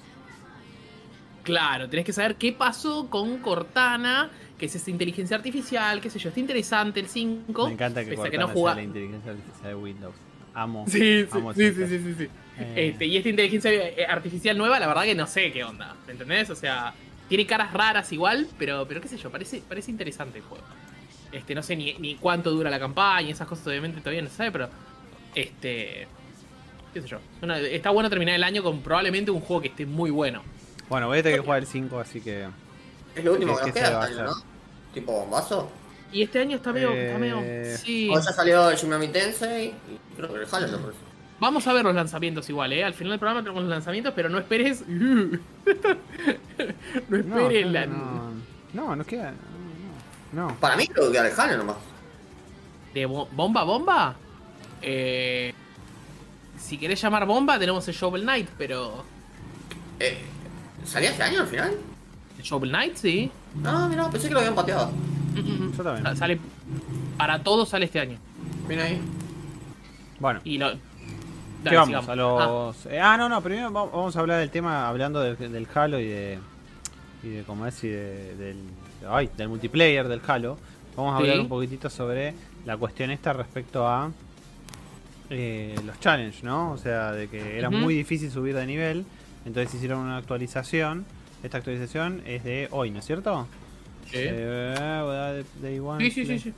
Claro, 1.43 1.87
tenés 1.89 2.05
que 2.05 2.13
saber 2.13 2.35
qué 2.37 2.53
pasó 2.53 3.07
con 3.09 3.37
Cortana, 3.37 4.31
que 4.57 4.65
es 4.65 4.75
esta 4.75 4.89
inteligencia 4.89 5.37
artificial, 5.37 6.01
qué 6.01 6.09
sé 6.09 6.17
yo. 6.17 6.29
Está 6.29 6.39
interesante 6.39 6.99
el 6.99 7.07
5. 7.07 7.67
Me 7.67 7.73
encanta 7.73 8.03
que 8.03 8.15
Cortana 8.15 8.31
que 8.31 8.37
no 8.37 8.53
sea 8.53 8.75
la 8.75 8.81
inteligencia 8.81 9.31
artificial 9.31 9.67
de 9.69 9.75
Windows. 9.75 10.15
Amo. 10.55 10.85
Sí, 10.87 11.27
amo 11.31 11.53
sí, 11.53 11.71
sí, 11.73 11.85
sí, 11.87 12.15
sí. 12.17 12.27
Eh. 12.57 12.89
Este, 12.89 13.05
y 13.05 13.17
esta 13.17 13.29
inteligencia 13.29 13.71
eh, 13.71 14.05
artificial 14.07 14.57
nueva, 14.57 14.79
la 14.79 14.87
verdad 14.87 15.03
que 15.03 15.13
no 15.13 15.27
sé 15.27 15.51
qué 15.51 15.63
onda. 15.63 15.95
¿Me 16.07 16.13
entendés? 16.13 16.49
O 16.49 16.55
sea, 16.55 16.93
tiene 17.27 17.45
caras 17.45 17.73
raras 17.73 18.11
igual, 18.13 18.47
pero, 18.57 18.87
pero 18.87 19.01
qué 19.01 19.07
sé 19.09 19.17
yo, 19.17 19.29
parece, 19.29 19.61
parece 19.67 19.91
interesante 19.91 20.39
el 20.39 20.45
juego. 20.45 20.63
Este, 21.31 21.53
no 21.53 21.61
sé 21.61 21.75
ni, 21.75 21.93
ni 21.95 22.15
cuánto 22.15 22.49
dura 22.51 22.69
la 22.71 22.79
campaña, 22.79 23.29
esas 23.29 23.47
cosas 23.47 23.67
obviamente 23.67 23.99
todavía 23.99 24.21
no 24.23 24.29
se 24.29 24.35
sabe, 24.37 24.51
pero. 24.51 24.69
Este. 25.35 26.07
Qué 26.95 27.01
sé 27.01 27.07
yo. 27.09 27.17
Una- 27.41 27.59
está 27.59 27.89
bueno 27.91 28.09
terminar 28.09 28.35
el 28.35 28.43
año 28.43 28.63
con 28.63 28.79
probablemente 28.81 29.29
un 29.29 29.41
juego 29.41 29.61
que 29.61 29.67
esté 29.67 29.85
muy 29.85 30.09
bueno. 30.11 30.41
Bueno, 30.89 31.07
voy 31.07 31.19
a 31.19 31.23
tener 31.23 31.39
que 31.39 31.43
jugar 31.45 31.59
el 31.59 31.67
5, 31.67 31.99
así 31.99 32.21
que. 32.21 32.47
Es 33.15 33.23
lo 33.23 33.33
último 33.33 33.55
¿Qué- 33.57 33.59
que 33.59 33.67
nos 33.67 33.73
queda, 33.75 33.87
se 33.87 33.93
va 33.93 34.03
a 34.03 34.07
este 34.07 34.21
año, 34.21 34.31
hacer? 34.31 34.43
¿no? 34.45 34.93
Tipo 34.93 35.11
bombazo. 35.11 35.69
Y 36.11 36.21
este 36.23 36.39
año 36.39 36.55
está 36.57 36.71
medio. 36.71 36.91
Está 36.93 37.17
medio 37.17 37.39
Eh, 37.43 37.77
sí. 37.83 38.09
O 38.09 38.15
ya 38.15 38.31
salió 38.31 38.69
el 38.69 38.77
Shin 38.77 38.87
Megami 38.89 39.09
Tensei 39.09 39.67
y 39.67 39.99
creo 40.15 40.29
que 40.33 40.39
el 40.39 40.47
Halo 40.49 40.79
por 40.79 40.91
eso. 40.91 40.99
Vamos 41.39 41.67
a 41.67 41.73
ver 41.73 41.83
los 41.83 41.93
lanzamientos 41.93 42.49
igual, 42.49 42.71
¿eh? 42.71 42.83
Al 42.85 42.93
final 42.93 43.11
del 43.11 43.19
programa 43.19 43.41
tenemos 43.41 43.63
los 43.63 43.69
lanzamientos, 43.69 44.13
pero 44.15 44.29
no 44.29 44.37
esperes. 44.39 44.85
no 44.87 45.37
esperes 47.17 47.65
no, 47.65 47.71
la. 47.71 47.85
no, 47.85 48.31
no, 48.73 48.95
no 48.95 49.03
queda. 49.05 49.33
No, 50.31 50.47
no. 50.49 50.55
Para 50.59 50.77
mí 50.77 50.87
creo 50.87 51.07
que 51.07 51.13
queda 51.13 51.27
el 51.27 51.37
Halo 51.39 51.57
nomás. 51.57 51.75
¿De 52.93 53.05
bo- 53.05 53.27
bomba 53.31 53.63
bomba? 53.63 54.15
Eh, 54.81 55.53
si 56.57 56.77
querés 56.77 57.01
llamar 57.01 57.25
bomba, 57.25 57.57
tenemos 57.59 57.87
el 57.87 57.93
Shovel 57.95 58.23
Knight, 58.23 58.49
pero. 58.57 59.03
Eh, 59.99 60.17
¿Salía 60.85 61.09
este 61.11 61.23
año 61.23 61.41
al 61.41 61.47
final? 61.47 61.71
¿El 62.37 62.43
Shovel 62.43 62.69
Knight? 62.69 62.95
Sí. 62.95 63.31
No, 63.55 63.87
mira, 63.89 64.09
pensé 64.09 64.27
que 64.27 64.33
lo 64.33 64.39
habían 64.39 64.55
pateado. 64.55 64.91
Yo 65.35 65.83
también. 65.83 66.03
Sa- 66.05 66.15
Sale. 66.15 66.39
Para 67.17 67.41
todos 67.43 67.69
sale 67.69 67.85
este 67.85 67.99
año. 67.99 68.17
Mira 68.67 68.83
ahí. 68.83 69.01
Bueno, 70.19 70.41
Y 70.43 70.57
lo. 70.57 70.71
¿qué 70.71 70.79
Dale, 71.63 71.77
vamos? 71.77 71.87
sigamos. 71.87 72.09
A 72.09 72.13
Ah, 72.13 72.15
los. 72.15 72.85
eh, 72.87 72.99
Ah, 72.99 73.17
no, 73.17 73.29
no, 73.29 73.41
primero 73.41 73.71
va- 73.71 73.85
vamos 73.85 74.15
a 74.15 74.19
hablar 74.19 74.39
del 74.39 74.49
tema 74.51 74.87
hablando 74.87 75.19
del, 75.21 75.37
del 75.37 75.67
Halo 75.73 75.99
y 75.99 76.05
de. 76.07 76.39
Y 77.23 77.29
de 77.29 77.43
cómo 77.43 77.65
es 77.65 77.83
y 77.83 77.87
de- 77.87 78.35
del. 78.35 78.57
Ay, 79.09 79.29
del 79.37 79.49
multiplayer 79.49 80.07
del 80.07 80.21
Halo. 80.27 80.57
Vamos 80.95 81.13
a 81.13 81.17
Sí. 81.17 81.23
hablar 81.23 81.39
un 81.41 81.49
poquitito 81.49 81.89
sobre 81.89 82.33
la 82.65 82.77
cuestión 82.77 83.11
esta 83.11 83.33
respecto 83.33 83.87
a. 83.87 84.11
eh, 85.29 85.75
los 85.85 85.99
challenge, 85.99 86.43
¿no? 86.43 86.71
O 86.71 86.77
sea, 86.77 87.11
de 87.11 87.27
que 87.27 87.57
era 87.57 87.69
muy 87.69 87.95
difícil 87.95 88.31
subir 88.31 88.55
de 88.55 88.65
nivel. 88.65 89.05
Entonces 89.45 89.73
hicieron 89.75 89.99
una 89.99 90.17
actualización. 90.17 91.05
Esta 91.43 91.57
actualización 91.57 92.21
es 92.25 92.43
de 92.43 92.67
hoy, 92.71 92.91
¿no 92.91 92.99
es 92.99 93.05
cierto? 93.05 93.47
sí. 94.05 94.17
Eh, 94.17 95.43
day 95.61 95.79
one, 95.79 96.09
Sí, 96.09 96.25
sí, 96.25 96.39
sí. 96.39 96.53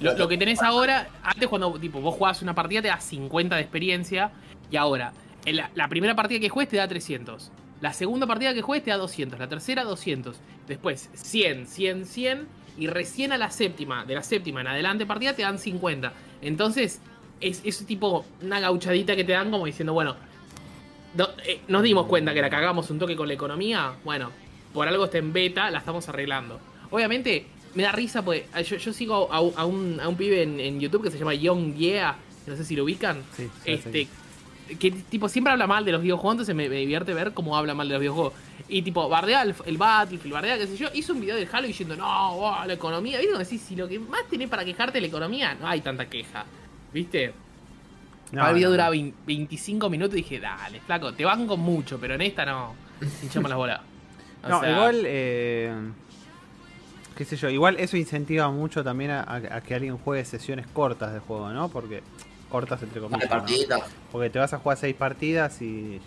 Lo, 0.00 0.16
lo 0.16 0.26
que 0.26 0.36
tenés 0.36 0.62
ahora, 0.62 1.08
antes 1.22 1.48
cuando 1.48 1.78
tipo 1.78 2.00
vos 2.00 2.14
jugabas 2.14 2.42
una 2.42 2.54
partida 2.54 2.82
te 2.82 2.88
da 2.88 3.00
50 3.00 3.54
de 3.54 3.62
experiencia 3.62 4.32
y 4.70 4.76
ahora 4.76 5.12
en 5.44 5.56
la, 5.56 5.70
la 5.74 5.88
primera 5.88 6.16
partida 6.16 6.40
que 6.40 6.48
juegues 6.48 6.70
te 6.70 6.76
da 6.76 6.88
300. 6.88 7.52
La 7.80 7.92
segunda 7.92 8.26
partida 8.26 8.52
que 8.52 8.62
juegues 8.62 8.84
te 8.84 8.90
da 8.90 8.96
200, 8.96 9.38
la 9.38 9.48
tercera 9.48 9.84
200, 9.84 10.36
después 10.66 11.08
100, 11.14 11.66
100, 11.66 12.06
100 12.06 12.48
y 12.78 12.88
recién 12.88 13.32
a 13.32 13.38
la 13.38 13.50
séptima, 13.50 14.04
de 14.04 14.14
la 14.14 14.22
séptima 14.22 14.60
en 14.60 14.66
adelante 14.66 15.06
partida 15.06 15.34
te 15.34 15.42
dan 15.42 15.58
50. 15.58 16.12
Entonces 16.42 17.00
es, 17.40 17.60
es 17.64 17.84
tipo 17.86 18.24
una 18.42 18.60
gauchadita 18.60 19.14
que 19.16 19.24
te 19.24 19.32
dan 19.32 19.50
como 19.50 19.66
diciendo, 19.66 19.92
bueno, 19.92 20.16
no- 21.14 21.28
eh, 21.46 21.60
nos 21.68 21.82
dimos 21.82 22.06
cuenta 22.06 22.34
que 22.34 22.42
la 22.42 22.50
cagamos 22.50 22.90
un 22.90 22.98
toque 22.98 23.16
con 23.16 23.28
la 23.28 23.34
economía, 23.34 23.92
bueno, 24.04 24.30
por 24.72 24.86
algo 24.88 25.04
está 25.06 25.18
en 25.18 25.32
beta, 25.32 25.70
la 25.70 25.78
estamos 25.78 26.08
arreglando. 26.08 26.60
Obviamente, 26.90 27.46
me 27.74 27.82
da 27.82 27.92
risa 27.92 28.22
porque 28.24 28.46
ah, 28.52 28.60
yo, 28.62 28.76
yo 28.76 28.92
sigo 28.92 29.32
a, 29.32 29.40
un- 29.40 29.52
a 29.56 29.64
un, 29.64 30.00
a 30.00 30.08
un 30.08 30.16
pibe 30.16 30.42
en, 30.42 30.60
en 30.60 30.80
YouTube 30.80 31.02
que 31.04 31.10
se 31.10 31.18
llama 31.18 31.34
Young 31.34 31.74
Yeah, 31.74 32.16
no 32.46 32.56
sé 32.56 32.64
si 32.64 32.76
lo 32.76 32.84
ubican. 32.84 33.22
Sí, 33.36 33.48
sí, 33.64 33.70
este, 33.72 34.08
que 34.78 34.90
tipo 34.90 35.28
siempre 35.28 35.52
habla 35.52 35.66
mal 35.66 35.84
de 35.84 35.92
los 35.92 36.02
videojuegos, 36.02 36.32
entonces 36.34 36.54
me, 36.54 36.68
me 36.68 36.76
divierte 36.76 37.14
ver 37.14 37.32
cómo 37.32 37.56
habla 37.56 37.74
mal 37.74 37.86
de 37.88 37.94
los 37.94 38.00
videojuegos. 38.00 38.32
Y 38.68 38.82
tipo, 38.82 39.08
bardea 39.08 39.42
el, 39.42 39.54
el 39.64 39.78
Battlefield, 39.78 40.32
bardea 40.34 40.58
qué 40.58 40.66
sé 40.66 40.76
yo, 40.76 40.88
hizo 40.92 41.12
un 41.12 41.20
video 41.20 41.36
del 41.36 41.48
Halo 41.52 41.68
diciendo, 41.68 41.94
no, 41.96 42.32
oh, 42.36 42.64
la 42.66 42.72
economía. 42.72 43.18
¿Viste? 43.18 43.32
Como 43.32 43.44
decís, 43.44 43.62
si 43.62 43.76
lo 43.76 43.86
que 43.88 43.98
más 44.00 44.26
tenés 44.28 44.48
para 44.48 44.64
quejarte 44.64 44.94
de 44.94 45.02
la 45.02 45.06
economía, 45.06 45.54
no 45.54 45.68
hay 45.68 45.80
tanta 45.82 46.06
queja. 46.08 46.44
¿Viste? 46.96 47.34
No, 48.32 48.48
el 48.48 48.54
video 48.54 48.68
no, 48.68 48.72
duraba 48.72 48.86
no. 48.88 48.92
20 48.92 49.16
25 49.26 49.90
minutos 49.90 50.14
y 50.14 50.22
dije, 50.22 50.40
dale, 50.40 50.80
flaco, 50.80 51.12
te 51.12 51.26
banco 51.26 51.58
mucho, 51.58 51.98
pero 52.00 52.14
en 52.14 52.22
esta 52.22 52.46
no. 52.46 52.74
Hinchamos 53.22 53.50
las 53.50 53.58
bolas. 53.58 53.80
O 54.42 54.48
No, 54.48 54.60
sea, 54.60 54.70
igual, 54.70 55.02
eh, 55.04 55.74
qué 57.16 57.24
sé 57.24 57.36
yo, 57.36 57.50
igual 57.50 57.76
eso 57.80 57.96
incentiva 57.96 58.48
mucho 58.50 58.84
también 58.84 59.10
a, 59.10 59.60
que 59.66 59.74
alguien 59.74 59.98
juegue 59.98 60.24
sesiones 60.24 60.66
cortas 60.68 61.12
de 61.12 61.18
juego, 61.18 61.50
¿no? 61.52 61.68
Porque 61.68 62.02
cortas 62.48 62.80
entre 62.82 63.00
comillas. 63.00 63.28
Porque 64.12 64.30
te 64.30 64.38
vas 64.38 64.52
a 64.54 64.58
jugar 64.58 64.78
seis 64.78 64.94
partidas 64.94 65.60
y 65.60 66.00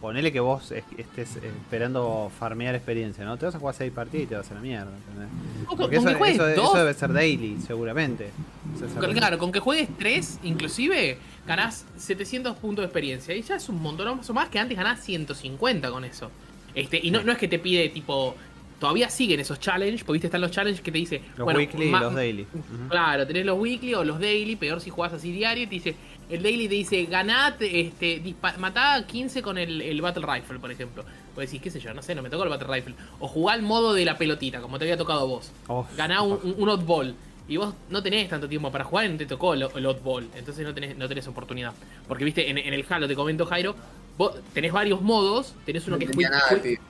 ponele 0.00 0.32
que 0.32 0.40
vos 0.40 0.72
es- 0.72 0.84
estés 0.96 1.36
esperando 1.36 2.30
farmear 2.38 2.74
experiencia, 2.74 3.24
¿no? 3.24 3.36
Te 3.36 3.46
vas 3.46 3.54
a 3.54 3.58
jugar 3.58 3.74
seis 3.74 3.92
partidas 3.92 4.24
y 4.24 4.26
te 4.28 4.34
vas 4.36 4.50
a 4.50 4.54
la 4.54 4.60
mierda, 4.60 4.90
¿entendés? 4.96 5.28
con- 5.66 5.76
Porque 5.78 5.96
con 5.96 6.08
eso, 6.08 6.18
que 6.18 6.30
eso- 6.30 6.48
dos, 6.48 6.68
eso 6.70 6.78
debe 6.78 6.94
ser 6.94 7.12
daily, 7.12 7.58
seguramente. 7.66 8.30
Eso 8.76 8.86
es 8.86 8.92
con- 8.92 9.04
algo- 9.04 9.16
claro, 9.18 9.38
con 9.38 9.52
que 9.52 9.60
juegues 9.60 9.88
3, 9.98 10.38
inclusive, 10.42 11.18
ganás 11.46 11.84
700 11.96 12.56
puntos 12.56 12.82
de 12.82 12.86
experiencia. 12.86 13.34
Y 13.34 13.42
ya 13.42 13.56
es 13.56 13.68
un 13.68 13.80
montón 13.82 14.20
más 14.34 14.48
que 14.48 14.58
antes 14.58 14.76
ganás 14.76 15.00
150 15.04 15.90
con 15.90 16.04
eso. 16.04 16.30
Este, 16.74 17.00
y 17.02 17.10
no, 17.10 17.22
no 17.22 17.32
es 17.32 17.38
que 17.38 17.48
te 17.48 17.58
pide 17.58 17.88
tipo. 17.90 18.34
Todavía 18.78 19.10
siguen 19.10 19.40
esos 19.40 19.60
challenges, 19.60 20.04
porque 20.04 20.14
viste, 20.14 20.28
están 20.28 20.40
los 20.40 20.50
challenges 20.52 20.80
que 20.80 20.90
te 20.90 20.96
dice. 20.96 21.20
Los 21.36 21.44
bueno, 21.44 21.58
weekly 21.58 21.88
y 21.88 21.90
los 21.90 22.14
daily. 22.14 22.46
Claro, 22.88 23.26
tenés 23.26 23.44
los 23.44 23.58
weekly 23.58 23.92
o 23.92 24.04
los 24.04 24.18
daily, 24.18 24.56
peor 24.56 24.80
si 24.80 24.88
jugás 24.88 25.12
así 25.12 25.30
diario, 25.32 25.64
y 25.64 25.66
te 25.66 25.74
dice, 25.74 25.94
el 26.30 26.42
daily 26.42 26.68
te 26.68 26.74
dice, 26.74 27.04
ganad, 27.06 27.60
este, 27.62 28.34
matá 28.58 28.94
a 28.94 29.06
15 29.06 29.42
con 29.42 29.58
el, 29.58 29.80
el 29.82 30.00
Battle 30.00 30.26
Rifle, 30.26 30.58
por 30.58 30.70
ejemplo. 30.70 31.04
O 31.36 31.40
decís, 31.40 31.60
qué 31.62 31.70
sé 31.70 31.80
yo, 31.80 31.92
no 31.94 32.02
sé, 32.02 32.14
no 32.14 32.22
me 32.22 32.30
tocó 32.30 32.42
el 32.44 32.48
Battle 32.50 32.68
Rifle. 32.74 32.94
O 33.20 33.28
jugá 33.28 33.54
el 33.54 33.62
modo 33.62 33.92
de 33.94 34.04
la 34.04 34.16
pelotita, 34.18 34.60
como 34.60 34.78
te 34.78 34.84
había 34.84 34.96
tocado 34.96 35.20
a 35.20 35.24
vos. 35.24 35.50
Oh, 35.68 35.86
Ganá 35.96 36.22
un, 36.22 36.38
un, 36.42 36.54
un 36.58 36.68
oddball. 36.68 37.14
y 37.48 37.56
vos 37.56 37.74
no 37.88 38.02
tenés 38.02 38.28
tanto 38.28 38.48
tiempo 38.48 38.70
para 38.70 38.84
jugar 38.84 39.06
y 39.06 39.08
no 39.10 39.16
te 39.18 39.26
tocó 39.26 39.54
el, 39.54 39.62
el 39.74 39.86
Oddball, 39.86 40.28
entonces 40.36 40.64
no 40.66 40.72
tenés, 40.74 40.96
no 40.96 41.08
tenés 41.08 41.26
oportunidad. 41.28 41.72
Porque 42.06 42.24
viste, 42.24 42.48
en, 42.48 42.58
en 42.58 42.72
el 42.74 42.84
Halo 42.88 43.08
te 43.08 43.14
comento 43.16 43.44
Jairo, 43.46 43.74
vos 44.18 44.36
tenés 44.52 44.72
varios 44.72 45.00
modos, 45.02 45.54
tenés 45.64 45.86
uno 45.86 45.96
No 45.96 45.98
que 45.98 46.04
es 46.06 46.10
quick, 46.16 46.30
nada, 46.30 46.60
quick- 46.62 46.80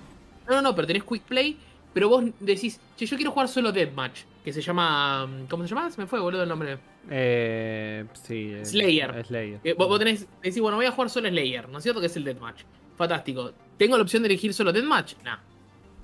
no, 0.49 0.57
no, 0.57 0.63
no, 0.63 0.75
pero 0.75 0.87
tenés 0.87 1.05
Quick 1.05 1.23
Play, 1.23 1.57
pero 1.95 2.09
vos 2.09 2.25
decís, 2.41 2.79
che, 2.97 3.07
yo 3.07 3.17
quiero 3.17 3.31
jugar 3.33 3.49
solo 3.49 3.73
Deathmatch, 3.73 4.21
que 4.45 4.53
se 4.53 4.63
llama. 4.63 5.29
¿Cómo 5.49 5.65
se 5.65 5.75
llama? 5.75 5.91
Se 5.91 6.01
me 6.01 6.07
fue, 6.07 6.21
boludo, 6.21 6.43
el 6.43 6.49
nombre. 6.49 6.79
Eh, 7.09 8.05
sí. 8.15 8.53
eh, 8.53 8.65
Slayer. 8.65 9.25
Slayer. 9.27 9.61
Eh, 9.65 9.75
vos, 9.75 9.99
tenés, 9.99 10.27
decís, 10.43 10.61
bueno, 10.61 10.77
voy 10.77 10.87
a 10.87 10.93
jugar 10.93 11.11
solo 11.11 11.29
Slayer, 11.29 11.69
¿no 11.69 11.79
es 11.79 11.83
cierto? 11.83 12.01
Que 12.01 12.07
es 12.07 12.17
el 12.17 12.25
Deathmatch. 12.25 12.63
Fantástico. 12.97 13.53
¿Tengo 13.77 13.97
la 13.97 14.03
opción 14.03 14.23
de 14.23 14.29
elegir 14.29 14.53
solo 14.53 14.73
Deathmatch? 14.73 15.15
Nah. 15.25 15.39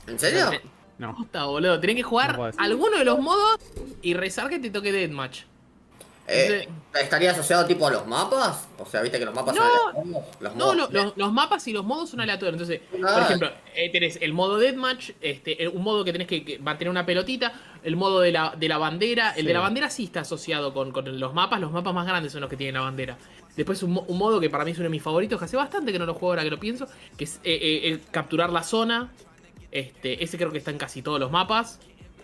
¿En 0.07 0.19
serio? 0.19 0.51
No. 0.99 1.15
Posta, 1.15 1.45
boludo. 1.45 1.79
Tenés 1.81 1.97
que 1.97 2.03
jugar 2.03 2.39
alguno 2.57 2.99
de 2.99 3.05
los 3.05 3.19
modos 3.19 3.59
y 4.03 4.15
rezar 4.15 4.49
que 4.49 4.59
te 4.59 4.71
toque 4.71 4.93
Deathmatch. 4.93 5.43
Eh, 6.29 6.69
¿Estaría 7.01 7.31
asociado 7.31 7.67
tipo 7.67 7.87
a 7.87 7.91
los 7.91 8.07
mapas? 8.07 8.67
O 8.79 8.87
sea, 8.87 9.01
viste 9.03 9.19
que 9.19 9.25
los 9.27 9.35
mapas 9.35 9.55
No. 9.55 9.63
son 9.63 9.71
aleatorios? 9.71 10.25
Los 10.41 10.57
No, 10.57 10.65
modos- 10.75 10.77
lo- 10.93 11.05
los, 11.05 11.17
los 11.17 11.33
mapas 11.33 11.69
y 11.69 11.73
los 11.73 11.85
modos 11.85 12.11
son 12.11 12.21
aleatorios. 12.21 12.55
Entonces, 12.55 12.81
por 12.91 13.07
Ah. 13.09 13.23
ejemplo, 13.27 13.51
eh, 13.75 13.91
tenés 13.93 14.19
el 14.21 14.33
modo 14.33 14.59
Deathmatch, 14.59 15.11
este, 15.21 15.63
eh, 15.63 15.69
un 15.69 15.83
modo 15.83 16.05
que 16.05 16.13
tenés 16.13 16.27
que, 16.27 16.45
que 16.45 16.59
mantener 16.59 16.91
una 16.91 17.07
pelotita, 17.07 17.53
el 17.85 17.97
modo 17.97 18.21
de 18.21 18.33
la, 18.33 18.55
de 18.59 18.69
la 18.69 18.79
bandera. 18.79 19.31
El 19.31 19.43
Sí. 19.43 19.47
de 19.47 19.53
la 19.55 19.61
bandera 19.61 19.89
sí 19.91 20.05
está 20.05 20.21
asociado 20.21 20.73
con, 20.75 20.91
con 20.91 21.21
los 21.21 21.33
mapas. 21.35 21.61
Los 21.61 21.71
mapas 21.71 21.95
más 21.95 22.07
grandes 22.07 22.33
son 22.33 22.41
los 22.41 22.51
que 22.51 22.57
tienen 22.57 22.75
la 22.75 22.81
bandera. 22.81 23.17
Después 23.57 23.83
un, 23.83 23.93
mo- 23.93 24.05
un 24.09 24.19
modo 24.19 24.41
que 24.41 24.51
para 24.51 24.65
mí 24.65 24.73
es 24.73 24.79
uno 24.79 24.85
de 24.85 24.91
mis 24.91 25.03
favoritos, 25.03 25.39
que 25.39 25.45
hace 25.45 25.57
bastante 25.57 25.93
que 25.93 25.99
no 25.99 26.07
lo 26.07 26.15
juego 26.15 26.31
ahora 26.33 26.43
que 26.45 26.51
lo 26.51 26.59
pienso, 26.59 26.87
que 27.17 27.25
es 27.25 27.37
eh, 27.45 27.59
eh, 27.61 27.81
el 27.89 28.01
capturar 28.11 28.51
la 28.51 28.63
zona. 28.63 29.13
Este, 29.71 30.23
ese 30.25 30.37
creo 30.39 30.51
que 30.51 30.59
está 30.59 30.71
en 30.71 30.79
casi 30.79 31.03
todos 31.03 31.21
los 31.21 31.31
mapas. 31.31 31.79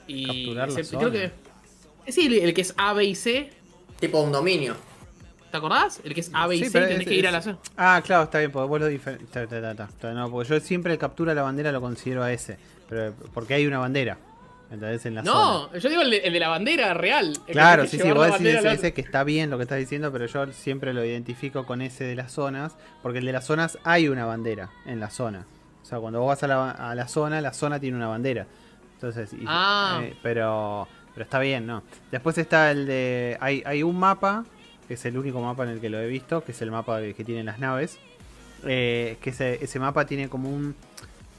Y 0.06 0.26
Capturar 0.46 0.70
la 0.72 0.84
zona. 0.84 0.98
creo 0.98 1.12
que. 1.12 2.10
Sí, 2.10 2.26
el, 2.26 2.32
el 2.34 2.54
que 2.54 2.62
es 2.62 2.74
A, 2.76 2.92
B 2.94 3.04
y 3.04 3.14
C. 3.14 3.50
Tipo 4.02 4.20
un 4.20 4.32
dominio. 4.32 4.74
¿Te 5.52 5.56
acordás? 5.58 6.00
El 6.02 6.12
que 6.12 6.20
es 6.22 6.30
A, 6.34 6.48
B 6.48 6.56
y 6.56 6.58
Sí, 6.58 6.64
C 6.70 6.80
tenés 6.80 6.98
es- 7.00 7.06
que 7.06 7.14
ir 7.14 7.28
a 7.28 7.30
la 7.30 7.40
zona. 7.40 7.58
Ah, 7.76 8.02
claro, 8.04 8.24
está 8.24 8.38
bien, 8.40 8.50
porque 8.50 8.68
vos 8.68 8.80
lo 8.80 8.86
diferente. 8.88 9.46
No, 10.12 10.28
porque 10.28 10.48
yo 10.48 10.58
siempre 10.60 10.92
el 10.94 10.98
captura 10.98 11.34
la 11.34 11.42
bandera 11.42 11.70
lo 11.70 11.80
considero 11.80 12.24
a 12.24 12.32
ese. 12.32 12.58
Pero 12.88 13.14
porque 13.32 13.54
hay 13.54 13.64
una 13.66 13.78
bandera. 13.78 14.18
¿Entendés? 14.72 15.06
En 15.06 15.14
la 15.14 15.22
zona. 15.24 15.34
No, 15.70 15.78
yo 15.78 15.88
digo 15.88 16.02
el 16.02 16.10
de, 16.10 16.16
el 16.16 16.32
de 16.32 16.40
la 16.40 16.48
bandera 16.48 16.94
real. 16.94 17.38
Claro, 17.46 17.86
sí, 17.86 17.96
sí, 17.98 18.10
vos 18.10 18.26
decís 18.32 18.56
ese, 18.58 18.72
ese 18.72 18.92
que 18.92 19.02
está 19.02 19.22
bien 19.22 19.50
lo 19.50 19.56
que 19.58 19.62
estás 19.64 19.78
diciendo, 19.78 20.10
pero 20.10 20.26
yo 20.26 20.50
siempre 20.52 20.92
lo 20.94 21.04
identifico 21.04 21.64
con 21.64 21.80
ese 21.80 22.02
de 22.04 22.16
las 22.16 22.32
zonas, 22.32 22.74
porque 23.02 23.18
el 23.20 23.26
de 23.26 23.32
las 23.32 23.44
zonas 23.46 23.78
hay 23.84 24.08
una 24.08 24.24
bandera 24.24 24.70
en 24.84 24.98
la 24.98 25.10
zona. 25.10 25.46
O 25.82 25.84
sea, 25.84 26.00
cuando 26.00 26.18
vos 26.20 26.28
vas 26.28 26.42
a 26.42 26.46
la, 26.48 26.70
a 26.70 26.94
la 26.96 27.06
zona, 27.06 27.40
la 27.40 27.52
zona 27.52 27.78
tiene 27.78 27.96
una 27.98 28.08
bandera. 28.08 28.46
Entonces, 28.94 29.32
y- 29.34 29.44
Ah. 29.46 30.00
eh, 30.02 30.16
pero, 30.22 30.88
pero 31.14 31.24
está 31.24 31.38
bien, 31.38 31.66
¿no? 31.66 31.82
Después 32.10 32.38
está 32.38 32.70
el 32.70 32.86
de... 32.86 33.36
Hay, 33.40 33.62
hay 33.66 33.82
un 33.82 33.98
mapa, 33.98 34.44
que 34.88 34.94
es 34.94 35.04
el 35.04 35.16
único 35.18 35.40
mapa 35.40 35.64
en 35.64 35.70
el 35.70 35.80
que 35.80 35.90
lo 35.90 36.00
he 36.00 36.06
visto, 36.06 36.42
que 36.44 36.52
es 36.52 36.62
el 36.62 36.70
mapa 36.70 37.00
que 37.00 37.24
tienen 37.24 37.46
las 37.46 37.58
naves. 37.58 37.98
eh, 38.66 39.16
que 39.20 39.30
ese, 39.30 39.62
ese 39.62 39.78
mapa 39.78 40.06
tiene 40.06 40.28
como 40.28 40.48
un, 40.50 40.74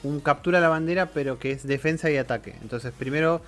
un 0.03 0.19
captura 0.19 0.59
la 0.59 0.69
bandera, 0.69 1.07
pero 1.07 1.39
que 1.39 1.51
es 1.51 1.65
defensa 1.65 2.09
y 2.09 2.17
ataque. 2.17 2.55
Entonces, 2.61 2.93
primero 2.97 3.41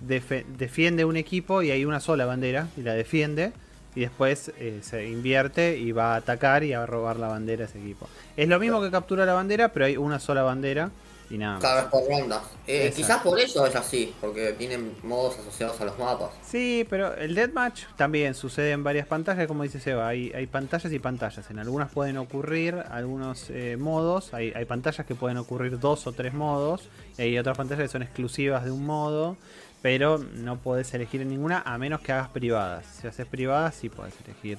defiende 0.00 1.04
un 1.04 1.16
equipo 1.16 1.62
y 1.62 1.70
hay 1.70 1.84
una 1.84 2.00
sola 2.00 2.24
bandera 2.24 2.68
y 2.76 2.82
la 2.82 2.94
defiende. 2.94 3.52
Y 3.94 4.00
después 4.00 4.52
eh, 4.58 4.78
se 4.82 5.08
invierte 5.08 5.76
y 5.76 5.90
va 5.92 6.14
a 6.14 6.16
atacar 6.16 6.62
y 6.62 6.72
a 6.72 6.86
robar 6.86 7.16
la 7.16 7.28
bandera 7.28 7.64
a 7.64 7.68
ese 7.68 7.80
equipo. 7.80 8.08
Es 8.36 8.48
lo 8.48 8.60
mismo 8.60 8.80
que 8.80 8.90
captura 8.90 9.26
la 9.26 9.32
bandera, 9.32 9.70
pero 9.70 9.86
hay 9.86 9.96
una 9.96 10.20
sola 10.20 10.42
bandera 10.42 10.90
y 11.30 11.38
nada. 11.38 11.58
Cada 11.58 11.82
vez 11.82 11.90
por 11.90 12.06
ronda. 12.08 12.42
Eh, 12.66 12.92
quizás 12.94 13.22
por 13.22 13.38
eso 13.38 13.66
es 13.66 13.74
así, 13.76 14.14
porque 14.20 14.52
tienen 14.52 14.94
modos 15.02 15.38
asociados 15.38 15.80
a 15.80 15.84
los 15.84 15.98
mapas. 15.98 16.30
Sí, 16.46 16.86
pero 16.88 17.14
el 17.14 17.34
deathmatch 17.34 17.84
también 17.96 18.34
sucede 18.34 18.72
en 18.72 18.84
varias 18.84 19.06
pantallas, 19.06 19.46
como 19.46 19.62
dice 19.62 19.80
Seba. 19.80 20.08
Hay, 20.08 20.32
hay 20.34 20.46
pantallas 20.46 20.92
y 20.92 20.98
pantallas. 20.98 21.50
En 21.50 21.58
algunas 21.58 21.90
pueden 21.90 22.16
ocurrir 22.16 22.76
algunos 22.90 23.50
eh, 23.50 23.76
modos. 23.78 24.32
Hay, 24.34 24.52
hay 24.54 24.64
pantallas 24.64 25.06
que 25.06 25.14
pueden 25.14 25.36
ocurrir 25.38 25.78
dos 25.78 26.06
o 26.06 26.12
tres 26.12 26.34
modos. 26.34 26.88
Y 27.18 27.22
hay 27.22 27.38
otras 27.38 27.56
pantallas 27.56 27.84
que 27.84 27.92
son 27.92 28.02
exclusivas 28.02 28.64
de 28.64 28.70
un 28.70 28.84
modo. 28.86 29.36
Pero 29.82 30.18
no 30.18 30.58
podés 30.58 30.92
elegir 30.94 31.20
en 31.20 31.28
ninguna 31.28 31.62
a 31.64 31.78
menos 31.78 32.00
que 32.00 32.12
hagas 32.12 32.28
privadas. 32.28 32.84
Si 33.00 33.06
haces 33.06 33.26
privadas, 33.26 33.76
sí 33.76 33.88
podés 33.88 34.14
elegir, 34.24 34.58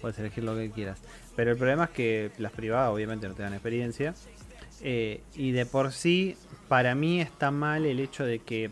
podés 0.00 0.18
elegir 0.18 0.42
lo 0.42 0.56
que 0.56 0.70
quieras. 0.70 1.00
Pero 1.36 1.50
el 1.50 1.56
problema 1.56 1.84
es 1.84 1.90
que 1.90 2.30
las 2.38 2.52
privadas 2.52 2.90
obviamente 2.90 3.28
no 3.28 3.34
te 3.34 3.42
dan 3.42 3.52
experiencia. 3.52 4.14
Eh, 4.82 5.22
y 5.36 5.52
de 5.52 5.66
por 5.66 5.92
sí, 5.92 6.36
para 6.68 6.94
mí 6.94 7.20
está 7.20 7.50
mal 7.50 7.86
el 7.86 8.00
hecho 8.00 8.24
de 8.24 8.40
que 8.40 8.70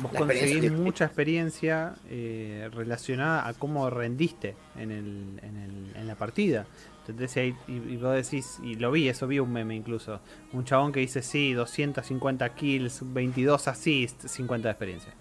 vos 0.00 0.12
La 0.12 0.18
conseguís 0.20 0.60
que- 0.62 0.70
mucha 0.70 1.06
experiencia 1.06 1.94
eh, 2.08 2.68
relacionada 2.72 3.46
a 3.48 3.54
cómo 3.54 3.88
rendiste 3.90 4.54
en, 4.78 4.90
el, 4.90 5.40
en, 5.42 5.56
el- 5.56 5.96
en 5.96 6.06
la 6.06 6.14
partida. 6.14 6.66
Entonces, 7.08 7.36
ahí- 7.36 7.54
y, 7.68 7.72
y 7.92 7.96
vos 7.98 8.14
decís, 8.14 8.58
y 8.64 8.74
lo 8.74 8.90
vi, 8.90 9.08
eso 9.08 9.26
vi 9.28 9.38
un 9.38 9.52
meme 9.52 9.74
incluso, 9.76 10.20
un 10.52 10.64
chabón 10.64 10.90
que 10.92 11.00
dice, 11.00 11.22
sí, 11.22 11.52
250 11.52 12.48
kills, 12.54 13.00
22 13.12 13.68
assists, 13.68 14.30
50 14.30 14.68
de 14.68 14.72
experiencia. 14.72 15.12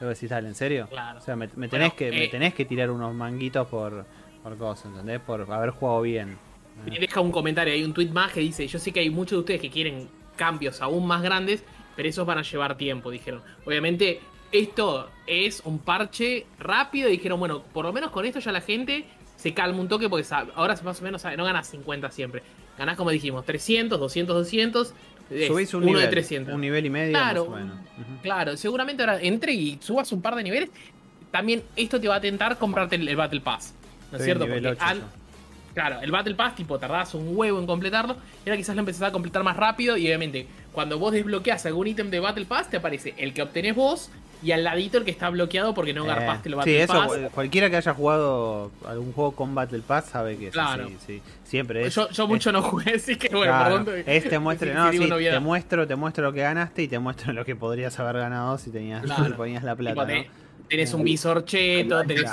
Luego 0.00 0.14
decís, 0.14 0.28
dale, 0.30 0.48
¿en 0.48 0.54
serio? 0.54 0.86
Claro. 0.90 1.18
O 1.18 1.22
sea, 1.22 1.36
me, 1.36 1.48
me 1.56 1.68
tenés, 1.68 1.90
Bueno, 1.90 1.96
que, 1.96 2.10
me 2.12 2.24
eh, 2.24 2.28
tenés 2.28 2.54
que 2.54 2.64
tirar 2.66 2.90
unos 2.90 3.14
manguitos 3.14 3.66
por, 3.68 4.04
por 4.42 4.56
cosas, 4.58 4.86
¿entendés? 4.92 5.20
Por 5.20 5.50
haber 5.52 5.70
jugado 5.70 6.02
bien. 6.02 6.38
Y 6.86 6.98
deja 6.98 7.20
un 7.20 7.30
comentario, 7.32 7.72
hay 7.74 7.84
un 7.84 7.92
tweet 7.94 8.08
más 8.10 8.32
que 8.32 8.40
dice, 8.40 8.66
yo 8.66 8.78
sé 8.78 8.92
que 8.92 9.00
hay 9.00 9.10
muchos 9.10 9.32
de 9.32 9.38
ustedes 9.40 9.60
que 9.60 9.70
quieren 9.70 10.08
cambios 10.36 10.80
aún 10.80 11.06
más 11.06 11.22
grandes, 11.22 11.62
pero 11.96 12.08
esos 12.08 12.26
van 12.26 12.38
a 12.38 12.42
llevar 12.42 12.76
tiempo, 12.76 13.10
dijeron. 13.10 13.42
Obviamente, 13.66 14.20
esto 14.52 15.10
es 15.26 15.60
un 15.64 15.78
parche 15.78 16.46
rápido, 16.58 17.08
dijeron, 17.08 17.38
bueno, 17.38 17.62
por 17.72 17.84
lo 17.84 17.92
menos 17.92 18.10
con 18.10 18.24
esto 18.24 18.38
ya 18.40 18.52
la 18.52 18.60
gente 18.60 19.04
se 19.36 19.52
calma 19.54 19.80
un 19.80 19.88
toque, 19.88 20.08
porque 20.08 20.24
sabe- 20.24 20.52
ahora 20.54 20.76
más 20.82 21.00
o 21.00 21.04
menos 21.04 21.22
sabe, 21.22 21.36
no 21.36 21.44
ganas 21.44 21.68
50 21.68 22.10
siempre. 22.10 22.42
Ganás, 22.78 22.96
como 22.96 23.10
dijimos, 23.10 23.44
300, 23.44 23.98
200, 24.00 24.34
200. 24.36 24.94
es 25.30 25.46
Subís 25.48 25.72
un 25.74 25.82
uno 25.82 25.92
nivel, 25.92 26.02
de 26.06 26.08
300. 26.10 26.54
un 26.54 26.60
nivel 26.60 26.86
y 26.86 26.90
medio 26.90 27.12
Claro, 27.12 27.44
más 27.46 27.52
o 27.54 27.56
menos. 27.56 27.76
Ujú. 27.76 28.22
Claro, 28.22 28.56
seguramente 28.56 29.02
ahora 29.02 29.20
entre 29.20 29.52
y 29.52 29.78
subas 29.80 30.10
un 30.12 30.22
par 30.22 30.34
de 30.34 30.42
niveles. 30.42 30.70
También 31.30 31.62
esto 31.76 32.00
te 32.00 32.08
va 32.08 32.16
a 32.16 32.20
tentar 32.20 32.58
comprarte 32.58 32.96
el, 32.96 33.06
el 33.06 33.16
Battle 33.16 33.40
Pass. 33.40 33.74
¿No 34.10 34.18
es 34.18 34.24
cierto? 34.24 34.46
Porque 34.46 34.66
8 34.66 34.78
an- 34.82 34.98
yo. 34.98 35.04
Claro, 35.74 36.00
el 36.02 36.10
Battle 36.10 36.34
Pass, 36.34 36.56
tipo, 36.56 36.78
tardás 36.78 37.14
un 37.14 37.30
huevo 37.36 37.58
en 37.60 37.66
completarlo. 37.66 38.16
Y 38.44 38.48
ahora 38.48 38.56
quizás 38.56 38.74
lo 38.74 38.80
empezás 38.80 39.02
a 39.08 39.12
completar 39.12 39.42
más 39.44 39.56
rápido. 39.56 39.96
Y 39.96 40.06
obviamente, 40.06 40.46
cuando 40.72 40.98
vos 40.98 41.12
desbloqueas 41.12 41.64
algún 41.66 41.86
ítem 41.86 42.10
de 42.10 42.18
Battle 42.20 42.44
Pass, 42.46 42.68
te 42.70 42.76
aparece 42.78 43.14
el 43.18 43.32
que 43.32 43.42
obtenés 43.42 43.74
vos 43.76 44.10
y 44.42 44.52
al 44.52 44.64
ladito 44.64 44.96
el 44.96 45.04
que 45.04 45.10
está 45.10 45.28
bloqueado 45.28 45.74
porque 45.74 45.92
no 45.92 46.04
Eh, 46.04 46.08
garpaste 46.08 46.48
el 46.48 46.54
sí, 46.54 46.56
Battle 46.56 46.82
eso, 46.82 46.92
Pass. 46.94 47.12
eh, 47.18 47.28
cualquiera 47.34 47.68
que 47.70 47.76
haya 47.76 47.92
jugado 47.92 48.70
algún 48.88 49.12
juego 49.12 49.32
con 49.32 49.54
Battle 49.54 49.82
Pass 49.86 50.06
sabe 50.06 50.38
que 50.38 50.46
es 50.48 50.52
Claro. 50.54 50.84
así, 50.86 50.96
sí. 51.06 51.22
Siempre 51.44 51.86
es. 51.86 51.94
yo 51.94 52.08
yo 52.08 52.22
es- 52.24 52.28
mucho 52.28 52.50
no 52.50 52.62
jugué, 52.62 52.94
así 52.96 53.16
que 53.16 53.28
bueno, 53.28 53.52
claro, 53.52 53.84
perdón. 53.84 54.02
es 54.06 54.28
te 54.28 54.38
muestre, 54.40 54.72
no, 54.74 54.90
sí, 54.90 54.98
te 54.98 55.40
muestro, 55.40 55.86
te 55.86 55.94
muestro 55.94 56.24
lo 56.24 56.32
que 56.32 56.40
ganaste 56.40 56.82
y 56.82 56.88
te 56.88 56.98
muestro 56.98 57.32
lo 57.34 57.44
que 57.44 57.54
podrías 57.54 58.00
haber 58.00 58.16
ganado 58.16 58.56
si 58.56 58.70
tenías, 58.70 59.02
Claro. 59.04 59.26
si 59.26 59.32
ponías 59.32 59.62
la 59.62 59.76
plata, 59.76 60.06
Tipo. 60.06 60.30
Tenés 60.68 60.94
un 60.94 61.04
visor 61.04 61.44
cheto, 61.44 62.02
tenés. 62.06 62.24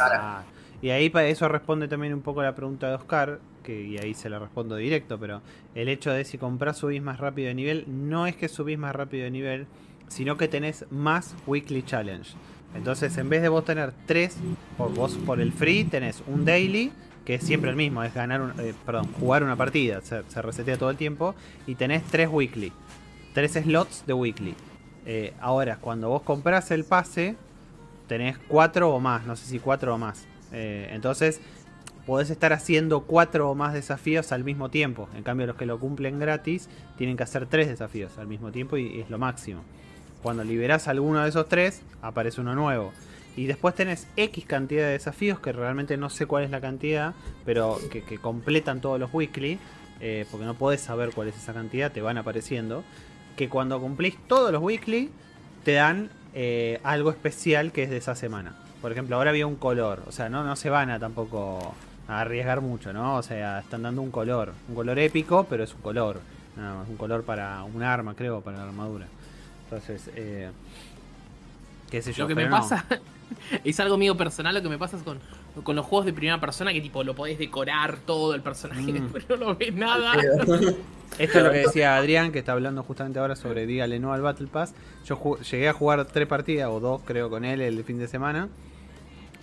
Y 0.82 0.90
ahí 0.90 1.10
para 1.10 1.28
eso 1.28 1.48
responde 1.48 1.88
también 1.88 2.14
un 2.14 2.22
poco 2.22 2.44
la 2.44 2.54
pregunta 2.56 2.88
de 2.90 2.96
Oscar, 2.96 3.40
que 3.64 3.82
y 3.82 3.98
ahí 3.98 4.14
se 4.14 4.30
la 4.30 4.40
respondo 4.40 4.76
directo, 4.76 5.20
pero 5.20 5.42
el 5.76 5.90
hecho 5.90 6.12
de 6.12 6.24
si 6.24 6.38
compras 6.38 6.78
subís 6.78 7.02
más 7.02 7.20
rápido 7.20 7.48
de 7.48 7.56
nivel, 7.56 7.86
no 7.88 8.28
es 8.28 8.36
que 8.36 8.48
subís 8.48 8.78
más 8.78 8.96
rápido 8.96 9.24
de 9.24 9.32
nivel, 9.32 9.68
sino 10.08 10.38
que 10.38 10.48
tenés 10.48 10.86
más 10.92 11.36
weekly 11.48 11.84
challenge. 11.84 12.34
Entonces, 12.76 13.18
en 13.18 13.30
vez 13.30 13.42
de 13.42 13.50
vos 13.50 13.66
tener 13.66 13.92
tres, 14.06 14.38
por 14.78 14.94
vos 14.94 15.16
por 15.26 15.40
el 15.42 15.52
free 15.52 15.84
tenés 15.84 16.24
un 16.28 16.46
daily, 16.46 16.92
que 17.26 17.36
es 17.36 17.44
siempre 17.44 17.72
el 17.72 17.76
mismo, 17.76 18.04
es 18.04 18.14
ganar 18.14 18.42
un, 18.42 18.52
eh, 18.60 18.74
perdón, 18.86 19.08
jugar 19.20 19.44
una 19.44 19.56
partida, 19.56 20.02
se, 20.02 20.24
se 20.28 20.42
resetea 20.42 20.78
todo 20.78 20.90
el 20.90 20.98
tiempo, 20.98 21.34
y 21.66 21.76
tenés 21.76 22.04
tres 22.04 22.30
weekly, 22.32 22.72
tres 23.34 23.54
slots 23.54 24.06
de 24.06 24.14
weekly. 24.14 24.56
Eh, 25.06 25.34
ahora, 25.42 25.78
cuando 25.78 26.10
vos 26.10 26.22
compras 26.22 26.70
el 26.72 26.84
pase, 26.84 27.36
tenés 28.08 28.38
cuatro 28.38 28.94
o 28.94 29.00
más, 29.00 29.26
no 29.26 29.36
sé 29.36 29.46
si 29.46 29.60
cuatro 29.60 29.96
o 29.96 29.98
más. 29.98 30.28
Eh, 30.52 30.90
entonces, 30.92 31.42
podés 32.06 32.30
estar 32.30 32.54
haciendo 32.54 33.02
cuatro 33.02 33.50
o 33.50 33.56
más 33.56 33.74
desafíos 33.74 34.32
al 34.32 34.44
mismo 34.44 34.70
tiempo. 34.70 35.10
En 35.16 35.24
cambio, 35.24 35.46
los 35.46 35.58
que 35.58 35.66
lo 35.66 35.80
cumplen 35.80 36.20
gratis 36.20 36.70
tienen 36.98 37.18
que 37.18 37.24
hacer 37.24 37.48
tres 37.48 37.68
desafíos 37.68 38.18
al 38.18 38.28
mismo 38.28 38.52
tiempo 38.52 38.78
y 38.78 39.02
es 39.02 39.10
lo 39.10 39.18
máximo. 39.18 39.62
Cuando 40.24 40.44
liberás 40.44 40.88
alguno 40.88 41.22
de 41.22 41.30
esos 41.30 41.48
tres, 41.50 41.82
aparece 42.02 42.42
uno 42.42 42.56
nuevo. 42.56 42.94
Y 43.36 43.46
después 43.46 43.76
tenés 43.76 44.08
X 44.16 44.46
cantidad 44.46 44.86
de 44.86 44.94
desafíos, 44.94 45.40
que 45.40 45.52
realmente 45.52 45.96
no 45.96 46.10
sé 46.10 46.26
cuál 46.26 46.44
es 46.44 46.50
la 46.50 46.60
cantidad, 46.60 47.14
pero 47.46 47.78
que, 47.92 48.18
completan 48.18 48.82
todos 48.82 49.00
los 49.00 49.14
weekly, 49.14 49.60
eh, 50.00 50.26
porque 50.32 50.46
no 50.46 50.56
podés 50.56 50.82
saber 50.82 51.12
cuál 51.14 51.28
es 51.28 51.36
esa 51.36 51.54
cantidad, 51.54 51.92
te 51.92 52.02
van 52.02 52.18
apareciendo. 52.18 52.84
Que 53.36 53.48
cuando 53.48 53.80
cumplís 53.80 54.16
todos 54.28 54.52
los 54.52 54.62
weekly, 54.62 55.12
te 55.64 55.74
dan 55.74 56.10
eh, 56.34 56.80
algo 56.84 57.12
especial 57.12 57.72
que 57.72 57.84
es 57.84 57.90
de 57.90 57.98
esa 57.98 58.16
semana. 58.16 58.56
Por 58.88 58.94
ejemplo, 58.94 59.18
ahora 59.18 59.32
había 59.32 59.46
un 59.46 59.58
color, 59.58 60.02
o 60.08 60.14
sea, 60.14 60.30
no, 60.30 60.46
no 60.46 60.56
se 60.56 60.70
van 60.70 60.90
a 60.90 60.98
tampoco 60.98 61.76
a 62.08 62.22
arriesgar 62.22 62.62
mucho, 62.62 62.94
¿no? 62.94 63.18
O 63.18 63.22
sea, 63.22 63.60
están 63.60 63.82
dando 63.82 64.02
un 64.02 64.12
color, 64.12 64.54
un 64.70 64.76
color 64.76 64.98
épico, 64.98 65.46
pero 65.50 65.66
es 65.66 65.74
un 65.74 65.82
color, 65.82 66.22
nada 66.56 66.76
más, 66.78 66.88
un 66.88 66.96
color 66.96 67.24
para 67.24 67.66
un 67.66 67.84
arma, 67.84 68.14
creo, 68.16 68.40
para 68.40 68.60
la 68.60 68.64
armadura. 68.64 69.06
Entonces, 69.66 70.10
eh, 70.16 70.52
qué 71.92 72.02
sé 72.02 72.14
yo. 72.14 72.24
Lo 72.24 72.28
que 72.30 72.36
me 72.36 72.46
no. 72.46 72.52
pasa, 72.52 72.86
es 73.66 73.78
algo 73.82 73.98
mío 73.98 74.16
personal 74.16 74.56
lo 74.56 74.62
que 74.62 74.70
me 74.70 74.78
pasa 74.78 74.98
con, 75.04 75.20
con 75.64 75.76
los 75.76 75.86
juegos 75.86 76.06
de 76.06 76.14
primera 76.14 76.40
persona 76.40 76.72
que 76.72 76.80
tipo 76.80 77.04
lo 77.04 77.14
podés 77.14 77.38
decorar 77.38 77.98
todo 78.06 78.36
el 78.36 78.42
personaje, 78.42 78.94
Mm. 78.94 79.10
pero 79.12 79.36
no 79.36 79.54
ves 79.54 79.74
nada. 79.74 80.14
Esto 81.20 81.40
es 81.40 81.44
lo 81.44 81.52
que 81.52 81.58
decía 81.58 81.98
Adrián, 81.98 82.32
que 82.32 82.40
está 82.40 82.54
hablando 82.54 82.84
justamente 82.84 83.20
ahora 83.20 83.36
sobre 83.36 83.66
dígale 83.66 84.00
no 84.00 84.14
al 84.14 84.22
Battle 84.22 84.48
Pass. 84.48 84.74
Yo 85.06 85.38
llegué 85.40 85.68
a 85.68 85.74
jugar 85.74 86.06
tres 86.06 86.26
partidas, 86.26 86.70
o 86.72 86.80
dos 86.80 87.02
creo, 87.04 87.30
con 87.30 87.44
él 87.44 87.60
el 87.60 87.84
fin 87.84 88.00
de 88.00 88.08
semana. 88.08 88.48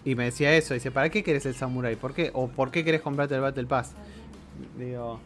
Y 0.05 0.15
me 0.15 0.25
decía 0.25 0.55
eso, 0.55 0.75
dice, 0.75 0.91
¿para 0.91 1.09
qué 1.09 1.23
querés 1.23 1.47
el 1.47 1.55
Samurai? 1.55 1.97
¿Por 1.97 2.13
qué? 2.15 2.31
¿O 2.35 2.49
por 2.49 2.71
qué 2.71 2.85
querés 2.85 3.01
comprarte 3.01 3.35
el 3.35 3.41
Battle 3.41 3.65
Pass? 3.67 3.95
Le 4.79 4.87
digo, 4.87 5.21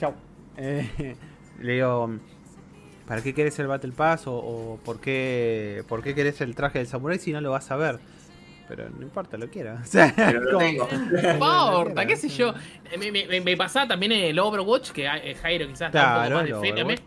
chau. 0.00 0.14
Eh, 0.56 1.16
le 1.60 1.72
digo, 1.74 2.08
¿para 3.08 3.20
qué 3.22 3.34
querés 3.34 3.58
el 3.58 3.66
Battle 3.66 3.90
Pass? 3.90 4.28
¿O, 4.28 4.34
o 4.34 4.78
por, 4.84 5.00
qué, 5.00 5.82
por 5.88 6.00
qué 6.00 6.14
querés 6.14 6.40
el 6.42 6.54
traje 6.54 6.78
del 6.78 6.86
Samurai 6.86 7.18
si 7.18 7.32
no 7.32 7.40
lo 7.40 7.50
vas 7.50 7.70
a 7.72 7.76
ver? 7.76 7.98
Pero 8.68 8.88
no 8.88 9.02
importa, 9.02 9.36
lo 9.36 9.48
quiero. 9.50 9.74
O 9.82 9.84
sea, 9.84 10.12
Pero 10.14 10.40
lo 10.42 10.52
como- 10.52 10.58
tengo. 10.64 10.88
No 10.90 11.30
importa, 11.32 12.06
qué 12.06 12.16
sé 12.16 12.28
yo. 12.28 12.54
Eh, 12.92 12.98
Me, 12.98 13.10
me- 13.10 13.40
me 13.40 13.56
pasaba 13.56 13.88
también 13.88 14.12
en 14.12 14.24
el 14.26 14.38
Overwatch, 14.38 14.90
que 14.92 15.06
eh, 15.06 15.34
Jairo 15.34 15.66
quizás 15.66 15.88
está 15.88 15.88
un 15.88 15.90
Claro, 15.90 16.22
poco 16.22 16.34
más 16.34 16.40
el 16.42 16.46
de 16.46 16.60
fe 16.60 16.72
Overwatch. 16.82 17.00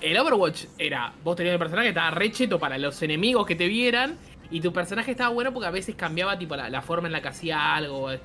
El 0.00 0.18
Overwatch 0.18 0.64
era, 0.78 1.12
vos 1.22 1.36
tenías 1.36 1.54
un 1.54 1.58
personaje 1.60 1.86
que 1.86 1.90
estaba 1.90 2.10
re 2.10 2.32
cheto 2.32 2.58
para 2.58 2.76
los 2.78 3.00
enemigos 3.02 3.46
que 3.46 3.54
te 3.54 3.68
vieran. 3.68 4.16
Y 4.50 4.60
tu 4.60 4.72
personaje 4.72 5.12
estaba 5.12 5.30
bueno 5.32 5.52
porque 5.52 5.68
a 5.68 5.70
veces 5.70 5.94
cambiaba 5.94 6.38
tipo 6.38 6.56
la, 6.56 6.68
la 6.68 6.82
forma 6.82 7.06
en 7.08 7.12
la 7.12 7.22
que 7.22 7.28
hacía 7.28 7.74
algo. 7.76 8.10
Eh, 8.12 8.18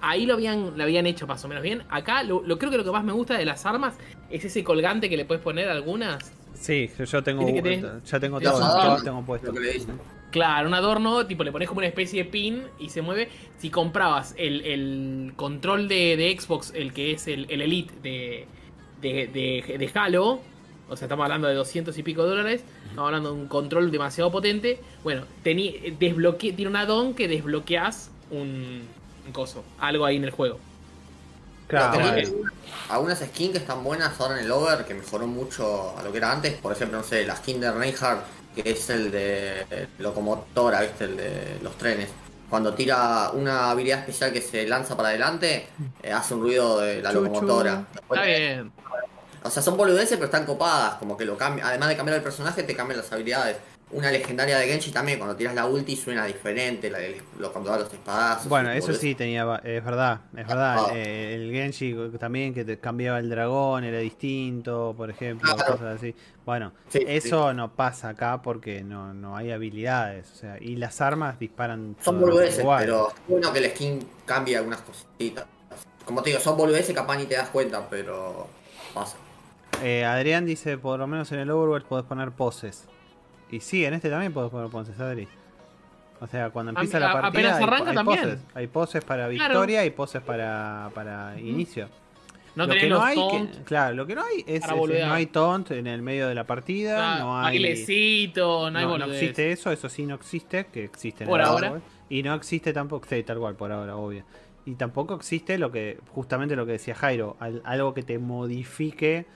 Ahí 0.00 0.26
lo 0.26 0.34
habían, 0.34 0.76
lo 0.76 0.82
habían 0.82 1.06
hecho 1.06 1.26
más 1.26 1.44
o 1.44 1.48
menos 1.48 1.62
bien. 1.62 1.82
Acá 1.88 2.22
lo, 2.24 2.42
lo- 2.42 2.58
creo 2.58 2.70
que 2.70 2.76
lo 2.78 2.84
que 2.84 2.90
más 2.90 3.04
me 3.04 3.12
gusta 3.12 3.38
de 3.38 3.44
las 3.44 3.64
armas 3.64 3.94
es 4.28 4.44
ese 4.44 4.64
colgante 4.64 5.08
que 5.08 5.16
le 5.16 5.24
puedes 5.24 5.42
poner 5.42 5.68
algunas. 5.68 6.32
Sí, 6.54 6.90
yo- 6.98 7.22
tengo, 7.22 7.42
tenés- 7.46 8.02
ya 8.04 8.18
tengo 8.18 8.40
todo, 8.40 8.58
todo 8.58 9.02
tengo 9.04 9.22
puesto. 9.24 9.48
lo 9.48 9.52
que 9.54 9.60
le 9.60 9.72
dicen. 9.74 9.98
Claro, 10.32 10.68
un 10.68 10.74
adorno, 10.74 11.24
tipo 11.26 11.42
le 11.44 11.52
pones 11.52 11.68
como 11.68 11.78
una 11.78 11.86
especie 11.86 12.24
de 12.24 12.28
pin 12.30 12.64
y 12.78 12.90
se 12.90 13.00
mueve. 13.00 13.28
Si 13.56 13.70
comprabas 13.70 14.34
el, 14.36 14.60
el 14.62 15.32
control 15.36 15.88
de, 15.88 16.16
de 16.18 16.36
Xbox, 16.38 16.72
el 16.74 16.92
que 16.92 17.12
es 17.12 17.28
el, 17.28 17.46
el 17.48 17.62
Elite 17.62 17.94
de, 18.02 18.46
de, 19.00 19.26
de, 19.28 19.78
de 19.78 19.90
Halo, 19.94 20.40
o 20.88 20.96
sea, 20.96 21.06
estamos 21.06 21.24
hablando 21.24 21.48
de 21.48 21.54
200 21.54 21.96
y 21.98 22.02
pico 22.02 22.24
dólares, 22.24 22.62
estamos 22.88 23.06
hablando 23.08 23.32
de 23.34 23.40
un 23.40 23.48
control 23.48 23.90
demasiado 23.90 24.30
potente. 24.30 24.80
Bueno, 25.04 25.24
tení, 25.42 25.96
desbloque, 25.98 26.52
tiene 26.52 26.70
un 26.70 26.76
add-on 26.76 27.14
que 27.14 27.28
desbloqueas 27.28 28.10
un, 28.30 28.82
un 29.26 29.32
coso, 29.32 29.64
algo 29.78 30.04
ahí 30.04 30.16
en 30.16 30.24
el 30.24 30.30
juego. 30.30 30.58
Claro, 31.66 31.98
algunas 32.88 33.18
skins 33.18 33.52
que 33.52 33.58
están 33.58 33.84
buenas 33.84 34.18
ahora 34.20 34.38
en 34.38 34.46
el 34.46 34.50
Over, 34.52 34.86
que 34.86 34.94
mejoró 34.94 35.26
mucho 35.26 35.94
a 35.98 36.02
lo 36.02 36.10
que 36.10 36.16
era 36.18 36.32
antes. 36.32 36.54
Por 36.54 36.72
ejemplo, 36.72 36.96
no 36.98 37.04
sé, 37.04 37.26
la 37.26 37.36
skin 37.36 37.60
de 37.60 37.70
Reinhardt, 37.70 38.22
que 38.54 38.70
es 38.70 38.88
el 38.88 39.10
de 39.10 39.86
locomotora, 39.98 40.80
¿viste? 40.80 41.04
El 41.04 41.16
de 41.18 41.58
los 41.62 41.76
trenes. 41.76 42.08
Cuando 42.48 42.72
tira 42.72 43.30
una 43.34 43.70
habilidad 43.70 43.98
especial 43.98 44.32
que 44.32 44.40
se 44.40 44.66
lanza 44.66 44.96
para 44.96 45.10
adelante, 45.10 45.66
eh, 46.02 46.10
hace 46.10 46.32
un 46.32 46.40
ruido 46.40 46.80
de 46.80 47.02
la 47.02 47.12
locomotora. 47.12 47.84
Después- 47.92 48.20
Está 48.20 48.26
bien. 48.38 48.72
O 49.42 49.50
sea, 49.50 49.62
son 49.62 49.76
boludeces, 49.76 50.12
pero 50.16 50.26
están 50.26 50.44
copadas. 50.44 50.94
Como 50.94 51.16
que 51.16 51.24
lo 51.24 51.36
cambia. 51.36 51.66
Además 51.66 51.88
de 51.90 51.96
cambiar 51.96 52.16
el 52.18 52.22
personaje, 52.22 52.62
te 52.62 52.74
cambian 52.74 52.98
las 53.00 53.10
habilidades. 53.12 53.56
Una 53.90 54.10
legendaria 54.10 54.58
de 54.58 54.66
Genshi 54.66 54.90
también, 54.90 55.18
cuando 55.18 55.34
tiras 55.34 55.54
la 55.54 55.64
ulti 55.64 55.96
suena 55.96 56.26
diferente. 56.26 56.90
La, 56.90 56.98
de- 56.98 57.22
lo, 57.38 57.50
cuando 57.50 57.70
da 57.70 57.78
los 57.78 57.90
espadazos. 57.90 58.46
Bueno, 58.46 58.70
eso 58.70 58.92
sí 58.92 59.14
tenía, 59.14 59.44
es 59.64 59.82
verdad, 59.82 60.20
es 60.36 60.46
verdad. 60.46 60.76
Ah. 60.78 60.90
Eh, 60.94 61.34
el 61.34 61.50
Genshi 61.52 61.96
también 62.18 62.52
que 62.52 62.66
te 62.66 62.78
cambiaba 62.78 63.18
el 63.18 63.30
dragón, 63.30 63.84
era 63.84 63.98
distinto, 63.98 64.92
por 64.94 65.08
ejemplo, 65.08 65.54
Claro. 65.54 65.72
cosas 65.72 65.96
así. 65.96 66.14
Bueno, 66.44 66.72
Sí, 66.90 67.02
eso 67.06 67.54
no 67.54 67.72
pasa 67.74 68.10
acá 68.10 68.42
porque 68.42 68.82
no, 68.82 69.14
no 69.14 69.36
hay 69.38 69.52
habilidades, 69.52 70.30
o 70.32 70.34
sea, 70.34 70.56
y 70.60 70.76
las 70.76 71.00
armas 71.00 71.38
disparan 71.38 71.96
Son 72.02 72.20
boludeces, 72.20 72.66
pero 72.78 73.08
es 73.08 73.14
bueno 73.26 73.50
que 73.54 73.58
el 73.60 73.70
skin 73.70 74.06
cambie 74.26 74.58
algunas 74.58 74.82
cositas. 74.82 75.46
Como 76.04 76.22
te 76.22 76.28
digo, 76.30 76.40
son 76.42 76.58
boludeces 76.58 76.94
capaz 76.94 77.16
ni 77.16 77.24
te 77.24 77.36
das 77.36 77.48
cuenta, 77.48 77.88
pero 77.88 78.48
pasa. 78.92 79.16
Eh, 79.82 80.04
Adrián 80.04 80.44
dice, 80.44 80.76
por 80.78 80.98
lo 80.98 81.06
menos 81.06 81.30
en 81.32 81.40
el 81.40 81.50
Overwatch 81.50 81.84
podés 81.84 82.04
poner 82.04 82.30
poses. 82.32 82.86
Y 83.50 83.60
sí, 83.60 83.84
en 83.84 83.94
este 83.94 84.10
también 84.10 84.32
podés 84.32 84.50
poner 84.50 84.70
poses, 84.70 84.98
Adri. 84.98 85.28
O 86.20 86.26
sea, 86.26 86.50
cuando 86.50 86.70
empieza 86.70 86.96
A- 86.96 87.00
la 87.00 87.12
partida 87.12 87.28
apenas 87.28 87.56
hay, 87.58 87.62
arranca 87.64 87.90
hay 87.90 87.96
también. 87.96 88.20
poses. 88.20 88.40
Hay 88.54 88.66
poses 88.66 89.04
para 89.04 89.28
Claro. 89.28 89.54
victoria 89.54 89.84
y 89.84 89.90
poses 89.90 90.20
para, 90.22 90.90
para 90.94 91.38
inicio. 91.38 91.88
No 92.56 92.66
lo 92.66 92.74
que 92.74 92.88
no 92.88 93.00
hay, 93.00 93.14
que- 93.16 93.62
claro, 93.62 93.94
lo 93.94 94.04
que 94.04 94.16
no 94.16 94.24
hay 94.24 94.44
es, 94.48 94.62
no 94.66 95.12
hay 95.12 95.26
taunt 95.26 95.70
en 95.70 95.86
el 95.86 96.02
medio 96.02 96.26
de 96.26 96.34
la 96.34 96.42
partida, 96.44 96.96
claro, 96.96 97.24
no 97.24 97.38
hay 97.38 97.58
bailecito, 97.60 98.68
no 98.70 98.78
hay 98.80 98.84
no, 98.84 98.98
no 98.98 99.04
existe 99.04 99.52
eso, 99.52 99.70
eso 99.70 99.88
sí 99.88 100.04
no 100.06 100.16
existe, 100.16 100.66
que 100.66 100.82
existe 100.82 101.22
en 101.22 101.30
Por 101.30 101.38
el 101.40 101.46
ahora. 101.46 101.68
Overwatch. 101.70 101.84
Y 102.08 102.22
no 102.24 102.34
existe 102.34 102.72
tampoco, 102.72 103.06
sí, 103.08 103.22
tal 103.22 103.38
cual, 103.38 103.54
por 103.54 103.70
ahora, 103.70 103.94
obvio. 103.96 104.24
Y 104.66 104.74
tampoco 104.74 105.14
existe 105.14 105.56
lo 105.56 105.70
que, 105.70 106.00
justamente 106.12 106.56
lo 106.56 106.66
que 106.66 106.72
decía 106.72 106.96
Jairo, 106.96 107.36
al- 107.38 107.62
algo 107.64 107.94
que 107.94 108.02
te 108.02 108.18
modifique 108.18 109.26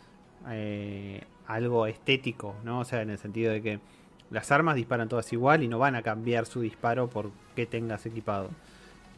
eh, 0.48 1.22
algo 1.46 1.86
estético, 1.86 2.54
¿no? 2.64 2.80
O 2.80 2.84
sea, 2.84 3.02
en 3.02 3.10
el 3.10 3.18
sentido 3.18 3.52
de 3.52 3.62
que 3.62 3.78
las 4.30 4.50
armas 4.50 4.76
disparan 4.76 5.08
todas 5.08 5.32
igual 5.32 5.62
y 5.62 5.68
no 5.68 5.78
van 5.78 5.94
a 5.94 6.02
cambiar 6.02 6.46
su 6.46 6.60
disparo 6.60 7.08
por 7.08 7.30
que 7.54 7.66
tengas 7.66 8.06
equipado. 8.06 8.48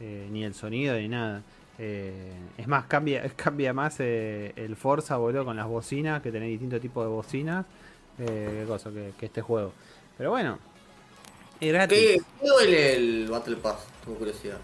Eh, 0.01 0.27
ni 0.31 0.43
el 0.43 0.53
sonido 0.53 0.95
ni 0.97 1.07
nada. 1.07 1.41
Eh, 1.77 2.31
es 2.57 2.67
más, 2.67 2.85
cambia, 2.85 3.29
cambia 3.35 3.73
más 3.73 3.97
eh, 3.99 4.53
el 4.55 4.75
Forza, 4.75 5.17
boludo, 5.17 5.45
con 5.45 5.55
las 5.55 5.67
bocinas, 5.67 6.21
que 6.21 6.31
tenés 6.31 6.49
distintos 6.49 6.81
tipos 6.81 7.05
de 7.05 7.09
bocinas. 7.09 7.65
Qué 8.17 8.63
cosa, 8.67 8.91
que, 8.91 9.11
que 9.19 9.25
este 9.25 9.41
juego. 9.41 9.73
Pero 10.17 10.29
bueno, 10.31 10.57
es 11.59 11.73
gratis. 11.73 11.97
¿Qué, 11.99 12.17
qué 12.41 12.47
duele 12.47 12.95
el 12.95 13.27
Battle 13.29 13.57
Pass? 13.57 13.87
Tengo 14.03 14.17
curiosidad. 14.17 14.57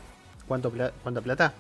¿Cuánto 0.48 0.70
pla- 0.72 0.92
¿Cuánta 1.04 1.22
plata? 1.22 1.54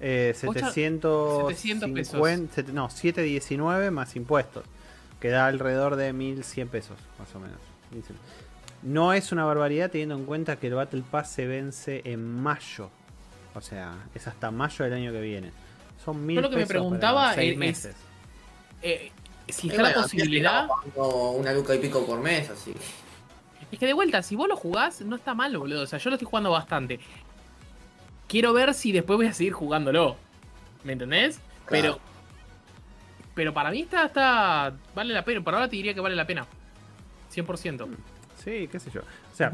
Eh, 0.00 0.34
Ocho- 0.44 0.52
700 0.52 1.48
700 1.48 1.90
pesos. 1.90 2.20
set- 2.54 2.68
no, 2.68 2.90
719 2.90 3.90
más 3.90 4.14
impuestos. 4.16 4.64
Que 5.20 5.28
da 5.30 5.46
alrededor 5.46 5.96
de 5.96 6.12
1100 6.12 6.68
pesos, 6.68 6.98
más 7.18 7.34
o 7.34 7.40
menos. 7.40 7.58
1100. 7.90 8.18
No 8.82 9.12
es 9.14 9.32
una 9.32 9.44
barbaridad 9.44 9.90
teniendo 9.90 10.14
en 10.16 10.24
cuenta 10.26 10.56
que 10.56 10.66
el 10.66 10.74
Battle 10.74 11.02
Pass 11.10 11.30
se 11.32 11.46
vence 11.46 12.02
en 12.04 12.22
mayo. 12.42 12.90
O 13.54 13.60
sea, 13.62 13.96
es 14.14 14.26
hasta 14.28 14.50
mayo 14.50 14.84
del 14.84 14.92
año 14.94 15.12
que 15.12 15.20
viene. 15.22 15.50
Son 16.04 16.24
mil 16.26 16.36
Yo 16.36 16.42
lo 16.42 16.50
que 16.50 16.56
me 16.56 16.62
pesos 16.66 16.68
para 16.74 16.80
preguntaba 16.80 17.34
seis 17.34 17.52
es- 17.52 17.58
meses. 17.58 17.96
Eh, 18.82 19.10
si 19.48 19.68
Y 19.68 19.70
está 19.70 19.82
la 19.82 19.88
bueno, 19.88 20.02
posibilidad. 20.02 20.68
Una 20.94 21.52
luca 21.52 21.74
y 21.74 21.78
pico 21.78 22.04
por 22.04 22.20
mes, 22.20 22.50
así. 22.50 22.74
Es 23.72 23.78
que 23.78 23.86
de 23.86 23.94
vuelta, 23.94 24.22
si 24.22 24.36
vos 24.36 24.46
lo 24.46 24.56
jugás, 24.56 25.00
no 25.00 25.16
está 25.16 25.34
mal, 25.34 25.56
boludo. 25.56 25.82
O 25.82 25.86
sea, 25.86 25.98
yo 25.98 26.10
lo 26.10 26.16
estoy 26.16 26.28
jugando 26.28 26.50
bastante. 26.50 27.00
Quiero 28.28 28.52
ver 28.52 28.74
si 28.74 28.92
después 28.92 29.16
voy 29.16 29.26
a 29.26 29.32
seguir 29.32 29.52
jugándolo. 29.52 30.16
¿Me 30.84 30.92
entendés? 30.94 31.40
Pero. 31.68 31.94
Claro. 31.94 32.00
Pero 33.34 33.52
para 33.52 33.70
mí 33.70 33.82
está, 33.82 34.06
está. 34.06 34.72
Vale 34.94 35.12
la 35.12 35.24
pena. 35.24 35.42
Por 35.42 35.54
ahora 35.54 35.68
te 35.68 35.76
diría 35.76 35.94
que 35.94 36.00
vale 36.00 36.16
la 36.16 36.26
pena. 36.26 36.46
100%. 37.34 37.86
Sí, 38.42 38.68
qué 38.70 38.78
sé 38.80 38.90
yo. 38.90 39.00
O 39.00 39.34
sea, 39.36 39.52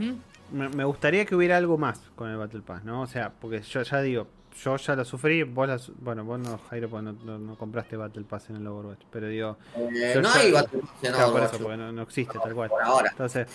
me, 0.53 0.69
me 0.69 0.85
gustaría 0.85 1.25
que 1.25 1.35
hubiera 1.35 1.57
algo 1.57 1.79
más 1.79 1.99
con 2.15 2.31
el 2.31 2.37
Battle 2.37 2.61
Pass, 2.61 2.85
¿no? 2.85 3.03
O 3.03 3.07
sea, 3.07 3.31
porque 3.31 3.61
yo 3.63 3.83
ya 3.83 4.01
digo, 4.03 4.29
yo 4.63 4.77
ya 4.77 4.95
lo 4.95 5.05
sufrí, 5.05 5.43
vos 5.43 5.67
la 5.67 5.79
su- 5.79 5.95
bueno, 5.99 6.25
vos 6.25 6.39
no, 6.39 6.59
Jairo, 6.71 6.89
porque 6.91 7.05
no, 7.07 7.13
no- 7.25 7.39
no 7.39 7.57
compraste 7.57 7.97
Battle 7.97 8.23
Pass 8.25 8.51
en 8.51 8.57
el 8.57 8.67
Overwatch, 8.67 9.01
pero 9.11 9.27
digo, 9.29 9.57
Eh, 9.75 10.13
no 10.17 10.23
ya- 10.23 10.35
hay 10.41 10.53
Battle 10.53 10.81
Pass 10.81 10.91
en 11.03 11.11
claro, 11.13 11.17
por 11.17 11.25
Overwatch, 11.31 11.55
eso, 11.55 11.63
porque 11.65 11.77
no, 11.79 11.93
no 11.93 12.03
existe 12.03 12.39
tal 12.39 12.55
cual. 12.55 12.69
por 12.69 12.83
ahora. 12.83 13.09
Entonces, 13.11 13.49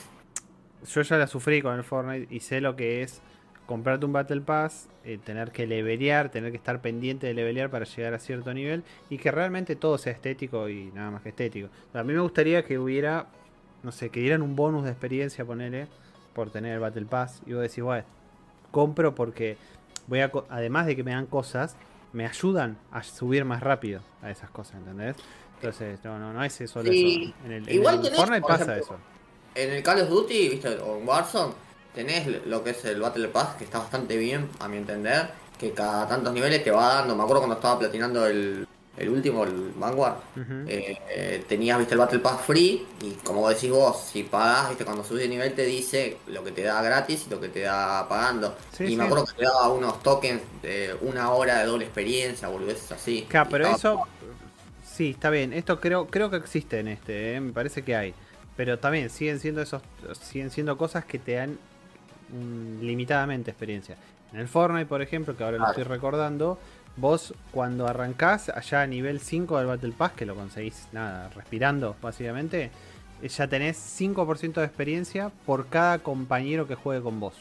yo 0.91 1.01
ya 1.03 1.17
la 1.17 1.27
sufrí 1.27 1.61
con 1.61 1.75
el 1.75 1.83
Fortnite 1.83 2.33
y 2.35 2.39
sé 2.41 2.59
lo 2.59 2.75
que 2.75 3.03
es 3.03 3.21
comprarte 3.67 4.05
un 4.05 4.13
Battle 4.13 4.41
Pass, 4.41 4.87
eh, 5.03 5.19
tener 5.23 5.51
que 5.51 5.67
levelear, 5.67 6.29
tener 6.31 6.49
que 6.51 6.57
estar 6.57 6.81
pendiente 6.81 7.27
de 7.27 7.33
levelear 7.35 7.69
para 7.69 7.85
llegar 7.85 8.13
a 8.15 8.19
cierto 8.19 8.51
nivel 8.53 8.83
y 9.09 9.17
que 9.19 9.29
realmente 9.29 9.75
todo 9.75 9.97
sea 9.99 10.13
estético 10.13 10.67
y 10.69 10.85
nada 10.93 11.11
más 11.11 11.21
que 11.21 11.29
estético. 11.29 11.67
O 11.67 11.91
sea, 11.91 12.01
a 12.01 12.03
mí 12.03 12.13
me 12.13 12.21
gustaría 12.21 12.63
que 12.63 12.79
hubiera, 12.79 13.27
no 13.83 13.91
sé, 13.91 14.09
que 14.09 14.21
dieran 14.21 14.41
un 14.41 14.55
bonus 14.55 14.85
de 14.85 14.89
experiencia, 14.91 15.45
ponele, 15.45 15.87
por 16.33 16.49
tener 16.49 16.73
el 16.73 16.79
Battle 16.79 17.05
Pass 17.05 17.41
y 17.45 17.53
vos 17.53 17.61
decís, 17.61 17.83
bueno, 17.83 18.05
compro 18.71 19.13
porque 19.13 19.57
voy 20.07 20.21
a, 20.21 20.31
co- 20.31 20.45
además 20.49 20.85
de 20.85 20.95
que 20.95 21.03
me 21.03 21.11
dan 21.11 21.25
cosas, 21.25 21.75
me 22.13 22.25
ayudan 22.25 22.77
a 22.91 23.03
subir 23.03 23.43
más 23.45 23.61
rápido 23.61 24.01
a 24.21 24.31
esas 24.31 24.49
cosas, 24.49 24.75
¿entendés? 24.77 25.15
Entonces, 25.55 25.99
no, 26.03 26.17
no, 26.19 26.31
no 26.31 26.43
es 26.43 26.61
eso. 26.61 26.81
Sí. 26.83 27.33
En 27.43 27.51
el, 27.51 27.69
Igual 27.69 27.95
en 27.95 27.99
el 27.99 28.03
tenés, 28.05 28.19
Fortnite 28.19 28.41
por 28.41 28.49
pasa 28.49 28.63
ejemplo, 28.77 28.95
eso. 28.95 28.97
En 29.55 29.71
el 29.73 29.83
Call 29.83 30.01
of 30.01 30.09
Duty, 30.09 30.49
viste, 30.49 30.69
o 30.77 30.99
en 30.99 31.07
Warzone, 31.07 31.53
tenés 31.97 32.45
lo 32.45 32.63
que 32.63 32.69
es 32.69 32.85
el 32.85 33.01
Battle 33.01 33.27
Pass, 33.29 33.55
que 33.57 33.63
está 33.63 33.79
bastante 33.79 34.17
bien, 34.17 34.47
a 34.59 34.67
mi 34.67 34.77
entender, 34.77 35.29
que 35.59 35.71
cada 35.71 36.07
tantos 36.07 36.31
niveles 36.31 36.63
te 36.63 36.69
va 36.69 36.93
dando. 36.93 37.15
Me 37.15 37.23
acuerdo 37.23 37.41
cuando 37.41 37.55
estaba 37.55 37.79
platinando 37.79 38.27
el, 38.27 38.67
el 38.95 39.09
último, 39.09 39.43
el 39.43 39.71
Vanguard, 39.75 40.17
eh, 40.67 40.99
eh, 41.09 41.43
tenías, 41.49 41.79
viste, 41.79 41.95
el 41.95 41.99
Battle 41.99 42.19
Pass 42.19 42.41
free, 42.41 42.85
y 43.01 43.13
como 43.23 43.49
decís 43.49 43.71
vos, 43.71 43.99
si 44.11 44.21
pagás, 44.21 44.69
viste, 44.69 44.85
cuando 44.85 45.03
subes 45.03 45.23
de 45.23 45.29
nivel 45.29 45.55
te 45.55 45.65
dice 45.65 46.17
lo 46.27 46.43
que 46.43 46.51
te 46.51 46.61
da 46.61 46.83
gratis 46.83 47.25
y 47.25 47.31
lo 47.31 47.41
que 47.41 47.49
te 47.49 47.61
da 47.61 48.07
pagando. 48.07 48.55
Sí, 48.73 48.83
y 48.83 48.87
sí. 48.89 48.95
me 48.95 49.05
acuerdo 49.05 49.25
que 49.25 49.33
te 49.33 49.45
daba 49.45 49.69
unos 49.69 50.03
tokens 50.03 50.43
de 50.61 50.95
una 51.01 51.31
hora 51.31 51.61
de 51.61 51.65
doble 51.65 51.85
experiencia, 51.85 52.47
boludeces 52.47 52.91
así. 52.91 53.25
Claro, 53.27 53.49
pero 53.49 53.75
eso. 53.75 54.03
Sí, 54.85 55.11
está 55.11 55.31
bien. 55.31 55.51
Esto 55.51 55.79
creo, 55.79 56.05
creo 56.05 56.29
que 56.29 56.37
existe 56.37 56.79
en 56.79 56.89
este, 56.89 57.33
¿eh? 57.33 57.39
me 57.39 57.53
parece 57.53 57.83
que 57.83 57.95
hay. 57.95 58.13
Pero 58.55 58.77
también 58.79 59.09
siguen 59.09 59.39
siendo 59.39 59.61
esos. 59.61 59.81
Siguen 60.19 60.49
siendo 60.51 60.77
cosas 60.77 61.05
que 61.05 61.19
te 61.19 61.33
dan. 61.33 61.57
Un- 62.33 62.79
limitadamente 62.81 63.51
experiencia. 63.51 63.95
En 64.33 64.39
el 64.39 64.47
Fortnite, 64.47 64.85
por 64.85 65.01
ejemplo, 65.01 65.35
que 65.37 65.43
ahora 65.43 65.57
lo 65.57 65.67
estoy 65.69 65.83
recordando, 65.83 66.59
vos 66.97 67.33
cuando 67.51 67.87
arrancás 67.87 68.49
allá 68.49 68.81
a 68.81 68.87
nivel 68.87 69.19
5 69.19 69.57
del 69.57 69.67
Battle 69.67 69.93
Pass, 69.97 70.11
que 70.13 70.25
lo 70.25 70.35
conseguís, 70.35 70.87
nada, 70.91 71.29
respirando 71.29 71.95
básicamente, 72.01 72.71
eh, 73.21 73.29
ya 73.29 73.47
tenés 73.47 73.77
5% 73.77 74.59
de 74.59 74.65
experiencia 74.67 75.31
por 75.45 75.67
cada 75.67 75.99
compañero 75.99 76.67
que 76.67 76.75
juegue 76.75 77.01
con 77.01 77.19
vos. 77.19 77.35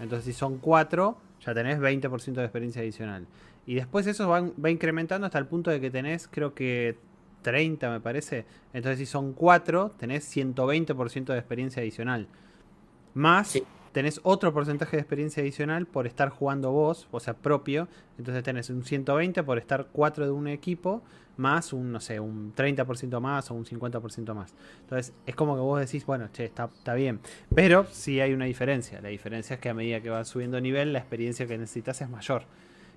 Entonces 0.00 0.24
si 0.24 0.32
son 0.32 0.58
4, 0.58 1.16
ya 1.44 1.52
tenés 1.54 1.78
20% 1.80 2.40
de 2.40 2.44
experiencia 2.46 2.80
adicional. 2.82 3.26
Y 3.66 3.74
después 3.74 4.06
eso 4.06 4.28
va, 4.28 4.40
va 4.40 4.70
incrementando 4.70 5.26
hasta 5.26 5.38
el 5.38 5.46
punto 5.46 5.70
de 5.70 5.80
que 5.80 5.90
tenés, 5.90 6.26
creo 6.28 6.54
que 6.54 6.96
30 7.42 7.90
me 7.90 8.00
parece. 8.00 8.44
Entonces 8.72 8.98
si 8.98 9.06
son 9.06 9.32
4, 9.32 9.92
tenés 9.98 10.24
120% 10.24 11.32
de 11.32 11.38
experiencia 11.38 11.82
adicional. 11.82 12.26
Más 13.14 13.48
Sí. 13.48 13.62
Tenés 13.92 14.20
otro 14.22 14.52
porcentaje 14.52 14.96
de 14.96 15.02
experiencia 15.02 15.42
adicional 15.42 15.86
por 15.86 16.06
estar 16.06 16.30
jugando 16.30 16.72
vos, 16.72 17.08
o 17.10 17.20
sea, 17.20 17.34
propio. 17.34 17.88
Entonces 18.18 18.42
tenés 18.42 18.70
un 18.70 18.84
120 18.84 19.42
por 19.42 19.58
estar 19.58 19.88
4 19.92 20.24
de 20.24 20.30
un 20.30 20.48
equipo, 20.48 21.02
más 21.36 21.72
un, 21.72 21.92
no 21.92 22.00
sé, 22.00 22.18
un 22.18 22.54
30% 22.54 23.20
más 23.20 23.50
o 23.50 23.54
un 23.54 23.64
50% 23.64 24.34
más. 24.34 24.54
Entonces 24.80 25.14
es 25.26 25.34
como 25.34 25.54
que 25.54 25.60
vos 25.60 25.80
decís, 25.80 26.04
bueno, 26.06 26.28
che, 26.32 26.44
está, 26.44 26.64
está 26.64 26.94
bien. 26.94 27.20
Pero 27.54 27.86
sí 27.90 28.20
hay 28.20 28.32
una 28.32 28.46
diferencia. 28.46 29.00
La 29.00 29.08
diferencia 29.08 29.54
es 29.54 29.60
que 29.60 29.68
a 29.68 29.74
medida 29.74 30.00
que 30.00 30.10
vas 30.10 30.28
subiendo 30.28 30.60
nivel, 30.60 30.92
la 30.92 30.98
experiencia 30.98 31.46
que 31.46 31.58
necesitas 31.58 32.00
es 32.00 32.08
mayor. 32.08 32.44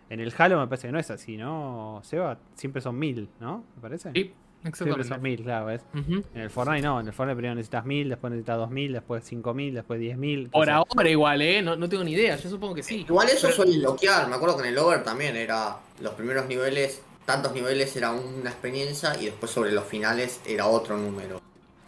En 0.10 0.20
el 0.20 0.34
Halo 0.38 0.60
me 0.60 0.68
parece 0.68 0.88
que 0.88 0.92
no 0.92 1.00
es 1.00 1.10
así, 1.10 1.36
¿no? 1.36 2.00
Seba, 2.04 2.38
siempre 2.54 2.82
son 2.82 2.98
1000, 2.98 3.28
¿no? 3.40 3.64
¿Me 3.76 3.82
parece? 3.82 4.12
Sí, 4.14 4.34
siempre 4.74 4.92
son 4.92 5.00
exactamente. 5.02 5.38
1000, 5.38 5.44
claro, 5.44 5.66
¿ves? 5.68 5.82
En 5.94 6.42
el 6.42 6.50
Fortnite 6.50 6.82
no, 6.82 7.00
en 7.00 7.08
el 7.08 7.14
Fortnite 7.14 7.36
primero 7.36 7.56
necesitas 7.56 7.86
1000, 7.86 8.10
después 8.10 8.32
necesitas 8.32 8.58
2000, 8.58 8.94
después 8.94 9.24
5000, 9.24 9.74
después 9.76 10.00
10000. 10.00 10.50
Por 10.50 10.68
entonces- 10.70 10.96
ahora 10.98 11.10
igual, 11.10 11.42
¿eh? 11.42 11.62
No, 11.62 11.76
no 11.76 11.88
tengo 11.90 12.04
ni 12.04 12.12
idea, 12.14 12.36
yo 12.38 12.50
supongo 12.50 12.76
que 12.76 12.84
sí. 12.84 13.02
Igual 13.08 13.28
eso 13.30 13.42
Pero- 13.48 13.56
suele 13.56 13.78
bloquear, 13.80 14.28
me 14.28 14.36
acuerdo 14.36 14.58
que 14.58 14.64
en 14.64 14.70
el 14.70 14.78
Over 14.78 15.04
también 15.04 15.36
era 15.36 15.78
los 16.02 16.14
primeros 16.14 16.48
niveles, 16.48 17.02
tantos 17.26 17.54
niveles 17.54 17.96
era 17.96 18.12
una 18.12 18.50
experiencia 18.50 19.16
y 19.20 19.26
después 19.26 19.52
sobre 19.52 19.72
los 19.72 19.86
finales 19.86 20.42
era 20.46 20.68
otro 20.68 20.98
número. 20.98 21.42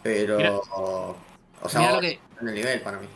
Pero... 0.03 0.37
Mirá. 0.37 0.53
o 0.55 1.15
sea, 1.69 1.99
que- 1.99 2.19
en 2.41 2.47
el 2.47 2.53
nivel 2.55 2.81
para 2.81 2.99
mí. 2.99 3.07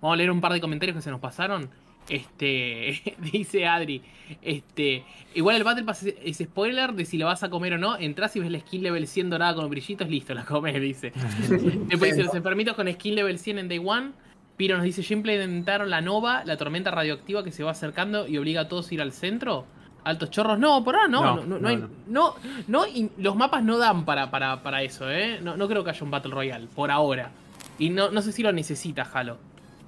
Vamos 0.00 0.14
a 0.14 0.16
leer 0.16 0.30
un 0.30 0.40
par 0.40 0.52
de 0.52 0.60
comentarios 0.60 0.96
que 0.96 1.02
se 1.02 1.10
nos 1.10 1.20
pasaron. 1.20 1.68
Este, 2.08 3.16
dice 3.32 3.66
Adri, 3.66 4.02
este, 4.42 5.04
igual 5.34 5.56
el 5.56 5.64
Battle 5.64 5.84
Pass 5.84 6.04
es, 6.04 6.14
es 6.24 6.38
spoiler 6.48 6.92
de 6.94 7.04
si 7.04 7.18
lo 7.18 7.26
vas 7.26 7.42
a 7.42 7.50
comer 7.50 7.74
o 7.74 7.78
no. 7.78 7.96
Entras 7.98 8.34
y 8.36 8.40
ves 8.40 8.50
la 8.50 8.60
skin 8.60 8.82
level 8.82 9.06
100 9.06 9.30
dorada 9.30 9.54
con 9.54 9.68
brillitos, 9.70 10.08
listo, 10.08 10.34
la 10.34 10.44
comes, 10.44 10.80
dice. 10.80 11.12
Después 11.48 12.12
dice, 12.16 12.24
los 12.24 12.34
enfermitos 12.34 12.74
con 12.74 12.90
skin 12.92 13.14
level 13.14 13.38
100 13.38 13.58
en 13.58 13.68
Day 13.68 13.80
One. 13.84 14.12
Piro 14.56 14.76
nos 14.76 14.84
dice, 14.84 15.02
ya 15.02 15.14
implementaron 15.14 15.88
la 15.88 16.00
Nova, 16.00 16.42
la 16.44 16.56
tormenta 16.56 16.90
radioactiva 16.90 17.44
que 17.44 17.52
se 17.52 17.62
va 17.62 17.70
acercando 17.70 18.26
y 18.26 18.38
obliga 18.38 18.62
a 18.62 18.68
todos 18.68 18.90
a 18.90 18.94
ir 18.94 19.00
al 19.00 19.12
centro. 19.12 19.64
Altos 20.02 20.30
chorros, 20.30 20.58
no, 20.58 20.82
por 20.82 20.96
ahora 20.96 21.06
no, 21.08 21.22
No, 21.22 21.36
no, 21.36 21.42
no, 21.46 21.58
no, 21.60 21.68
hay- 21.68 21.76
no. 21.76 21.88
no, 22.08 22.34
no, 22.66 22.86
y 22.86 23.10
los 23.18 23.36
mapas 23.36 23.62
no 23.62 23.78
dan 23.78 24.04
para, 24.04 24.30
para, 24.32 24.62
para 24.62 24.82
eso, 24.82 25.08
¿eh? 25.10 25.38
No, 25.42 25.56
no 25.56 25.68
creo 25.68 25.84
que 25.84 25.90
haya 25.90 26.02
un 26.02 26.10
Battle 26.10 26.32
Royale, 26.32 26.66
por 26.74 26.90
ahora. 26.90 27.30
Y 27.78 27.90
no, 27.90 28.10
no 28.10 28.20
sé 28.22 28.32
si 28.32 28.42
lo 28.42 28.50
necesita 28.52 29.08
Halo. 29.12 29.38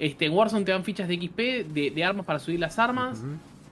Este, 0.01 0.25
en 0.25 0.33
Warzone 0.33 0.65
te 0.65 0.73
dan 0.73 0.83
fichas 0.83 1.07
de 1.07 1.17
XP, 1.17 1.73
de, 1.73 1.93
de 1.95 2.05
armas 2.05 2.25
para 2.25 2.39
subir 2.39 2.59
las 2.59 2.79
armas. 2.79 3.23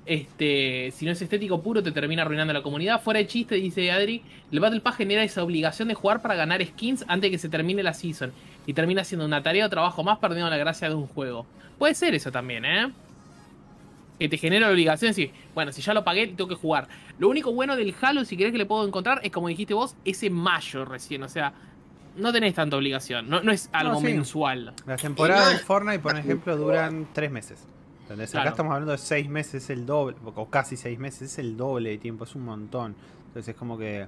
Este, 0.05 0.91
si 0.95 1.07
no 1.07 1.13
es 1.13 1.23
estético 1.23 1.63
puro, 1.63 1.83
te 1.83 1.91
termina 1.91 2.23
arruinando 2.23 2.53
la 2.53 2.63
comunidad. 2.63 3.01
Fuera 3.01 3.19
de 3.19 3.27
chiste, 3.27 3.55
dice 3.55 3.91
Adri, 3.91 4.23
el 4.53 4.61
Battle 4.61 4.81
Pass 4.81 4.97
genera 4.97 5.23
esa 5.23 5.43
obligación 5.43 5.89
de 5.89 5.95
jugar 5.95 6.21
para 6.21 6.35
ganar 6.35 6.65
skins 6.65 7.05
antes 7.09 7.29
de 7.29 7.31
que 7.31 7.39
se 7.39 7.49
termine 7.49 7.83
la 7.83 7.95
season. 7.95 8.33
Y 8.67 8.75
termina 8.75 9.05
siendo 9.05 9.25
una 9.25 9.43
tarea 9.43 9.65
o 9.65 9.71
trabajo 9.71 10.05
más 10.05 10.19
perdiendo 10.19 10.51
la 10.51 10.59
gracia 10.59 10.91
de 10.91 10.95
un 10.95 11.07
juego. 11.07 11.47
Puede 11.79 11.95
ser 11.95 12.15
eso 12.15 12.31
también, 12.31 12.67
¿eh? 12.67 12.93
Que 14.19 14.29
te 14.29 14.37
genera 14.37 14.67
la 14.67 14.73
obligación 14.73 15.13
de 15.13 15.23
decir, 15.23 15.31
bueno, 15.55 15.73
si 15.73 15.81
ya 15.81 15.95
lo 15.95 16.05
pagué, 16.05 16.27
tengo 16.27 16.49
que 16.49 16.57
jugar. 16.57 16.89
Lo 17.19 17.31
único 17.31 17.55
bueno 17.55 17.75
del 17.75 17.95
Halo, 17.99 18.27
si 18.27 18.37
querés 18.37 18.53
que 18.53 18.59
le 18.59 18.67
puedo 18.67 18.87
encontrar, 18.87 19.21
es 19.23 19.33
como 19.33 19.49
dijiste 19.49 19.73
vos, 19.73 19.95
ese 20.05 20.29
mayo 20.29 20.85
recién. 20.85 21.23
O 21.23 21.29
sea, 21.29 21.55
no 22.19 22.33
tenés 22.33 22.55
tanta 22.55 22.77
obligación. 22.77 23.29
No, 23.29 23.41
no 23.43 23.53
es 23.53 23.69
algo 23.73 23.99
sí. 24.01 24.05
mensual. 24.07 24.75
Las 24.87 25.01
temporadas 25.03 25.53
de 25.53 25.59
Fortnite, 25.59 25.99
por 26.01 26.17
ejemplo, 26.19 26.57
duran 26.57 27.09
3 27.13 27.31
meses. 27.31 27.67
¿Entendés? 28.03 28.31
Claro. 28.31 28.43
Acá 28.43 28.51
estamos 28.51 28.73
hablando 28.73 28.93
de 28.93 28.99
6 28.99 29.29
meses, 29.29 29.65
es 29.65 29.71
el 29.71 29.85
doble, 29.85 30.17
o 30.25 30.49
casi 30.49 30.77
6 30.77 30.99
meses, 30.99 31.33
es 31.33 31.39
el 31.39 31.57
doble 31.57 31.91
de 31.91 31.99
tiempo, 31.99 32.25
es 32.25 32.35
un 32.35 32.45
montón. 32.45 32.97
Entonces 33.27 33.49
es 33.49 33.57
como 33.57 33.77
que... 33.79 34.07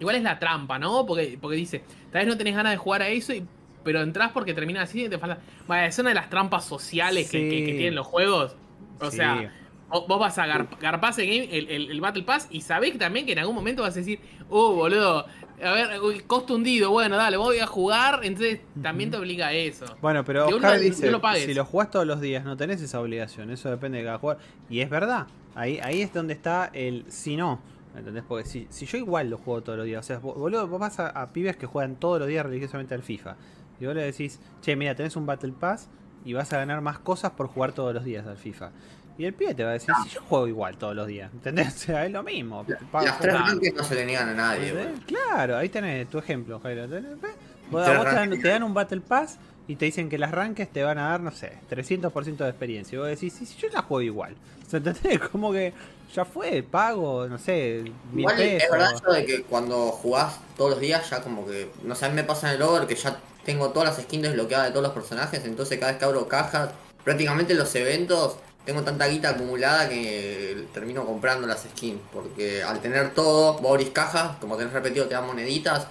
Igual 0.00 0.16
es 0.16 0.22
la 0.22 0.38
trampa, 0.38 0.78
¿no? 0.78 1.06
Porque, 1.06 1.38
porque 1.40 1.56
dice, 1.56 1.82
tal 2.12 2.20
vez 2.20 2.28
no 2.28 2.36
tenés 2.36 2.54
ganas 2.54 2.72
de 2.72 2.76
jugar 2.78 3.02
a 3.02 3.08
eso, 3.08 3.32
y- 3.32 3.44
pero 3.84 4.02
entras 4.02 4.32
porque 4.32 4.54
termina 4.54 4.82
así 4.82 5.04
y 5.04 5.08
te 5.08 5.18
falta. 5.18 5.38
Bueno, 5.66 5.84
es 5.86 5.98
una 5.98 6.08
de 6.10 6.14
las 6.16 6.28
trampas 6.30 6.64
sociales 6.64 7.30
que, 7.30 7.38
que- 7.48 7.64
que 7.66 7.72
tienen 7.74 7.94
los 7.94 8.06
juegos. 8.06 8.56
O 9.00 9.10
sí. 9.10 9.16
sea, 9.18 9.52
vos, 9.88 10.06
vos 10.06 10.18
vas 10.20 10.38
a 10.38 10.46
gar, 10.46 10.68
garpás 10.80 11.18
el, 11.18 11.28
el, 11.30 11.90
el- 11.90 12.00
Battle 12.00 12.22
Pass 12.24 12.48
y 12.50 12.60
sabés 12.60 12.92
que 12.92 12.98
también 12.98 13.26
que 13.26 13.32
en 13.32 13.38
algún 13.40 13.54
momento 13.54 13.82
vas 13.82 13.94
a 13.94 13.98
decir, 13.98 14.20
uh, 14.50 14.72
boludo, 14.74 15.26
a 15.62 15.70
ver, 15.72 16.24
costo 16.26 16.54
hundido, 16.54 16.90
bueno, 16.90 17.16
dale, 17.16 17.36
voy 17.36 17.58
a 17.58 17.66
jugar, 17.66 18.20
entonces 18.22 18.60
también 18.82 19.10
te 19.10 19.16
obliga 19.16 19.48
a 19.48 19.52
eso. 19.52 19.86
Bueno, 20.00 20.24
pero 20.24 20.46
Que 20.46 20.54
Oscar 20.54 20.72
uno- 20.74 20.80
dice, 20.80 21.10
lo 21.10 21.20
si 21.34 21.54
lo 21.54 21.64
jugás 21.64 21.90
todos 21.90 22.06
los 22.06 22.20
días 22.20 22.44
no 22.44 22.56
tenés 22.56 22.80
esa 22.80 23.00
obligación, 23.00 23.50
eso 23.50 23.68
depende 23.70 23.98
de 23.98 24.04
cada 24.04 24.18
jugador. 24.18 24.42
Y 24.70 24.80
es 24.80 24.90
verdad, 24.90 25.26
ahí, 25.54 25.80
ahí 25.82 26.00
es 26.02 26.12
donde 26.12 26.34
está 26.34 26.70
el 26.72 27.04
si 27.08 27.36
no. 27.36 27.60
¿Entendés? 27.96 28.22
Porque 28.28 28.44
si, 28.48 28.66
si 28.70 28.86
yo 28.86 28.96
igual 28.98 29.28
lo 29.30 29.38
juego 29.38 29.62
todos 29.62 29.78
los 29.78 29.86
días, 29.86 30.04
o 30.04 30.06
sea, 30.06 30.18
boludo, 30.18 30.68
vos 30.68 30.78
vas 30.78 31.00
a, 31.00 31.08
a 31.08 31.32
pibes 31.32 31.56
que 31.56 31.66
juegan 31.66 31.96
todos 31.96 32.20
los 32.20 32.28
días 32.28 32.46
religiosamente 32.46 32.94
al 32.94 33.02
FIFA. 33.02 33.34
Y 33.80 33.86
vos 33.86 33.94
le 33.96 34.02
decís, 34.04 34.38
che, 34.60 34.76
mira, 34.76 34.94
tenés 34.94 35.16
un 35.16 35.26
Battle 35.26 35.52
Pass 35.58 35.88
y 36.24 36.32
vas 36.34 36.52
a 36.52 36.58
ganar 36.58 36.80
más 36.80 37.00
cosas 37.00 37.32
por 37.32 37.48
jugar 37.48 37.72
todos 37.72 37.92
los 37.94 38.04
días 38.04 38.24
al 38.28 38.36
FIFA. 38.36 38.70
Y 39.18 39.24
el 39.24 39.34
pibe 39.34 39.52
te 39.52 39.64
va 39.64 39.70
a 39.70 39.72
decir, 39.74 39.92
si 40.04 40.10
yo 40.10 40.20
juego 40.22 40.46
igual 40.46 40.78
todos 40.78 40.94
los 40.94 41.06
días, 41.06 41.30
¿entendés? 41.32 41.66
O 41.74 41.78
sea, 41.78 42.06
es 42.06 42.12
lo 42.12 42.22
mismo. 42.22 42.64
Pago- 42.92 43.04
Las 43.04 43.18
tres 43.18 43.34
claro. 43.34 43.46
ranques 43.50 43.74
no 43.74 43.82
se 43.84 43.94
le 43.96 44.06
niegan 44.06 44.28
a 44.28 44.34
nadie. 44.34 44.74
Claro, 45.06 45.56
ahí 45.56 45.68
tenés 45.68 46.08
tu 46.08 46.18
ejemplo, 46.18 46.60
Jairo. 46.60 46.86
Vos, 46.86 47.84
Te 47.84 47.90
a 47.90 47.96
vos 47.98 48.04
te, 48.06 48.10
dan, 48.10 48.16
arranque. 48.16 48.38
te 48.38 48.48
dan 48.48 48.62
un 48.62 48.72
Battle 48.72 49.00
Pass 49.00 49.38
y 49.66 49.76
te 49.76 49.84
dicen 49.84 50.08
que 50.08 50.16
las 50.16 50.30
ranques 50.30 50.70
te 50.72 50.82
van 50.82 50.98
a 50.98 51.10
dar, 51.10 51.20
no 51.20 51.30
sé, 51.32 51.52
300% 51.68 52.36
de 52.44 52.48
experiencia. 52.48 52.96
Y 52.96 52.98
vos 53.00 53.08
decís, 53.08 53.34
sí, 53.34 53.44
sí, 53.44 53.56
yo 53.60 53.68
la 53.72 53.82
juego 53.82 54.02
igual. 54.02 54.36
O 54.66 54.70
sea, 54.70 54.78
¿entendés? 54.78 55.18
Como 55.18 55.52
que 55.52 55.72
ya 56.14 56.24
fue, 56.24 56.62
pago, 56.62 57.26
no 57.28 57.38
sé, 57.38 57.82
mil 58.12 58.20
Igual 58.20 58.40
es 58.40 58.70
verdad 58.70 58.92
eso 58.94 59.12
de 59.12 59.26
que 59.26 59.42
cuando 59.42 59.88
jugás 59.90 60.38
todos 60.56 60.70
los 60.70 60.80
días 60.80 61.10
ya 61.10 61.20
como 61.22 61.44
que, 61.46 61.68
no 61.82 61.94
sé, 61.94 62.06
a 62.06 62.08
mí 62.08 62.14
me 62.14 62.24
pasa 62.24 62.48
en 62.48 62.56
el 62.56 62.62
over 62.62 62.86
que 62.86 62.94
ya 62.94 63.18
tengo 63.44 63.70
todas 63.70 63.88
las 63.90 64.04
skins 64.06 64.22
desbloqueadas 64.22 64.66
de 64.68 64.70
todos 64.72 64.84
los 64.84 64.92
personajes, 64.92 65.44
entonces 65.44 65.78
cada 65.78 65.92
vez 65.92 65.98
que 65.98 66.04
abro 66.06 66.26
cajas, 66.28 66.70
prácticamente 67.04 67.52
en 67.52 67.58
los 67.58 67.74
eventos 67.74 68.36
tengo 68.68 68.82
tanta 68.82 69.06
guita 69.06 69.30
acumulada 69.30 69.88
que 69.88 70.66
termino 70.74 71.02
comprando 71.06 71.46
las 71.46 71.62
skins, 71.62 72.02
porque 72.12 72.62
al 72.62 72.80
tener 72.82 73.14
todo, 73.14 73.54
vos 73.54 73.70
abrís 73.70 73.88
cajas, 73.88 74.36
como 74.42 74.58
tenés 74.58 74.74
repetido 74.74 75.06
te 75.06 75.14
dan 75.14 75.26
moneditas, 75.26 75.86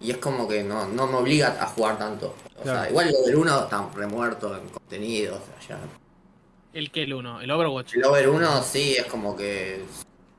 y 0.00 0.10
es 0.10 0.16
como 0.16 0.48
que 0.48 0.64
no, 0.64 0.86
no 0.88 1.06
me 1.06 1.16
obliga 1.18 1.54
a 1.60 1.66
jugar 1.66 1.98
tanto. 1.98 2.34
O 2.58 2.64
sea, 2.64 2.88
igual 2.88 3.12
lo 3.12 3.20
del 3.26 3.36
1 3.36 3.64
está 3.64 3.90
remuerto 3.94 4.56
en 4.56 4.66
contenido, 4.70 5.34
o 5.34 5.38
sea, 5.66 5.76
ya. 5.76 5.78
El 6.72 6.90
que 6.90 7.02
el 7.02 7.12
1, 7.12 7.42
el 7.42 7.50
Overwatch. 7.50 7.92
El 7.94 8.04
over 8.06 8.26
1 8.30 8.62
sí 8.62 8.94
es 8.96 9.04
como 9.04 9.36
que 9.36 9.84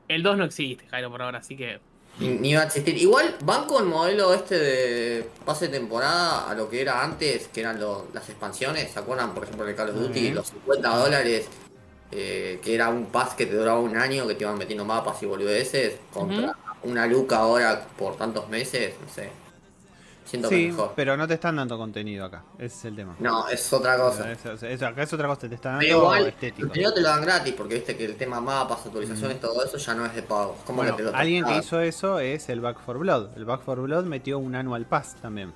El 0.08 0.24
2 0.24 0.38
no 0.38 0.44
existe, 0.44 0.88
Jairo, 0.88 1.08
por 1.08 1.22
ahora, 1.22 1.38
así 1.38 1.56
que. 1.56 1.78
Ni, 2.18 2.30
ni 2.30 2.50
iba 2.50 2.62
a 2.62 2.64
existir. 2.64 2.96
Igual 2.98 3.36
van 3.44 3.66
con 3.66 3.84
el 3.84 3.88
modelo 3.90 4.34
este 4.34 4.58
de 4.58 5.28
pase 5.44 5.68
de 5.68 5.78
temporada 5.78 6.50
a 6.50 6.54
lo 6.54 6.68
que 6.68 6.80
era 6.80 7.04
antes, 7.04 7.46
que 7.46 7.60
eran 7.60 7.78
lo- 7.78 8.08
las 8.12 8.28
expansiones. 8.28 8.90
¿Se 8.90 8.98
acuerdan, 8.98 9.34
por 9.34 9.44
ejemplo, 9.44 9.64
de 9.64 9.74
Call 9.76 9.90
of 9.90 9.96
Duty? 9.96 10.30
Los 10.30 10.48
50 10.48 10.96
dólares, 10.96 11.46
eh, 12.12 12.60
que 12.62 12.74
era 12.74 12.88
un 12.88 13.06
pass 13.06 13.34
que 13.34 13.46
te 13.46 13.54
duraba 13.56 13.80
un 13.80 13.96
año, 13.96 14.26
que 14.26 14.34
te 14.34 14.44
iban 14.44 14.58
metiendo 14.58 14.84
mapas 14.84 15.22
y 15.22 15.26
boludeces, 15.26 15.96
contra 16.12 16.54
una 16.82 17.06
luca 17.06 17.38
ahora 17.38 17.86
por 17.98 18.16
tantos 18.16 18.48
meses, 18.48 18.94
no 19.04 19.12
sé. 19.12 19.30
Siento 20.24 20.48
que 20.48 20.56
Sí, 20.56 20.66
mejor. 20.68 20.92
pero 20.96 21.16
no 21.16 21.28
te 21.28 21.34
están 21.34 21.54
dando 21.54 21.78
contenido 21.78 22.24
acá. 22.24 22.42
Ese 22.58 22.64
es 22.78 22.84
el 22.86 22.96
tema. 22.96 23.14
No, 23.20 23.46
es 23.48 23.72
otra 23.72 23.96
cosa. 23.96 24.32
Es- 24.32 24.44
es- 24.44 24.62
es- 24.64 24.82
acá 24.82 25.04
es 25.04 25.12
otra 25.12 25.28
cosa, 25.28 25.48
te 25.48 25.54
están 25.54 25.78
Pero 25.78 25.92
dando 25.98 26.04
igual, 26.06 26.22
el 26.22 26.28
estético. 26.30 26.66
contenido 26.66 26.94
te 26.94 27.00
lo 27.00 27.08
dan 27.08 27.22
gratis, 27.22 27.54
porque 27.56 27.74
viste 27.76 27.96
que 27.96 28.04
el 28.06 28.16
tema 28.16 28.40
mapas, 28.40 28.84
actualizaciones, 28.86 29.40
todo 29.40 29.64
eso 29.64 29.76
ya 29.76 29.94
no 29.94 30.04
es 30.04 30.14
de 30.16 30.22
pago. 30.22 30.56
Como 30.66 30.78
Bueno, 30.78 30.96
que 30.96 31.04
te 31.04 31.10
lo 31.10 31.16
alguien 31.16 31.44
que 31.44 31.56
hizo 31.58 31.80
eso 31.80 32.18
es 32.18 32.48
el 32.48 32.60
Back 32.60 32.80
for 32.84 32.98
Blood. 32.98 33.36
El 33.36 33.44
Back 33.44 33.62
for 33.62 33.80
Blood 33.80 34.04
metió 34.06 34.40
un 34.40 34.56
Annual 34.56 34.84
Pass 34.86 35.14
también. 35.22 35.52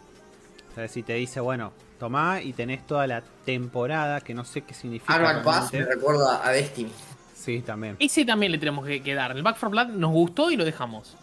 O 0.70 0.74
sea, 0.76 0.86
si 0.86 1.02
te 1.02 1.14
dice, 1.14 1.40
bueno, 1.40 1.72
tomá 2.00 2.42
y 2.42 2.52
tenés 2.52 2.84
toda 2.84 3.06
la 3.06 3.22
temporada, 3.44 4.20
que 4.20 4.34
no 4.34 4.44
sé 4.44 4.62
qué 4.62 4.74
significa. 4.74 5.14
Annual 5.14 5.42
Pass 5.42 5.72
me 5.72 5.84
recuerda 5.84 6.44
a 6.44 6.50
Destiny. 6.50 6.90
Sí, 7.34 7.60
también. 7.60 7.94
Ese 8.00 8.24
también 8.24 8.50
le 8.50 8.58
tenemos 8.58 8.84
que, 8.84 9.00
que 9.02 9.14
dar. 9.14 9.30
El 9.36 9.42
Back 9.44 9.56
4 9.60 9.70
Blood 9.70 9.86
nos 9.96 10.10
gustó 10.10 10.50
y 10.50 10.56
lo 10.56 10.64
dejamos. 10.64 11.16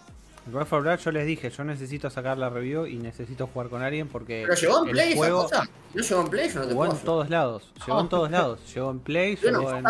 El 0.48 0.54
Back 0.54 0.66
for 0.68 0.82
Blood 0.82 1.00
yo 1.00 1.12
les 1.12 1.28
dije, 1.28 1.50
yo 1.50 1.64
necesito 1.66 2.10
sacar 2.10 2.38
la 2.38 2.50
review 2.50 2.86
y 2.86 2.96
necesito 2.96 3.48
jugar 3.48 3.68
con 3.68 3.82
alguien 3.84 4.08
porque 4.08 4.46
Pero 4.48 4.56
llegó 4.60 4.78
en 4.84 4.86
el 4.88 4.92
Play 4.94 5.16
juego 5.18 5.46
esa 5.46 5.58
cosa. 5.60 5.70
No 5.94 6.02
llegó 6.04 6.22
en 6.22 6.28
Play, 6.30 6.48
yo 6.50 6.56
no 6.56 6.62
te 6.62 6.68
llegó 6.70 6.86
en 6.86 6.98
todos 7.00 7.30
lados. 7.30 7.74
Llegó 7.86 8.00
en 8.00 8.06
Oh. 8.06 8.10
todos 8.10 8.32
lados. 8.32 8.60
Llegó 8.74 8.92
en 8.92 9.00
Play, 9.00 9.36
llegó 9.36 9.76
en. 9.76 9.84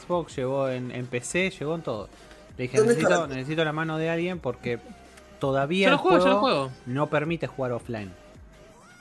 Xbox, 0.00 0.36
llegó 0.36 0.68
en, 0.70 0.90
en 0.92 1.06
PC, 1.06 1.50
llegó 1.50 1.74
en 1.74 1.82
todo. 1.82 2.08
Le 2.56 2.62
dije, 2.62 2.78
¿Dónde 2.78 2.94
está 2.94 3.02
necesito, 3.08 3.28
la- 3.28 3.34
necesito 3.36 3.64
la 3.64 3.72
mano 3.72 3.98
de 3.98 4.08
alguien 4.10 4.38
porque 4.40 4.78
todavía 5.38 5.88
Yo 5.88 5.90
lo 5.90 5.96
el 5.96 6.00
juego, 6.02 6.18
yo 6.24 6.30
lo 6.30 6.40
juego 6.40 6.56
juego. 6.68 6.72
no 6.86 7.06
permite 7.08 7.46
jugar 7.46 7.72
offline. 7.72 8.10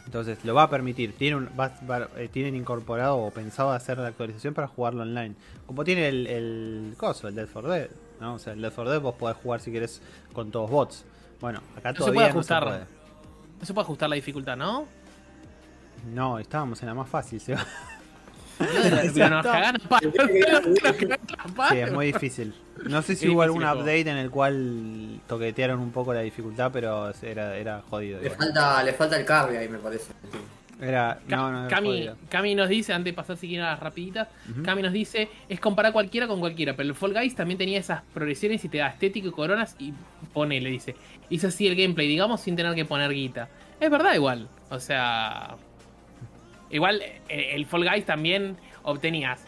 Entonces 0.07 0.43
lo 0.43 0.55
va 0.55 0.63
a 0.63 0.69
permitir. 0.69 1.13
Tiene 1.13 1.35
un, 1.35 1.49
va- 1.59 1.73
va- 1.89 2.07
eh, 2.17 2.27
tienen 2.31 2.55
incorporado 2.55 3.17
o 3.17 3.29
pensado 3.29 3.71
hacer 3.71 3.97
la 3.99 4.07
actualización 4.07 4.53
para 4.53 4.67
jugarlo 4.67 5.03
online. 5.03 5.35
Como 5.67 5.83
tiene 5.83 6.07
el, 6.07 6.25
el 6.27 6.93
coso, 6.97 7.27
el 7.27 7.35
Dead 7.35 7.45
for 7.47 7.67
Dead. 7.67 7.89
¿no? 8.19 8.33
O 8.35 8.39
sea, 8.39 8.53
el 8.53 8.61
Dead 8.61 8.71
for 8.71 8.87
Dead 8.89 8.99
vos 9.01 9.15
podés 9.15 9.37
jugar 9.37 9.59
si 9.59 9.71
querés 9.71 10.01
con 10.33 10.49
todos 10.49 10.69
bots. 10.71 11.05
Bueno, 11.41 11.61
acá 11.75 11.89
No 11.91 11.93
se 11.93 11.99
todavía 11.99 12.13
puede 12.21 12.27
no 12.27 12.31
se 12.31 12.53
ajustar. 12.53 12.63
puede. 12.63 12.85
No 13.59 13.65
se 13.65 13.73
puede 13.73 13.83
ajustar 13.83 14.09
la 14.09 14.15
dificultad, 14.15 14.57
¿no? 14.57 14.85
No, 16.13 16.39
estábamos 16.39 16.81
en 16.81 16.87
la 16.87 16.93
más 16.93 17.09
fácil, 17.09 17.39
Seba. 17.41 17.59
Pero 17.65 17.96
Sí, 21.69 21.77
es 21.77 21.91
muy 21.91 22.07
difícil. 22.07 22.53
No 22.85 23.01
sé 23.01 23.15
si 23.15 23.27
hubo 23.29 23.41
algún 23.41 23.63
update 23.63 24.09
en 24.09 24.17
el 24.17 24.29
cual 24.29 25.19
toquetearon 25.27 25.79
un 25.79 25.91
poco 25.91 26.13
la 26.13 26.21
dificultad, 26.21 26.71
pero 26.71 27.11
era, 27.21 27.55
era 27.57 27.81
jodido. 27.89 28.19
Le 28.19 28.27
igual. 28.27 28.39
falta, 28.39 28.83
le 28.83 28.93
falta 28.93 29.17
el 29.17 29.25
carry 29.25 29.57
ahí, 29.57 29.69
me 29.69 29.79
parece. 29.79 30.11
Era, 30.79 31.19
no, 31.27 31.51
no, 31.51 31.59
era 31.61 31.75
Cami. 31.75 32.07
Cami 32.29 32.53
nos 32.53 32.69
dice, 32.69 32.93
antes 32.93 33.11
de 33.11 33.15
pasar 33.15 33.35
si 33.35 33.47
quieren 33.47 33.65
a 33.65 33.71
las 33.71 33.79
rapiditas, 33.79 34.27
Ujú. 34.51 34.61
Cami 34.61 34.83
nos 34.83 34.93
dice, 34.93 35.27
es 35.49 35.59
comparar 35.59 35.91
cualquiera 35.91 36.27
con 36.27 36.39
cualquiera, 36.39 36.75
pero 36.75 36.89
el 36.89 36.95
Fall 36.95 37.13
Guys 37.13 37.35
también 37.35 37.57
tenía 37.57 37.79
esas 37.79 38.03
progresiones 38.13 38.63
y 38.63 38.69
te 38.69 38.77
da 38.77 38.87
estético 38.89 39.29
y 39.29 39.31
coronas 39.31 39.75
y 39.79 39.93
pone, 40.33 40.61
le 40.61 40.69
dice, 40.69 40.95
hizo 41.29 41.47
así 41.47 41.67
el 41.67 41.75
gameplay, 41.75 42.07
digamos, 42.07 42.41
sin 42.41 42.55
tener 42.55 42.75
que 42.75 42.85
poner 42.85 43.11
guita. 43.11 43.49
Es 43.79 43.89
verdad 43.89 44.13
igual, 44.13 44.47
o 44.69 44.79
sea, 44.79 45.55
igual 46.69 47.01
eh, 47.01 47.51
el 47.53 47.65
Fall 47.65 47.87
Guys 47.89 48.05
también 48.05 48.57
obtenías 48.83 49.41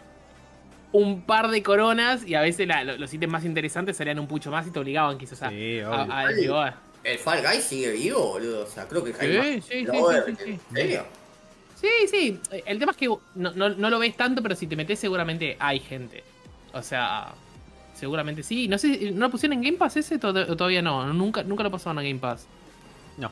un 0.92 1.22
par 1.22 1.48
de 1.50 1.62
coronas 1.62 2.26
y 2.26 2.34
a 2.34 2.40
veces 2.40 2.66
la- 2.66 2.82
los 2.84 3.14
ítems 3.14 3.32
más 3.32 3.44
interesantes 3.44 3.96
salían 3.96 4.18
un 4.18 4.26
pucho 4.26 4.50
más 4.50 4.66
y 4.66 4.70
te 4.70 4.78
obligaban 4.80 5.18
quizás 5.18 5.42
a, 5.44 5.50
Sí, 5.50 5.78
a- 5.80 6.18
a 6.20 6.26
decir, 6.26 6.50
"Oh, 6.50 6.64
El 7.04 7.18
Fall 7.18 7.40
Guy 7.42 7.60
sigue 7.62 7.92
vivo, 7.92 8.18
boludo. 8.32 8.64
O 8.64 8.66
sea, 8.66 8.86
creo 8.86 9.02
que 9.04 9.14
hay 9.18 9.62
Sí, 9.62 9.82
sí, 9.86 9.86
más 9.86 9.94
sí, 9.96 10.26
sí, 10.26 10.36
sí, 10.36 10.44
sí. 10.44 10.50
¿En 10.50 10.76
serio? 10.76 11.04
Sí, 11.76 11.88
sí. 12.10 12.40
El 12.66 12.78
tema 12.78 12.90
es 12.92 12.98
que 12.98 13.06
no, 13.06 13.20
no- 13.34 13.68
no 13.70 13.88
lo 13.88 13.98
ves 13.98 14.14
tanto, 14.16 14.42
pero 14.42 14.54
si 14.54 14.66
te 14.66 14.76
metes 14.76 14.98
seguramente 14.98 15.56
hay 15.58 15.80
gente. 15.80 16.22
O 16.74 16.82
sea, 16.82 17.28
seguramente 17.94 18.42
sí. 18.42 18.68
No 18.68 18.76
sé, 18.76 19.12
¿no 19.12 19.20
lo 19.26 19.30
pusieron 19.30 19.54
en 19.58 19.62
Game 19.64 19.78
Pass 19.78 19.96
ese 19.96 20.16
o 20.16 20.18
todavía 20.56 20.82
no? 20.82 21.10
Nunca, 21.14 21.42
nunca 21.42 21.62
lo 21.62 21.70
pasaron 21.70 21.98
a 21.98 22.02
Game 22.02 22.18
Pass. 22.18 22.46
No. 23.16 23.30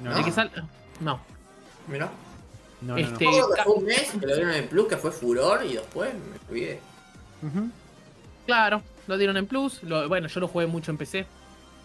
No, 0.00 0.10
No. 0.10 0.14
¿De 0.16 0.20
no, 0.20 0.26
que 0.26 0.32
sal- 0.32 0.50
No. 0.98 1.20
Mira. 1.86 2.10
No, 2.82 2.92
no, 2.94 2.98
Este- 2.98 3.24
no. 3.24 3.48
Ca- 3.56 3.64
fue 3.64 3.74
un 3.74 3.84
mes 3.84 4.10
que 4.18 4.26
lo 4.26 4.34
dieron 4.34 4.52
en 4.54 4.68
Plus, 4.68 4.86
que 4.88 4.96
fue 4.96 5.10
furor, 5.10 5.64
y 5.64 5.74
después 5.74 6.12
me 6.14 6.38
olvidé. 6.50 6.80
Claro, 8.46 8.82
lo 9.06 9.16
dieron 9.18 9.36
en 9.36 9.46
Plus. 9.46 9.82
lo- 9.82 10.08
bueno, 10.08 10.28
yo 10.28 10.40
lo 10.40 10.48
jugué 10.48 10.66
mucho 10.66 10.90
en 10.90 10.96
PC. 10.98 11.26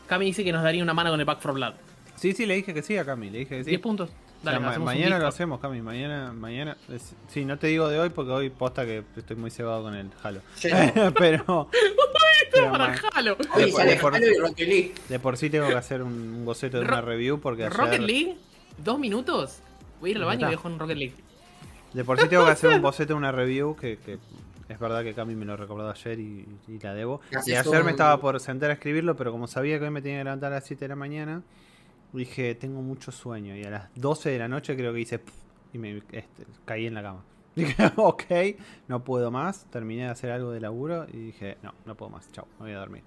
Cami 0.07 0.25
dice 0.25 0.43
que 0.43 0.51
nos 0.51 0.63
daría 0.63 0.83
una 0.83 0.93
mano 0.93 1.09
con 1.11 1.19
el 1.19 1.25
Back 1.25 1.39
for 1.41 1.53
Blood. 1.53 1.73
Sí, 2.15 2.33
sí, 2.33 2.45
le 2.45 2.55
dije 2.55 2.73
que 2.73 2.83
sí 2.83 2.97
a 2.97 3.05
Cami, 3.05 3.29
le 3.29 3.39
dije 3.39 3.57
que 3.57 3.63
sí. 3.63 3.69
10 3.71 3.81
puntos. 3.81 4.09
O 4.09 4.43
Dale, 4.45 4.57
sea, 4.59 4.79
ma- 4.79 4.85
mañana 4.85 5.19
lo 5.19 5.27
hacemos, 5.27 5.59
Cami. 5.59 5.81
Mañana, 5.81 6.33
mañana. 6.33 6.75
es- 6.89 7.13
sí, 7.29 7.45
no 7.45 7.57
te 7.57 7.67
digo 7.67 7.87
de 7.87 7.99
hoy 7.99 8.09
porque 8.09 8.31
hoy 8.31 8.49
posta 8.49 8.85
que 8.85 9.03
estoy 9.15 9.35
muy 9.37 9.51
cebado 9.51 9.83
con 9.83 9.95
el 9.95 10.09
Halo. 10.23 10.41
Sí. 10.55 10.69
pero. 11.17 11.69
pero 12.53 12.71
Para 12.71 12.95
Halo. 13.13 13.37
Oye, 13.55 13.65
de, 13.71 13.85
de 13.85 13.95
por, 13.97 14.15
Halo 14.15 14.27
y 14.27 14.37
Rocket 14.37 14.67
League. 14.67 14.93
de 15.09 15.19
por 15.19 15.37
sí 15.37 15.49
tengo 15.49 15.67
que 15.67 15.75
hacer 15.75 16.01
un, 16.01 16.11
un 16.11 16.45
boceto 16.45 16.77
de 16.79 16.83
Ro- 16.85 16.93
una 16.93 17.01
review 17.01 17.39
porque 17.39 17.63
ayer. 17.65 17.73
Rocket 17.77 18.01
League, 18.01 18.37
dos 18.77 18.99
minutos. 18.99 19.59
Voy 20.01 20.09
a 20.09 20.11
ir 20.11 20.17
al 20.17 20.25
baño 20.25 20.41
y 20.41 20.45
voy 20.45 20.53
a 20.55 20.57
jugar 20.57 20.73
un 20.73 20.79
Rocket 20.79 20.97
League. 20.97 21.15
De 21.93 22.03
por 22.03 22.19
sí 22.19 22.27
tengo 22.27 22.43
que 22.45 22.51
hacer 22.51 22.73
un 22.73 22.81
boceto 22.81 23.15
una 23.15 23.31
review 23.31 23.75
que, 23.75 23.97
que 23.97 24.17
es 24.67 24.79
verdad 24.79 25.03
que 25.03 25.13
Cami 25.13 25.35
me 25.35 25.45
lo 25.45 25.55
recordó 25.55 25.89
ayer 25.89 26.19
y, 26.19 26.47
y 26.67 26.79
la 26.79 26.93
debo. 26.93 27.21
Y 27.45 27.53
ayer 27.53 27.83
me 27.83 27.91
estaba 27.91 28.19
por 28.19 28.39
sentar 28.39 28.71
a 28.71 28.73
escribirlo, 28.73 29.15
pero 29.15 29.31
como 29.31 29.47
sabía 29.47 29.77
que 29.77 29.85
hoy 29.85 29.91
me 29.91 30.01
tenía 30.01 30.19
que 30.19 30.23
levantar 30.23 30.51
a 30.51 30.55
las 30.55 30.65
7 30.65 30.85
de 30.85 30.89
la 30.89 30.95
mañana, 30.95 31.43
dije, 32.13 32.55
tengo 32.55 32.81
mucho 32.81 33.11
sueño. 33.11 33.55
Y 33.55 33.63
a 33.63 33.69
las 33.69 33.89
12 33.95 34.31
de 34.31 34.39
la 34.39 34.47
noche 34.47 34.75
creo 34.75 34.93
que 34.93 35.01
hice 35.01 35.19
pf, 35.19 35.37
y 35.73 35.77
me 35.77 35.97
este, 36.11 36.45
caí 36.65 36.87
en 36.87 36.93
la 36.93 37.03
cama. 37.03 37.23
Dije, 37.55 37.91
ok, 37.97 38.23
no 38.87 39.03
puedo 39.03 39.29
más. 39.29 39.65
Terminé 39.65 40.03
de 40.03 40.09
hacer 40.09 40.31
algo 40.31 40.51
de 40.51 40.61
laburo 40.61 41.05
y 41.11 41.17
dije, 41.17 41.57
no, 41.61 41.73
no 41.85 41.95
puedo 41.95 42.09
más. 42.09 42.31
Chao, 42.31 42.47
me 42.59 42.67
voy 42.67 42.73
a 42.73 42.79
dormir. 42.79 43.03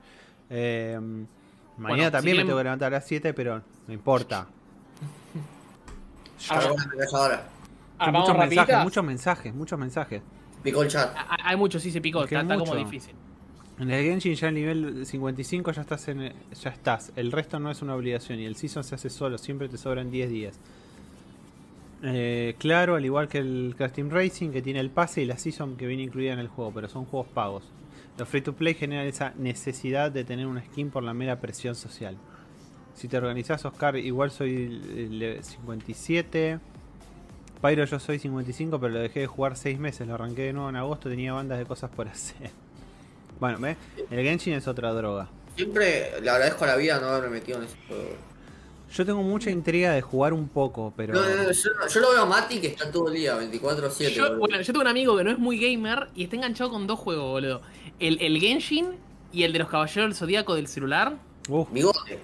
Eh, 0.50 0.98
mañana 1.00 1.28
Bueno, 1.78 2.10
también 2.10 2.36
si 2.36 2.42
me 2.42 2.46
tengo 2.46 2.58
que 2.58 2.64
levantar 2.64 2.92
a 2.92 2.96
las 2.98 3.06
7, 3.06 3.32
pero 3.32 3.62
no 3.86 3.94
importa. 3.94 4.46
Ah, 6.50 6.60
Ahora 7.98 8.12
muchos 8.12 8.36
mensajes, 8.36 8.82
muchos 8.82 9.04
mensajes, 9.04 9.54
muchos 9.54 9.78
mensajes. 9.78 10.22
Picó 10.62 10.82
el 10.82 10.88
chat. 10.88 11.14
Hay 11.44 11.56
muchos, 11.56 11.82
sí 11.82 11.90
se 11.90 12.00
picó. 12.00 12.20
Porque 12.20 12.34
Está, 12.36 12.54
está 12.54 12.64
como 12.64 12.76
difícil. 12.76 13.14
En 13.78 13.90
el 13.90 14.04
Genshin 14.04 14.34
ya 14.34 14.48
en 14.48 14.54
nivel 14.54 15.06
55 15.06 15.72
ya 15.72 15.82
estás 15.82 16.08
en 16.08 16.32
ya 16.62 16.70
estás. 16.70 17.12
El 17.16 17.32
resto 17.32 17.58
no 17.58 17.70
es 17.70 17.82
una 17.82 17.94
obligación 17.94 18.38
y 18.38 18.44
el 18.44 18.56
season 18.56 18.84
se 18.84 18.94
hace 18.94 19.10
solo, 19.10 19.36
siempre 19.36 19.68
te 19.68 19.76
sobran 19.78 20.10
10 20.10 20.30
días. 20.30 20.60
Eh, 22.02 22.54
claro, 22.58 22.94
al 22.94 23.04
igual 23.04 23.28
que 23.28 23.38
el 23.38 23.74
Crash 23.76 23.92
Team 23.92 24.10
Racing 24.10 24.50
que 24.50 24.62
tiene 24.62 24.78
el 24.78 24.90
pase 24.90 25.22
y 25.22 25.24
la 25.24 25.38
season 25.38 25.76
que 25.76 25.86
viene 25.86 26.04
incluida 26.04 26.32
en 26.32 26.38
el 26.38 26.48
juego, 26.48 26.70
pero 26.72 26.88
son 26.88 27.04
juegos 27.06 27.28
pagos. 27.32 27.64
Los 28.16 28.28
free 28.28 28.42
to 28.42 28.52
play 28.52 28.74
generan 28.74 29.06
esa 29.06 29.32
necesidad 29.36 30.12
de 30.12 30.22
tener 30.22 30.46
una 30.46 30.62
skin 30.64 30.90
por 30.90 31.02
la 31.02 31.14
mera 31.14 31.40
presión 31.40 31.74
social. 31.74 32.16
Si 32.94 33.08
te 33.08 33.16
organizás, 33.16 33.64
Oscar, 33.64 33.96
igual 33.96 34.30
soy 34.30 34.80
el 34.96 35.38
57. 35.42 36.60
Pyro 37.60 37.84
yo 37.84 37.98
soy 37.98 38.18
55, 38.18 38.78
pero 38.78 38.92
lo 38.94 39.00
dejé 39.00 39.20
de 39.20 39.26
jugar 39.26 39.56
6 39.56 39.78
meses. 39.78 40.06
Lo 40.06 40.14
arranqué 40.14 40.42
de 40.42 40.52
nuevo 40.52 40.68
en 40.68 40.76
agosto, 40.76 41.08
tenía 41.08 41.32
bandas 41.32 41.58
de 41.58 41.64
cosas 41.64 41.90
por 41.90 42.08
hacer. 42.08 42.50
Bueno, 43.40 43.58
¿ves? 43.58 43.76
El 44.10 44.22
Genshin 44.22 44.54
es 44.54 44.68
otra 44.68 44.92
droga. 44.92 45.28
Siempre 45.56 46.20
le 46.20 46.30
agradezco 46.30 46.64
a 46.64 46.68
la 46.68 46.76
vida 46.76 47.00
no 47.00 47.08
haberme 47.08 47.38
metido 47.38 47.58
en 47.58 47.64
ese 47.64 47.76
juego. 47.88 48.10
Yo 48.92 49.04
tengo 49.04 49.22
mucha 49.22 49.50
intriga 49.50 49.92
de 49.92 50.02
jugar 50.02 50.32
un 50.32 50.48
poco, 50.48 50.92
pero... 50.96 51.14
No, 51.14 51.20
no, 51.20 51.42
no, 51.42 51.50
yo, 51.50 51.70
yo 51.92 52.00
lo 52.00 52.10
veo 52.12 52.22
a 52.22 52.26
Mati 52.26 52.60
que 52.60 52.68
está 52.68 52.92
todo 52.92 53.08
el 53.08 53.14
día, 53.14 53.36
24-7. 53.36 54.10
Yo, 54.10 54.22
boludo. 54.24 54.38
bueno, 54.38 54.60
yo 54.60 54.66
tengo 54.66 54.82
un 54.82 54.86
amigo 54.86 55.16
que 55.16 55.24
no 55.24 55.32
es 55.32 55.38
muy 55.38 55.58
gamer 55.58 56.10
y 56.14 56.24
está 56.24 56.36
enganchado 56.36 56.70
con 56.70 56.86
dos 56.86 56.98
juegos, 57.00 57.24
boludo. 57.24 57.60
El, 57.98 58.20
el 58.20 58.38
Genshin 58.38 58.92
y 59.32 59.42
el 59.42 59.52
de 59.52 59.58
los 59.58 59.68
Caballeros 59.68 60.10
del 60.10 60.14
Zodíaco 60.14 60.54
del 60.54 60.68
celular. 60.68 61.16
Uf, 61.48 61.72
Bigote. 61.72 62.20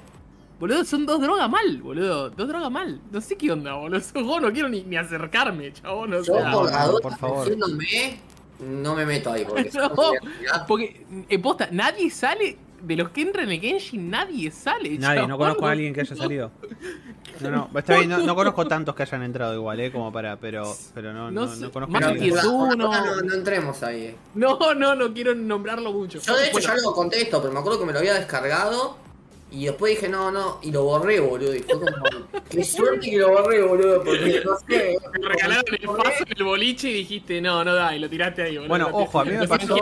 Boludo, 0.61 0.85
son 0.85 1.07
dos 1.07 1.21
drogas 1.21 1.49
mal, 1.51 1.79
boludo. 1.83 2.31
Dos 2.31 2.47
drogas 2.49 2.71
mal. 2.71 3.01
No 3.11 3.21
sé 3.21 3.37
qué 3.37 3.51
onda, 3.51 3.75
boludo. 3.75 3.97
Esos 3.99 4.13
juegos 4.13 4.43
no 4.43 4.53
quiero 4.53 4.69
ni, 4.69 4.83
ni 4.83 4.97
acercarme, 4.97 5.73
chabón. 5.73 6.13
O 6.13 6.19
Yo 6.19 6.25
sea, 6.35 6.53
por 6.53 6.71
no, 6.71 6.71
la 6.71 6.93
por 7.01 7.17
favor. 7.17 7.49
no 8.61 8.95
me 8.95 9.07
meto 9.07 9.33
ahí. 9.33 9.45
Porque 9.47 9.71
No, 9.75 9.91
porque, 10.69 11.07
eh, 11.29 11.39
posta, 11.39 11.69
nadie 11.73 12.11
sale. 12.11 12.59
De 12.81 12.97
los 12.97 13.11
que 13.11 13.21
entran 13.21 13.45
en 13.45 13.53
el 13.53 13.61
Genshin, 13.61 14.09
nadie 14.09 14.51
sale. 14.51 14.97
nadie, 14.99 15.17
chabón. 15.17 15.29
no 15.31 15.37
conozco 15.39 15.67
a 15.67 15.71
alguien 15.73 15.93
que 15.93 16.01
haya 16.01 16.17
salido. 16.17 16.51
No, 17.41 17.51
no, 17.51 17.71
está 17.79 17.97
bien, 17.99 18.09
no, 18.09 18.19
no 18.19 18.35
conozco 18.35 18.67
tantos 18.67 18.95
que 18.95 19.03
hayan 19.03 19.23
entrado 19.23 19.55
igual, 19.55 19.79
¿eh? 19.81 19.93
Como 19.93 20.11
para, 20.11 20.39
pero, 20.39 20.65
pero 20.95 21.13
no, 21.13 21.31
No 21.31 21.43
no, 21.47 21.55
sé, 21.55 21.61
no 21.61 21.71
conozco 21.73 21.93
más 21.93 22.03
a 22.03 22.09
no, 22.09 22.15
que 22.15 22.31
nadie. 22.31 22.43
no, 22.43 22.75
no 23.23 23.35
entremos 23.35 23.83
ahí. 23.83 24.05
eh. 24.07 24.17
No, 24.35 24.59
no, 24.75 24.95
no 24.95 25.13
quiero 25.13 25.35
nombrarlo 25.35 25.93
mucho. 25.93 26.21
Yo 26.21 26.35
de 26.37 26.45
hecho 26.45 26.53
Bueno, 26.53 26.69
ya 26.69 26.75
lo 26.83 26.93
contesto, 26.95 27.41
pero 27.43 27.53
me 27.53 27.59
acuerdo 27.61 27.81
que 27.81 27.85
me 27.87 27.93
lo 27.93 27.99
había 27.99 28.15
descargado 28.15 28.97
y 29.53 29.65
después 29.67 29.95
dije 29.97 30.09
no, 30.09 30.31
no, 30.31 30.59
y 30.63 30.71
lo 30.71 30.85
borré, 30.85 31.21
boludo. 31.21 31.55
Y 31.55 31.61
fue 31.61 31.75
como, 31.81 31.93
qué 32.49 32.65
suerte 32.65 33.11
que 33.11 33.19
lo 33.19 33.31
borré, 33.31 33.63
boludo, 33.63 34.03
porque 34.05 34.43
no 34.45 34.57
sé. 34.59 34.97
Te 35.13 35.29
regalaron 35.29 35.65
el 35.81 35.87
paso 35.89 36.25
en 36.27 36.37
el 36.37 36.45
boliche 36.45 36.89
y 36.91 36.93
dijiste, 36.95 37.41
no, 37.41 37.65
no 37.65 37.75
da, 37.75 37.95
y 37.97 37.99
lo 37.99 38.09
tiraste 38.09 38.43
ahí, 38.43 38.55
boludo. 38.57 38.69
Bueno, 38.69 38.89
ojo, 38.93 39.21
a 39.21 39.25
mí 39.25 39.33
me 39.33 39.49
pasó, 39.49 39.77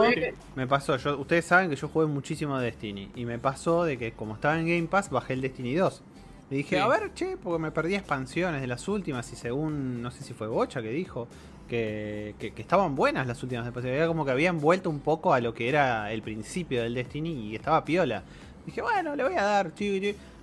me 0.57 0.66
pasó, 0.66 0.97
yo, 0.97 1.19
ustedes 1.19 1.45
saben 1.45 1.71
que 1.71 1.77
yo 1.77 1.89
jugué 1.89 2.07
muchísimo 2.07 2.57
a 2.57 2.61
Destiny 2.62 3.11
y 3.14 3.25
me 3.25 3.39
pasó 3.39 3.85
de 3.85 3.99
que 3.99 4.12
como 4.12 4.35
estaba 4.35 4.59
en 4.59 4.66
Game 4.66 4.89
Pass 4.89 5.11
bajé 5.11 5.35
el 5.35 5.41
Destiny 5.43 5.75
2. 5.75 6.03
Y 6.51 6.55
dije, 6.57 6.77
Sí. 6.77 6.81
a 6.83 6.89
ver, 6.89 7.12
che, 7.14 7.37
porque 7.37 7.59
me 7.61 7.71
perdí 7.71 7.95
expansiones 7.95 8.62
de 8.62 8.66
las 8.66 8.89
últimas 8.89 9.31
y 9.33 9.37
según, 9.37 10.01
no 10.01 10.11
sé 10.11 10.25
si 10.25 10.33
fue 10.33 10.47
Bocha 10.49 10.81
que 10.81 10.89
dijo, 10.91 11.29
que, 11.69 12.35
que- 12.39 12.53
que 12.55 12.62
estaban 12.62 12.95
buenas 12.97 13.27
las 13.27 13.43
últimas 13.43 13.66
expansiones. 13.66 13.99
Era 13.99 14.07
como 14.09 14.25
que 14.25 14.31
habían 14.31 14.59
vuelto 14.59 14.89
un 14.89 15.01
poco 15.01 15.35
a 15.35 15.41
lo 15.41 15.53
que 15.53 15.69
era 15.69 16.11
el 16.11 16.23
principio 16.23 16.83
del 16.83 16.95
Destiny 16.95 17.51
y 17.51 17.55
estaba 17.55 17.85
piola. 17.85 18.23
Dije, 18.69 18.83
bueno, 18.83 19.16
le 19.16 19.25
voy 19.25 19.33
a 19.33 19.43
dar, 19.45 19.73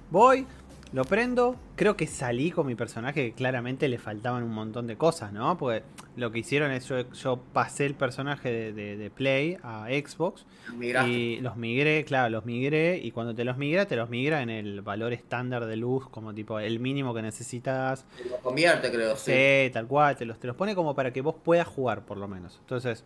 voy, 0.09 0.47
lo 0.93 1.05
prendo. 1.05 1.55
Creo 1.76 1.95
que 1.95 2.07
salí 2.07 2.49
con 2.49 2.65
mi 2.65 2.73
personaje 2.73 3.23
que 3.28 3.34
claramente 3.34 3.88
le 3.88 3.99
faltaban 3.99 4.41
un 4.41 4.51
montón 4.51 4.88
de 4.88 4.95
cosas, 4.97 5.32
¿no? 5.32 5.55
Porque 5.59 5.84
lo 6.15 6.32
que 6.32 6.39
hicieron 6.39 6.71
es 6.71 6.88
yo, 6.88 7.07
yo 7.11 7.38
pasé 7.53 7.86
el 7.86 7.93
personaje 7.93 8.49
de, 8.49 8.73
de- 8.73 8.97
de 8.97 9.09
Play 9.11 9.57
a 9.61 9.86
Xbox 9.89 10.47
Migraste. 10.76 11.07
y 11.11 11.39
los 11.41 11.55
migré, 11.55 12.03
claro, 12.03 12.32
los 12.32 12.45
migré 12.45 12.97
y 12.97 13.11
cuando 13.11 13.36
te 13.36 13.43
los 13.45 13.57
migra, 13.57 13.86
te 13.86 13.95
los 13.95 14.09
migra 14.09 14.41
en 14.41 14.49
el 14.49 14.82
valor 14.82 15.13
estándar 15.13 15.67
de 15.67 15.76
luz, 15.76 16.09
como 16.09 16.34
tipo 16.34 16.57
el 16.59 16.80
mínimo 16.80 17.13
que 17.13 17.21
necesitas. 17.21 18.05
Lo 18.28 18.38
convierte, 18.38 18.89
creo, 18.91 19.15
sí. 19.15 19.34
Sí, 19.34 19.69
tal 19.71 19.86
cual, 19.86 20.15
te 20.15 20.26
los, 20.26 20.39
te 20.39 20.47
los 20.47 20.55
pone 20.55 20.73
como 20.73 20.95
para 20.95 21.13
que 21.13 21.21
vos 21.21 21.36
puedas 21.43 21.67
jugar 21.67 22.05
por 22.07 22.17
lo 22.17 22.28
menos. 22.28 22.57
Entonces, 22.61 23.03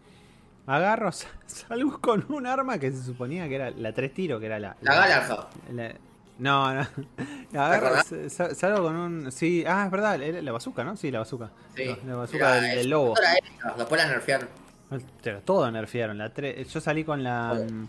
agarro, 0.76 1.12
sal- 1.12 1.32
salgo 1.46 2.00
con 2.00 2.26
un 2.30 2.46
arma 2.48 2.78
que 2.80 2.92
se 2.92 3.04
suponía 3.04 3.48
que 3.50 3.56
era 3.56 3.72
la 3.72 3.94
tres 3.94 4.14
tiros, 4.14 4.40
que 4.40 4.46
era 4.46 4.60
la... 4.60 4.76
La 4.82 4.96
Galarja. 4.96 5.48
la- 5.74 5.94
no, 6.40 6.74
no. 6.74 6.88
Agarro, 7.54 7.96
salgo 8.56 8.84
con 8.84 8.96
un... 8.96 9.32
Sí, 9.32 9.66
ah, 9.68 9.84
es 9.86 9.92
verdad, 9.92 10.18
la 10.20 10.52
bazooka, 10.54 10.86
¿no? 10.86 10.96
Sí, 10.96 11.12
la 11.12 11.20
bazooka. 11.20 11.52
Sí. 11.76 11.84
La, 11.86 11.98
la 12.06 12.16
bazooka 12.16 12.54
del, 12.62 12.76
del 12.78 12.90
lobo. 12.90 13.14
era 13.18 13.76
Después 13.76 14.02
la 14.02 14.08
nerfearon. 14.08 14.48
Pero 15.22 15.42
todo 15.42 15.70
nerfearon. 15.70 16.18
La 16.18 16.34
tre- 16.34 16.64
Yo 16.66 16.80
salí 16.80 17.04
con 17.04 17.24
la... 17.24 17.56
Mm, 17.70 17.88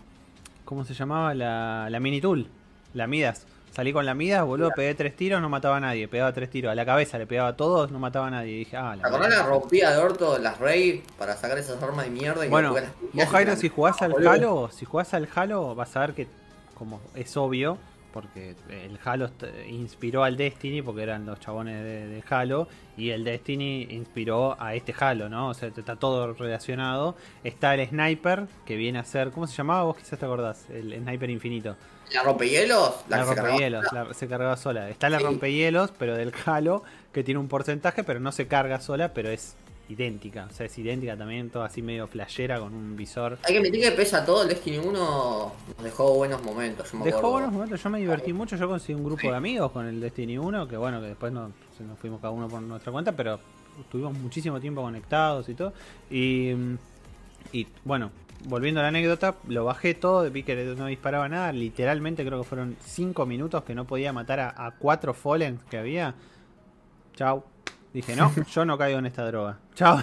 ¿Cómo 0.65 0.85
se 0.85 0.95
llamaba? 0.95 1.33
La, 1.35 1.89
la 1.91 2.01
mini 2.01 2.21
tool. 2.21 2.49
La 2.95 3.07
Midas. 3.07 3.47
Salí 3.81 3.95
con 3.95 4.05
la 4.05 4.13
mida, 4.13 4.43
boludo, 4.43 4.73
pegué 4.77 4.95
tres 4.95 5.17
tiros, 5.17 5.41
no 5.41 5.49
mataba 5.49 5.79
a 5.79 5.81
nadie. 5.81 6.07
Pegaba 6.07 6.35
tres 6.35 6.51
tiros. 6.51 6.71
A 6.71 6.75
la 6.75 6.85
cabeza 6.85 7.17
le 7.17 7.27
pegaba 7.27 7.49
a 7.49 7.57
todos, 7.57 7.91
no 7.91 7.99
mataba 7.99 8.27
a 8.27 8.31
nadie. 8.31 8.53
Y 8.53 8.59
dije, 8.59 8.77
ah, 8.77 8.91
¿Te 8.95 9.01
la 9.01 9.09
acordás 9.09 9.31
verdad. 9.31 9.45
la 9.45 9.49
rompida 9.49 9.93
de 9.93 10.03
orto 10.03 10.39
las 10.39 10.59
Raid 10.59 11.01
para 11.17 11.35
sacar 11.35 11.57
esas 11.57 11.83
armas 11.83 12.05
de 12.05 12.11
mierda? 12.11 12.45
Y 12.45 12.51
Bueno, 12.51 12.75
las 12.75 12.93
vos 13.15 13.29
Jairo, 13.29 13.57
si 13.57 13.71
jugás 13.71 14.03
al 14.03 14.13
Boludo. 14.13 14.31
Halo, 14.33 14.71
si 14.71 14.85
jugás 14.85 15.15
al 15.15 15.27
Halo, 15.35 15.75
vas 15.75 15.97
a 15.97 16.01
ver 16.01 16.13
que, 16.13 16.27
como 16.75 17.01
es 17.15 17.35
obvio, 17.39 17.79
porque 18.13 18.55
el 18.69 18.99
Halo 19.03 19.31
inspiró 19.71 20.25
al 20.25 20.37
Destiny, 20.37 20.83
porque 20.83 21.03
eran 21.03 21.25
los 21.25 21.41
chabones 21.41 21.83
de, 21.83 22.07
de 22.07 22.23
Halo, 22.29 22.69
y 22.99 23.09
el 23.09 23.25
Destiny 23.25 23.87
inspiró 23.93 24.61
a 24.61 24.75
este 24.75 24.95
Halo, 25.01 25.31
¿no? 25.31 25.49
O 25.49 25.55
sea, 25.55 25.71
está 25.75 25.97
todo 25.97 26.35
relacionado. 26.35 27.17
Está 27.45 27.75
el 27.75 27.89
Sniper, 27.89 28.47
que 28.67 28.77
viene 28.77 28.99
a 28.99 29.05
ser, 29.05 29.31
¿cómo 29.31 29.47
se 29.47 29.57
llamaba? 29.57 29.85
Vos 29.85 29.97
quizás 29.97 30.19
te 30.19 30.27
acordás, 30.27 30.69
el 30.69 30.95
Sniper 31.01 31.31
infinito. 31.31 31.77
¿La 32.13 32.23
rompehielos? 32.23 32.95
La, 33.09 33.19
se 33.19 33.25
cargaba. 33.27 33.49
rompehielos, 33.49 33.85
la- 33.93 34.15
se 34.15 34.29
cargaba 34.29 34.57
sola. 34.57 34.89
Está 34.91 35.09
la 35.11 35.19
Sí. 35.19 35.25
rompehielos, 35.25 35.93
pero 35.99 36.17
del 36.17 36.33
Halo, 36.45 36.83
que 37.13 37.23
tiene 37.25 37.39
un 37.41 37.49
porcentaje, 37.49 38.05
pero 38.05 38.21
no 38.21 38.33
se 38.33 38.47
carga 38.49 38.81
sola, 38.81 39.13
pero 39.15 39.29
es 39.31 39.55
idéntica. 39.89 40.47
O 40.49 40.55
sea, 40.55 40.67
es 40.67 40.79
idéntica 40.79 41.17
también, 41.17 41.51
todo 41.51 41.65
así 41.65 41.83
medio 41.83 42.07
flashera 42.07 42.61
con 42.61 42.73
un 42.75 42.97
visor. 42.97 43.39
Hay 43.43 43.55
que 43.55 43.59
admitir 43.59 43.81
que 43.83 43.91
pesa 43.93 44.25
todo, 44.25 44.43
el 44.43 44.49
Destiny 44.49 44.79
1 44.79 45.53
nos 45.77 45.85
dejó 45.85 46.15
buenos 46.15 46.43
momentos. 46.45 46.93
Yo 46.93 46.99
me 46.99 47.05
Dejó 47.07 47.19
acuerdo. 47.19 47.33
buenos 47.33 47.53
momentos, 47.53 47.83
yo 47.83 47.91
me 47.91 47.99
divertí 47.99 48.33
mucho, 48.33 48.57
yo 48.57 48.69
conseguí 48.69 48.95
un 48.95 49.05
grupo 49.05 49.29
de 49.29 49.37
amigos 49.37 49.73
con 49.73 49.87
el 49.87 50.01
Destiny 50.01 50.39
1, 50.39 50.69
que 50.69 50.77
bueno, 50.77 51.01
que 51.01 51.09
después 51.09 51.33
no, 51.33 51.51
se 51.77 51.83
nos 51.83 51.99
fuimos 51.99 52.21
cada 52.21 52.33
uno 52.33 52.47
por 52.49 52.63
nuestra 52.63 52.93
cuenta, 52.93 53.11
pero 53.13 53.41
estuvimos 53.81 54.15
muchísimo 54.15 54.61
tiempo 54.61 54.81
conectados 54.83 55.49
y 55.49 55.55
todo. 55.55 55.73
Y, 56.09 56.53
mm, 56.55 56.79
y 57.53 57.67
bueno, 57.85 58.13
volviendo 58.47 58.81
a 58.81 58.83
la 58.85 58.89
anécdota, 58.89 59.37
lo 59.49 59.65
bajé 59.65 59.95
todo, 59.95 60.29
vi 60.31 60.43
que 60.43 60.55
no 60.77 60.87
disparaba 60.87 61.29
nada, 61.29 61.53
literalmente 61.53 62.25
creo 62.25 62.41
que 62.43 62.49
fueron 62.49 62.77
5 62.81 63.27
minutos 63.27 63.65
que 63.65 63.75
no 63.75 63.87
podía 63.87 64.13
matar 64.13 64.41
a, 64.41 64.67
a 64.67 64.73
cuatro 64.73 65.15
Fallen 65.15 65.59
que 65.71 65.79
había. 65.79 66.15
Chau. 67.15 67.45
Dije, 67.93 68.15
no, 68.17 68.33
yo 68.53 68.65
no 68.65 68.79
caigo 68.79 68.99
en 68.99 69.07
esta 69.07 69.27
droga. 69.27 69.59
Chau, 69.75 69.99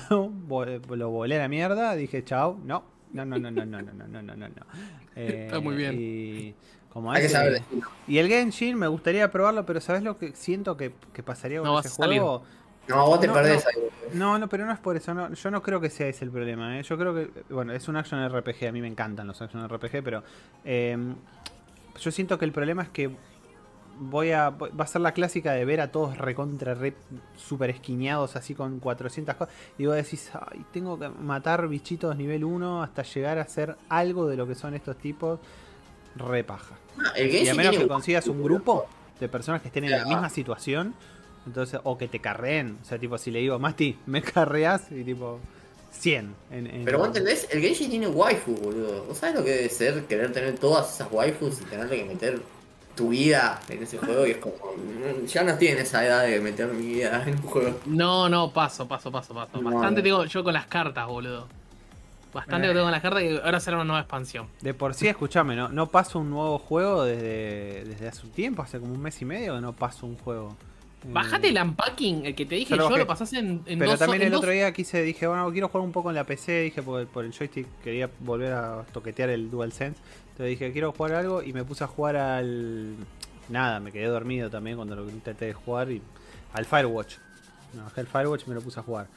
lo 0.90 1.10
volé 1.10 1.36
a 1.38 1.40
la 1.40 1.48
mierda, 1.48 1.96
dije, 1.96 2.24
chau, 2.24 2.60
no. 2.64 2.84
No, 3.14 3.24
no, 3.26 3.40
no, 3.40 3.50
no, 3.50 3.66
no, 3.66 3.82
no, 3.82 3.94
no, 3.94 4.08
no, 4.22 4.22
no, 4.22 4.36
no. 4.36 4.66
Eh, 5.16 5.46
Está 5.46 5.60
muy 5.62 5.76
bien. 5.76 5.96
Y 5.98 6.54
como 6.90 7.12
Hay 7.12 7.22
que 7.22 7.28
ese- 7.28 7.64
y 8.08 8.18
el 8.18 8.28
Genshin 8.28 8.78
me 8.78 8.88
gustaría 8.88 9.32
probarlo, 9.32 9.66
pero 9.66 9.80
¿sabes 9.80 10.04
lo 10.04 10.18
que 10.18 10.36
siento 10.36 10.76
que, 10.76 10.94
que 11.14 11.24
pasaría 11.24 11.60
con 11.60 11.68
No 11.68 11.80
ese 11.80 11.88
a 11.88 11.92
salir. 11.92 12.20
No, 12.88 13.06
vos 13.06 13.20
te 13.20 13.28
No, 13.28 13.34
perdés 13.34 13.66
no. 13.66 13.70
ahí. 13.84 13.90
No, 14.14 14.40
no, 14.40 14.48
pero 14.48 14.66
no 14.66 14.72
es 14.72 14.80
por 14.80 14.96
eso. 14.96 15.14
No, 15.14 15.34
yo 15.34 15.52
no 15.52 15.62
creo 15.62 15.82
que 15.82 15.90
sea 15.90 16.08
ese 16.08 16.24
el 16.26 16.32
problema. 16.32 16.80
¿eh? 16.80 16.84
Yo 16.84 16.98
creo 16.98 17.14
que, 17.14 17.30
bueno, 17.50 17.74
es 17.74 17.88
un 17.88 17.98
action 17.98 18.26
RPG. 18.30 18.68
A 18.68 18.72
mí 18.72 18.82
me 18.82 18.88
encantan 18.88 19.28
los 19.28 19.42
action 19.42 19.68
RPG, 19.68 20.04
pero 20.04 20.24
eh, 20.64 20.98
yo 22.00 22.12
siento 22.12 22.38
que 22.38 22.46
el 22.46 22.52
problema 22.52 22.84
es 22.84 22.90
que 22.90 23.12
voy 24.00 24.32
a 24.32 24.50
va 24.52 24.84
a 24.84 24.88
ser 24.88 25.02
la 25.02 25.12
clásica 25.12 25.54
de 25.54 25.66
ver 25.66 25.82
a 25.82 25.92
todos 25.92 26.18
recontra 26.18 26.76
re 26.76 26.94
super 27.36 27.72
esquineados 27.72 28.36
así 28.36 28.54
con 28.54 28.80
400 28.80 29.36
cosas 29.36 29.54
y 29.78 29.88
vos 29.88 29.96
decís, 29.96 30.30
ay, 30.52 30.64
tengo 30.72 31.00
que 31.00 31.10
matar 31.10 31.68
bichitos 31.68 32.16
nivel 32.16 32.44
1 32.44 32.84
hasta 32.84 33.02
llegar 33.02 33.40
a 33.40 33.46
ser 33.48 33.76
algo 33.90 34.28
de 34.28 34.38
lo 34.38 34.46
que 34.48 34.54
son 34.54 34.76
estos 34.76 34.98
tipos 34.98 35.40
re 36.16 36.44
paja. 36.44 36.76
Ah, 37.00 37.20
Y 37.20 37.48
a 37.50 37.56
menos 37.56 37.76
que 37.76 37.88
consigas 37.88 38.28
un 38.28 38.44
grupo 38.44 38.86
de 39.20 39.28
personas 39.30 39.62
que 39.62 39.70
estén 39.70 39.86
en 39.86 39.92
la 39.92 40.06
misma 40.06 40.30
situación, 40.30 40.94
entonces, 41.48 41.80
o 41.84 41.98
que 41.98 42.08
te 42.08 42.20
carreen. 42.20 42.78
O 42.82 42.86
sea, 42.86 43.00
tipo, 43.00 43.18
si 43.18 43.32
le 43.32 43.40
digo, 43.40 43.58
Masti, 43.58 43.98
me 44.06 44.22
carreas 44.22 44.92
y 44.92 45.04
tipo, 45.04 45.40
100. 45.92 46.36
En, 46.52 46.68
en- 46.68 46.86
Pero 46.86 47.00
vos 47.00 47.08
entendés, 47.08 47.48
el 47.52 47.62
Genshin 47.62 47.90
tiene 47.90 48.08
waifu, 48.08 48.54
boludo. 48.56 49.06
¿Vos 49.06 49.18
sabés 49.18 49.36
lo 49.36 49.44
que 49.44 49.52
debe 49.52 49.70
ser 49.70 50.04
querer 50.06 50.32
tener 50.32 50.60
todas 50.60 50.94
esas 50.94 51.12
waifus 51.12 51.62
y 51.62 51.66
tenerle 51.66 51.98
que 51.98 52.06
meter 52.06 52.42
tu 52.96 53.10
vida 53.10 53.60
en 53.70 53.82
ese 53.84 53.98
juego? 53.98 54.28
Y 54.28 54.32
es 54.32 54.38
como, 54.38 54.56
mm, 54.56 55.26
ya 55.26 55.44
no 55.44 55.52
estoy 55.52 55.70
en 55.70 55.78
esa 55.80 56.06
edad 56.06 56.24
de 56.26 56.40
meter 56.40 56.68
mi 56.68 56.86
vida 56.94 57.24
en 57.26 57.36
un 57.38 57.42
juego. 57.44 57.80
No, 57.86 58.30
no, 58.30 58.52
paso, 58.54 58.88
paso, 58.88 59.12
paso, 59.12 59.34
paso. 59.34 59.60
No, 59.62 59.72
Bastante 59.72 60.02
no. 60.02 60.04
tengo 60.04 60.26
yo 60.26 60.44
con 60.44 60.54
las 60.54 60.68
cartas, 60.68 61.08
boludo. 61.08 61.48
Bastante 62.34 62.68
Eh. 62.68 62.70
que 62.70 62.74
tengo 62.74 62.86
con 62.86 62.92
las 62.92 63.02
cartas 63.02 63.24
y 63.24 63.38
ahora 63.38 63.60
será 63.60 63.78
una 63.78 63.86
nueva 63.86 64.02
expansión. 64.02 64.48
De 64.62 64.74
por 64.76 64.94
sí, 64.94 65.08
escúchame, 65.08 65.56
¿no? 65.56 65.70
no 65.70 65.88
paso 65.88 66.20
un 66.20 66.30
nuevo 66.30 66.60
juego 66.60 67.04
desde, 67.04 67.86
desde 67.86 68.08
hace 68.10 68.26
un 68.28 68.32
tiempo, 68.34 68.62
hace 68.62 68.80
como 68.80 68.94
un 68.94 69.02
mes 69.02 69.20
y 69.22 69.26
medio 69.26 69.56
que 69.56 69.62
no 69.62 69.74
paso 69.74 70.06
un 70.06 70.18
juego. 70.18 70.56
Eh, 71.04 71.10
Bájate 71.12 71.50
el 71.50 71.58
unpacking, 71.62 72.26
el 72.26 72.36
que 72.36 72.46
te 72.46 72.56
dije 72.56 72.72
Yo 72.72 72.78
lo 72.78 72.90
yo, 72.90 72.98
lo 72.98 73.08
pasás 73.08 73.32
en, 73.34 73.62
en 73.66 73.80
Pero 73.80 73.92
dos 73.92 74.00
también 74.00 74.22
en 74.24 74.26
el 74.28 74.32
dos- 74.32 74.40
otro 74.40 74.52
día 74.52 74.72
quise, 74.74 75.02
dije, 75.04 75.28
bueno, 75.28 75.52
quiero 75.52 75.70
jugar 75.70 75.86
un 75.86 75.92
poco 75.92 76.10
en 76.10 76.16
la 76.16 76.24
PC, 76.24 76.62
dije, 76.64 76.82
por 76.82 77.02
el, 77.02 77.08
por 77.08 77.24
el 77.26 77.32
joystick 77.34 77.68
quería 77.84 78.10
volver 78.20 78.54
a 78.54 78.84
toquetear 78.92 79.30
el 79.30 79.50
DualSense. 79.52 80.00
Entonces 80.32 80.48
dije, 80.60 80.72
quiero 80.72 80.92
jugar 80.92 81.14
algo 81.16 81.42
y 81.44 81.54
me 81.54 81.64
puse 81.64 81.84
a 81.84 81.88
jugar 81.88 82.16
al... 82.18 82.96
Nada, 83.50 83.80
me 83.80 83.92
quedé 83.92 84.06
dormido 84.08 84.50
también 84.50 84.76
cuando 84.76 84.96
lo 84.96 85.10
intenté 85.10 85.46
de 85.46 85.54
jugar 85.54 85.92
y... 85.92 86.02
Al 86.54 86.66
Firewatch. 86.66 87.16
Me 87.74 87.82
bajé 87.84 88.02
el 88.02 88.08
Firewatch 88.08 88.44
y 88.46 88.50
me 88.50 88.56
lo 88.56 88.62
puse 88.62 88.80
a 88.80 88.84
jugar. 88.84 89.08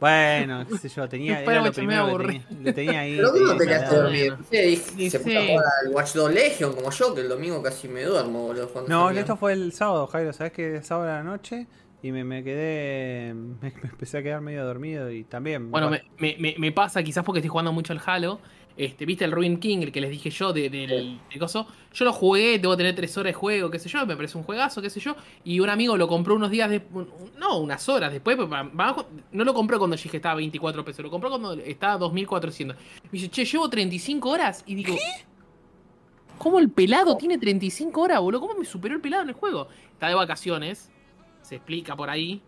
Bueno, 0.00 0.64
qué 0.68 0.78
sé 0.78 0.88
yo, 0.88 1.08
tenía... 1.08 1.42
Era 1.42 1.62
lo 1.62 1.72
primero 1.72 2.04
que 2.06 2.10
aburrí. 2.10 2.42
tenía, 2.74 3.00
ahí. 3.00 3.16
Pero 3.16 3.32
¿cómo 3.32 3.56
te 3.56 3.66
quedaste 3.66 3.96
dormido? 3.96 4.38
Se 4.50 5.20
puso 5.20 5.38
a 5.38 5.42
jugar 5.46 5.64
al 5.86 5.92
Watch 5.92 6.12
Dogs 6.14 6.34
Legion 6.34 6.74
como 6.74 6.90
yo, 6.90 7.14
que 7.14 7.20
el 7.20 7.28
domingo 7.28 7.62
casi 7.62 7.88
me 7.88 8.02
duermo, 8.04 8.46
boludo. 8.46 8.70
No, 8.88 9.06
salía. 9.06 9.20
esto 9.20 9.36
fue 9.36 9.52
el 9.52 9.72
sábado, 9.72 10.06
Jairo. 10.06 10.32
Sabes 10.32 10.52
que 10.52 10.76
es 10.76 10.86
sábado 10.86 11.10
a 11.10 11.14
la 11.16 11.22
noche 11.22 11.66
y 12.02 12.12
me, 12.12 12.24
me 12.24 12.42
quedé. 12.42 13.34
Me, 13.34 13.70
me 13.82 13.90
empecé 13.90 14.18
a 14.18 14.22
quedar 14.22 14.40
medio 14.40 14.64
dormido 14.64 15.10
y 15.10 15.24
también. 15.24 15.70
Bueno, 15.70 15.90
me, 15.90 16.02
me- 16.18 16.36
me- 16.38 16.54
me 16.58 16.72
pasa 16.72 17.02
quizás 17.02 17.22
porque 17.24 17.40
estoy 17.40 17.50
jugando 17.50 17.72
mucho 17.72 17.92
al 17.92 18.00
Halo. 18.04 18.40
Este, 18.76 19.04
¿Viste 19.04 19.24
el 19.24 19.32
Ruin 19.32 19.58
King, 19.58 19.78
el 19.82 19.92
que 19.92 20.00
les 20.00 20.10
dije 20.10 20.30
yo 20.30 20.52
de- 20.52 20.70
del 20.70 20.88
del 21.28 21.38
coso? 21.38 21.66
Yo 21.92 22.04
lo 22.04 22.12
jugué, 22.12 22.58
debo 22.58 22.76
tener 22.76 22.94
tres 22.94 23.16
horas 23.18 23.30
de 23.30 23.34
juego, 23.34 23.70
qué 23.70 23.78
sé 23.78 23.88
yo, 23.88 24.06
me 24.06 24.16
parece 24.16 24.38
un 24.38 24.44
juegazo, 24.44 24.80
qué 24.80 24.88
sé 24.88 25.00
yo. 25.00 25.14
Y 25.44 25.60
un 25.60 25.68
amigo 25.68 25.96
lo 25.96 26.08
compró 26.08 26.34
unos 26.34 26.50
días 26.50 26.70
después, 26.70 27.06
no, 27.38 27.58
unas 27.58 27.86
horas 27.88 28.12
después, 28.12 28.36
pero 28.36 28.48
va- 28.48 29.06
no 29.32 29.44
lo 29.44 29.52
compró 29.54 29.78
cuando 29.78 29.96
dije 29.96 30.08
que 30.08 30.16
estaba 30.16 30.32
a 30.32 30.36
24 30.36 30.84
pesos, 30.84 31.02
lo 31.04 31.10
compró 31.10 31.28
cuando 31.30 31.52
estaba 31.54 31.94
a 31.94 31.98
2400. 31.98 32.76
Me 33.04 33.08
dice, 33.12 33.28
che, 33.28 33.44
llevo 33.44 33.68
35 33.68 34.28
horas 34.30 34.62
y 34.66 34.74
digo, 34.76 34.94
¿cómo 36.38 36.58
el 36.58 36.70
pelado 36.70 37.16
tiene 37.16 37.38
35 37.38 38.00
horas, 38.00 38.20
boludo? 38.20 38.40
¿Cómo 38.40 38.54
me 38.58 38.64
superó 38.64 38.94
el 38.94 39.00
pelado 39.00 39.24
en 39.24 39.28
el 39.30 39.34
juego? 39.34 39.68
Está 39.92 40.08
de 40.08 40.14
vacaciones, 40.14 40.90
se 41.42 41.56
explica 41.56 41.94
por 41.96 42.08
ahí, 42.08 42.40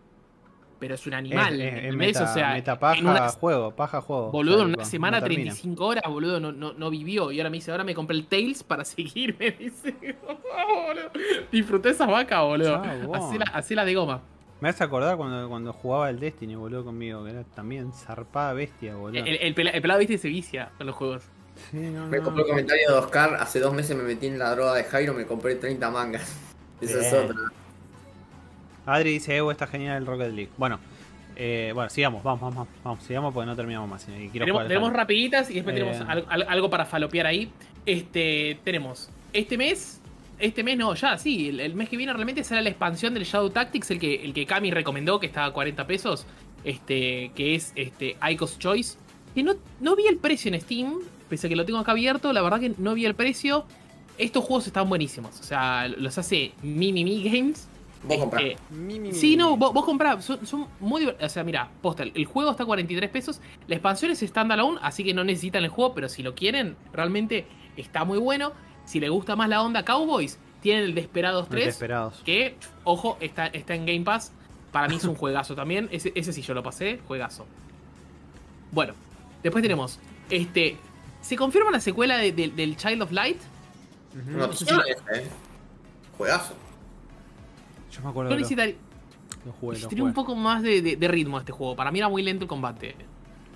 pero 0.83 0.95
es 0.95 1.07
un 1.07 1.13
Es, 1.13 1.17
animal. 1.19 1.61
es- 1.61 1.85
es 1.85 1.95
meta, 1.95 2.23
o 2.29 2.33
sea, 2.33 2.51
meta 2.55 2.73
en 2.73 2.79
paja 2.79 2.99
una- 3.01 3.29
juego, 3.29 3.71
paja 3.73 4.01
juego. 4.01 4.31
Boludo, 4.31 4.55
O 4.55 4.57
sea, 4.59 4.67
en 4.67 4.73
una 4.73 4.83
semana, 4.83 5.17
no 5.19 5.23
termina. 5.23 5.41
35 5.43 5.85
horas, 5.85 6.03
boludo, 6.09 6.41
no, 6.41 6.51
no, 6.51 6.73
no 6.73 6.89
vivió. 6.89 7.31
Y 7.31 7.39
ahora 7.39 7.49
me 7.49 7.55
dice, 7.55 7.71
ahora 7.71 7.85
me 7.85 7.95
compré 7.95 8.17
el 8.17 8.25
Tails 8.27 8.63
para 8.63 8.83
seguirme. 8.85 9.51
Dice, 9.51 9.95
boludo. 10.21 11.09
Disfruté 11.53 11.91
esa 11.91 12.05
vaca, 12.05 12.41
boludo. 12.41 12.83
Chabón. 12.83 13.15
Hacela, 13.15 13.45
hacela 13.53 13.85
de 13.85 13.95
goma. 13.95 14.21
Me 14.59 14.67
hace 14.67 14.83
acordar 14.83 15.15
cuando, 15.15 15.47
cuando 15.47 15.71
jugaba 15.71 16.09
el 16.09 16.19
Destiny, 16.19 16.55
boludo, 16.55 16.83
conmigo, 16.83 17.23
que 17.23 17.31
era 17.31 17.43
también 17.45 17.93
zarpada 17.93 18.51
bestia, 18.51 18.95
boludo. 18.95 19.23
El, 19.23 19.37
el 19.37 19.55
pela- 19.55 19.71
el 19.71 19.81
pelado, 19.81 19.99
viste, 20.01 20.17
se 20.17 20.27
vicia 20.27 20.71
con 20.77 20.87
los 20.87 20.95
juegos. 20.97 21.23
Sí, 21.71 21.77
no, 21.77 22.07
Me 22.07 22.17
no. 22.17 22.23
compré 22.23 22.43
el 22.43 22.49
comentario 22.49 22.91
de 22.91 22.97
Oscar, 22.97 23.35
hace 23.39 23.59
dos 23.61 23.73
meses 23.73 23.95
me 23.95 24.03
metí 24.03 24.27
en 24.27 24.37
la 24.37 24.51
droga 24.53 24.73
de 24.73 24.83
Jairo, 24.83 25.13
me 25.13 25.25
compré 25.25 25.55
30 25.55 25.89
mangas. 25.91 26.35
Esa 26.81 26.99
es 26.99 27.13
otra. 27.13 27.35
Adri 28.85 29.11
dice, 29.13 29.35
Evo 29.37 29.51
está 29.51 29.67
genial 29.67 29.97
el 29.97 30.05
Rocket 30.05 30.31
League. 30.33 30.49
Bueno, 30.57 30.79
eh, 31.35 31.71
bueno, 31.73 31.89
sigamos, 31.89 32.21
vamos, 32.23 32.41
vamos, 32.41 32.67
vamos, 32.83 33.03
sigamos 33.03 33.33
porque 33.33 33.45
no 33.47 33.55
terminamos 33.55 33.89
más. 33.89 34.07
Y 34.09 34.29
quiero 34.29 34.45
Tenemos, 34.67 34.93
rapiditas 34.93 35.49
y 35.49 35.55
después 35.55 35.75
Eh. 35.75 35.79
tenemos 35.79 36.01
al- 36.09 36.25
al- 36.29 36.45
algo 36.49 36.69
para 36.69 36.85
falopear 36.85 37.25
ahí. 37.27 37.49
Este, 37.85 38.59
tenemos 38.63 39.09
este 39.31 39.57
mes. 39.57 39.99
Este 40.39 40.63
mes 40.63 40.77
no, 40.77 40.93
ya, 40.95 41.17
sí. 41.17 41.49
El, 41.49 41.59
el 41.59 41.75
mes 41.75 41.89
que 41.89 41.95
viene 41.97 42.11
realmente 42.13 42.43
será 42.43 42.61
la 42.61 42.69
expansión 42.69 43.13
del 43.13 43.23
Shadow 43.23 43.49
Tactics, 43.49 43.91
el 43.91 43.99
que, 43.99 44.15
el 44.23 44.33
que 44.33 44.45
Kami 44.45 44.71
recomendó, 44.71 45.19
que 45.19 45.27
está 45.27 45.45
a 45.45 45.51
40 45.51 45.87
pesos. 45.87 46.25
Este, 46.63 47.31
que 47.35 47.55
es 47.55 47.71
este 47.75 48.15
Icos 48.31 48.57
Choice. 48.59 48.97
Que 49.35 49.43
no, 49.43 49.53
no 49.79 49.95
vi 49.95 50.07
el 50.07 50.17
precio 50.17 50.53
en 50.53 50.59
Steam, 50.61 50.93
pese 51.29 51.47
a 51.47 51.49
que 51.49 51.55
lo 51.55 51.65
tengo 51.65 51.79
acá 51.79 51.91
abierto, 51.91 52.31
la 52.33 52.41
verdad 52.41 52.59
que 52.59 52.73
no 52.77 52.93
vi 52.93 53.05
el 53.05 53.15
precio. 53.15 53.65
Estos 54.17 54.43
juegos 54.43 54.67
están 54.67 54.87
buenísimos. 54.89 55.39
O 55.39 55.43
sea, 55.43 55.87
los 55.87 56.17
hace 56.17 56.51
Mimi 56.61 57.23
Games. 57.23 57.67
Vos 58.03 58.17
comprás. 58.17 58.43
Este, 58.43 59.13
Sí, 59.13 59.35
no, 59.37 59.55
vos, 59.57 59.73
vos 59.73 59.85
comprá, 59.85 60.21
son, 60.21 60.45
son 60.45 60.67
muy 60.79 61.01
diver- 61.05 61.17
O 61.23 61.29
sea, 61.29 61.43
mira, 61.43 61.69
posta, 61.81 62.03
el 62.03 62.25
juego 62.25 62.51
está 62.51 62.63
a 62.63 62.65
43 62.65 63.09
pesos, 63.09 63.39
la 63.67 63.75
expansión 63.75 64.11
es 64.11 64.19
standalone, 64.19 64.79
así 64.81 65.03
que 65.03 65.13
no 65.13 65.23
necesitan 65.23 65.63
el 65.63 65.69
juego, 65.69 65.93
pero 65.93 66.09
si 66.09 66.21
lo 66.23 66.35
quieren, 66.35 66.75
realmente 66.91 67.45
está 67.77 68.03
muy 68.03 68.17
bueno. 68.19 68.51
Si 68.85 68.99
les 68.99 69.09
gusta 69.09 69.35
más 69.37 69.47
la 69.47 69.61
onda 69.61 69.85
Cowboys, 69.85 70.37
tienen 70.61 70.83
el 70.83 70.95
Desperados 70.95 71.47
3, 71.49 71.65
Desesperados. 71.65 72.21
que, 72.25 72.55
ojo, 72.83 73.17
está, 73.21 73.47
está 73.47 73.75
en 73.75 73.85
Game 73.85 74.01
Pass. 74.01 74.31
Para 74.73 74.87
mí 74.89 74.95
es 74.97 75.03
un 75.05 75.15
juegazo 75.15 75.55
también, 75.55 75.87
ese, 75.91 76.11
ese 76.15 76.33
sí 76.33 76.41
yo 76.41 76.53
lo 76.53 76.63
pasé, 76.63 76.99
juegazo. 77.07 77.45
Bueno, 78.71 78.93
después 79.43 79.61
tenemos, 79.61 79.99
este, 80.29 80.77
¿se 81.21 81.35
confirma 81.37 81.71
la 81.71 81.79
secuela 81.79 82.17
de- 82.17 82.31
de- 82.31 82.49
del 82.49 82.75
Child 82.75 83.03
of 83.03 83.11
Light? 83.11 83.37
Ujú. 84.19 84.37
Notición 84.37 84.81
ese, 84.89 85.21
eh. 85.23 85.27
Juegazo. 86.17 86.53
Yo 87.95 88.01
me 88.03 88.09
acuerdo 88.09 88.29
Yo 88.31 88.35
lo, 88.35 88.39
necesitaría 88.41 88.75
lo 89.45 89.51
jugué, 89.53 89.73
necesitaría 89.73 90.03
un 90.03 90.13
poco 90.13 90.35
más 90.35 90.61
de, 90.63 90.81
de- 90.81 90.95
de 90.95 91.07
ritmo 91.07 91.37
a 91.37 91.39
este 91.41 91.51
juego, 91.51 91.75
para 91.75 91.91
mí 91.91 91.99
era 91.99 92.09
muy 92.09 92.23
lento 92.23 92.43
el 92.45 92.49
combate. 92.49 92.95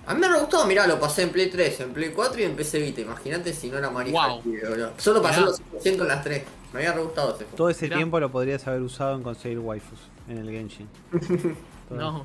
A 0.06 0.14
mí 0.14 0.20
me 0.20 0.28
re 0.28 0.38
gustó, 0.40 0.64
mirá, 0.66 0.86
lo 0.86 0.98
pasé 0.98 1.22
en 1.22 1.30
Play 1.30 1.50
3, 1.50 1.80
en 1.80 1.92
Play 1.92 2.12
4 2.14 2.40
y 2.40 2.44
en 2.44 2.56
PC 2.56 2.78
Vita. 2.80 3.00
Imagínate 3.02 3.52
si 3.52 3.68
no 3.68 3.76
era 3.76 3.90
marija. 3.90 4.26
Wow. 4.28 4.42
boludo. 4.42 4.92
Solo 4.96 5.20
pasé 5.20 5.40
los 5.42 5.60
100% 5.60 5.84
en 6.00 6.08
las 6.08 6.24
3. 6.24 6.44
Me 6.72 6.78
había 6.80 6.92
re 6.92 7.02
gustado 7.02 7.28
ese 7.34 7.44
juego. 7.44 7.56
Todo 7.56 7.68
ese 7.68 7.84
Mirá. 7.86 7.96
tiempo 7.96 8.18
lo 8.20 8.30
podrías 8.30 8.66
haber 8.66 8.80
usado 8.82 9.16
en 9.16 9.22
conseguir 9.22 9.58
waifus 9.58 9.98
en 10.28 10.38
el 10.38 10.50
Genshin. 10.50 10.88
No. 11.90 12.24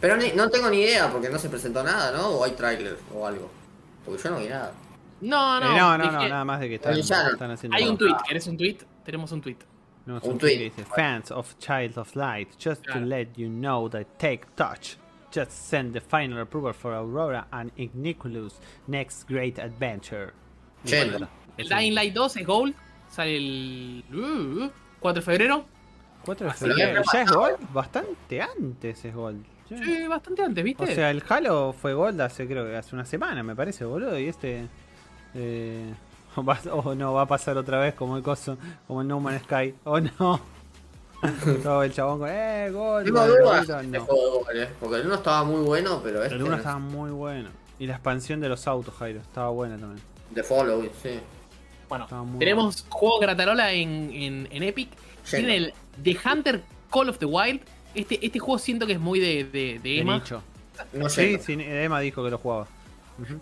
Pero 0.00 0.16
ni- 0.16 0.32
no 0.32 0.48
tengo 0.50 0.70
ni 0.70 0.78
idea 0.80 1.10
porque 1.10 1.28
no 1.28 1.38
se 1.38 1.48
presentó 1.50 1.82
nada, 1.82 2.12
¿no? 2.12 2.28
O 2.28 2.44
hay 2.44 2.52
trailer 2.52 2.98
o 3.14 3.26
algo. 3.26 3.50
Porque 4.04 4.22
yo 4.22 4.30
no 4.30 4.38
vi 4.38 4.48
nada. 4.48 4.72
No, 5.20 5.58
Eh, 5.58 5.60
no. 5.60 5.76
no, 5.76 5.98
no, 5.98 6.12
no, 6.12 6.28
nada 6.28 6.44
más 6.44 6.60
de 6.60 6.68
que 6.70 6.74
están, 6.76 6.92
no. 6.94 6.98
están 7.00 7.50
haciendo. 7.50 7.76
Hay 7.76 7.86
un 7.86 7.98
tweet. 7.98 8.14
¿Querés 8.26 8.46
un 8.46 8.56
tweet? 8.56 8.78
Tenemos 9.04 9.30
un 9.32 9.40
tweet. 9.42 9.56
No, 10.10 10.16
Un 10.22 10.32
un 10.32 10.38
tweet. 10.38 10.56
tweet 10.56 10.58
que 10.74 10.82
dice 10.82 10.84
Fans 10.94 11.30
of 11.30 11.54
Child 11.58 11.98
of 11.98 12.14
Light, 12.16 12.48
just 12.58 12.84
Claro. 12.84 13.00
to 13.00 13.06
let 13.06 13.28
you 13.36 13.48
know 13.48 13.88
that 13.90 14.06
Take 14.18 14.46
Touch 14.56 14.96
just 15.32 15.52
sent 15.52 15.92
the 15.92 16.00
final 16.00 16.40
approval 16.40 16.72
for 16.72 16.92
Aurora 16.94 17.46
and 17.52 17.70
Igniculus 17.76 18.54
next 18.88 19.28
great 19.28 19.58
adventure. 19.58 20.32
El. 20.90 21.28
Dying 21.68 21.94
Light 21.94 22.14
2 22.14 22.36
es 22.38 22.46
Gold. 22.46 22.74
Sale 23.08 23.36
el 23.36 24.04
uh, 24.12 24.68
4 25.00 25.14
de 25.14 25.22
febrero. 25.22 25.64
4 26.24 26.46
de 26.46 26.52
febrero. 26.54 27.02
Ya 27.12 27.22
es 27.22 27.30
Gold, 27.30 27.72
bastante 27.72 28.40
antes 28.42 29.04
es 29.04 29.14
Gold. 29.14 29.44
Sí. 29.68 29.76
Sí, 29.84 30.06
bastante 30.08 30.42
antes, 30.42 30.64
¿viste? 30.64 30.82
O 30.82 30.86
sea, 30.88 31.10
el 31.12 31.22
Halo 31.28 31.72
fue 31.72 31.94
Gold 31.94 32.20
hace 32.20 32.46
creo 32.48 32.66
que 32.66 32.76
hace 32.76 32.94
una 32.96 33.04
semana, 33.04 33.42
me 33.44 33.54
parece, 33.54 33.84
boludo. 33.84 34.18
Y 34.18 34.26
este. 34.26 34.66
Eh, 35.34 35.92
oh 36.72 36.94
no, 36.94 37.14
va 37.14 37.22
a 37.22 37.26
pasar 37.26 37.56
otra 37.58 37.78
vez 37.78 37.94
como 37.94 38.16
el 38.16 38.22
coso, 38.22 38.56
como 38.86 39.02
el 39.02 39.08
No 39.08 39.20
Man's 39.20 39.42
Sky. 39.42 39.74
Oh 39.84 40.00
no. 40.00 40.40
Todo 41.62 41.82
el 41.82 41.92
chabón 41.92 42.18
con. 42.20 42.28
¡Eh, 42.30 42.70
Gold! 42.72 43.04
Tengo 43.06 43.26
dudas 43.26 43.66
Gold", 43.66 43.80
de 43.90 43.98
no. 43.98 44.04
juego 44.04 44.22
de 44.24 44.30
gol, 44.38 44.56
eh, 44.62 44.68
Porque 44.80 44.96
el 44.96 45.06
uno 45.06 45.14
estaba 45.16 45.44
muy 45.44 45.60
bueno, 45.62 46.00
pero 46.02 46.22
este. 46.22 46.34
El 46.34 46.42
1 46.42 46.50
no- 46.50 46.56
estaba 46.56 46.78
muy 46.78 47.10
bueno. 47.10 47.50
Y 47.78 47.86
la 47.86 47.94
expansión 47.94 48.40
de 48.40 48.48
los 48.48 48.66
autos, 48.66 48.94
Jairo, 48.94 49.20
estaba 49.20 49.50
buena 49.50 49.76
también. 49.78 50.02
De 50.30 50.42
Follow, 50.42 50.82
sí. 51.02 51.18
Bueno, 51.88 52.06
tenemos 52.38 52.86
juego 52.88 53.18
gratarola 53.18 53.72
en, 53.72 54.10
en, 54.12 54.48
en 54.50 54.62
Epic. 54.62 54.90
Tiene 55.28 55.56
el 55.56 55.74
The 56.02 56.16
Hunter 56.24 56.62
Call 56.90 57.08
of 57.08 57.18
the 57.18 57.26
Wild. 57.26 57.60
Este, 57.94 58.24
este 58.24 58.38
juego 58.38 58.58
siento 58.58 58.86
que 58.86 58.92
es 58.92 59.00
muy 59.00 59.18
de, 59.18 59.44
de, 59.44 59.50
de 59.50 59.78
De 59.80 59.98
Emma. 60.00 60.18
nicho. 60.18 60.42
No 60.92 61.08
Sí, 61.08 61.36
sé. 61.36 61.38
sí, 61.42 61.56
Emma 61.58 62.00
dijo 62.00 62.22
que 62.22 62.30
lo 62.30 62.38
jugaba. 62.38 62.66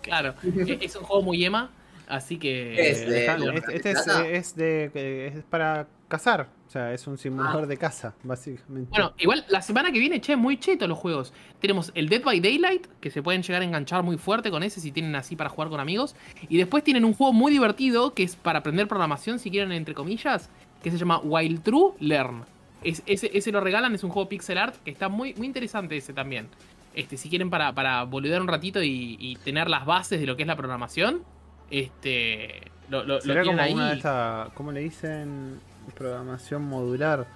Claro, 0.01 0.33
e- 0.43 0.79
es 0.81 0.95
un 0.95 1.03
juego 1.03 1.21
muy 1.21 1.45
Emma. 1.45 1.69
Así 2.09 2.37
que. 2.37 2.73
Es 2.89 3.07
de- 3.07 3.25
este 3.73 3.91
es, 4.37 4.55
de 4.55 5.27
es 5.27 5.43
para 5.49 5.87
cazar. 6.09 6.49
O 6.67 6.71
sea, 6.71 6.93
es 6.93 7.07
un 7.07 7.17
simulador 7.17 7.65
de 7.67 7.77
caza, 7.77 8.13
básicamente. 8.23 8.89
Bueno, 8.91 9.13
igual 9.17 9.45
la 9.49 9.61
semana 9.61 9.91
que 9.91 9.99
viene, 9.99 10.19
che, 10.21 10.35
muy 10.35 10.57
cheto 10.59 10.87
los 10.87 10.97
juegos. 10.97 11.33
Tenemos 11.59 11.91
el 11.95 12.09
Dead 12.09 12.21
by 12.23 12.39
Daylight, 12.39 12.85
que 12.99 13.09
se 13.09 13.23
pueden 13.23 13.41
llegar 13.41 13.61
a 13.61 13.65
enganchar 13.65 14.03
muy 14.03 14.17
fuerte 14.17 14.51
con 14.51 14.61
ese 14.63 14.79
si 14.81 14.91
tienen 14.91 15.15
así 15.15 15.35
para 15.35 15.49
jugar 15.49 15.69
con 15.69 15.79
amigos. 15.79 16.15
Y 16.47 16.57
después 16.57 16.83
tienen 16.83 17.05
un 17.05 17.13
juego 17.13 17.31
muy 17.33 17.51
divertido, 17.51 18.13
que 18.13 18.23
es 18.23 18.35
para 18.35 18.59
aprender 18.59 18.87
programación, 18.87 19.39
si 19.39 19.49
quieren, 19.51 19.71
entre 19.71 19.93
comillas, 19.95 20.49
que 20.83 20.91
se 20.91 20.97
llama 20.97 21.19
Wild 21.23 21.63
True 21.63 21.93
Learn. 21.99 22.43
Es- 22.83 23.03
ese, 23.05 23.29
ese 23.35 23.51
lo 23.51 23.61
regalan, 23.61 23.93
es 23.95 24.03
un 24.03 24.09
juego 24.11 24.29
pixel 24.29 24.57
art, 24.57 24.75
que 24.83 24.91
está 24.91 25.09
muy, 25.09 25.33
muy 25.35 25.47
interesante 25.47 25.97
ese 25.97 26.13
también. 26.13 26.47
Este, 26.95 27.17
si 27.17 27.29
quieren 27.29 27.49
para, 27.49 27.73
para 27.73 28.03
boludear 28.03 28.41
un 28.41 28.47
ratito 28.47 28.81
y, 28.83 29.15
y 29.19 29.35
tener 29.37 29.69
las 29.69 29.85
bases 29.85 30.19
de 30.19 30.25
lo 30.27 30.35
que 30.35 30.43
es 30.43 30.47
la 30.47 30.55
programación, 30.55 31.23
este 31.71 32.61
lo, 32.89 33.21
Será 33.21 33.43
como 33.43 33.61
ahí. 33.61 33.73
una 33.73 33.89
de 33.89 33.95
estas, 33.97 34.49
¿cómo 34.53 34.71
le 34.71 34.79
dicen? 34.81 35.59
Programación 35.95 36.63
modular. 36.63 37.27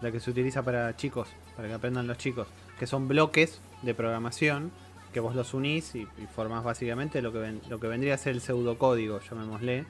La 0.00 0.10
que 0.10 0.20
se 0.20 0.30
utiliza 0.30 0.62
para 0.62 0.96
chicos, 0.96 1.28
para 1.56 1.68
que 1.68 1.74
aprendan 1.74 2.06
los 2.06 2.16
chicos. 2.18 2.48
Que 2.78 2.86
son 2.86 3.06
bloques 3.08 3.60
de 3.82 3.94
programación 3.94 4.70
que 5.12 5.20
vos 5.20 5.34
los 5.34 5.52
unís 5.54 5.94
y, 5.94 6.02
y 6.02 6.26
formás 6.34 6.62
básicamente 6.64 7.20
lo 7.20 7.32
que, 7.32 7.38
ven- 7.38 7.60
lo 7.68 7.78
que 7.80 7.88
vendría 7.88 8.14
a 8.14 8.16
ser 8.18 8.34
el 8.34 8.40
pseudocódigo, 8.40 9.20
llamémosle. 9.28 9.84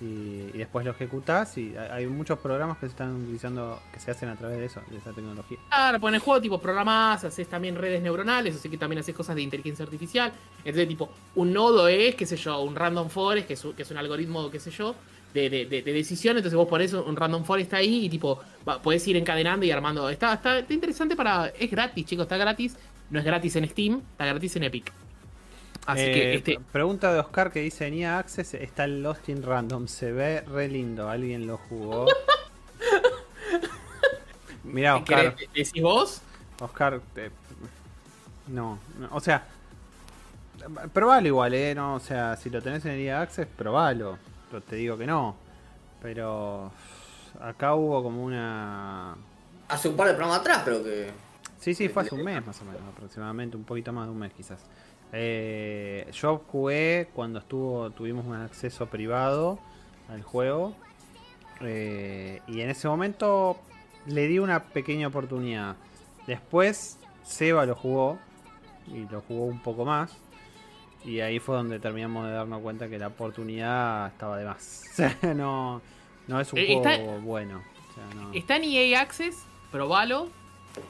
Y, 0.00 0.50
después 0.58 0.84
lo 0.84 0.90
ejecutás 0.90 1.56
y 1.56 1.74
hay 1.76 2.06
muchos 2.06 2.38
programas 2.40 2.76
que 2.78 2.86
se 2.86 2.90
están 2.90 3.14
utilizando, 3.22 3.80
que 3.92 4.00
se 4.00 4.10
hacen 4.10 4.28
a 4.28 4.36
través 4.36 4.58
de 4.58 4.66
eso, 4.66 4.80
de 4.90 4.98
esa 4.98 5.12
tecnología. 5.12 5.58
Claro, 5.68 6.00
pues 6.00 6.10
en 6.10 6.14
el 6.16 6.20
juego 6.20 6.40
tipo 6.40 6.60
programás, 6.60 7.24
haces 7.24 7.48
también 7.48 7.76
redes 7.76 8.02
neuronales, 8.02 8.56
así 8.56 8.68
que 8.68 8.76
también 8.76 8.98
haces 9.00 9.14
cosas 9.14 9.36
de 9.36 9.42
inteligencia 9.42 9.84
artificial. 9.84 10.32
Entonces, 10.58 10.88
tipo, 10.88 11.08
un 11.36 11.52
nodo 11.52 11.88
es, 11.88 12.14
qué 12.16 12.26
sé 12.26 12.36
yo, 12.36 12.60
un 12.60 12.74
random 12.74 13.08
forest, 13.08 13.46
que 13.46 13.54
es 13.54 13.62
que 13.76 13.82
es 13.82 13.90
un 13.90 13.96
algoritmo, 13.96 14.50
qué 14.50 14.58
sé 14.60 14.70
yo, 14.70 14.94
de, 15.32 15.48
de, 15.48 15.66
de- 15.66 15.82
de 15.82 15.92
decisión. 15.92 16.36
Entonces 16.36 16.56
vos 16.56 16.68
ponés 16.68 16.92
un 16.92 17.16
random 17.16 17.44
forest 17.44 17.72
ahí 17.74 18.06
y 18.06 18.08
tipo, 18.08 18.40
va- 18.68 18.82
podés 18.82 19.06
ir 19.08 19.16
encadenando 19.16 19.64
y 19.64 19.70
armando. 19.70 20.08
Está, 20.10 20.34
está, 20.34 20.58
está 20.58 20.72
interesante 20.74 21.14
para. 21.16 21.48
Es 21.48 21.70
gratis, 21.70 22.04
chicos, 22.04 22.24
está 22.24 22.36
gratis. 22.36 22.76
No 23.10 23.18
es 23.20 23.24
gratis 23.24 23.54
en 23.56 23.68
Steam, 23.68 24.02
está 24.12 24.26
gratis 24.26 24.56
en 24.56 24.64
Epic. 24.64 24.92
Así 25.86 26.02
Eh, 26.02 26.12
que 26.12 26.34
este. 26.34 26.60
Pregunta 26.72 27.12
de 27.12 27.20
Oscar 27.20 27.52
que 27.52 27.60
dice: 27.60 27.86
En 27.86 27.94
EA 27.94 28.18
Access 28.18 28.54
está 28.54 28.84
el 28.84 29.02
Lost 29.02 29.28
in 29.28 29.42
Random. 29.42 29.86
Se 29.86 30.12
ve 30.12 30.40
re 30.42 30.68
lindo. 30.68 31.08
¿Alguien 31.10 31.46
lo 31.46 31.58
jugó? 31.58 32.06
Mira, 34.64 34.96
Oscar. 34.96 35.36
¿querés- 35.36 35.48
¿Decís 35.54 35.82
vos? 35.82 36.22
Oscar. 36.60 37.00
eh, 37.16 37.30
no, 38.48 38.78
no, 38.98 39.08
o 39.12 39.20
sea. 39.20 39.46
Probalo 40.94 41.26
igual, 41.28 41.52
¿eh? 41.52 41.74
No, 41.74 41.96
o 41.96 42.00
sea, 42.00 42.36
si 42.36 42.48
lo 42.48 42.62
tenés 42.62 42.82
en 42.86 42.92
el 42.92 43.00
EA 43.00 43.20
Access, 43.20 43.46
probalo. 43.46 44.16
Yo 44.50 44.60
te 44.62 44.76
digo 44.76 44.96
que 44.96 45.06
no. 45.06 45.36
Pero. 46.02 46.72
Acá 47.40 47.74
hubo 47.74 48.02
como 48.02 48.24
una. 48.24 49.14
Hace 49.68 49.88
un 49.88 49.96
par 49.96 50.08
de 50.08 50.14
programas 50.14 50.40
atrás, 50.40 50.62
pero 50.64 50.82
que. 50.82 51.10
Sí, 51.58 51.74
sí, 51.74 51.88
fue 51.88 52.02
hace 52.02 52.14
un 52.14 52.22
mes 52.24 52.44
más 52.46 52.60
o 52.60 52.64
menos, 52.64 52.80
aproximadamente, 52.92 53.56
un 53.56 53.64
poquito 53.64 53.92
más 53.92 54.06
de 54.06 54.12
un 54.12 54.18
mes 54.18 54.32
quizás. 54.34 54.60
Eh, 55.12 56.08
yo 56.12 56.42
jugué 56.50 57.08
cuando 57.14 57.38
estuvo, 57.38 57.90
tuvimos 57.90 58.24
un 58.26 58.34
acceso 58.34 58.86
privado 58.86 59.58
al 60.08 60.22
juego. 60.22 60.74
eh, 61.60 62.40
y 62.48 62.60
en 62.60 62.70
ese 62.70 62.88
momento 62.88 63.56
le 64.06 64.26
di 64.26 64.38
una 64.38 64.64
pequeña 64.64 65.06
oportunidad. 65.08 65.76
Después 66.26 66.98
Seba 67.22 67.64
lo 67.64 67.74
jugó 67.76 68.18
y 68.88 69.06
lo 69.10 69.20
jugó 69.22 69.44
un 69.46 69.60
poco 69.62 69.84
más. 69.84 70.16
Y 71.04 71.20
ahí 71.20 71.38
fue 71.38 71.54
donde 71.56 71.78
terminamos 71.78 72.26
de 72.26 72.32
darnos 72.32 72.60
cuenta 72.62 72.88
que 72.88 72.98
la 72.98 73.08
oportunidad 73.08 74.08
estaba 74.08 74.36
de 74.38 74.46
más. 74.46 74.82
No, 75.36 75.80
no 76.26 76.40
es 76.40 76.52
un 76.52 76.58
Eh, 76.58 76.80
juego 76.82 77.20
bueno. 77.20 77.62
O 77.90 77.94
sea, 77.94 78.20
no. 78.20 78.32
Está 78.32 78.56
en 78.56 78.64
EA 78.64 79.00
Access, 79.00 79.36
probalo. 79.70 80.28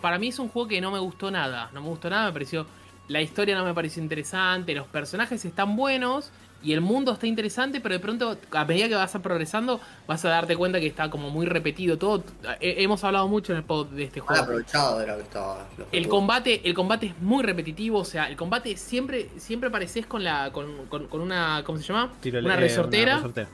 Para 0.01 0.19
mí 0.19 0.29
es 0.29 0.39
un 0.39 0.49
juego 0.49 0.69
que 0.69 0.81
no 0.81 0.91
me 0.91 0.99
gustó 0.99 1.31
nada. 1.31 1.71
No 1.75 1.83
me 1.83 1.89
gustó 1.89 2.09
nada, 2.09 2.27
me 2.27 2.33
pareció. 2.33 2.67
La 3.09 3.21
historia 3.21 3.55
no 3.57 3.65
me 3.65 3.75
pareció 3.75 4.03
interesante, 4.03 4.75
los 4.75 4.87
personajes 4.87 5.45
están 5.45 5.77
buenos 5.77 6.31
y 6.63 6.73
el 6.73 6.81
mundo 6.81 7.13
está 7.13 7.27
interesante, 7.27 7.79
pero 7.83 7.93
de 7.95 8.01
pronto, 8.01 8.39
a 8.53 8.65
medida 8.65 8.89
que 8.89 8.95
vas 8.95 9.13
progresando, 9.23 9.79
vas 10.09 10.25
a 10.25 10.31
darte 10.31 10.57
cuenta 10.57 10.81
que 10.81 10.87
está 10.87 11.11
como 11.11 11.29
muy 11.29 11.45
repetido 11.45 11.99
todo. 11.99 12.25
Eh, 12.61 12.77
Hemos 12.79 13.05
hablado 13.05 13.29
mucho 13.29 13.53
en 13.53 13.59
el 13.59 13.65
pod 13.65 13.89
de 13.89 14.05
este 14.05 14.21
juego. 14.21 14.43
aprovechado 14.43 15.05
que 15.05 15.21
estaba. 15.21 15.69
lo 15.77 15.91
que 15.91 15.97
El 15.99 16.05
tuvo. 16.05 16.15
combate, 16.17 16.63
el 16.65 16.73
combate 16.73 17.07
es 17.09 17.19
muy 17.21 17.43
repetitivo, 17.45 17.99
o 17.99 18.05
sea, 18.07 18.31
el 18.31 18.37
combate 18.37 18.79
siempre, 18.79 19.29
siempre 19.37 19.69
pareces 19.71 20.07
con 20.07 20.25
la, 20.25 20.51
con, 20.53 20.87
con- 20.87 21.07
con 21.09 21.21
una, 21.21 21.63
¿cómo 21.67 21.77
se 21.77 21.85
llama? 21.85 22.11
Tiro- 22.23 22.41
una 22.41 22.55
eh, 22.55 22.61
resortera 22.61 23.17
resortera. 23.17 23.49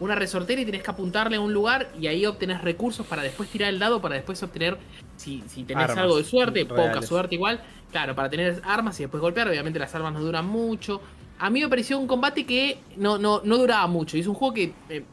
Una 0.00 0.14
resortera 0.14 0.60
y 0.60 0.64
tenés 0.64 0.82
que 0.82 0.90
apuntarle 0.90 1.36
a 1.36 1.40
un 1.40 1.52
lugar 1.52 1.90
y 1.98 2.06
ahí 2.06 2.24
obtenés 2.24 2.62
recursos 2.62 3.06
para 3.06 3.22
después 3.22 3.48
tirar 3.48 3.68
el 3.68 3.78
dado, 3.78 4.00
para 4.00 4.14
después 4.14 4.42
obtener, 4.42 4.78
si, 5.16 5.42
si 5.48 5.64
tenés 5.64 5.84
Armas 5.84 5.98
algo 5.98 6.16
de 6.16 6.24
suerte, 6.24 6.66
poca 6.66 7.02
suerte 7.02 7.34
igual, 7.34 7.60
claro, 7.90 8.14
para 8.14 8.30
tener 8.30 8.60
armas 8.64 8.98
y 9.00 9.04
después 9.04 9.20
golpear, 9.20 9.48
obviamente 9.48 9.78
las 9.78 9.94
armas 9.94 10.12
no 10.12 10.20
duran 10.20 10.46
mucho. 10.46 11.00
A 11.40 11.50
mí 11.50 11.60
me 11.60 11.68
pareció 11.68 11.98
un 11.98 12.06
combate 12.06 12.46
que 12.46 12.78
no, 12.96 13.18
no, 13.18 13.40
no 13.44 13.58
duraba 13.58 13.86
mucho, 13.86 14.16
y 14.16 14.20
es 14.20 14.26
un 14.26 14.34
juego 14.34 14.54
que 14.54 14.72
eh, 14.88 15.04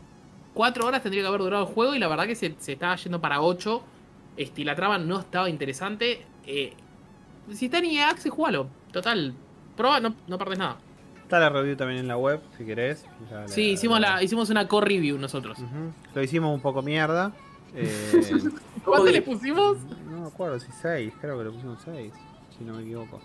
cuatro 0.54 0.86
horas 0.86 1.02
tendría 1.02 1.24
que 1.24 1.28
haber 1.28 1.42
durado 1.42 1.68
el 1.68 1.74
juego 1.74 1.96
y 1.96 2.00
la 2.00 2.08
verdad 2.08 2.28
que 2.28 2.36
se, 2.36 2.56
se 2.60 2.74
estaba 2.74 2.96
yendo 2.96 3.20
para 3.20 3.42
ocho, 3.42 3.84
este, 4.38 4.62
y 4.62 4.64
la 4.66 4.76
trama 4.76 4.98
no 4.98 5.20
estaba 5.20 5.50
interesante. 5.50 6.26
eh, 6.46 6.74
si 7.54 7.66
está 7.66 7.78
en 7.78 7.86
EA 7.86 8.10
Access, 8.10 8.32
jugalo, 8.32 8.68
total, 8.92 9.34
prueba, 9.78 10.00
no, 10.00 10.16
no 10.28 10.38
perdés 10.38 10.58
nada. 10.58 10.78
Está 11.26 11.40
la 11.40 11.50
review 11.50 11.76
también 11.76 12.00
en 12.02 12.08
la 12.08 12.18
web, 12.18 12.40
si 12.56 12.64
querés. 12.66 13.04
Ya 13.32 13.42
la- 13.42 13.48
Sí, 13.48 13.72
hicimos, 13.72 14.00
la, 14.00 14.22
hicimos 14.22 14.50
una 14.52 14.68
core 14.68 14.88
review 14.96 15.18
nosotros. 15.18 15.58
Lo 16.14 16.22
hicimos 16.24 16.54
un 16.54 16.62
poco 16.62 16.82
mierda. 16.84 17.32
eh, 17.74 17.90
¿Cuánto 18.86 19.10
le 19.12 19.22
pusimos? 19.24 19.78
no 20.10 20.22
me 20.22 20.28
acuerdo 20.28 20.60
si 20.60 20.72
6, 20.72 21.12
creo 21.20 21.38
que 21.40 21.44
lo 21.46 21.52
pusimos 21.52 21.82
6, 21.84 22.14
si 22.58 22.64
no 22.64 22.76
me 22.76 22.84
equivoco. 22.84 23.20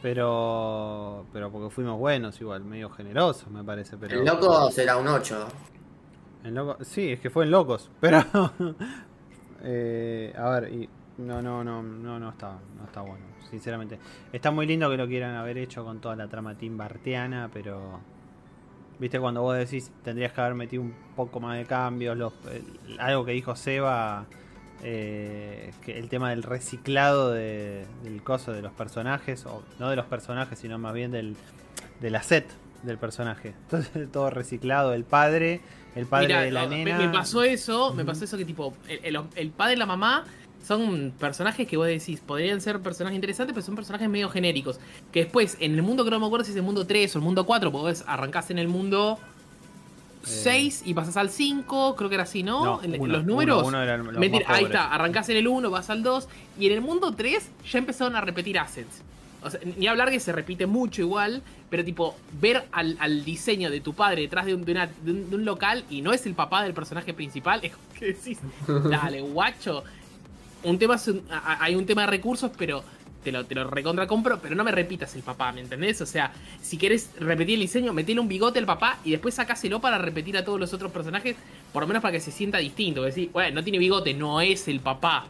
Pero 0.00 1.26
pero 1.32 1.50
porque 1.52 1.68
fuimos 1.72 1.98
buenos 1.98 2.40
igual, 2.40 2.64
medio 2.64 2.88
generosos 2.90 3.48
me 3.50 3.62
parece. 3.62 3.96
Pero, 3.98 4.18
El 4.18 4.24
loco 4.26 4.70
será 4.70 4.96
un 4.96 5.06
8. 5.08 5.46
En 6.44 6.54
loco- 6.54 6.82
sí, 6.82 7.10
es 7.12 7.20
que 7.20 7.28
fue 7.30 7.44
en 7.44 7.50
locos, 7.50 7.90
pero 8.00 8.24
eh, 9.62 10.34
a 10.36 10.48
ver, 10.50 10.72
y 10.72 10.88
no 11.18 11.40
no 11.42 11.62
no 11.62 11.82
no 11.82 12.18
no 12.18 12.30
está 12.30 12.58
no 12.78 12.84
está 12.84 13.02
bueno, 13.02 13.24
sinceramente. 13.56 13.98
Está 14.32 14.50
muy 14.50 14.66
lindo 14.66 14.90
que 14.90 14.96
lo 14.96 15.06
quieran 15.06 15.36
haber 15.36 15.58
hecho 15.58 15.84
con 15.84 16.00
toda 16.00 16.16
la 16.16 16.26
trama 16.26 16.56
Tim 16.56 16.76
Bartiana, 16.78 17.50
pero 17.52 18.00
viste 18.98 19.20
cuando 19.20 19.42
vos 19.42 19.56
decís 19.56 19.90
tendrías 20.02 20.32
que 20.32 20.40
haber 20.40 20.54
metido 20.54 20.82
un 20.82 20.94
poco 21.14 21.38
más 21.38 21.58
de 21.58 21.66
cambios, 21.66 22.16
los, 22.16 22.32
el- 22.50 22.98
algo 22.98 23.24
que 23.26 23.32
dijo 23.32 23.54
Seba 23.54 24.24
eh, 24.82 25.70
que 25.84 25.98
el 25.98 26.08
tema 26.08 26.30
del 26.30 26.42
reciclado 26.42 27.30
de- 27.30 27.86
del 28.02 28.22
coso 28.22 28.52
de 28.52 28.62
los 28.62 28.72
personajes, 28.72 29.44
o 29.46 29.62
no 29.78 29.90
de 29.90 29.96
los 29.96 30.06
personajes, 30.06 30.58
sino 30.58 30.78
más 30.78 30.94
bien 30.94 31.10
del, 31.12 31.36
del 32.00 32.14
asset 32.16 32.46
del 32.82 32.98
personaje. 32.98 33.54
Entonces, 33.64 34.10
todo 34.10 34.30
reciclado, 34.30 34.92
el 34.94 35.04
padre, 35.04 35.60
el 35.94 36.06
padre 36.06 36.26
Mirá, 36.28 36.40
de 36.42 36.50
la 36.50 36.62
no, 36.64 36.70
nena. 36.70 36.98
Me, 36.98 37.08
pasó 37.10 37.42
eso, 37.44 37.92
me 37.94 38.04
pasó 38.04 38.24
eso 38.24 38.36
que 38.38 38.44
tipo, 38.44 38.74
el, 38.88 39.14
el- 39.16 39.22
el 39.36 39.50
padre 39.50 39.74
y 39.74 39.76
la 39.76 39.86
mamá 39.86 40.24
son 40.62 41.12
personajes 41.18 41.66
que 41.66 41.76
vos 41.76 41.86
decís, 41.86 42.20
podrían 42.20 42.60
ser 42.60 42.80
personajes 42.80 43.16
interesantes, 43.16 43.52
pero 43.54 43.64
son 43.66 43.74
personajes 43.74 44.08
medio 44.08 44.28
genéricos. 44.28 44.78
Que 45.12 45.24
después, 45.24 45.56
en 45.60 45.74
el 45.74 45.82
mundo 45.82 46.04
que 46.04 46.10
no 46.10 46.20
me 46.20 46.26
acuerdo 46.26 46.44
si 46.44 46.52
es 46.52 46.56
el 46.56 46.62
mundo 46.62 46.86
3 46.86 47.14
o 47.14 47.18
el 47.18 47.24
mundo 47.24 47.44
4, 47.46 47.70
vos 47.70 48.04
arrancás 48.06 48.50
en 48.50 48.58
el 48.58 48.68
mundo 48.68 49.18
6 50.24 50.82
y 50.86 50.94
pasás 50.94 51.16
al 51.16 51.30
5, 51.30 51.96
creo 51.96 52.08
que 52.08 52.14
era 52.14 52.22
así, 52.24 52.44
¿no? 52.44 52.64
No, 52.64 52.80
uno, 52.84 53.06
los 53.12 53.24
números. 53.24 53.58
uno, 53.58 53.68
uno 53.68 53.82
eran 53.82 54.04
los 54.04 54.14
Mentira, 54.18 54.46
más 54.48 54.58
ahí 54.58 54.64
está, 54.66 54.92
arrancás 54.94 55.28
en 55.30 55.36
el 55.36 55.48
1, 55.48 55.68
vas 55.70 55.90
al 55.90 56.04
2, 56.04 56.28
y 56.60 56.66
en 56.66 56.72
el 56.74 56.80
mundo 56.80 57.12
3 57.12 57.50
ya 57.70 57.78
empezaron 57.78 58.14
a 58.14 58.20
repetir 58.20 58.56
assets. 58.58 59.02
O 59.44 59.50
sea, 59.50 59.58
ni 59.76 59.88
hablar 59.88 60.08
que 60.12 60.20
se 60.20 60.30
repite 60.30 60.66
mucho 60.66 61.02
igual, 61.02 61.42
pero 61.68 61.84
tipo, 61.84 62.14
ver 62.40 62.64
al, 62.70 62.96
al 63.00 63.24
diseño 63.24 63.68
de 63.72 63.80
tu 63.80 63.92
padre 63.94 64.22
detrás 64.22 64.46
de 64.46 64.54
un, 64.54 64.64
de 64.64 64.70
una- 64.70 64.86
de 64.86 65.10
un- 65.10 65.28
de 65.30 65.34
un 65.34 65.44
local 65.44 65.84
y 65.90 66.00
no 66.02 66.12
es 66.12 66.24
el 66.26 66.34
papá 66.34 66.62
del 66.62 66.72
personaje 66.74 67.12
principal, 67.12 67.58
es 67.64 67.72
como 67.72 67.84
que 67.98 68.06
decís, 68.12 68.38
dale, 68.88 69.20
guacho. 69.22 69.82
Un 70.64 70.78
tema 70.78 70.96
es 70.96 71.08
un- 71.08 71.22
a- 71.30 71.54
a- 71.54 71.64
hay 71.64 71.74
un 71.74 71.86
tema 71.86 72.02
de 72.02 72.08
recursos, 72.08 72.50
pero 72.56 72.82
te 73.24 73.30
lo, 73.30 73.44
te 73.46 73.54
lo 73.54 73.68
recontra 73.70 74.06
compro, 74.06 74.40
pero 74.40 74.54
no 74.54 74.64
me 74.64 74.72
repitas 74.72 75.14
el 75.14 75.22
papá, 75.22 75.52
¿me 75.52 75.60
entendés? 75.60 76.00
O 76.00 76.06
sea, 76.06 76.32
si 76.60 76.76
querés 76.76 77.10
repetir 77.20 77.54
el 77.54 77.60
diseño, 77.60 77.92
metele 77.92 78.20
un 78.20 78.26
bigote 78.28 78.58
al 78.58 78.66
papá 78.66 78.98
y 79.04 79.12
después 79.12 79.34
sacáselo 79.34 79.80
para 79.80 79.98
repetir 79.98 80.36
a 80.36 80.44
todos 80.44 80.58
los 80.58 80.72
otros 80.74 80.90
personajes, 80.90 81.36
por 81.72 81.82
lo 81.82 81.86
menos 81.86 82.02
para 82.02 82.12
que 82.12 82.20
se 82.20 82.32
sienta 82.32 82.58
distinto. 82.58 83.02
Decir, 83.02 83.30
bueno, 83.32 83.54
no 83.56 83.62
tiene 83.64 83.78
bigote, 83.78 84.12
no 84.14 84.40
es 84.40 84.66
el 84.68 84.80
papá. 84.80 85.26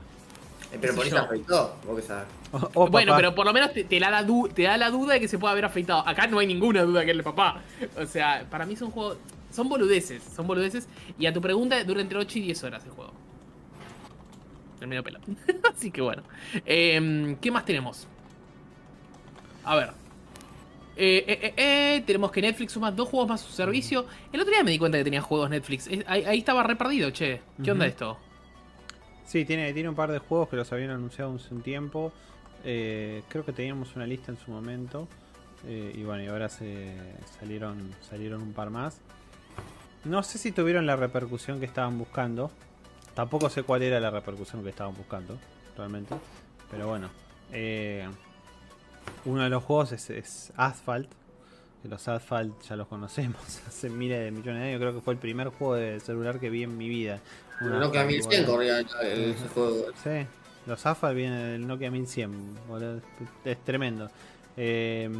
Eh, 0.73 0.79
pero 0.81 0.95
por 0.95 1.07
eso 1.07 1.19
afeitó, 1.19 1.77
vos 1.87 2.01
que 2.01 2.07
sabés. 2.07 2.25
Oh, 2.53 2.71
oh, 2.75 2.87
bueno, 2.89 3.11
papá. 3.13 3.17
pero 3.19 3.35
por 3.35 3.45
lo 3.47 3.53
menos 3.53 3.73
te, 3.75 3.85
te 3.85 4.01
da 4.01 4.11
la 4.11 4.23
du- 4.23 4.49
te 4.49 4.63
da 4.63 4.77
la 4.79 4.89
duda 4.91 5.15
de 5.15 5.21
que 5.21 5.29
se 5.29 5.39
puede 5.39 5.53
haber 5.53 5.67
afeitado. 5.67 6.07
Acá 6.07 6.27
no 6.27 6.39
hay 6.39 6.47
ninguna 6.47 6.83
duda 6.83 7.05
que 7.05 7.11
es 7.11 7.17
el 7.19 7.23
papá. 7.23 7.61
O 7.99 8.07
sea, 8.07 8.47
para 8.51 8.65
mí 8.67 8.75
son 8.77 8.91
juegos. 8.91 9.19
Son 9.55 9.69
boludeces, 9.69 10.23
son 10.35 10.47
boludeces. 10.47 10.89
Y 11.19 11.27
a 11.27 11.33
tu 11.35 11.43
pregunta, 11.43 11.83
dura 11.85 12.01
entre 12.01 12.17
8 12.19 12.39
y 12.39 12.43
10 12.43 12.65
horas 12.65 12.83
el 12.87 12.91
juego. 12.93 13.12
El 14.83 14.89
medio 14.89 15.03
pelo. 15.03 15.21
Así 15.75 15.91
que 15.91 16.01
bueno. 16.01 16.23
Em, 16.67 17.37
¿Qué 17.37 17.51
más 17.51 17.65
tenemos? 17.65 18.07
A 19.65 19.77
ver. 19.77 19.91
Eh, 20.97 21.25
eh, 21.27 21.55
eh, 21.57 22.03
tenemos 22.07 22.31
que 22.31 22.43
Netflix 22.43 22.73
suma 22.73 22.91
dos 22.93 23.09
juegos 23.09 23.29
más 23.29 23.43
a 23.43 23.47
su 23.47 23.53
servicio. 23.53 24.07
El 24.33 24.41
otro 24.41 24.53
día 24.53 24.63
me 24.63 24.71
di 24.71 24.79
cuenta 24.79 24.99
que 24.99 25.05
tenía 25.05 25.23
juegos 25.23 25.49
Netflix. 25.49 25.87
Es- 25.87 26.05
ahí, 26.07 26.25
ahí 26.25 26.39
estaba 26.39 26.63
re 26.63 26.77
perdido, 26.77 27.11
che. 27.11 27.41
¿Qué 27.63 27.71
onda 27.73 27.87
esto? 27.87 28.19
Sí, 29.25 29.45
tiene, 29.45 29.73
tiene 29.73 29.89
un 29.89 29.95
par 29.95 30.11
de 30.13 30.19
juegos 30.19 30.49
que 30.51 30.57
los 30.57 30.71
habían 30.73 30.91
anunciado 30.91 31.35
hace 31.35 31.55
un 31.55 31.63
tiempo. 31.63 32.13
Creo 32.63 33.45
que 33.47 33.53
teníamos 33.53 33.97
una 33.97 34.07
lista 34.07 34.31
en 34.31 34.39
su 34.39 34.51
momento. 34.51 35.09
Y 35.67 36.03
bueno, 36.03 36.23
y 36.25 36.27
ahora 36.27 36.49
se 36.49 36.95
salieron, 37.41 37.95
salieron 38.03 38.43
un 38.43 38.53
par 38.53 38.69
más. 38.71 39.01
No 40.05 40.23
sé 40.23 40.37
si 40.39 40.53
tuvieron 40.53 40.85
la 40.87 40.97
repercusión 40.97 41.61
que 41.61 41.67
estaban 41.67 41.97
buscando. 41.99 42.51
Tampoco 43.15 43.51
sé 43.51 43.63
cuál 43.63 43.83
era 43.83 44.01
la 44.01 44.11
repercusión 44.11 44.63
que 44.63 44.71
estaban 44.71 44.95
buscando, 44.95 45.37
realmente. 45.77 46.15
Pero 46.71 46.89
bueno. 46.89 47.09
eh, 47.53 48.09
uno 49.25 49.43
de 49.43 49.51
los 49.51 49.63
juegos 49.63 49.93
es, 49.93 50.11
es 50.11 50.53
Asphalt. 50.57 51.11
Que 51.83 51.89
los 51.89 52.07
Asphalt 52.07 52.55
ya 52.63 52.77
los 52.77 52.87
conocemos 52.87 53.41
hace 53.67 53.91
miles 53.91 54.21
de 54.21 54.31
millones 54.31 54.63
de 54.63 54.69
años. 54.69 54.81
Creo 54.81 54.95
que 54.95 55.01
fue 55.01 55.15
el 55.15 55.21
primer 55.21 55.49
juego 55.49 55.75
de 55.75 56.01
celular 56.01 56.39
que 56.41 56.49
vi 56.49 56.63
en 56.63 56.77
mi 56.79 56.89
vida. 56.89 57.21
El 57.61 57.79
Nokia 57.79 58.03
Asphalt, 58.03 58.09
1100 58.09 58.47
bueno. 58.47 58.53
corría 58.53 58.79
el, 58.79 59.35
juego. 59.55 59.87
Sí, 60.03 60.27
los 60.67 60.87
AFA 60.87 61.11
vienen 61.11 61.53
del 61.53 61.67
Nokia 61.67 61.91
1100, 61.91 62.55
boludo, 62.69 63.01
es, 63.45 63.59
tremendo. 63.65 64.11
Eh, 64.57 65.11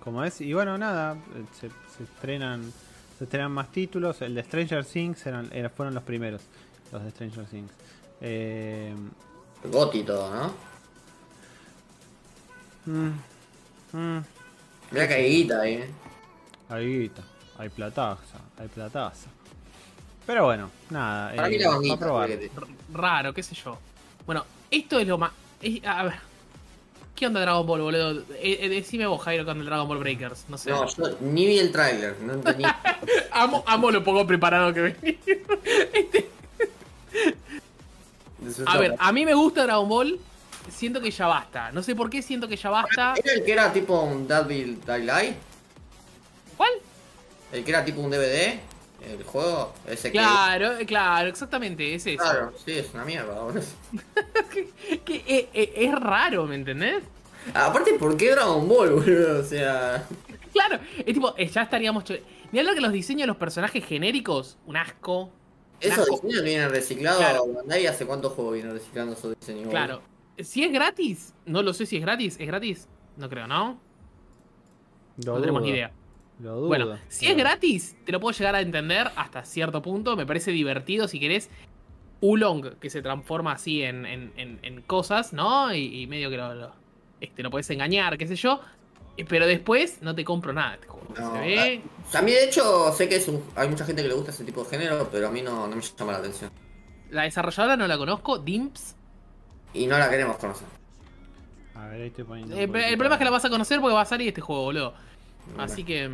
como 0.00 0.24
es, 0.24 0.40
y 0.40 0.52
bueno, 0.52 0.78
nada, 0.78 1.16
se, 1.52 1.68
se 1.96 2.04
estrenan 2.04 2.72
se 3.18 3.24
estrenan 3.24 3.52
más 3.52 3.70
títulos. 3.70 4.20
El 4.22 4.34
de 4.34 4.42
Stranger 4.42 4.84
Things 4.84 5.26
eran, 5.26 5.50
fueron 5.74 5.94
los 5.94 6.02
primeros, 6.02 6.42
los 6.94 7.04
de 7.04 7.10
Stranger 7.10 7.44
Things. 7.46 7.72
Eh, 8.20 8.94
Goti 9.64 9.98
y 9.98 10.02
todo, 10.04 10.34
¿no? 10.34 10.52
mm, 12.86 13.10
mm, 13.92 14.24
Mirá 14.90 15.08
que 15.08 15.14
hay 15.14 15.30
guita 15.30 15.60
ahí. 15.60 15.74
¿eh? 15.74 15.90
hay 16.68 16.86
guita, 16.98 17.22
hay 17.58 17.68
plataza, 17.68 18.38
hay 18.58 18.68
plataza. 18.68 19.28
Pero 20.26 20.44
bueno, 20.44 20.70
nada, 20.90 21.34
Para 21.34 21.48
mí 21.48 21.56
eh, 21.56 21.58
la 21.60 21.68
va 21.70 21.94
a 21.94 21.98
probar. 21.98 22.30
raro, 22.92 23.34
qué 23.34 23.42
sé 23.42 23.54
yo. 23.54 23.78
Bueno, 24.26 24.44
esto 24.70 24.98
es 24.98 25.06
lo 25.06 25.18
más. 25.18 25.32
es- 25.60 25.84
a 25.84 26.04
ver. 26.04 26.14
¿Qué 27.14 27.26
onda 27.28 27.40
Dragon 27.42 27.64
Ball, 27.64 27.80
boludo? 27.80 28.20
Eh, 28.40 28.58
eh, 28.62 28.68
decime 28.68 29.06
vos, 29.06 29.22
Jairo, 29.22 29.44
con 29.44 29.58
el 29.60 29.66
Dragon 29.66 29.86
Ball 29.86 29.98
Breakers. 29.98 30.46
No 30.48 30.58
sé. 30.58 30.70
No, 30.70 30.84
yo 30.86 31.16
ni 31.20 31.46
vi 31.46 31.58
el 31.60 31.70
tráiler, 31.70 32.16
no 32.20 32.32
entendí. 32.34 32.64
amo, 33.32 33.62
amo 33.68 33.90
lo 33.92 34.02
poco 34.02 34.26
preparado 34.26 34.72
que 34.74 34.80
venía. 34.80 35.18
Este- 35.92 36.28
a 38.66 38.78
ver, 38.78 38.94
a 38.98 39.12
mí 39.12 39.24
me 39.24 39.34
gusta 39.34 39.64
Dragon 39.64 39.88
Ball. 39.88 40.20
Siento 40.70 41.00
que 41.00 41.10
ya 41.10 41.26
basta. 41.26 41.72
No 41.72 41.82
sé 41.82 41.94
por 41.94 42.08
qué 42.08 42.22
siento 42.22 42.48
que 42.48 42.56
ya 42.56 42.70
basta. 42.70 43.14
¿Era 43.22 43.34
el 43.34 43.44
que 43.44 43.52
era 43.52 43.72
tipo 43.72 44.00
un 44.00 44.26
Devil 44.26 44.80
Daylight? 44.84 45.36
¿Cuál? 46.56 46.70
¿El 47.52 47.64
que 47.64 47.70
era 47.70 47.84
tipo 47.84 48.00
un 48.00 48.10
DVD? 48.10 48.58
¿El 49.06 49.22
juego? 49.24 49.74
Ese 49.86 50.10
que... 50.10 50.18
Claro, 50.18 50.78
eh, 50.78 50.86
claro, 50.86 51.28
exactamente, 51.28 51.94
es 51.94 52.06
eso. 52.06 52.22
Claro, 52.22 52.52
sí, 52.64 52.72
es 52.72 52.92
una 52.94 53.04
mierda. 53.04 53.34
Que, 55.04 55.16
eh, 55.26 55.48
eh, 55.52 55.72
es 55.76 55.94
raro, 55.94 56.46
¿me 56.46 56.54
entendés? 56.54 57.02
Aparte, 57.52 57.94
¿por 57.94 58.16
qué 58.16 58.30
Dragon 58.30 58.66
Ball, 58.66 58.90
boludo? 58.92 59.40
O 59.40 59.42
sea... 59.42 60.06
Claro, 60.52 60.78
es 60.98 61.04
tipo, 61.04 61.36
ya 61.36 61.62
estaríamos. 61.62 62.04
Ni 62.52 62.58
hablar 62.58 62.74
que 62.74 62.80
los 62.80 62.92
diseños 62.92 63.22
de 63.22 63.26
los 63.26 63.36
personajes 63.36 63.84
genéricos, 63.84 64.56
un 64.66 64.76
asco. 64.76 65.30
Esos 65.80 66.06
diseños 66.08 66.42
vienen 66.42 66.70
reciclados. 66.70 67.18
Claro. 67.20 67.46
Bandai 67.52 67.86
hace 67.86 68.06
cuántos 68.06 68.32
juegos 68.32 68.54
vienen 68.54 68.72
reciclando 68.72 69.12
esos 69.12 69.34
diseños. 69.38 69.68
Claro. 69.68 70.00
Si 70.38 70.64
es 70.64 70.72
gratis, 70.72 71.34
no 71.46 71.62
lo 71.62 71.72
sé 71.74 71.86
si 71.86 71.96
es 71.96 72.02
gratis. 72.02 72.36
¿Es 72.40 72.46
gratis? 72.46 72.88
No 73.16 73.28
creo, 73.28 73.46
¿no? 73.46 73.78
Lo 75.24 75.34
no 75.34 75.40
tenemos 75.40 75.62
ni 75.62 75.70
idea. 75.70 75.92
Lo 76.40 76.56
dudo. 76.56 76.66
Bueno, 76.68 76.98
si 77.08 77.26
es 77.26 77.36
gratis, 77.36 77.96
te 78.04 78.10
lo 78.12 78.18
puedo 78.18 78.36
llegar 78.36 78.54
a 78.56 78.60
entender 78.60 79.10
hasta 79.16 79.44
cierto 79.44 79.80
punto. 79.82 80.16
Me 80.16 80.26
parece 80.26 80.50
divertido 80.50 81.06
si 81.08 81.20
querés. 81.20 81.48
Ulong, 82.20 82.76
que 82.80 82.88
se 82.90 83.02
transforma 83.02 83.52
así 83.52 83.82
en, 83.82 84.06
en- 84.06 84.32
en- 84.36 84.58
en 84.62 84.80
cosas, 84.82 85.32
¿no? 85.34 85.72
Y, 85.74 86.02
y 86.02 86.06
medio 86.06 86.30
que 86.30 86.36
lo, 86.38 86.54
lo- 86.54 86.72
este, 87.20 87.42
lo 87.42 87.50
puedes 87.50 87.68
engañar, 87.70 88.16
qué 88.18 88.26
sé 88.26 88.34
yo. 88.36 88.60
Pero 89.28 89.46
después 89.46 90.02
no 90.02 90.14
te 90.14 90.24
compro 90.24 90.52
nada 90.52 90.70
de 90.70 90.74
este 90.76 90.88
juego. 90.88 91.06
No, 91.18 91.32
se 91.34 91.38
ve. 91.40 91.82
A 92.12 92.22
mí 92.22 92.32
de 92.32 92.44
hecho 92.44 92.92
sé 92.92 93.08
que 93.08 93.16
es 93.16 93.28
un- 93.28 93.44
hay 93.54 93.68
mucha 93.68 93.84
gente 93.84 94.02
que 94.02 94.08
le 94.08 94.14
gusta 94.14 94.30
ese 94.32 94.44
tipo 94.44 94.64
de 94.64 94.70
género, 94.70 95.08
pero 95.12 95.28
a 95.28 95.30
mí 95.30 95.42
no, 95.42 95.66
no 95.68 95.76
me 95.76 95.82
llama 95.82 96.12
la 96.12 96.18
atención. 96.18 96.50
La 97.10 97.22
desarrolladora 97.22 97.76
no 97.76 97.86
la 97.86 97.96
conozco, 97.96 98.38
Dimps. 98.38 98.96
Y 99.72 99.86
no 99.86 99.98
la 99.98 100.08
queremos 100.10 100.36
conocer. 100.36 100.66
A 101.76 101.86
ver, 101.88 102.00
ahí 102.02 102.06
estoy 102.08 102.24
poniendo. 102.24 102.56
Eh, 102.56 102.62
el 102.64 102.70
problema 102.70 103.14
es 103.14 103.18
que 103.18 103.24
la 103.24 103.30
vas 103.30 103.44
a 103.44 103.50
conocer 103.50 103.80
porque 103.80 103.94
va 103.94 104.00
a 104.02 104.06
salir 104.06 104.28
este 104.28 104.40
juego, 104.40 104.62
boludo. 104.64 104.94
Así 105.58 105.84
que. 105.84 106.10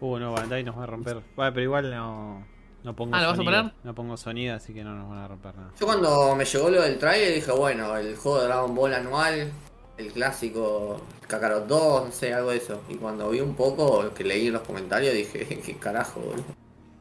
Uh, 0.00 0.18
no, 0.18 0.32
Bandai 0.32 0.64
nos 0.64 0.76
va 0.76 0.82
a 0.84 0.86
romper. 0.86 1.20
Bueno, 1.36 1.52
pero 1.54 1.62
igual 1.64 1.90
no, 1.90 2.44
no 2.82 2.96
pongo 2.96 3.14
Ah, 3.14 3.20
¿lo 3.20 3.26
vas 3.28 3.34
a 3.34 3.36
sonido. 3.36 3.52
poner? 3.62 3.72
No 3.84 3.94
pongo 3.94 4.16
sonido, 4.16 4.54
así 4.56 4.74
que 4.74 4.82
no 4.84 4.94
nos 4.94 5.08
van 5.08 5.18
a 5.18 5.28
romper 5.28 5.54
nada. 5.54 5.70
Yo 5.78 5.86
cuando 5.86 6.34
me 6.34 6.44
llegó 6.44 6.68
lo 6.70 6.82
del 6.82 6.98
trailer 6.98 7.34
dije, 7.34 7.52
bueno, 7.52 7.96
el 7.96 8.16
juego 8.16 8.40
de 8.40 8.46
Dragon 8.46 8.74
Ball 8.74 8.94
anual, 8.94 9.52
el 9.96 10.12
clásico 10.12 11.00
Kakarot 11.28 11.66
2, 11.66 12.06
no 12.06 12.12
sé, 12.12 12.34
algo 12.34 12.50
de 12.50 12.56
eso. 12.58 12.82
Y 12.88 12.94
cuando 12.96 13.30
vi 13.30 13.40
un 13.40 13.54
poco, 13.54 14.02
lo 14.02 14.14
que 14.14 14.24
leí 14.24 14.48
en 14.48 14.54
los 14.54 14.62
comentarios, 14.62 15.14
dije, 15.14 15.46
qué 15.64 15.76
carajo, 15.76 16.20
boludo. 16.20 16.44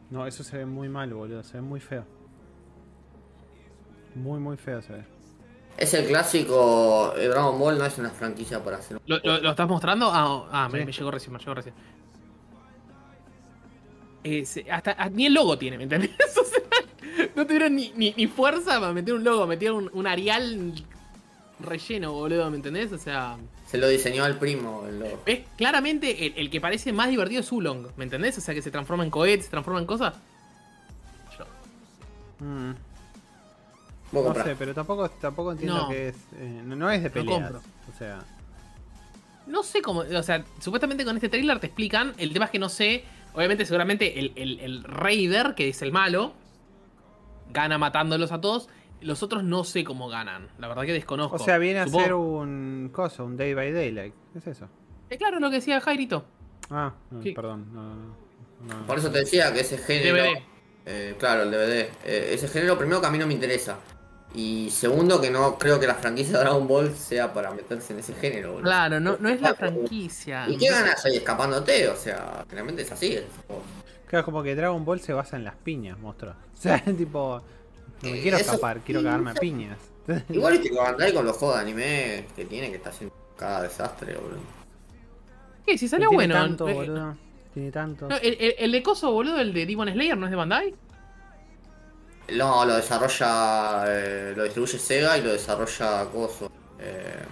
No, 0.10 0.28
eso 0.28 0.44
se 0.44 0.58
ve 0.58 0.66
muy 0.66 0.90
mal, 0.90 1.14
boludo. 1.14 1.44
Se 1.44 1.54
ve 1.58 1.62
muy 1.62 1.80
feo. 1.80 2.06
Muy, 4.16 4.40
muy 4.40 4.58
feo 4.58 4.82
se 4.82 4.94
ve. 4.94 5.04
Es 5.76 5.92
el 5.96 6.06
clásico, 6.06 7.14
el 7.18 7.32
Dragon 7.32 7.58
Ball 7.60 7.80
no 7.80 7.86
es 7.86 7.98
una 7.98 8.12
franquicia 8.12 8.64
para 8.64 8.78
hacer 8.78 8.98
un 8.98 9.02
¿Lo, 9.08 9.18
lo- 9.24 9.40
lo 9.42 9.50
estás 9.50 9.68
mostrando? 9.68 10.08
Ah, 10.14 10.48
ah, 10.52 10.70
me, 10.72 10.80
Sí. 10.82 10.86
me 10.86 10.92
llegó 10.92 11.10
recién, 11.10 11.34
me 11.34 11.40
llegó 11.40 11.56
recién. 11.56 11.74
Eh, 14.24 14.46
se- 14.46 14.70
hasta, 14.72 14.92
a- 14.92 15.10
ni 15.10 15.26
el 15.26 15.34
logo 15.34 15.58
tiene, 15.58 15.78
¿me 15.78 15.84
entendés? 15.86 16.12
O 16.40 16.46
sea, 16.46 16.60
no 17.36 17.46
tuvieron 17.48 17.76
ni, 17.76 17.92
ni, 17.96 18.14
ni 18.16 18.28
fuerza 18.28 18.80
para 18.80 18.94
meter 18.94 19.14
un 19.16 19.24
logo, 19.24 19.48
metieron 19.48 19.86
un, 19.86 19.90
un 19.94 20.08
Arial 20.08 20.74
relleno, 21.60 22.12
boludo, 22.14 22.50
¿me 22.50 22.58
entendés? 22.58 22.92
O 22.92 22.98
sea, 22.98 23.38
Se 23.68 23.78
lo 23.78 23.88
diseñó 23.88 24.24
al 24.24 24.38
primo, 24.40 24.86
el 24.88 25.00
logo. 25.00 25.22
ves 25.26 25.42
claramente 25.58 26.26
el, 26.28 26.34
el 26.38 26.50
que 26.50 26.60
parece 26.62 26.92
más 26.94 27.10
divertido 27.10 27.42
es 27.42 27.52
Ulong, 27.52 27.88
¿me 27.96 28.04
entendés? 28.04 28.38
O 28.38 28.42
sea, 28.42 28.54
que 28.54 28.62
se 28.62 28.72
transforma 28.72 29.04
en 29.04 29.10
cohetes, 29.10 29.46
se 29.46 29.52
transforma 29.52 29.80
en 29.80 29.86
cosas. 29.86 30.14
Yo- 31.38 31.46
Mm, 32.46 32.74
no 34.12 34.34
sé, 34.44 34.56
pero 34.58 34.74
tampoco, 34.74 35.10
tampoco 35.10 35.52
entiendo 35.54 35.78
No. 35.78 35.90
que 35.90 36.10
es. 36.10 36.16
eh, 36.36 36.62
no, 36.66 36.76
no 36.76 36.90
es 36.92 37.02
de 37.02 37.10
Lo 37.10 37.14
peleas. 37.14 37.40
compro. 37.52 37.62
O 37.94 37.98
sea, 37.98 38.20
No 39.46 39.62
sé 39.64 39.82
cómo, 39.82 40.02
o 40.02 40.24
sea, 40.24 40.44
supuestamente 40.62 41.04
con 41.04 41.16
este 41.18 41.28
trailer 41.30 41.60
te 41.60 41.68
explican, 41.68 42.14
el 42.18 42.32
tema 42.32 42.46
es 42.46 42.52
que 42.52 42.60
no 42.60 42.70
sé, 42.70 43.04
obviamente 43.34 43.66
seguramente 43.66 44.18
el, 44.20 44.32
el, 44.38 44.60
el 44.62 44.84
Raider, 44.86 45.54
que 45.56 45.68
es 45.70 45.82
el 45.82 45.92
malo, 45.92 46.32
gana 47.52 47.78
matándolos 47.78 48.32
a 48.32 48.40
todos, 48.40 48.70
Los 49.04 49.24
otros 49.24 49.44
no 49.44 49.64
sé 49.64 49.84
cómo 49.84 50.08
ganan. 50.10 50.48
La 50.60 50.68
verdad 50.68 50.84
que 50.84 50.94
desconozco. 50.94 51.36
O 51.36 51.40
sea, 51.40 51.58
viene 51.58 51.80
a 51.80 51.88
ser 51.88 52.14
un 52.14 52.90
coso, 52.94 53.26
un 53.26 53.38
day 53.38 53.54
by 53.54 53.72
daylight. 53.72 54.14
¿Qué 54.34 54.40
es 54.40 54.48
eso? 54.48 54.68
Es 55.10 55.18
claro 55.18 55.40
lo 55.40 55.50
que 55.50 55.58
decía 55.58 55.80
Jairito. 55.82 56.26
Ah, 56.70 56.94
no, 57.12 57.22
Sí. 57.22 57.32
perdón. 57.34 57.68
No, 57.74 57.84
no, 57.96 58.06
no. 58.80 58.88
Por 58.88 58.98
eso 58.98 59.12
te 59.12 59.20
decía 59.20 59.52
que 59.54 59.60
ese 59.62 59.78
género. 59.78 60.16
DVD. 60.24 60.42
eh, 60.86 61.16
claro, 61.20 61.44
el 61.44 61.52
DVD. 61.52 61.90
eh, 62.06 62.30
ese 62.34 62.48
género, 62.48 62.78
primero, 62.78 63.00
que 63.02 63.08
a 63.08 63.12
mí 63.12 63.18
no 63.18 63.28
me 63.28 63.34
interesa. 63.34 63.78
Y 64.36 64.70
segundo, 64.72 65.22
que 65.22 65.30
no 65.30 65.60
creo 65.60 65.80
que 65.80 65.86
la 65.86 65.94
franquicia 65.94 66.34
de 66.40 66.44
Dragon 66.46 66.68
Ball 66.68 66.92
sea 66.96 67.32
para 67.34 67.52
meterse 67.52 67.94
en 67.94 68.00
ese 68.00 68.16
género. 68.16 68.50
boludo. 68.54 68.64
Claro, 68.64 69.00
no, 69.00 69.16
no 69.20 69.30
es 69.30 69.40
la 69.42 69.54
franquicia. 69.56 70.50
¿Y 70.50 70.58
qué 70.58 70.70
ganas 70.70 71.06
ahí 71.06 71.18
escapándote? 71.18 71.88
O 71.90 71.96
sea, 71.96 72.44
generalmente 72.50 72.82
es 72.82 72.92
así. 72.92 73.14
es- 73.14 73.24
Claro, 74.08 74.22
es 74.22 74.26
como 74.26 74.42
que 74.44 74.56
Dragon 74.56 74.84
Ball 74.86 75.00
se 75.00 75.14
basa 75.14 75.36
en 75.38 75.44
las 75.44 75.56
piñas, 75.56 76.00
monstruo. 76.00 76.34
O 76.54 76.62
sea, 76.64 76.82
tipo. 76.84 77.42
No 78.04 78.10
me 78.10 78.20
Eh, 78.20 78.22
quiero 78.22 78.38
escapar, 78.38 78.80
quiero 78.82 79.02
cagarme 79.04 79.32
a 79.32 79.34
piñas. 79.34 79.78
Igual 80.30 80.62
que 80.62 80.72
Bandai 80.72 81.14
con 81.14 81.26
los 81.26 81.38
juegos 81.38 81.58
de 81.58 81.62
anime 81.64 82.26
que 82.36 82.46
tiene, 82.46 82.70
que 82.70 82.76
está 82.78 82.90
haciendo 82.90 83.16
cada 83.38 83.64
desastre, 83.64 84.16
boludo. 84.16 84.40
¿Qué? 85.66 85.78
Si 85.78 85.88
salió 85.88 86.10
Tiene 86.10 86.28
bueno. 86.28 86.36
tanto, 86.36 86.68
eh, 86.68 86.74
boludo. 86.74 87.16
Tiene 87.54 87.72
tanto. 87.72 88.08
no, 88.10 88.18
el, 88.18 88.34
el- 88.40 88.56
el 88.58 88.72
de 88.72 88.84
Coso, 88.84 89.12
boludo, 89.12 89.40
el 89.40 89.54
de 89.54 89.66
Demon 89.66 89.90
Slayer, 89.92 90.18
¿no 90.18 90.26
es 90.26 90.32
de 90.32 90.36
Bandai? 90.36 90.76
No, 92.36 92.66
lo 92.66 92.76
desarrolla, 92.76 93.84
eh, 93.88 94.34
lo 94.36 94.44
distribuye 94.44 94.78
Sega 94.80 95.18
y 95.18 95.22
lo 95.22 95.32
desarrolla 95.34 96.06
Coso. 96.12 96.52
Eh, 96.80 97.24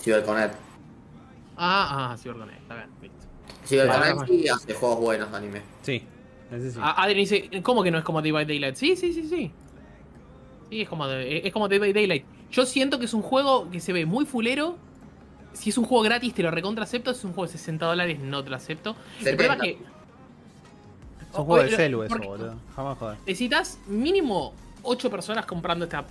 CyberConnect. 0.00 0.54
Ah, 1.56 2.12
ah, 2.12 2.16
perdón, 2.22 2.50
está 2.50 2.74
bien, 2.74 2.88
listo. 3.00 3.26
CyberConnect 3.64 4.26
sí 4.28 4.48
hace 4.48 4.74
juegos 4.74 5.00
buenos 5.00 5.30
de 5.30 5.36
anime. 5.36 5.62
Sí, 5.82 6.06
ese 6.50 6.70
sí. 6.72 6.78
Ah, 6.80 7.02
Adrien 7.02 7.18
dice, 7.18 7.62
¿cómo 7.62 7.82
que 7.82 7.90
no 7.90 7.98
es 7.98 8.04
como 8.04 8.22
Day 8.22 8.30
by 8.30 8.44
Daylight? 8.44 8.76
Sí, 8.76 8.96
sí, 8.96 9.12
sí, 9.12 9.28
sí. 9.28 9.50
Sí, 10.70 10.80
es 10.82 10.88
como, 10.88 11.06
es 11.06 11.52
como 11.52 11.68
Day 11.68 11.78
by 11.78 11.92
Daylight. 11.92 12.24
Yo 12.50 12.66
siento 12.66 12.98
que 12.98 13.06
es 13.06 13.14
un 13.14 13.22
juego 13.22 13.70
que 13.70 13.80
se 13.80 13.92
ve 13.92 14.06
muy 14.06 14.24
fulero. 14.24 14.76
Si 15.52 15.70
es 15.70 15.78
un 15.78 15.84
juego 15.84 16.04
gratis, 16.04 16.34
te 16.34 16.42
lo 16.42 16.50
recontra 16.50 16.84
acepto. 16.84 17.12
Si 17.12 17.20
es 17.20 17.24
un 17.24 17.32
juego 17.32 17.50
de 17.50 17.58
60 17.58 17.86
dólares, 17.86 18.18
no 18.20 18.44
te 18.44 18.50
lo 18.50 18.56
acepto. 18.56 18.96
El 19.18 19.24
70. 19.24 19.36
problema 19.36 19.54
es 19.54 19.60
que. 19.60 19.84
es 21.32 21.38
un 21.38 21.44
juego 21.44 21.62
de 21.62 21.76
celu 21.76 22.02
eso, 22.02 22.18
boludo. 22.18 22.54
Jamás 22.74 22.98
joder. 22.98 23.18
Necesitas 23.26 23.78
mínimo 23.86 24.52
8 24.82 25.10
personas 25.10 25.46
comprando 25.46 25.84
esta 25.84 26.04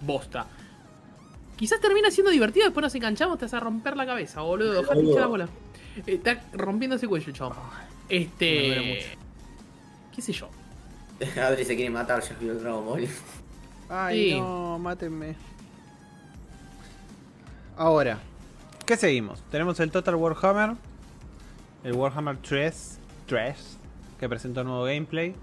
bosta. 0.00 0.46
Quizás 1.56 1.80
termina 1.80 2.10
siendo 2.10 2.30
divertido, 2.30 2.66
después 2.66 2.82
nos 2.82 2.94
enganchamos, 2.94 3.36
te 3.36 3.46
vas 3.46 3.54
a 3.54 3.60
romper 3.60 3.96
la 3.96 4.06
cabeza, 4.06 4.42
boludo. 4.42 4.80
Hinchar 4.94 5.20
la 5.20 5.26
bola. 5.26 5.48
Está 6.06 6.40
rompiendo 6.52 6.94
ese 6.94 7.08
cuello, 7.08 7.32
chavo. 7.32 7.56
Me 8.10 8.16
duele 8.16 8.24
Este. 8.26 8.94
mucho. 8.94 9.20
¿Qué 10.14 10.22
sé 10.22 10.32
yo? 10.32 10.48
Adri 11.42 11.64
se 11.64 11.74
quiere 11.76 11.90
matar, 11.90 12.22
ya 12.22 12.34
vio 12.40 12.52
el 12.52 12.60
Dragon 12.62 12.84
Ball. 12.84 13.08
Ay, 13.88 14.30
Sí. 14.32 14.38
no, 14.40 14.78
mátenme. 14.78 15.34
Ahora, 17.76 18.18
¿qué 18.86 18.96
seguimos? 18.96 19.40
Tenemos 19.50 19.78
el 19.80 19.90
Total 19.90 20.14
Warhammer, 20.16 20.74
el 21.84 21.92
Warhammer 21.94 22.36
3, 22.38 22.98
3 23.26 23.78
que 24.18 24.28
presentó 24.28 24.64
nuevo 24.64 24.84
gameplay. 24.84 25.34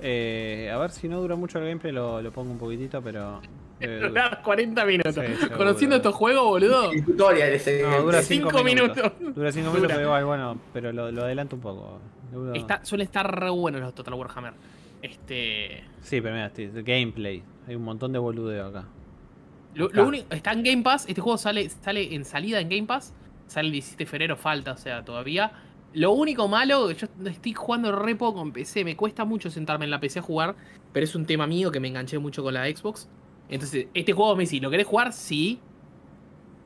Eh, 0.00 0.70
a 0.74 0.78
ver 0.78 0.90
si 0.90 1.08
no 1.08 1.20
dura 1.20 1.36
mucho 1.36 1.58
el 1.58 1.66
gameplay, 1.66 1.92
lo, 1.92 2.22
lo 2.22 2.32
pongo 2.32 2.50
un 2.52 2.58
poquitito, 2.58 3.02
pero. 3.02 3.40
Durar. 3.86 4.08
Durar 4.10 4.42
40 4.42 4.84
minutos. 4.84 5.14
Sí, 5.14 5.20
seguro. 5.36 5.56
Conociendo 5.58 5.96
estos 5.96 6.14
juegos, 6.14 6.44
boludo. 6.44 6.90
El 6.92 7.04
tutorial 7.04 7.52
ese. 7.52 7.82
No, 7.82 8.02
dura 8.02 8.22
Cinco 8.22 8.50
5 8.50 8.64
minutos. 8.64 8.96
minutos. 9.18 9.34
Dura 9.36 9.52
5 9.52 9.70
minutos, 9.70 9.92
pero 9.92 10.02
igual, 10.02 10.24
bueno, 10.24 10.60
pero 10.72 10.92
lo, 10.92 11.10
lo 11.10 11.22
adelanto 11.24 11.56
un 11.56 11.62
poco. 11.62 12.00
Está, 12.54 12.84
suelen 12.84 13.04
estar 13.06 13.40
re 13.40 13.50
buenos 13.50 13.80
los 13.80 13.94
Total 13.94 14.14
Warhammer. 14.14 14.54
Este. 15.02 15.84
Sí, 16.00 16.20
pero 16.20 16.34
mira, 16.34 16.50
sí, 16.54 16.70
gameplay. 16.72 17.42
Hay 17.68 17.74
un 17.74 17.82
montón 17.82 18.12
de 18.12 18.18
boludeo 18.18 18.66
acá. 18.68 18.84
Lo, 19.74 19.86
Acá. 19.86 19.96
lo 19.96 20.08
único, 20.08 20.26
está 20.34 20.52
en 20.52 20.62
Game 20.62 20.82
Pass. 20.82 21.06
Este 21.08 21.20
juego 21.20 21.38
sale, 21.38 21.68
sale 21.68 22.14
en 22.14 22.24
salida 22.24 22.60
en 22.60 22.68
Game 22.68 22.86
Pass. 22.86 23.14
Sale 23.46 23.66
el 23.68 23.72
17 23.72 24.04
de 24.04 24.10
febrero, 24.10 24.36
falta, 24.36 24.72
o 24.72 24.76
sea, 24.76 25.04
todavía. 25.04 25.52
Lo 25.94 26.12
único 26.12 26.48
malo, 26.48 26.90
yo 26.90 27.06
estoy 27.26 27.52
jugando 27.52 27.92
re 27.92 28.14
poco 28.16 28.40
en 28.40 28.52
PC. 28.52 28.84
Me 28.84 28.96
cuesta 28.96 29.24
mucho 29.26 29.50
sentarme 29.50 29.84
en 29.84 29.90
la 29.90 30.00
PC 30.00 30.20
a 30.20 30.22
jugar. 30.22 30.54
Pero 30.92 31.04
es 31.04 31.14
un 31.14 31.26
tema 31.26 31.46
mío 31.46 31.70
que 31.70 31.80
me 31.80 31.88
enganché 31.88 32.18
mucho 32.18 32.42
con 32.42 32.54
la 32.54 32.64
Xbox. 32.66 33.08
Entonces, 33.52 33.86
este 33.94 34.12
juego 34.12 34.34
me 34.34 34.42
dice, 34.42 34.58
¿lo 34.60 34.70
querés 34.70 34.86
jugar? 34.86 35.12
Sí. 35.12 35.60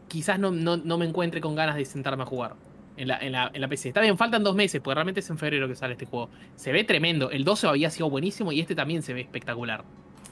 Quizás 0.09 0.39
no, 0.39 0.51
no, 0.51 0.77
no 0.77 0.99
me 0.99 1.05
encuentre 1.07 1.41
con 1.41 1.55
ganas 1.55 1.75
de 1.77 1.85
sentarme 1.85 2.23
a 2.23 2.27
jugar. 2.27 2.55
En 2.97 3.09
la, 3.09 3.19
en, 3.19 3.33
la, 3.33 3.51
en 3.53 3.61
la 3.61 3.69
PC. 3.69 3.89
Está 3.89 4.01
bien, 4.01 4.17
faltan 4.17 4.43
dos 4.43 4.55
meses, 4.57 4.81
porque 4.81 4.95
realmente 4.95 5.21
es 5.21 5.29
en 5.29 5.37
febrero 5.37 5.69
que 5.69 5.75
sale 5.75 5.93
este 5.93 6.07
juego. 6.07 6.31
Se 6.55 6.73
ve 6.73 6.85
tremendo. 6.85 7.31
El 7.31 7.45
12 7.45 7.67
había 7.67 7.91
sido 7.91 8.09
buenísimo 8.09 8.53
y 8.53 8.61
este 8.61 8.75
también 8.75 9.03
se 9.03 9.13
ve 9.13 9.21
espectacular. 9.21 9.85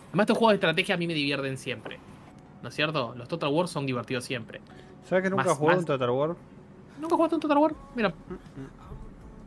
Además, 0.08 0.24
estos 0.24 0.38
juegos 0.38 0.52
de 0.52 0.54
estrategia 0.56 0.94
a 0.94 0.98
mí 0.98 1.06
me 1.06 1.12
divierten 1.12 1.58
siempre. 1.58 1.98
¿No 2.62 2.68
es 2.70 2.74
cierto? 2.74 3.14
Los 3.16 3.28
Total 3.28 3.50
War 3.52 3.68
son 3.68 3.84
divertidos 3.84 4.24
siempre. 4.24 4.62
¿Sabes 5.04 5.24
que 5.24 5.30
nunca 5.30 5.44
Más- 5.44 5.56
jugué 5.58 5.72
más- 5.72 5.80
un 5.80 5.84
Total 5.84 6.10
War? 6.10 6.36
¿Nunca 7.00 7.16
jugaste 7.16 7.34
un 7.34 7.40
Total 7.42 7.58
War? 7.58 7.74
Mira. 7.96 8.14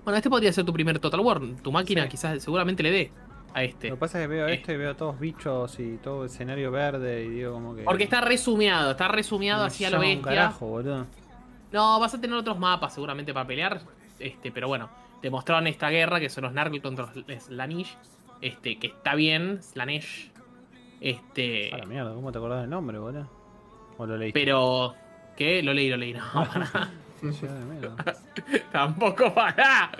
Bueno, 0.03 0.17
este 0.17 0.29
podría 0.29 0.53
ser 0.53 0.65
tu 0.65 0.73
primer 0.73 0.99
Total 0.99 1.19
War. 1.21 1.41
Tu 1.63 1.71
máquina 1.71 2.03
Sí. 2.03 2.09
quizás 2.09 2.43
seguramente 2.43 2.83
le 2.83 2.91
dé 2.91 3.11
a 3.57 3.63
este. 3.63 3.89
Lo 3.89 3.95
que 3.95 3.99
pasa 3.99 4.19
es 4.19 4.23
que 4.23 4.27
veo 4.27 4.47
esto 4.47 4.71
y 4.71 4.77
veo 4.77 4.95
todos 4.95 5.19
bichos 5.19 5.79
y 5.79 5.97
todo 5.97 6.25
escenario 6.25 6.71
verde 6.71 7.23
y 7.25 7.29
digo 7.29 7.53
como 7.53 7.75
que. 7.75 7.83
Porque 7.83 8.03
está 8.03 8.21
resumeado, 8.21 8.91
está 8.91 9.07
resumeado 9.07 9.61
me 9.63 9.67
así 9.67 9.83
a 9.83 9.89
lo 9.89 9.99
bestia. 9.99 10.21
carajo, 10.21 10.67
boludo. 10.67 11.05
No, 11.71 11.99
vas 11.99 12.13
a 12.13 12.21
tener 12.21 12.37
otros 12.37 12.57
mapas 12.59 12.93
seguramente 12.93 13.33
para 13.33 13.47
pelear. 13.47 13.81
Este, 14.19 14.51
pero 14.51 14.67
bueno, 14.67 14.89
te 15.21 15.29
mostraron 15.29 15.67
esta 15.67 15.89
guerra 15.89 16.19
que 16.19 16.29
son 16.29 16.43
los 16.43 16.53
Nargles 16.53 16.81
contra 16.81 17.09
los 17.13 17.43
Slanish. 17.43 17.97
Este, 18.41 18.77
que 18.77 18.87
está 18.87 19.15
bien, 19.15 19.61
Slanesh. 19.61 20.31
Este. 21.01 21.73
A 21.73 21.77
la 21.79 21.85
mierda, 21.85 22.13
¿cómo 22.13 22.31
te 22.31 22.37
acordás 22.37 22.61
del 22.61 22.69
nombre, 22.69 22.99
boludo? 22.99 23.27
¿O 23.97 24.05
lo 24.05 24.17
leíste? 24.17 24.39
Pero. 24.39 24.93
¿Qué? 25.35 25.61
Lo 25.61 25.73
leí, 25.73 25.89
lo 25.89 25.97
leí. 25.97 26.13
No. 26.13 26.21
Tampoco 28.71 29.33
para. 29.33 29.91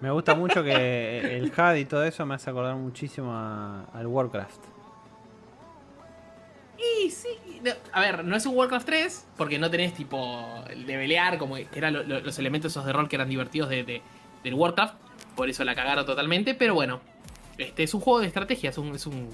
Me 0.00 0.10
gusta 0.10 0.34
mucho 0.34 0.62
que 0.64 1.36
el 1.36 1.52
HUD 1.52 1.74
y 1.76 1.84
todo 1.84 2.04
eso 2.04 2.24
me 2.24 2.34
hace 2.34 2.48
acordar 2.50 2.74
muchísimo 2.76 3.32
a- 3.34 3.84
al 3.92 4.06
Warcraft. 4.06 4.60
Y 6.78 7.10
sí. 7.10 7.28
a 7.92 8.00
ver, 8.00 8.24
no 8.24 8.34
es 8.36 8.46
un 8.46 8.56
Warcraft 8.56 8.86
3, 8.86 9.26
porque 9.36 9.58
no 9.58 9.70
tenés 9.70 9.92
tipo 9.92 10.64
el 10.70 10.86
de 10.86 10.94
pelear, 10.96 11.36
como 11.36 11.56
que 11.56 11.68
eran 11.74 11.92
lo- 11.92 12.02
lo- 12.02 12.20
los 12.20 12.38
elementos 12.38 12.72
esos 12.72 12.86
de 12.86 12.92
rol 12.92 13.08
que 13.08 13.16
eran 13.16 13.28
divertidos 13.28 13.68
de, 13.68 13.84
de- 13.84 14.02
del 14.42 14.54
Warcraft. 14.54 14.94
Por 15.36 15.50
eso 15.50 15.62
la 15.64 15.74
cagaron 15.74 16.06
totalmente, 16.06 16.54
pero 16.54 16.74
bueno. 16.74 17.00
Este 17.58 17.82
es 17.82 17.92
un 17.92 18.00
juego 18.00 18.20
de 18.20 18.26
estrategia, 18.26 18.70
es 18.70 18.78
un. 18.78 19.28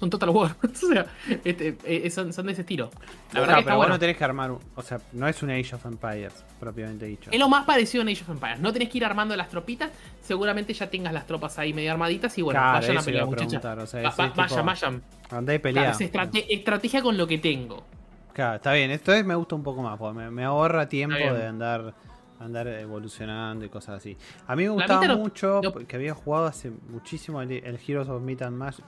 Un 0.00 0.10
Total 0.10 0.28
War. 0.30 0.54
o 0.62 0.68
sea, 0.74 1.06
este, 1.44 1.76
eh, 1.84 2.10
son, 2.10 2.32
son 2.32 2.46
de 2.46 2.52
ese 2.52 2.62
estilo. 2.62 2.90
La 3.32 3.40
verdad 3.40 3.56
que 3.58 3.64
pero 3.64 3.76
vos 3.76 3.80
bueno. 3.86 3.94
no 3.94 3.98
tenés 3.98 4.16
que 4.16 4.24
armar. 4.24 4.50
un- 4.52 4.60
O 4.76 4.82
sea, 4.82 5.00
no 5.12 5.26
es 5.28 5.42
un 5.42 5.50
Age 5.50 5.74
of 5.74 5.84
Empires, 5.86 6.44
propiamente 6.60 7.06
dicho. 7.06 7.30
Es 7.32 7.38
lo 7.38 7.48
más 7.48 7.64
parecido 7.64 8.02
a 8.04 8.06
Age 8.06 8.22
of 8.22 8.30
Empires. 8.30 8.60
No 8.60 8.72
tenés 8.72 8.88
que 8.88 8.98
ir 8.98 9.04
armando 9.04 9.34
las 9.36 9.48
tropitas. 9.48 9.90
Seguramente 10.22 10.72
ya 10.74 10.88
tengas 10.90 11.12
las 11.12 11.26
tropas 11.26 11.58
ahí 11.58 11.72
medio 11.72 11.90
armaditas. 11.92 12.36
Y 12.38 12.42
bueno, 12.42 12.60
Claro, 12.60 12.78
vayan 12.80 12.98
a 12.98 13.02
pelear, 13.02 13.26
muchachos. 13.26 13.64
o 13.64 13.86
sea, 13.86 14.02
Va- 14.02 14.08
ese 14.08 14.22
va- 14.22 14.28
tipo- 14.28 14.36
vayan, 14.42 14.66
vayan. 14.66 15.02
Andá 15.30 15.54
y 15.54 15.58
Claro, 15.58 15.62
pelea. 15.74 15.90
es 15.90 16.00
estrate- 16.00 16.46
estrategia 16.48 17.02
con 17.02 17.16
lo 17.16 17.26
que 17.26 17.38
tengo. 17.38 17.84
Claro, 18.32 18.56
está 18.56 18.72
bien. 18.72 18.90
Esto 18.92 19.12
es, 19.12 19.24
me 19.24 19.34
gusta 19.34 19.56
un 19.56 19.62
poco 19.64 19.82
más, 19.82 19.98
porque 19.98 20.16
me, 20.18 20.30
me 20.30 20.44
ahorra 20.44 20.88
tiempo 20.88 21.16
de 21.16 21.46
andar 21.46 21.92
andar 22.40 22.66
evolucionando 22.68 23.64
y 23.64 23.68
cosas 23.68 23.96
así. 23.96 24.16
A 24.46 24.54
mí 24.56 24.62
me 24.64 24.68
gustaba 24.70 25.16
mucho, 25.16 25.60
no- 25.62 25.72
que 25.86 25.96
había 25.96 26.14
jugado 26.14 26.46
hace 26.46 26.70
muchísimo 26.90 27.42
el, 27.42 27.50
el 27.52 27.78
Heroes 27.86 28.08
of 28.08 28.22
Might 28.22 28.42
and 28.42 28.56
Magic, 28.56 28.84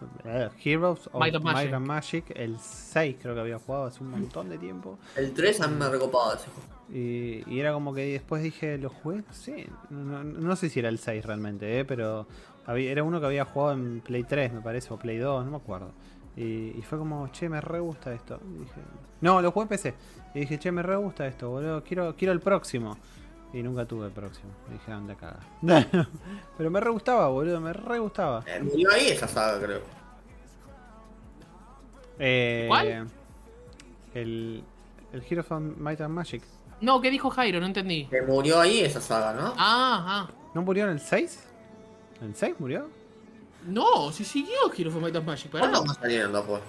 Heroes 0.65 1.07
of 1.13 1.15
Might 1.21 1.35
and 1.35 1.45
Might 1.45 1.55
Magic. 1.55 1.73
and 1.75 1.87
Magic, 1.87 2.25
el 2.37 2.59
6 2.59 3.17
creo 3.21 3.35
que 3.35 3.41
había 3.41 3.59
jugado 3.59 3.85
hace 3.87 4.03
un 4.03 4.11
montón 4.11 4.49
de 4.49 4.59
tiempo. 4.59 4.99
El 5.17 5.33
3 5.33 5.61
a 5.63 5.69
mí 5.69 5.77
me 5.77 5.89
recopaba 5.89 6.35
ese 6.35 6.47
juego. 6.51 6.81
Y, 6.93 7.45
y 7.47 7.61
era 7.61 7.73
como 7.73 7.95
que 7.95 8.05
después 8.13 8.43
dije, 8.43 8.77
lo 8.79 8.91
jugué, 8.91 9.23
sé, 9.31 9.69
no, 9.91 10.23
no- 10.23 10.25
no 10.25 10.57
sé 10.57 10.69
si 10.69 10.81
era 10.81 10.89
el 10.89 10.99
6 10.99 11.25
realmente, 11.25 11.79
eh, 11.79 11.85
pero 11.85 12.27
había- 12.67 12.91
era 12.93 13.03
uno 13.05 13.21
que 13.21 13.27
había 13.27 13.45
jugado 13.45 13.73
en 13.75 14.01
Play 14.01 14.25
3, 14.25 14.53
me 14.53 14.61
parece, 14.61 14.93
o 14.93 14.99
Play 14.99 15.19
2, 15.19 15.45
no 15.45 15.51
me 15.53 15.57
acuerdo. 15.57 15.93
Y, 16.37 16.77
y 16.79 16.83
fue 16.89 16.97
como, 16.99 17.29
che, 17.29 17.49
me 17.49 17.61
re 17.61 17.81
gusta 17.81 18.13
esto. 18.15 18.41
Y 18.57 18.61
dije, 18.61 18.81
no, 19.21 19.43
lo 19.43 19.51
jugué 19.51 19.65
en 19.65 19.69
PC. 19.69 19.95
Y 20.35 20.41
dije, 20.41 20.59
che, 20.59 20.71
me 20.73 20.83
re 20.83 20.97
gusta 20.97 21.27
esto, 21.27 21.51
boludo, 21.51 21.83
quiero, 21.83 22.15
quiero 22.17 22.33
el 22.33 22.41
próximo. 22.41 22.97
Y 23.53 23.63
nunca 23.63 23.85
tuve 23.85 24.07
el 24.07 24.13
próximo. 24.13 24.51
Y 24.69 24.75
dije, 24.75 24.93
anda 24.93 25.15
caga. 25.17 25.41
pero 26.57 26.71
me 26.71 26.81
re 26.81 26.91
gustaba, 26.91 27.29
boludo, 27.29 27.61
me 27.61 27.73
re 27.73 27.99
gustaba. 27.99 28.45
Eh, 28.47 28.61
murió 28.63 28.91
ahí 28.93 29.09
esa 29.09 29.27
saga, 29.27 29.61
creo. 29.65 29.81
Eh, 32.19 32.67
¿Cuál? 32.69 33.09
El, 34.15 34.63
el 35.13 35.25
Heroes 35.29 35.51
of 35.51 35.61
Might 35.79 36.01
and 36.01 36.15
Magic. 36.15 36.43
No, 36.81 37.01
¿qué 37.01 37.11
dijo 37.11 37.31
Jairo? 37.31 37.61
No 37.61 37.67
entendí. 37.67 38.07
Que 38.07 38.23
murió 38.23 38.61
ahí 38.61 38.81
esa 38.81 39.01
saga, 39.01 39.33
¿no? 39.33 39.49
Ah, 39.59 40.27
ah. 40.29 40.31
¿No 40.55 40.63
murió 40.63 40.85
en 40.85 40.91
el 40.91 41.01
6? 41.01 41.41
¿En 42.21 42.29
el 42.29 42.37
6 42.37 42.55
murió? 42.59 42.89
No, 43.67 44.11
si 44.13 44.25
siguió 44.25 44.55
Hero 44.77 44.91
of 44.91 44.97
Might 44.97 45.17
and 45.17 45.27
Magic. 45.27 45.51
pará. 45.51 45.69
¿Cuándo 45.69 45.85
más 45.85 45.97
salieron 45.99 46.33
después? 46.33 46.63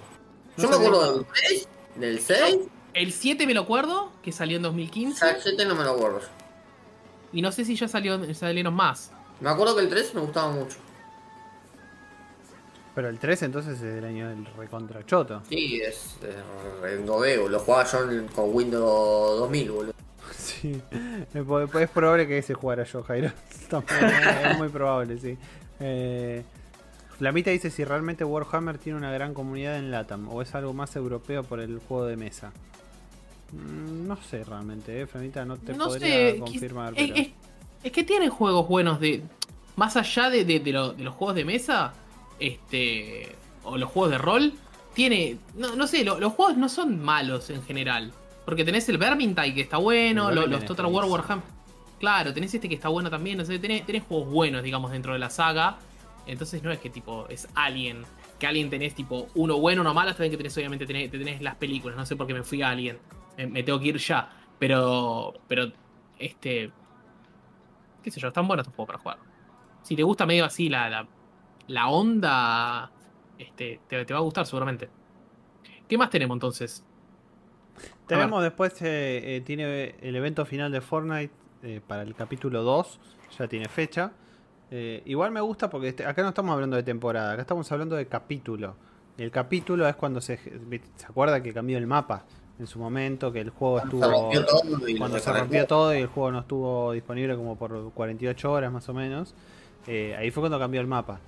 No 0.56 0.62
Yo 0.64 0.68
me 0.68 0.76
acuerdo 0.76 1.12
del 1.14 1.26
3, 1.26 1.68
del 1.96 2.20
6, 2.20 2.56
El 2.94 3.12
7 3.12 3.46
me 3.46 3.54
lo 3.54 3.62
acuerdo, 3.62 4.12
que 4.22 4.32
salió 4.32 4.56
en 4.58 4.62
2015. 4.64 5.30
el 5.30 5.40
7 5.40 5.64
no 5.64 5.74
me 5.74 5.84
lo 5.84 5.92
acuerdo. 5.92 6.20
Y 7.32 7.42
no 7.42 7.50
sé 7.52 7.64
si 7.64 7.76
ya 7.76 7.88
salió, 7.88 8.34
salieron 8.34 8.74
más. 8.74 9.10
Me 9.40 9.50
acuerdo 9.50 9.76
que 9.76 9.82
el 9.82 9.88
3 9.88 10.14
me 10.14 10.20
gustaba 10.20 10.52
mucho. 10.52 10.76
Pero 12.94 13.08
el 13.08 13.18
3 13.18 13.42
entonces 13.42 13.74
es 13.74 13.94
del 13.94 14.04
año 14.04 14.28
del 14.28 14.44
recontra 14.56 15.04
choto. 15.06 15.42
Sí, 15.48 15.80
es, 15.80 16.16
es 16.22 16.92
endodeo. 16.92 17.48
Lo 17.48 17.58
jugaba 17.58 17.84
yo 17.84 17.98
con 18.34 18.54
Windows 18.54 19.40
2000, 19.40 19.70
boludo. 19.70 19.92
Sí, 20.36 20.80
es 21.34 21.90
probable 21.90 22.26
que 22.26 22.38
ese 22.38 22.54
jugara 22.54 22.84
yo, 22.84 23.02
Jairo. 23.02 23.28
Es 23.72 24.50
es 24.50 24.58
muy 24.58 24.68
probable, 24.68 25.18
sí. 25.18 25.38
Eh, 25.80 26.42
Flamita 27.18 27.50
dice 27.50 27.70
si 27.70 27.84
realmente 27.84 28.24
Warhammer 28.24 28.78
tiene 28.78 28.98
una 28.98 29.12
gran 29.12 29.32
comunidad 29.32 29.76
en 29.76 29.90
LATAM 29.90 30.28
o 30.28 30.42
es 30.42 30.54
algo 30.54 30.72
más 30.72 30.94
europeo 30.96 31.42
por 31.42 31.60
el 31.60 31.78
juego 31.78 32.06
de 32.06 32.16
mesa. 32.16 32.52
Mm, 33.52 34.06
No 34.08 34.16
sé 34.22 34.44
realmente, 34.44 35.00
eh, 35.02 35.06
Flamita, 35.06 35.44
no 35.44 35.56
te 35.56 35.72
no 35.74 35.86
podría 35.86 36.32
sé, 36.32 36.38
confirmar. 36.38 36.94
es, 36.96 37.08
pero- 37.10 37.14
es- 37.20 37.28
es 37.84 37.92
que 37.92 38.02
tienen 38.04 38.30
juegos 38.30 38.68
buenos 38.68 38.98
de. 39.00 39.22
Más 39.76 39.96
allá 39.96 40.28
de, 40.30 40.44
de- 40.44 40.60
de 40.60 40.72
lo- 40.72 40.92
de 40.92 41.02
los 41.04 41.14
juegos 41.14 41.34
de 41.36 41.44
mesa, 41.44 41.92
este. 42.38 43.34
O 43.64 43.76
los 43.78 43.90
juegos 43.90 44.10
de 44.10 44.18
rol, 44.18 44.52
tiene. 44.94 45.36
No, 45.56 45.76
no 45.76 45.86
sé, 45.86 46.04
lo- 46.04 46.18
los 46.18 46.32
juegos 46.32 46.56
no 46.56 46.68
son 46.68 47.00
malos 47.02 47.48
en 47.50 47.62
general. 47.62 48.12
Porque 48.44 48.64
tenés 48.64 48.88
el 48.88 48.98
Vermintide 48.98 49.54
que 49.54 49.60
está 49.60 49.76
bueno, 49.76 50.30
lo- 50.32 50.46
los 50.46 50.64
Total 50.64 50.86
War 50.86 51.04
Warhammer. 51.04 51.44
Claro, 52.00 52.34
tenés 52.34 52.52
este 52.52 52.68
que 52.68 52.74
está 52.74 52.88
bueno 52.88 53.08
también. 53.08 53.38
No 53.38 53.44
sé, 53.44 53.58
tenés, 53.60 53.86
tenés 53.86 54.02
juegos 54.02 54.28
buenos, 54.28 54.62
digamos, 54.64 54.90
dentro 54.90 55.12
de 55.12 55.20
la 55.20 55.30
saga. 55.30 55.78
Entonces 56.26 56.62
no 56.62 56.72
es 56.72 56.78
que 56.80 56.90
tipo, 56.90 57.26
es 57.28 57.46
Alien. 57.54 58.02
Que 58.40 58.46
Alien 58.48 58.68
tenés 58.70 58.94
tipo 58.96 59.28
uno 59.36 59.58
bueno, 59.58 59.82
uno 59.82 59.94
malo, 59.94 60.12
bien 60.18 60.30
que 60.32 60.36
tenés, 60.36 60.56
obviamente, 60.56 60.84
tenés, 60.86 61.10
tenés 61.12 61.40
las 61.40 61.54
películas. 61.54 61.96
No 61.96 62.04
sé 62.04 62.16
por 62.16 62.26
qué 62.26 62.34
me 62.34 62.42
fui 62.42 62.62
a 62.62 62.70
Alien. 62.70 62.98
Me, 63.36 63.46
me 63.46 63.62
tengo 63.62 63.78
que 63.80 63.88
ir 63.88 63.96
ya. 63.98 64.30
Pero. 64.58 65.34
Pero. 65.48 65.72
Este. 66.18 66.70
qué 68.02 68.10
sé 68.10 68.20
yo, 68.20 68.28
están 68.28 68.46
buenos 68.46 68.64
estos 68.64 68.76
juegos 68.76 68.94
para 68.94 69.02
jugar. 69.02 69.18
Si 69.82 69.96
te 69.96 70.02
gusta 70.02 70.26
medio 70.26 70.44
así 70.44 70.68
la, 70.68 70.88
la, 70.88 71.08
la 71.66 71.88
onda, 71.88 72.90
este, 73.38 73.80
te, 73.88 74.04
va 74.12 74.18
a 74.18 74.22
gustar 74.22 74.46
seguramente. 74.46 74.88
¿Qué 75.88 75.98
más 75.98 76.10
tenemos 76.10 76.36
entonces? 76.36 76.84
Tenemos 78.06 78.42
después, 78.42 78.80
eh, 78.82 79.36
eh, 79.36 79.40
tiene 79.40 79.96
el 80.00 80.14
evento 80.14 80.44
final 80.44 80.70
de 80.70 80.80
Fortnite 80.80 81.32
eh, 81.62 81.80
para 81.86 82.02
el 82.02 82.14
capítulo 82.14 82.62
2, 82.62 83.00
ya 83.38 83.48
tiene 83.48 83.68
fecha. 83.68 84.12
Eh, 84.70 85.02
igual 85.06 85.32
me 85.32 85.40
gusta 85.40 85.68
porque 85.68 85.88
este- 85.88 86.06
acá 86.06 86.22
no 86.22 86.28
estamos 86.28 86.52
hablando 86.52 86.76
de 86.76 86.82
temporada, 86.82 87.32
acá 87.32 87.42
estamos 87.42 87.70
hablando 87.72 87.96
de 87.96 88.06
capítulo. 88.06 88.76
El 89.18 89.30
capítulo 89.30 89.86
es 89.88 89.96
cuando 89.96 90.20
se, 90.20 90.36
se 90.38 91.06
acuerda 91.06 91.42
que 91.42 91.52
cambió 91.52 91.76
el 91.78 91.86
mapa 91.86 92.24
en 92.62 92.68
su 92.68 92.78
momento, 92.78 93.32
que 93.32 93.40
el 93.40 93.50
juego 93.50 93.80
Se 93.80 93.84
estuvo... 93.84 94.00
todo 94.00 94.88
y 94.88 94.96
Cuando 94.96 95.18
se 95.18 95.32
rompió 95.32 95.66
todo 95.66 95.94
y 95.94 95.98
el 95.98 96.06
juego 96.06 96.30
no 96.30 96.38
estuvo 96.40 96.92
disponible 96.92 97.36
como 97.36 97.56
por 97.56 97.90
48 97.92 98.50
horas 98.50 98.72
más 98.72 98.88
o 98.88 98.94
menos, 98.94 99.34
eh, 99.86 100.14
ahí 100.16 100.30
fue 100.30 100.42
cuando 100.42 100.58
cambió 100.58 100.80
el 100.80 100.86
mapa. 100.86 101.18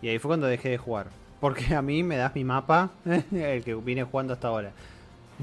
Y 0.00 0.08
ahí 0.08 0.18
fue 0.18 0.30
cuando 0.30 0.46
dejé 0.46 0.70
de 0.70 0.78
jugar. 0.78 1.08
Porque 1.40 1.74
a 1.74 1.82
mí 1.82 2.02
me 2.02 2.16
das 2.16 2.34
mi 2.34 2.42
mapa, 2.42 2.90
el 3.04 3.62
que 3.62 3.74
vine 3.74 4.02
jugando 4.04 4.32
hasta 4.32 4.48
ahora. 4.48 4.72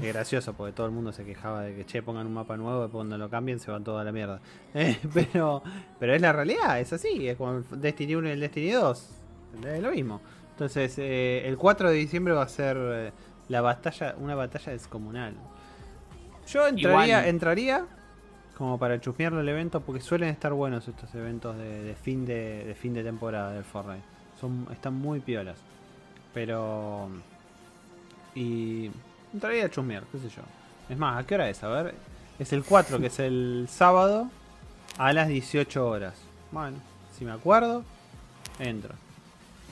Es 0.02 0.12
gracioso 0.12 0.52
porque 0.52 0.72
todo 0.72 0.86
el 0.86 0.92
mundo 0.92 1.10
se 1.12 1.24
quejaba 1.24 1.62
de 1.62 1.74
que 1.74 1.86
che 1.86 2.02
pongan 2.02 2.26
un 2.26 2.34
mapa 2.34 2.56
nuevo 2.58 2.84
y 2.84 2.88
cuando 2.90 3.16
lo 3.16 3.30
cambien 3.30 3.58
se 3.58 3.70
van 3.70 3.82
toda 3.82 4.04
la 4.04 4.12
mierda. 4.12 4.40
Eh, 4.74 4.98
pero, 5.14 5.62
pero 5.98 6.14
es 6.14 6.20
la 6.20 6.32
realidad, 6.32 6.78
es 6.80 6.92
así, 6.92 7.26
es 7.28 7.36
como 7.38 7.52
el 7.58 7.64
Destiny 7.80 8.14
1 8.16 8.28
y 8.28 8.30
el 8.32 8.40
Destiny 8.40 8.72
2. 8.72 9.10
Es 9.64 9.82
lo 9.82 9.90
mismo. 9.90 10.20
Entonces, 10.50 10.98
eh, 10.98 11.42
el 11.46 11.56
4 11.56 11.90
de 11.90 11.96
diciembre 11.96 12.34
va 12.34 12.42
a 12.42 12.48
ser 12.48 13.12
la 13.48 13.60
batalla, 13.60 14.14
una 14.18 14.34
batalla 14.34 14.72
descomunal. 14.72 15.34
Yo 16.48 16.66
entraría, 16.66 17.18
Igual. 17.18 17.28
entraría 17.28 17.86
como 18.56 18.78
para 18.78 19.00
chusmearlo 19.00 19.40
el 19.40 19.48
evento 19.48 19.80
porque 19.80 20.00
suelen 20.00 20.30
estar 20.30 20.52
buenos 20.52 20.88
estos 20.88 21.14
eventos 21.14 21.56
de, 21.56 21.82
de 21.82 21.94
fin 21.94 22.24
de, 22.24 22.64
de 22.64 22.74
fin 22.74 22.94
de 22.94 23.02
temporada 23.02 23.52
del 23.52 23.64
Fortnite. 23.64 24.04
Son, 24.40 24.66
están 24.72 24.94
muy 24.94 25.20
piolas. 25.20 25.58
Pero 26.32 27.08
y 28.34 28.90
entraría 29.32 29.64
a 29.66 29.70
chusmear, 29.70 30.04
qué 30.12 30.18
sé 30.18 30.28
yo. 30.28 30.42
Es 30.88 30.96
más, 30.98 31.18
¿a 31.18 31.26
qué 31.26 31.34
hora 31.34 31.48
es? 31.48 31.62
A 31.64 31.68
ver, 31.68 31.94
es 32.38 32.52
el 32.52 32.62
4, 32.62 33.00
que 33.00 33.06
es 33.06 33.18
el 33.18 33.66
sábado 33.68 34.28
a 34.98 35.12
las 35.12 35.28
18 35.28 35.86
horas. 35.86 36.14
Bueno, 36.52 36.76
si 37.16 37.24
me 37.24 37.32
acuerdo, 37.32 37.82
entro. 38.58 38.94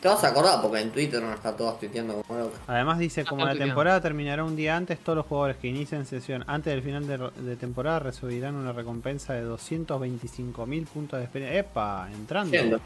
Te 0.04 0.08
vas 0.10 0.22
a 0.22 0.28
acordar 0.28 0.60
porque 0.60 0.82
en 0.82 0.90
Twitter 0.90 1.22
nos 1.22 1.34
está 1.34 1.56
todos 1.56 1.80
tuiteando 1.80 2.20
como 2.20 2.38
loco. 2.38 2.52
Además 2.66 2.98
dice, 2.98 3.24
como 3.24 3.46
la 3.46 3.54
temporada 3.54 4.02
terminará 4.02 4.44
un 4.44 4.54
día 4.54 4.76
antes, 4.76 4.98
todos 4.98 5.16
los 5.16 5.24
jugadores 5.24 5.56
que 5.56 5.68
inicien 5.68 6.04
sesión 6.04 6.44
antes 6.46 6.74
del 6.74 6.82
final 6.82 7.06
de, 7.06 7.16
de 7.40 7.56
temporada 7.56 8.00
recibirán 8.00 8.54
una 8.54 8.74
recompensa 8.74 9.32
de 9.32 9.46
225.000 9.46 10.84
puntos 10.88 11.18
de 11.18 11.24
experiencia. 11.24 11.58
¡Epa! 11.58 12.10
Entrando. 12.12 12.80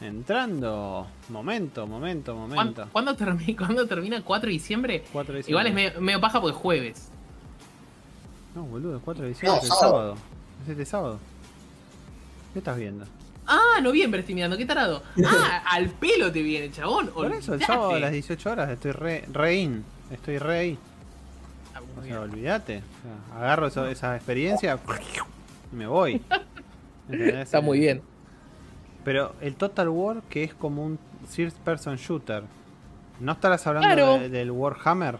Entrando. 0.00 1.06
Momento, 1.28 1.86
momento, 1.86 2.34
¿Cuándo, 2.34 2.56
momento. 2.56 2.88
cuándo 2.90 3.14
termina, 3.14 3.56
cuándo 3.56 3.86
termina 3.86 4.22
4 4.24 4.46
de 4.48 4.52
diciembre? 4.52 5.04
4 5.12 5.32
de 5.34 5.40
Igual 5.46 5.66
es 5.68 5.72
diciembre. 5.76 5.90
medio, 5.92 6.00
medio 6.06 6.20
paja 6.20 6.40
porque 6.40 6.56
es 6.56 6.60
jueves. 6.60 7.08
No, 8.56 8.64
boludo, 8.64 8.96
el 8.96 9.00
4 9.00 9.22
de 9.22 9.28
diciembre 9.28 9.52
No, 9.52 9.58
es 9.58 9.62
el 9.62 9.68
sábado. 9.78 9.92
sábado. 9.92 10.14
Es 10.64 10.68
este 10.70 10.84
sábado. 10.84 11.18
¿Qué 12.52 12.58
estás 12.58 12.76
viendo? 12.76 13.06
Ah, 13.52 13.80
noviembre 13.82 14.20
estoy 14.20 14.34
mirando, 14.36 14.56
qué 14.56 14.64
tarado. 14.64 15.02
Ah, 15.26 15.62
al 15.70 15.88
pelo 15.90 16.30
te 16.30 16.40
viene, 16.42 16.70
chabón. 16.70 17.08
Por 17.08 17.32
eso, 17.32 17.54
el 17.54 17.62
sábado 17.64 17.90
a 17.94 17.98
las 17.98 18.12
18 18.12 18.50
horas 18.50 18.70
estoy 18.70 18.92
re, 18.92 19.24
re 19.32 19.56
in. 19.56 19.84
Estoy 20.10 20.38
re 20.38 20.58
ahí. 20.58 20.78
Ah, 21.74 21.80
O 21.98 22.02
sea, 22.04 22.20
olvídate. 22.20 22.78
O 22.78 23.32
sea, 23.32 23.38
agarro 23.40 23.66
eso- 23.66 23.86
esa 23.88 24.14
experiencia 24.16 24.78
y 25.72 25.76
me 25.76 25.86
voy. 25.86 26.22
¿Entendés? 27.08 27.34
Está 27.42 27.60
muy 27.60 27.80
bien. 27.80 28.02
Pero 29.04 29.34
el 29.40 29.54
Total 29.56 29.88
War, 29.88 30.22
que 30.28 30.44
es 30.44 30.54
como 30.54 30.84
un 30.84 30.98
first 31.28 31.56
person 31.58 31.96
shooter, 31.96 32.44
¿no 33.18 33.32
estarás 33.32 33.66
hablando 33.66 33.88
Claro. 33.88 34.18
de- 34.20 34.28
del 34.28 34.50
Warhammer? 34.50 35.18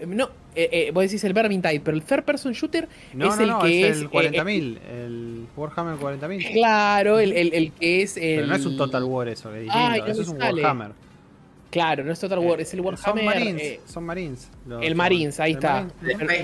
Eh, 0.00 0.06
No, 0.06 0.28
eh, 0.54 0.68
eh, 0.72 0.90
vos 0.92 1.02
decís 1.04 1.22
el 1.24 1.32
Vermintide, 1.32 1.80
pero 1.80 1.96
el 1.96 2.02
Third 2.02 2.24
Person 2.24 2.52
Shooter 2.52 2.88
No, 3.12 3.28
es 3.30 3.36
no, 3.36 3.42
el 3.42 3.48
no, 3.50 3.58
que 3.60 3.88
es 3.88 3.96
es. 3.96 4.02
el 4.02 4.04
eh, 4.06 4.10
40.000, 4.10 4.78
el 4.90 5.46
Warhammer 5.56 5.96
40.000. 5.98 6.46
eh, 6.46 6.52
claro, 6.52 7.18
el, 7.18 7.32
el- 7.32 7.52
el 7.54 7.72
que 7.72 8.02
es. 8.02 8.16
El... 8.16 8.36
Pero 8.36 8.46
no 8.46 8.54
es 8.56 8.66
un 8.66 8.76
Total 8.76 9.04
War 9.04 9.28
eso, 9.28 9.50
que 9.50 9.56
es 9.58 9.62
distinto, 9.64 9.86
Ay, 9.88 10.00
no 10.00 10.06
eso 10.06 10.22
es 10.22 10.28
un 10.28 10.38
sale. 10.38 10.62
Warhammer. 10.62 10.92
Claro, 11.70 12.04
no 12.04 12.12
es 12.12 12.20
Total 12.20 12.38
War, 12.38 12.60
es 12.60 12.72
el 12.72 12.78
Eh, 12.78 12.82
Warhammer. 12.82 13.24
Son 13.24 13.24
Marines, 13.24 13.62
eh, 13.62 13.80
son 13.84 14.04
Marines. 14.04 14.48
los- 14.66 14.82
el 14.84 14.94
Marines, 14.94 15.40
ahí 15.40 15.50
el 15.52 15.56
está. 15.56 15.88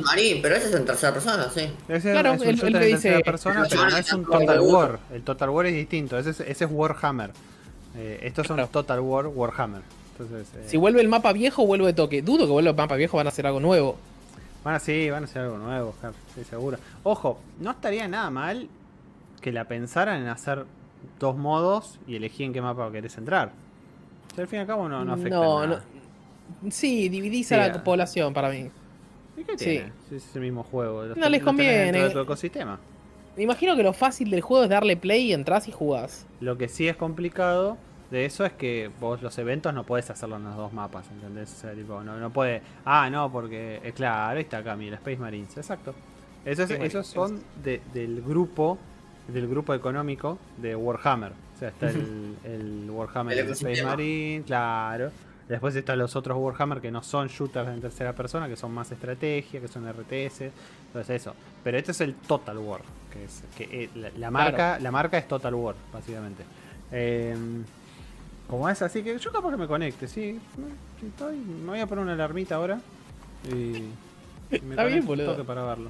Marine, 0.02 0.40
pero 0.42 0.56
ese 0.56 0.68
es 0.70 0.74
en 0.74 0.84
tercera 0.84 1.12
persona, 1.12 1.48
sí. 1.54 1.60
Ese 1.88 2.10
Claro, 2.10 2.32
es 2.34 2.40
un 2.40 2.46
shooter 2.48 2.76
en 2.82 2.82
dice- 2.82 2.92
tercera 2.94 3.20
persona, 3.20 3.66
pero 3.70 3.90
no 3.90 3.96
es 3.96 4.12
un 4.12 4.24
Total 4.24 4.60
War. 4.60 4.98
El 5.14 5.22
Total 5.22 5.50
War 5.50 5.66
es 5.66 5.74
distinto, 5.74 6.18
ese 6.18 6.30
es, 6.30 6.40
ese 6.40 6.64
es 6.64 6.70
Warhammer. 6.72 7.30
Eh, 7.96 8.18
estos 8.22 8.46
son 8.48 8.56
Claro. 8.56 8.70
Total 8.72 8.98
War 9.00 9.26
Warhammer. 9.28 9.82
Entonces, 10.20 10.48
eh, 10.54 10.64
Si 10.66 10.76
vuelve 10.76 11.00
el 11.00 11.08
mapa 11.08 11.32
viejo, 11.32 11.66
vuelve 11.66 11.86
de 11.86 11.92
toque. 11.94 12.22
Dudo 12.22 12.46
que 12.46 12.52
vuelva 12.52 12.70
el 12.70 12.76
mapa 12.76 12.96
viejo, 12.96 13.16
van 13.16 13.26
a 13.26 13.30
hacer 13.30 13.46
algo 13.46 13.60
nuevo. 13.60 13.96
van 14.62 14.74
a 14.74 14.78
sí, 14.80 15.08
van 15.10 15.22
a 15.22 15.26
hacer 15.26 15.42
algo 15.42 15.56
nuevo, 15.58 15.94
sí, 16.34 16.44
seguro. 16.44 16.76
Ojo, 17.02 17.40
no 17.60 17.70
estaría 17.70 18.06
nada 18.08 18.28
mal 18.30 18.68
que 19.40 19.52
la 19.52 19.64
pensaran 19.64 20.20
en 20.20 20.28
hacer 20.28 20.66
dos 21.18 21.34
modos 21.36 21.98
y 22.06 22.16
elegir 22.16 22.44
en 22.46 22.52
qué 22.52 22.60
mapa 22.60 22.90
querés 22.92 23.16
entrar. 23.16 23.52
Sea, 24.34 24.42
al 24.44 24.48
fin 24.48 24.58
y 24.58 24.60
al 24.60 24.66
cabo 24.66 24.86
no, 24.88 25.02
no 25.04 25.14
afecta 25.14 25.30
No, 25.36 25.66
nada. 25.66 25.82
no- 26.62 26.70
Sí, 26.70 27.08
dividís 27.08 27.48
Sí, 27.48 27.54
a 27.54 27.68
la 27.68 27.82
población 27.84 28.34
para 28.34 28.50
mí. 28.50 28.68
¿Y 29.38 29.44
qué 29.44 29.56
sí. 29.56 29.82
Si 30.10 30.16
es 30.16 30.36
el 30.36 30.42
mismo 30.42 30.62
juego. 30.64 31.04
los 31.06 31.16
No 31.16 31.22
ten- 31.22 31.32
les 31.32 31.42
conviene. 31.42 31.92
de 32.02 32.10
tu 32.10 32.18
ecosistema. 32.18 32.78
Me 33.36 33.44
imagino 33.44 33.74
que 33.76 33.82
lo 33.82 33.92
fácil 33.94 34.30
del 34.30 34.42
juego 34.42 34.64
es 34.64 34.68
darle 34.70 34.96
play 34.96 35.28
y 35.28 35.32
entras 35.32 35.68
y 35.68 35.72
jugás. 35.72 36.26
Lo 36.40 36.58
que 36.58 36.68
sí 36.68 36.86
es 36.88 36.96
complicado 36.96 37.78
de 38.10 38.24
eso 38.24 38.44
es 38.44 38.52
que 38.52 38.90
vos 39.00 39.22
los 39.22 39.36
eventos 39.38 39.72
no 39.72 39.84
podés 39.84 40.10
hacerlo 40.10 40.36
en 40.36 40.44
los 40.44 40.56
dos 40.56 40.72
mapas, 40.72 41.06
¿entendés? 41.10 41.52
O 41.52 41.60
sea, 41.60 41.72
tipo, 41.72 42.02
no, 42.02 42.16
no 42.18 42.30
puede. 42.30 42.62
Ah, 42.84 43.08
no, 43.10 43.30
porque. 43.30 43.80
eh, 43.82 43.92
claro, 43.92 44.36
ahí 44.36 44.42
está 44.42 44.58
acá, 44.58 44.74
mira, 44.76 44.96
Space 44.96 45.16
Marines, 45.18 45.56
exacto. 45.56 45.94
Esos, 46.44 46.70
esos 46.70 47.06
son 47.06 47.42
de- 47.62 47.82
del 47.92 48.22
grupo 48.22 48.78
del 49.28 49.46
grupo 49.46 49.74
económico 49.74 50.38
de 50.56 50.74
Warhammer. 50.74 51.30
O 51.32 51.58
sea, 51.58 51.68
está 51.68 51.88
el, 51.90 52.36
el 52.44 52.90
Warhammer 52.90 53.38
El 53.38 53.46
de 53.46 53.52
Space. 53.52 53.82
Marine, 53.84 54.42
claro. 54.44 55.10
Después 55.48 55.74
están 55.76 55.98
los 55.98 56.16
otros 56.16 56.36
Warhammer 56.38 56.80
que 56.80 56.90
no 56.90 57.02
son 57.02 57.28
shooters 57.28 57.68
en 57.68 57.80
tercera 57.80 58.12
persona, 58.12 58.48
que 58.48 58.56
son 58.56 58.72
más 58.72 58.90
estrategia, 58.90 59.60
que 59.60 59.68
son 59.68 59.84
RTS. 59.88 60.50
Entonces 60.86 61.10
eso. 61.22 61.34
Pero 61.62 61.76
este 61.78 61.92
es 61.92 62.00
el 62.00 62.14
Total 62.14 62.56
War, 62.58 62.80
que 63.12 63.24
es 63.24 63.42
que 63.56 63.84
eh, 63.84 63.90
la, 63.94 64.10
la 64.16 64.30
marca, 64.30 64.78
la 64.80 64.90
marca 64.90 65.18
es 65.18 65.28
Total 65.28 65.54
War, 65.54 65.74
básicamente. 65.92 66.42
Eh, 66.92 67.36
como 68.50 68.68
es 68.68 68.82
así 68.82 69.02
que 69.02 69.18
yo 69.18 69.32
capaz 69.32 69.50
que 69.52 69.56
me 69.56 69.66
conecte, 69.66 70.06
sí. 70.08 70.38
sí, 71.00 71.06
estoy- 71.06 71.36
me 71.38 71.68
voy 71.70 71.80
a 71.80 71.86
poner 71.86 72.04
una 72.04 72.12
alarmita 72.14 72.56
ahora. 72.56 72.80
Y, 73.48 73.54
y 73.54 74.60
me 74.62 74.70
Está 74.70 74.84
bien, 74.84 75.00
un 75.00 75.06
boludo. 75.06 75.32
toque 75.32 75.44
para 75.44 75.62
verlo. 75.64 75.88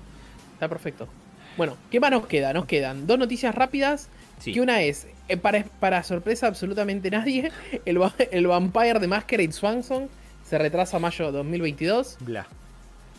Está 0.54 0.68
perfecto. 0.68 1.08
Bueno, 1.56 1.76
¿qué 1.90 1.98
más 1.98 2.10
nos 2.10 2.26
queda? 2.26 2.52
Nos 2.52 2.66
quedan 2.66 3.06
dos 3.06 3.18
noticias 3.18 3.54
rápidas. 3.54 4.08
Sí. 4.38 4.52
Que 4.52 4.60
una 4.60 4.80
es, 4.82 5.06
eh, 5.28 5.36
para, 5.36 5.64
para 5.80 6.02
sorpresa 6.02 6.46
de 6.46 6.50
absolutamente 6.50 7.10
nadie, 7.10 7.50
el, 7.84 7.98
el 8.30 8.46
Vampire 8.46 8.98
de 9.00 9.06
Masquerade 9.08 9.52
Swanson 9.52 10.08
se 10.48 10.58
retrasa 10.58 10.96
a 10.98 11.00
mayo 11.00 11.26
de 11.26 11.32
2022. 11.32 12.18
Bla. 12.20 12.46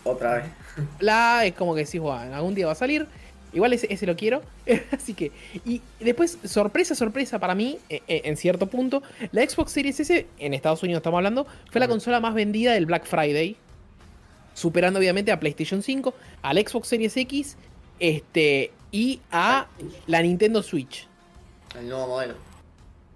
Otra 0.03 0.35
vez. 0.35 0.45
La 0.99 1.45
es 1.45 1.53
como 1.53 1.75
que 1.75 1.85
decís, 1.85 2.01
bueno, 2.01 2.33
algún 2.35 2.55
día 2.55 2.65
va 2.65 2.71
a 2.71 2.75
salir. 2.75 3.07
Igual 3.53 3.73
ese, 3.73 3.91
ese 3.91 4.05
lo 4.05 4.15
quiero. 4.15 4.41
Así 4.91 5.13
que. 5.13 5.31
Y 5.65 5.81
después, 5.99 6.37
sorpresa, 6.43 6.95
sorpresa 6.95 7.39
para 7.39 7.55
mí, 7.55 7.79
eh, 7.89 8.01
eh, 8.07 8.21
en 8.25 8.37
cierto 8.37 8.67
punto, 8.67 9.03
la 9.31 9.47
Xbox 9.47 9.71
Series 9.71 9.99
S, 9.99 10.27
en 10.39 10.53
Estados 10.53 10.81
Unidos 10.83 10.99
estamos 10.99 11.17
hablando, 11.17 11.45
fue 11.69 11.79
la 11.79 11.87
consola 11.87 12.19
más 12.19 12.33
vendida 12.33 12.73
del 12.73 12.85
Black 12.85 13.05
Friday. 13.05 13.57
Superando 14.53 14.99
obviamente 14.99 15.31
a 15.31 15.39
PlayStation 15.39 15.81
5, 15.81 16.13
al 16.41 16.57
Xbox 16.57 16.87
Series 16.87 17.15
X, 17.17 17.57
este. 17.99 18.71
Y 18.93 19.21
a 19.31 19.67
la 20.07 20.21
Nintendo 20.21 20.61
Switch. 20.61 21.07
El 21.79 21.87
nuevo 21.87 22.07
modelo. 22.07 22.33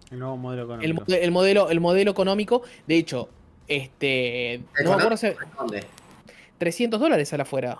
El 0.09 0.19
nuevo 0.19 0.37
modelo 0.37 0.61
El, 0.75 0.91
económico. 0.91 1.13
el 1.13 1.31
modelo, 1.31 1.69
el 1.69 1.79
modelo 1.81 2.11
económico. 2.11 2.61
De 2.87 2.95
hecho, 2.95 3.29
este. 3.67 4.61
No 4.83 4.91
me 4.91 4.95
acuerdo 4.95 5.17
si. 5.17 5.27
¿Dónde? 5.57 5.83
300 6.57 6.99
dólares 6.99 7.27
sale 7.27 7.43
afuera. 7.43 7.79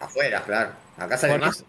Afuera, 0.00 0.42
claro. 0.42 0.70
Acá 0.96 1.18
sale 1.18 1.38
más. 1.38 1.64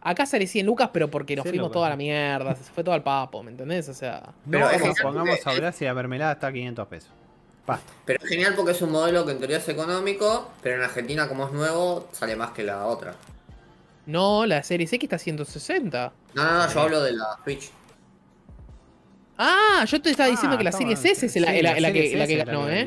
Acá 0.00 0.26
sale 0.26 0.46
100 0.46 0.64
lucas, 0.64 0.90
pero 0.92 1.08
porque 1.10 1.34
nos 1.36 1.42
Sí, 1.44 1.48
fuimos 1.50 1.66
lucas. 1.68 1.74
toda 1.74 1.88
la 1.90 1.96
mierda. 1.96 2.54
Se 2.54 2.64
fue 2.72 2.84
todo 2.84 2.94
al 2.94 3.02
papo, 3.02 3.42
¿me 3.42 3.50
entendés? 3.50 3.88
O 3.88 3.94
sea. 3.94 4.22
No 4.46 4.52
Pero 4.52 4.68
genial 4.68 4.94
pongamos 5.02 5.46
a 5.46 5.50
hablar 5.50 5.72
si 5.72 5.84
la 5.84 5.94
mermelada 5.94 6.32
está 6.32 6.46
a 6.48 6.52
500 6.52 6.86
pesos. 6.88 7.10
Basta. 7.66 7.92
Pero 8.06 8.22
es 8.22 8.28
genial 8.28 8.54
porque 8.56 8.72
es 8.72 8.80
un 8.80 8.90
modelo 8.92 9.26
que 9.26 9.32
en 9.32 9.38
teoría 9.38 9.58
es 9.58 9.68
económico, 9.68 10.50
pero 10.62 10.76
en 10.76 10.82
Argentina 10.82 11.28
como 11.28 11.46
es 11.46 11.52
nuevo, 11.52 12.08
sale 12.12 12.34
más 12.36 12.52
que 12.52 12.62
la 12.64 12.86
otra. 12.86 13.14
No, 14.06 14.46
la 14.46 14.62
Series 14.62 14.90
X 14.92 15.04
está 15.04 15.16
a 15.16 15.18
160. 15.18 16.12
No, 16.34 16.44
no, 16.44 16.52
no, 16.64 16.72
yo 16.72 16.80
hablo 16.80 17.02
de 17.02 17.12
la 17.12 17.26
Switch. 17.44 17.70
Ah, 19.36 19.84
yo 19.86 20.00
te 20.02 20.10
estaba 20.10 20.28
diciendo 20.28 20.54
Ah, 20.54 20.58
que 20.58 20.64
la 20.64 20.72
Series 20.72 21.04
S 21.04 21.26
es 21.26 21.36
la, 21.36 21.52
sí, 21.52 21.62
la- 21.62 21.78
la 21.78 21.92
que, 21.92 22.16
la 22.16 22.26
que 22.26 22.36
ganó, 22.36 22.68
¿eh? 22.68 22.86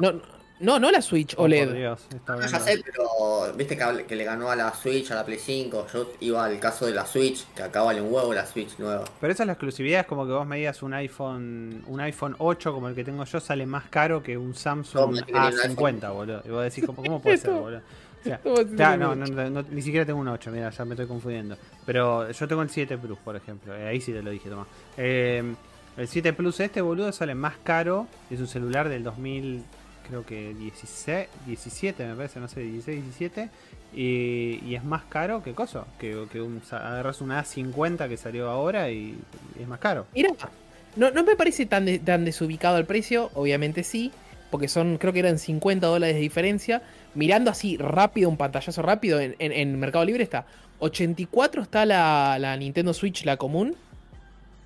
No, 0.00 0.12
no, 0.60 0.78
no 0.78 0.90
la 0.90 1.02
Switch 1.02 1.34
Oh, 1.34 1.36
por 1.38 1.44
OLED. 1.46 1.72
Dios, 1.74 2.06
está 2.14 2.36
No, 2.36 2.46
ya 2.46 2.60
sé, 2.60 2.82
pero 2.84 3.52
viste 3.56 3.76
que, 3.76 4.04
que 4.06 4.14
le 4.16 4.24
ganó 4.24 4.50
a 4.50 4.56
la 4.56 4.72
Switch, 4.74 5.10
a 5.10 5.14
la 5.16 5.24
Play 5.24 5.38
5. 5.38 5.86
Yo 5.92 6.12
iba 6.20 6.44
al 6.44 6.58
caso 6.60 6.86
de 6.86 6.92
la 6.92 7.06
Switch, 7.06 7.46
que 7.54 7.62
acá 7.62 7.82
vale 7.82 8.00
un 8.00 8.12
huevo 8.12 8.32
la 8.34 8.46
Switch 8.46 8.78
nueva. 8.78 9.04
Pero 9.20 9.32
esa 9.32 9.42
es 9.42 9.46
la 9.46 9.54
exclusividad, 9.54 10.00
es 10.00 10.06
como 10.06 10.26
que 10.26 10.32
vos 10.32 10.46
me 10.46 10.56
digas 10.58 10.82
un 10.82 10.94
iPhone, 10.94 11.84
un 11.86 12.00
iPhone 12.00 12.34
8 12.38 12.72
como 12.72 12.88
el 12.88 12.94
que 12.94 13.04
tengo 13.04 13.24
yo 13.24 13.40
sale 13.40 13.66
más 13.66 13.84
caro 13.90 14.22
que 14.22 14.36
un 14.38 14.54
Samsung 14.54 14.92
Toma, 14.92 15.18
que 15.18 15.32
tiene 15.32 15.40
un 15.40 15.52
A50, 15.52 16.12
boludo. 16.12 16.42
Y 16.44 16.48
vos 16.50 16.62
decís, 16.64 16.84
¿cómo, 16.84 17.02
cómo 17.02 17.20
puede 17.22 17.38
ser, 17.38 17.50
boludo? 17.52 17.80
O 18.20 18.22
sea, 18.22 18.34
esto 18.36 18.50
va 18.52 18.60
a 18.60 18.64
ser 18.64 18.76
ya, 18.76 18.92
un 18.92 19.00
no, 19.00 19.10
8. 19.12 19.16
no, 19.32 19.50
no, 19.50 19.62
ni 19.70 19.80
siquiera 19.80 20.04
tengo 20.04 20.20
un 20.20 20.28
8, 20.28 20.50
mira, 20.50 20.68
ya 20.70 20.84
me 20.84 20.92
estoy 20.92 21.06
confundiendo. 21.06 21.56
Pero 21.86 22.30
yo 22.30 22.48
tengo 22.48 22.60
el 22.62 22.68
7 22.68 22.98
Plus, 22.98 23.18
por 23.18 23.34
ejemplo. 23.34 23.74
eh, 23.74 23.86
ahí 23.88 24.00
sí 24.02 24.12
te 24.12 24.22
lo 24.22 24.30
dije, 24.30 24.50
toma. 24.50 24.66
Eh, 24.98 25.54
el 25.96 26.06
7 26.08 26.32
Plus 26.34 26.60
este, 26.60 26.82
boludo, 26.82 27.12
sale 27.12 27.34
más 27.34 27.54
caro. 27.64 28.06
Es 28.30 28.38
un 28.40 28.46
celular 28.46 28.88
del 28.90 29.02
2000, 29.04 29.64
creo 30.10 30.26
que 30.26 30.54
16, 30.54 31.28
17, 31.46 32.04
me 32.04 32.14
parece, 32.14 32.40
no 32.40 32.48
sé, 32.48 32.60
16, 32.60 33.02
17. 33.04 33.48
Y, 33.94 34.74
es 34.74 34.84
más 34.84 35.04
caro 35.04 35.42
que 35.42 35.54
cosa. 35.54 35.84
Que, 35.98 36.14
agarras 36.72 37.20
una 37.20 37.42
A50 37.42 38.08
que 38.08 38.16
salió 38.16 38.50
ahora 38.50 38.90
y, 38.90 39.16
es 39.58 39.66
más 39.66 39.78
caro. 39.78 40.06
Mira, 40.14 40.30
no, 40.96 41.10
no 41.10 41.24
me 41.24 41.36
parece 41.36 41.66
tan, 41.66 41.98
tan 42.00 42.24
desubicado 42.24 42.76
el 42.78 42.84
precio, 42.84 43.30
obviamente 43.34 43.84
sí, 43.84 44.12
porque 44.50 44.68
son, 44.68 44.98
creo 44.98 45.12
que 45.12 45.20
eran 45.20 45.38
50 45.38 45.86
dólares 45.86 46.16
de 46.16 46.20
diferencia. 46.20 46.82
Mirando 47.14 47.50
así 47.50 47.76
rápido, 47.76 48.28
un 48.28 48.36
pantallazo 48.36 48.82
rápido, 48.82 49.20
en, 49.20 49.80
Mercado 49.80 50.04
Libre 50.04 50.22
está 50.22 50.46
84 50.80 51.62
está 51.62 51.84
la, 51.84 52.38
la 52.38 52.56
Nintendo 52.56 52.92
Switch, 52.92 53.24
la 53.24 53.36
común. 53.36 53.76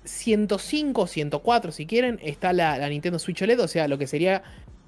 105, 0.05 1.07
104 1.07 1.71
si 1.71 1.87
quieren, 1.87 2.19
está 2.21 2.53
la, 2.53 2.77
la 2.77 2.89
Nintendo 2.89 3.17
Switch 3.17 3.41
OLED, 3.41 3.59
o 3.59 3.67
sea, 3.67 3.87
lo 3.87 3.97
que 3.97 4.05
sería 4.05 4.43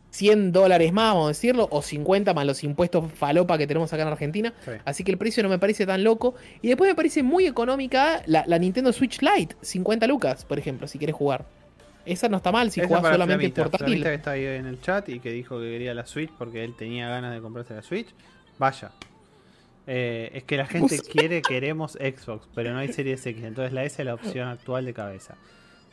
100 0.10 0.52
dólares 0.52 0.94
más, 0.94 1.14
vamos 1.14 1.26
a 1.26 1.28
decirlo, 1.30 1.68
o 1.72 1.82
50 1.82 2.34
más 2.34 2.46
los 2.46 2.64
impuestos 2.64 3.12
falopa 3.12 3.58
que 3.58 3.68
tenemos 3.68 3.92
acá 3.94 4.04
en 4.04 4.08
Argentina. 4.08 4.54
Sí. 4.64 4.72
Así 4.86 5.04
que 5.04 5.12
el 5.12 5.18
precio 5.18 5.44
no 5.44 5.50
me 5.50 5.60
parece 5.60 5.86
tan 5.86 6.04
loco. 6.04 6.36
Y 6.62 6.68
después 6.70 6.90
me 6.90 6.96
parece 6.96 7.24
muy 7.24 7.46
económica 7.46 8.22
la, 8.26 8.44
la 8.48 8.58
Nintendo 8.58 8.92
Switch 8.94 9.22
Lite, 9.22 9.56
50 9.62 10.08
lucas, 10.08 10.46
por 10.46 10.60
ejemplo, 10.60 10.88
si 10.88 10.98
quieres 10.98 11.16
jugar. 11.16 11.46
Esa 12.06 12.30
no 12.30 12.38
está 12.38 12.52
mal 12.52 12.72
si 12.72 12.80
Esa 12.80 12.88
jugás 12.88 13.04
solamente 13.04 13.52
Flamita, 13.52 13.64
portátil. 13.64 13.88
Flamita 13.88 14.10
que 14.10 14.16
está 14.16 14.32
ahí 14.32 14.46
en 14.46 14.66
el 14.66 14.82
chat 14.82 15.10
y 15.10 15.20
que 15.20 15.32
dijo 15.32 15.60
que 15.60 15.66
quería 15.66 15.94
la 15.94 16.06
Switch 16.06 16.32
porque 16.38 16.64
él 16.64 16.74
tenía 16.78 17.10
ganas 17.10 17.34
de 17.34 17.42
comprarse 17.42 17.74
la 17.74 17.82
Switch. 17.82 18.08
Vaya. 18.58 18.92
Eh, 19.88 20.32
es 20.34 20.44
que 20.44 20.58
la 20.58 20.66
gente 20.66 21.00
quiere, 21.00 21.42
queremos 21.42 21.94
Xbox, 21.94 22.48
pero 22.56 22.72
no 22.72 22.80
hay 22.80 22.92
Series 22.92 23.26
X. 23.26 23.44
Entonces 23.44 23.74
la 23.74 23.84
S 23.84 24.02
es 24.02 24.06
la 24.06 24.14
opción 24.14 24.48
actual 24.48 24.86
de 24.86 24.94
cabeza. 24.94 25.36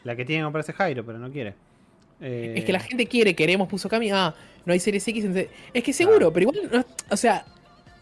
La 0.05 0.15
que 0.15 0.24
tiene 0.24 0.43
que 0.43 0.45
comprarse 0.45 0.73
Jairo, 0.73 1.05
pero 1.05 1.19
no 1.19 1.31
quiere. 1.31 1.55
Eh, 2.20 2.55
Es 2.59 2.65
que 2.65 2.73
la 2.73 2.81
gente 2.81 3.07
quiere, 3.07 3.35
queremos, 3.35 3.69
puso 3.69 3.89
Cami. 3.89 4.11
Ah, 4.11 4.35
no 4.65 4.73
hay 4.73 4.81
Series 4.81 5.07
X. 5.07 5.24
entonces- 5.24 5.51
Es 5.73 5.82
que 5.82 5.93
seguro, 5.93 6.32
pero 6.32 6.51
igual, 6.51 6.70
no- 6.73 6.85
o 7.11 7.16
sea, 7.16 7.45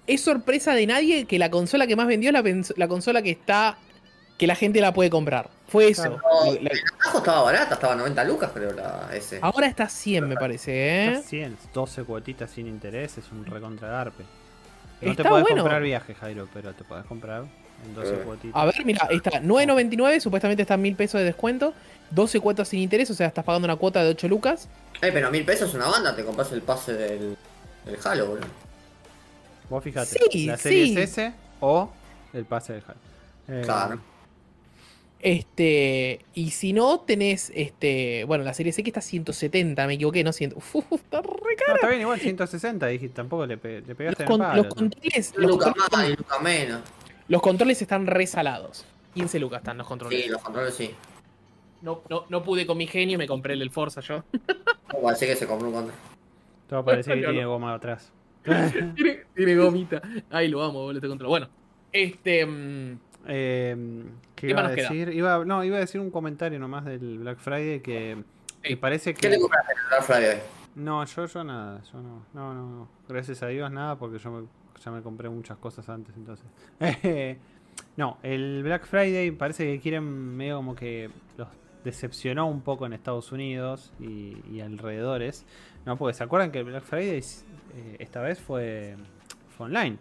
es 0.06 0.20
sorpresa 0.20 0.74
de 0.74 0.86
nadie 0.86 1.24
que 1.24 1.38
la 1.38 1.50
consola 1.50 1.86
que 1.86 1.96
más 1.96 2.06
vendió 2.06 2.30
es 2.30 2.72
la, 2.76 2.88
consola 2.88 3.22
que 3.22 3.30
está, 3.30 3.78
que 4.38 4.46
la 4.46 4.54
gente 4.54 4.80
la 4.80 4.92
puede 4.92 5.10
comprar. 5.10 5.48
Fue 5.68 5.88
eso. 5.88 6.02
Claro. 6.02 6.20
No, 6.44 6.52
la- 6.60 6.70
en 6.70 6.78
abajo 7.00 7.18
estaba 7.18 7.42
barata, 7.42 7.74
estaba 7.74 7.92
a 7.94 7.96
90 7.96 8.24
lucas 8.24 8.50
creo 8.52 8.72
la 8.72 9.08
S. 9.14 9.38
ahora 9.40 9.66
está 9.66 9.88
100, 9.88 10.28
me 10.28 10.34
parece, 10.36 11.06
Está 11.06 11.18
¿eh? 11.20 11.22
100, 11.22 11.56
12 11.72 12.04
cuotitas 12.04 12.50
sin 12.50 12.66
interés, 12.66 13.16
es 13.18 13.30
un 13.32 13.46
recontra 13.46 13.88
garpe. 13.88 14.24
No 15.00 15.10
Está 15.12 15.22
te 15.24 15.28
podés 15.28 15.44
bueno. 15.44 15.62
comprar 15.62 15.82
viaje, 15.82 16.14
Jairo, 16.14 16.48
pero 16.52 16.74
te 16.74 16.84
podés 16.84 17.06
comprar 17.06 17.44
en 17.86 17.94
12 17.94 18.14
Eh. 18.14 18.18
cuotitas. 18.24 18.60
A 18.60 18.64
ver, 18.66 18.84
mira, 18.84 19.08
está 19.10 19.40
9.99, 19.40 20.20
supuestamente 20.20 20.62
está 20.62 20.76
mil 20.76 20.94
pesos 20.94 21.18
de 21.20 21.24
descuento. 21.24 21.74
12 22.14 22.40
cuotas 22.40 22.68
sin 22.68 22.80
interés, 22.80 23.10
o 23.10 23.14
sea, 23.14 23.26
estás 23.26 23.44
pagando 23.44 23.66
una 23.66 23.76
cuota 23.76 24.02
de 24.04 24.10
8 24.10 24.28
lucas. 24.28 24.68
Eh, 25.00 25.10
pero 25.12 25.30
mil 25.30 25.44
pesos 25.44 25.70
es 25.70 25.74
una 25.74 25.86
banda, 25.88 26.14
te 26.14 26.24
compras 26.24 26.52
el 26.52 26.62
pase 26.62 26.92
del, 26.94 27.36
del 27.84 27.98
Halo, 28.04 28.26
boludo. 28.26 28.46
Vos 29.70 29.82
fijate, 29.82 30.18
Sí, 30.30 30.46
la 30.46 30.56
serie 30.58 30.86
sí. 30.86 30.98
S 31.00 31.32
o 31.60 31.90
el 32.32 32.44
pase 32.44 32.74
de 32.74 32.78
Halo. 32.86 32.98
Eh, 33.48 33.62
Claro. 33.64 34.00
Este, 35.20 36.24
y 36.34 36.50
si 36.50 36.72
no, 36.72 36.98
tenés, 37.00 37.52
este, 37.54 38.24
bueno, 38.24 38.42
la 38.42 38.54
serie 38.54 38.70
X 38.72 38.84
está 38.84 39.00
170, 39.00 39.86
me 39.86 39.94
equivoqué, 39.94 40.24
no 40.24 40.32
100. 40.32 40.54
Uf, 40.56 40.74
está 40.92 41.22
re 41.22 41.28
No, 41.28 41.38
cara. 41.64 41.74
está 41.76 41.88
bien, 41.88 42.00
igual 42.00 42.18
160, 42.18 42.86
dijiste, 42.88 43.14
tampoco 43.16 43.46
le, 43.46 43.56
pe- 43.56 43.82
le 43.82 43.86
Los, 43.86 43.96
pegaste 43.96 44.22
en 44.24 44.26
con- 44.28 44.40
el 44.42 44.46
palo. 44.48 44.62
los 44.64 44.74
controles, 44.74 45.32
los, 45.36 45.50
lucas 45.50 45.72
controles 45.74 45.92
más 45.92 46.08
y 46.08 46.16
lucas 46.16 46.42
menos. 46.42 46.80
los 47.28 47.40
controles 47.42 47.80
están 47.82 48.06
resalados. 48.08 48.84
15 49.14 49.38
lucas 49.38 49.58
están 49.60 49.78
los 49.78 49.86
controles. 49.86 50.24
Sí, 50.24 50.28
los 50.28 50.42
controles 50.42 50.74
sí. 50.74 50.90
No, 51.82 52.02
no, 52.08 52.24
no 52.28 52.42
pude 52.42 52.66
con 52.66 52.78
mi 52.78 52.86
genio 52.86 53.14
y 53.16 53.18
me 53.18 53.26
compré 53.26 53.54
el 53.54 53.58
del 53.58 53.70
Forza 53.70 54.00
yo. 54.00 54.24
Parece 55.02 55.26
que 55.26 55.36
se 55.36 55.46
compró 55.46 55.68
un 55.68 55.74
control. 55.74 55.94
Todo 56.68 56.84
parece 56.84 57.12
que 57.14 57.20
tiene 57.20 57.44
goma 57.44 57.74
atrás. 57.74 58.12
tiene, 58.44 59.24
tiene 59.34 59.56
gomita. 59.56 60.00
Ay, 60.30 60.48
lo 60.48 60.62
amo, 60.62 60.80
boludo, 60.80 60.98
este 60.98 61.08
control. 61.08 61.28
Bueno, 61.28 61.48
este. 61.92 62.46
mm, 62.46 62.98
Eh, 63.26 63.76
¿Qué 64.34 64.46
¿Qué 64.46 64.50
iba 64.50 64.60
a 64.60 64.62
más 64.64 64.72
nos 64.72 64.76
queda? 64.76 64.88
decir? 64.88 65.08
Iba, 65.14 65.44
no, 65.44 65.62
iba 65.64 65.76
a 65.76 65.80
decir 65.80 66.00
un 66.00 66.10
comentario 66.10 66.58
nomás 66.58 66.84
del 66.84 67.18
Black 67.18 67.38
Friday 67.38 67.80
que, 67.80 68.22
que 68.62 68.70
Sí. 68.70 68.76
parece 68.76 69.14
¿Qué 69.14 69.30
que... 69.30 69.38
compraste 69.38 69.72
en 69.72 69.78
el 69.78 69.84
Black 69.88 70.02
Friday? 70.02 70.42
No, 70.74 71.04
yo, 71.04 71.26
yo 71.26 71.44
nada, 71.44 71.82
yo 71.92 72.00
no, 72.00 72.26
no, 72.32 72.54
no, 72.54 72.68
no. 72.70 72.88
Gracias 73.08 73.42
a 73.42 73.48
Dios 73.48 73.70
nada, 73.70 73.96
porque 73.98 74.18
yo 74.18 74.30
me- 74.30 74.46
ya 74.84 74.90
me 74.90 75.02
compré 75.02 75.28
muchas 75.28 75.56
cosas 75.58 75.88
antes, 75.88 76.16
entonces. 76.16 76.46
no, 77.96 78.18
el 78.22 78.62
Black 78.64 78.86
Friday 78.86 79.30
parece 79.32 79.66
que 79.66 79.80
quieren 79.80 80.02
medio 80.36 80.56
como 80.56 80.74
que 80.74 81.10
los 81.36 81.46
decepcionó 81.84 82.46
un 82.48 82.60
poco 82.60 82.86
en 82.86 82.92
Estados 82.92 83.32
Unidos 83.32 83.92
y, 84.00 84.36
y 84.50 84.60
alrededores. 84.60 85.44
No, 85.86 85.96
porque 85.96 86.14
se 86.14 86.24
acuerdan 86.24 86.50
que 86.52 86.58
el 86.60 86.64
Black 86.64 86.84
Friday 86.84 87.18
eh, 87.74 87.96
esta 87.98 88.20
vez 88.20 88.38
fue, 88.40 88.96
fue 89.56 89.66
online. 89.66 89.98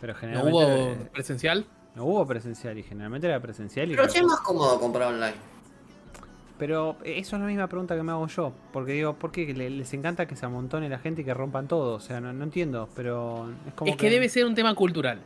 Pero 0.00 0.12
¿No 0.12 0.18
generalmente 0.18 0.56
hubo 0.64 0.68
eh, 0.68 1.10
presencial? 1.12 1.66
no 1.94 2.04
hubo 2.04 2.26
presencial 2.26 2.78
y 2.78 2.82
generalmente 2.84 3.26
era 3.26 3.40
presencial. 3.40 3.90
Y 3.90 3.96
Pero 3.96 4.08
sí 4.08 4.18
es 4.18 4.24
más 4.24 4.40
cómodo 4.40 4.78
comprar 4.78 5.12
online. 5.12 5.34
Pero 6.58 6.96
eso 7.04 7.36
es 7.36 7.40
la 7.40 7.46
misma 7.46 7.68
pregunta 7.68 7.94
que 7.96 8.02
me 8.02 8.10
hago 8.12 8.26
yo. 8.26 8.52
Porque 8.72 8.92
digo, 8.92 9.14
¿por 9.14 9.30
qué 9.30 9.52
le- 9.54 9.70
les 9.70 9.92
encanta 9.94 10.26
que 10.26 10.34
se 10.34 10.44
amontone 10.44 10.88
la 10.88 10.98
gente 10.98 11.22
y 11.22 11.24
que 11.24 11.32
rompan 11.34 11.68
todo? 11.68 11.94
O 11.94 12.00
sea, 12.00 12.20
no, 12.20 12.32
no 12.32 12.44
entiendo, 12.44 12.88
pero 12.96 13.48
es 13.66 13.74
como 13.74 13.90
Es 13.92 13.96
que 13.96 14.10
debe 14.10 14.28
ser 14.28 14.44
un 14.44 14.54
tema 14.56 14.74
cultural. 14.74 15.20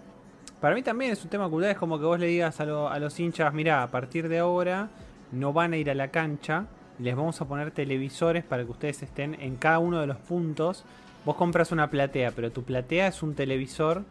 Para 0.61 0.74
mí 0.74 0.82
también 0.82 1.11
es 1.12 1.24
un 1.24 1.31
tema 1.31 1.49
cultural, 1.49 1.73
es 1.73 1.78
como 1.78 1.99
que 1.99 2.05
vos 2.05 2.20
le 2.20 2.27
digas 2.27 2.61
a, 2.61 2.66
lo- 2.66 2.89
a 2.89 2.99
los 2.99 3.19
hinchas, 3.19 3.53
mirá, 3.55 3.82
a 3.82 3.90
partir 3.90 4.28
de 4.28 4.39
ahora 4.40 4.90
no 5.32 5.52
van 5.52 5.72
a 5.72 5.76
ir 5.76 5.90
a 5.90 5.94
la 5.94 6.09
cancha, 6.09 6.66
les 6.98 7.16
vamos 7.16 7.40
a 7.40 7.46
poner 7.48 7.70
televisores 7.72 8.44
para 8.44 8.64
que 8.64 8.70
ustedes 8.70 9.02
estén 9.02 9.34
en 9.40 9.56
cada 9.56 9.78
uno 9.78 10.00
de 10.00 10.06
los 10.06 10.18
puntos. 10.18 10.84
Vos 11.24 11.36
compras 11.36 11.72
una 11.72 11.90
platea, 11.90 12.30
pero 12.32 12.50
tu 12.52 12.62
platea 12.64 13.09
es 13.09 13.22
un 13.22 13.34
televisor 13.34 14.04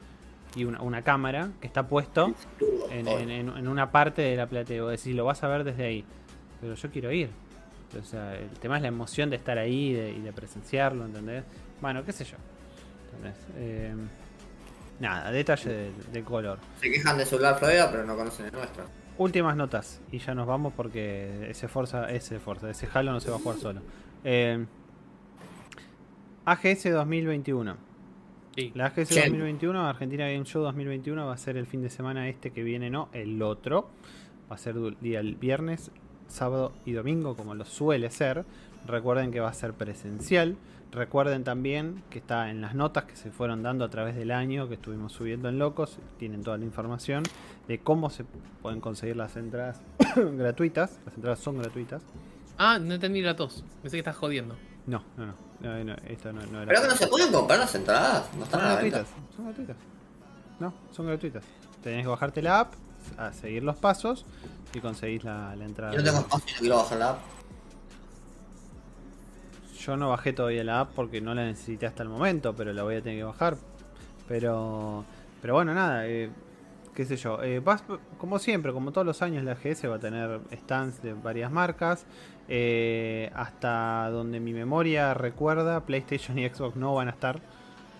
y 0.55 0.65
una, 0.65 1.01
cámara 1.03 1.49
que 1.61 1.67
está 1.67 1.87
puesto 1.87 2.33
en, 2.89 3.07
en- 3.07 3.29
en- 3.29 3.67
una 3.67 3.91
parte 3.91 4.21
de 4.21 4.35
la 4.35 4.47
platea. 4.47 4.81
Vos 4.81 4.91
decís, 4.91 5.15
lo 5.15 5.25
vas 5.25 5.43
a 5.43 5.47
ver 5.47 5.63
desde 5.63 5.85
ahí. 5.85 6.05
Pero 6.59 6.73
yo 6.75 6.89
quiero 6.91 7.11
ir. 7.11 7.29
O 7.99 8.03
sea, 8.03 8.35
el 8.35 8.49
tema 8.59 8.77
es 8.77 8.81
la 8.81 8.87
emoción 8.87 9.29
de 9.29 9.35
estar 9.35 9.57
ahí 9.57 9.89
y 9.95 10.21
de 10.21 10.31
presenciarlo, 10.33 11.05
¿entendés? 11.05 11.43
Bueno, 11.81 12.03
qué 12.05 12.11
sé 12.13 12.23
yo. 12.23 12.37
Eh, 13.57 13.93
nada, 14.99 15.31
detalle 15.31 15.69
de, 15.69 15.91
de 16.11 16.23
color. 16.23 16.59
Se 16.79 16.89
quejan 16.91 17.17
de 17.17 17.25
Black 17.25 17.59
Friday, 17.59 17.87
pero 17.91 18.05
no 18.05 18.15
conocen 18.15 18.45
el 18.47 18.51
nuestro. 18.53 18.85
Últimas 19.21 19.55
notas 19.55 20.01
y 20.11 20.17
ya 20.17 20.33
nos 20.33 20.47
vamos 20.47 20.73
porque 20.75 21.47
ese 21.49 21.67
Forza, 21.67 22.09
ese 22.11 22.39
Forza, 22.39 22.71
ese 22.71 22.87
Halo 22.91 23.11
no 23.11 23.19
se 23.19 23.29
va 23.29 23.35
a 23.35 23.39
jugar 23.39 23.57
solo. 23.59 23.81
Eh, 24.23 24.65
AGS 26.45 26.91
2021. 26.91 27.75
Sí. 28.55 28.71
La 28.73 28.87
AGS 28.87 29.09
Sí. 29.09 29.19
2021, 29.19 29.87
Argentina 29.87 30.27
Game 30.27 30.43
Show 30.45 30.63
2021 30.63 31.23
va 31.27 31.33
a 31.33 31.37
ser 31.37 31.55
el 31.57 31.67
fin 31.67 31.83
de 31.83 31.91
semana 31.91 32.27
este 32.29 32.49
que 32.49 32.63
viene, 32.63 32.89
no, 32.89 33.09
el 33.13 33.41
otro. 33.43 33.89
Va 34.51 34.55
a 34.55 34.57
ser 34.57 34.75
día 34.99 35.19
el 35.19 35.35
viernes, 35.35 35.91
sábado 36.27 36.73
y 36.85 36.93
domingo, 36.93 37.35
como 37.35 37.53
lo 37.53 37.63
suele 37.65 38.09
ser. 38.09 38.43
Recuerden 38.87 39.31
que 39.31 39.39
va 39.39 39.49
a 39.49 39.53
ser 39.53 39.73
presencial. 39.73 40.57
Recuerden 40.91 41.45
también 41.45 42.03
que 42.09 42.19
está 42.19 42.49
en 42.49 42.59
las 42.59 42.75
notas 42.75 43.05
que 43.05 43.15
se 43.15 43.31
fueron 43.31 43.63
dando 43.63 43.85
a 43.85 43.89
través 43.89 44.15
del 44.15 44.29
año 44.31 44.67
que 44.67 44.73
estuvimos 44.73 45.13
subiendo 45.13 45.47
en 45.47 45.57
Locos. 45.57 45.97
Tienen 46.19 46.43
toda 46.43 46.57
la 46.57 46.65
información 46.65 47.23
de 47.67 47.79
cómo 47.79 48.09
se 48.09 48.25
pueden 48.61 48.81
conseguir 48.81 49.15
las 49.15 49.37
entradas 49.37 49.79
gratuitas. 50.15 50.99
Las 51.05 51.15
entradas 51.15 51.39
son 51.39 51.59
gratuitas. 51.59 52.01
Ah, 52.57 52.77
no 52.77 52.93
entendí 52.93 53.21
la 53.21 53.35
tos. 53.37 53.63
Pensé 53.81 53.95
que 53.95 53.99
estás 53.99 54.17
jodiendo. 54.17 54.55
No, 54.85 55.01
no, 55.15 55.27
no. 55.27 55.33
no, 55.61 55.83
no, 55.83 55.95
esto 56.07 56.33
no, 56.33 56.41
no 56.47 56.63
era. 56.63 56.67
Pero 56.67 56.81
que 56.81 56.87
no 56.89 56.95
se 56.95 57.07
pueden 57.07 57.31
comprar 57.31 57.59
las 57.59 57.73
entradas. 57.73 58.29
No 58.35 58.43
están 58.43 58.59
Son 58.59 58.69
la 58.69 58.75
venta. 58.81 58.97
gratuitas, 58.97 59.35
son 59.35 59.45
gratuitas. 59.45 59.77
No, 60.59 60.73
son 60.91 61.07
gratuitas. 61.07 61.43
Tenés 61.81 62.03
que 62.03 62.09
bajarte 62.09 62.41
la 62.41 62.59
app, 62.59 62.73
a 63.17 63.31
seguir 63.31 63.63
los 63.63 63.77
pasos 63.77 64.25
y 64.73 64.79
conseguís 64.79 65.23
la, 65.23 65.55
la 65.55 65.65
entrada. 65.65 65.93
Yo 65.93 65.99
no 65.99 66.03
tengo 66.03 66.19
espacio 66.19 66.45
y 66.49 66.53
no 66.53 66.59
quiero 66.59 66.75
bajar 66.77 66.97
la 66.97 67.09
app. 67.11 67.19
Yo 69.85 69.97
no 69.97 70.09
bajé 70.09 70.33
todavía 70.33 70.63
la 70.63 70.81
app 70.81 70.91
porque 70.95 71.21
no 71.21 71.33
la 71.33 71.43
necesité 71.45 71.85
hasta 71.87 72.03
el 72.03 72.09
momento, 72.09 72.53
pero 72.55 72.71
la 72.73 72.83
voy 72.83 72.95
a 72.95 73.01
tener 73.01 73.17
que 73.19 73.23
bajar. 73.23 73.57
Pero, 74.27 75.03
pero 75.41 75.53
bueno, 75.55 75.73
nada, 75.73 76.07
eh, 76.07 76.29
qué 76.95 77.05
sé 77.05 77.15
yo. 77.17 77.41
eh, 77.43 77.59
vas- 77.59 77.83
como 78.17 78.39
siempre, 78.39 78.71
como 78.73 78.91
todos 78.91 79.05
los 79.07 79.21
años, 79.21 79.43
la 79.43 79.55
GS 79.55 79.87
va 79.87 79.95
a 79.95 79.99
tener 79.99 80.39
stands 80.53 81.01
de 81.01 81.13
varias 81.13 81.51
marcas. 81.51 82.05
eh, 82.53 83.31
hasta 83.33 84.09
donde 84.09 84.39
mi 84.41 84.51
memoria 84.51 85.13
recuerda, 85.13 85.85
PlayStation 85.85 86.37
y 86.37 86.49
Xbox 86.49 86.75
no 86.75 86.93
van 86.93 87.07
a 87.07 87.11
estar. 87.11 87.39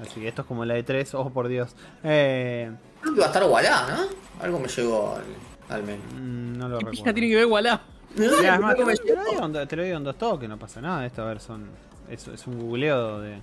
Así 0.01 0.19
que 0.19 0.27
esto 0.27 0.41
es 0.41 0.47
como 0.47 0.65
la 0.65 0.73
de 0.73 0.83
3, 0.83 1.13
oh 1.13 1.29
por 1.29 1.47
Dios. 1.47 1.73
Eh, 2.03 2.69
Creo 3.01 3.13
que 3.13 3.19
va 3.21 3.27
a 3.27 3.29
estar 3.29 3.43
Wallah, 3.45 3.87
¿no? 3.87 4.43
Algo 4.43 4.59
me 4.59 4.67
llegó 4.67 5.15
al, 5.15 5.73
al 5.75 5.83
menú. 5.83 6.01
mm, 6.15 6.57
no 6.57 6.67
lo 6.67 6.79
¿Qué 6.79 6.85
recuerdo. 6.85 7.13
tiene 7.13 7.29
que 7.29 7.35
ver 7.35 7.45
Wallah? 7.45 7.81
Te, 8.15 8.27
lo 8.27 8.37
digo, 8.37 9.45
en 9.45 9.53
do- 9.53 9.67
te 9.67 9.75
lo 9.75 9.83
digo 9.83 9.97
en 9.97 10.03
dos 10.03 10.17
toques, 10.17 10.49
no 10.49 10.57
pasa 10.57 10.81
nada. 10.81 11.05
Esto, 11.05 11.21
a 11.23 11.25
ver, 11.25 11.39
son, 11.39 11.65
es, 12.09 12.27
es 12.27 12.47
un 12.47 12.59
googleo 12.59 13.19
de, 13.21 13.37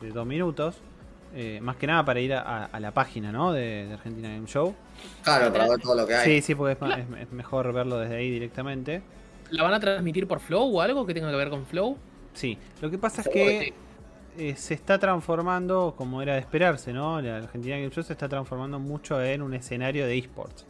de 0.00 0.10
dos 0.12 0.26
minutos. 0.26 0.76
Eh, 1.36 1.58
más 1.60 1.76
que 1.76 1.86
nada 1.88 2.04
para 2.04 2.20
ir 2.20 2.32
a, 2.32 2.66
a 2.66 2.78
la 2.80 2.92
página, 2.92 3.32
¿no? 3.32 3.52
De, 3.52 3.86
de 3.86 3.94
Argentina 3.94 4.28
Game 4.28 4.46
Show. 4.46 4.72
Claro, 5.24 5.52
para 5.52 5.68
ver 5.68 5.80
todo 5.80 5.96
lo 5.96 6.06
que 6.06 6.14
hay. 6.14 6.24
Sí, 6.24 6.42
sí, 6.42 6.54
porque 6.54 6.74
es, 6.74 6.80
ma- 6.80 6.94
es- 6.94 7.06
es 7.22 7.32
mejor 7.32 7.72
verlo 7.72 7.98
desde 7.98 8.16
ahí 8.16 8.30
directamente. 8.30 9.02
¿La 9.50 9.62
van 9.64 9.74
a 9.74 9.80
transmitir 9.80 10.26
por 10.28 10.40
Flow 10.40 10.76
o 10.76 10.80
algo 10.80 11.04
que 11.06 11.12
tenga 11.14 11.30
que 11.30 11.36
ver 11.36 11.50
con 11.50 11.66
Flow? 11.66 11.96
Sí, 12.34 12.56
lo 12.80 12.90
que 12.90 12.98
pasa 12.98 13.22
es 13.22 13.28
que 13.28 13.74
eh, 14.38 14.54
se 14.56 14.74
está 14.74 14.98
transformando, 14.98 15.94
como 15.96 16.22
era 16.22 16.34
de 16.34 16.40
esperarse, 16.40 16.92
¿no? 16.92 17.20
La 17.20 17.38
Argentina 17.38 17.76
Game 17.76 17.90
Show 17.90 18.02
se 18.04 18.12
está 18.12 18.28
transformando 18.28 18.78
mucho 18.78 19.22
en 19.22 19.42
un 19.42 19.54
escenario 19.54 20.06
de 20.06 20.16
esports. 20.18 20.66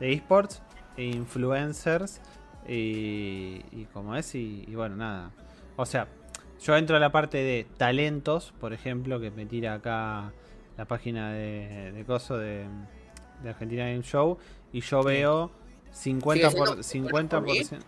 De 0.00 0.12
esports, 0.12 0.62
e 0.96 1.04
influencers 1.04 2.20
y, 2.68 3.62
y 3.72 3.86
como 3.92 4.16
es, 4.16 4.34
y, 4.34 4.64
y 4.66 4.74
bueno, 4.74 4.96
nada. 4.96 5.30
O 5.76 5.86
sea, 5.86 6.08
yo 6.62 6.76
entro 6.76 6.96
a 6.96 7.00
la 7.00 7.12
parte 7.12 7.38
de 7.38 7.66
talentos, 7.76 8.52
por 8.60 8.72
ejemplo, 8.72 9.20
que 9.20 9.30
me 9.30 9.46
tira 9.46 9.74
acá 9.74 10.32
la 10.76 10.84
página 10.84 11.32
de, 11.32 11.92
de 11.92 12.04
coso 12.04 12.38
de, 12.38 12.66
de 13.42 13.48
Argentina 13.48 13.84
Game 13.84 14.02
Show, 14.02 14.38
y 14.72 14.80
yo 14.80 15.02
veo 15.02 15.50
50%. 15.92 16.52
siendo 16.82 17.10
Por, 17.10 17.40
50% 17.40 17.78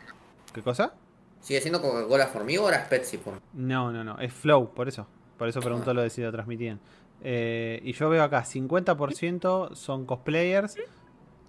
¿Qué 0.53 0.63
cosa? 0.63 0.95
¿Sigue 1.41 1.61
siendo 1.61 1.81
Coca-Cola 1.81 2.27
for 2.27 2.45
me 2.45 2.59
o 2.59 2.63
ahora 2.63 2.79
es 2.79 2.89
Pepsi 2.89 3.19
me? 3.19 3.41
No, 3.55 3.93
no, 3.93 4.03
no, 4.03 4.19
es 4.19 4.33
Flow, 4.33 4.73
por 4.75 4.89
eso. 4.89 5.07
Por 5.37 5.49
eso 5.49 5.61
preguntó 5.61 5.95
lo 5.95 6.03
de 6.03 6.11
si 6.11 6.21
lo 6.21 6.33
transmitían. 6.33 6.81
Eh, 7.23 7.81
y 7.85 7.93
yo 7.93 8.09
veo 8.09 8.23
acá, 8.23 8.45
50% 8.45 9.75
son 9.75 10.05
cosplayers, 10.05 10.77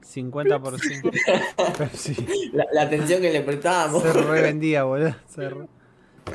50%... 0.01 1.77
Pepsi. 1.77 2.49
La, 2.53 2.65
la 2.73 2.81
atención 2.83 3.21
que 3.21 3.31
le 3.31 3.41
prestábamos. 3.41 4.03
Se 4.03 4.13
revendía, 4.13 4.83
boludo. 4.83 5.15
se 5.27 5.49
re- 5.49 5.67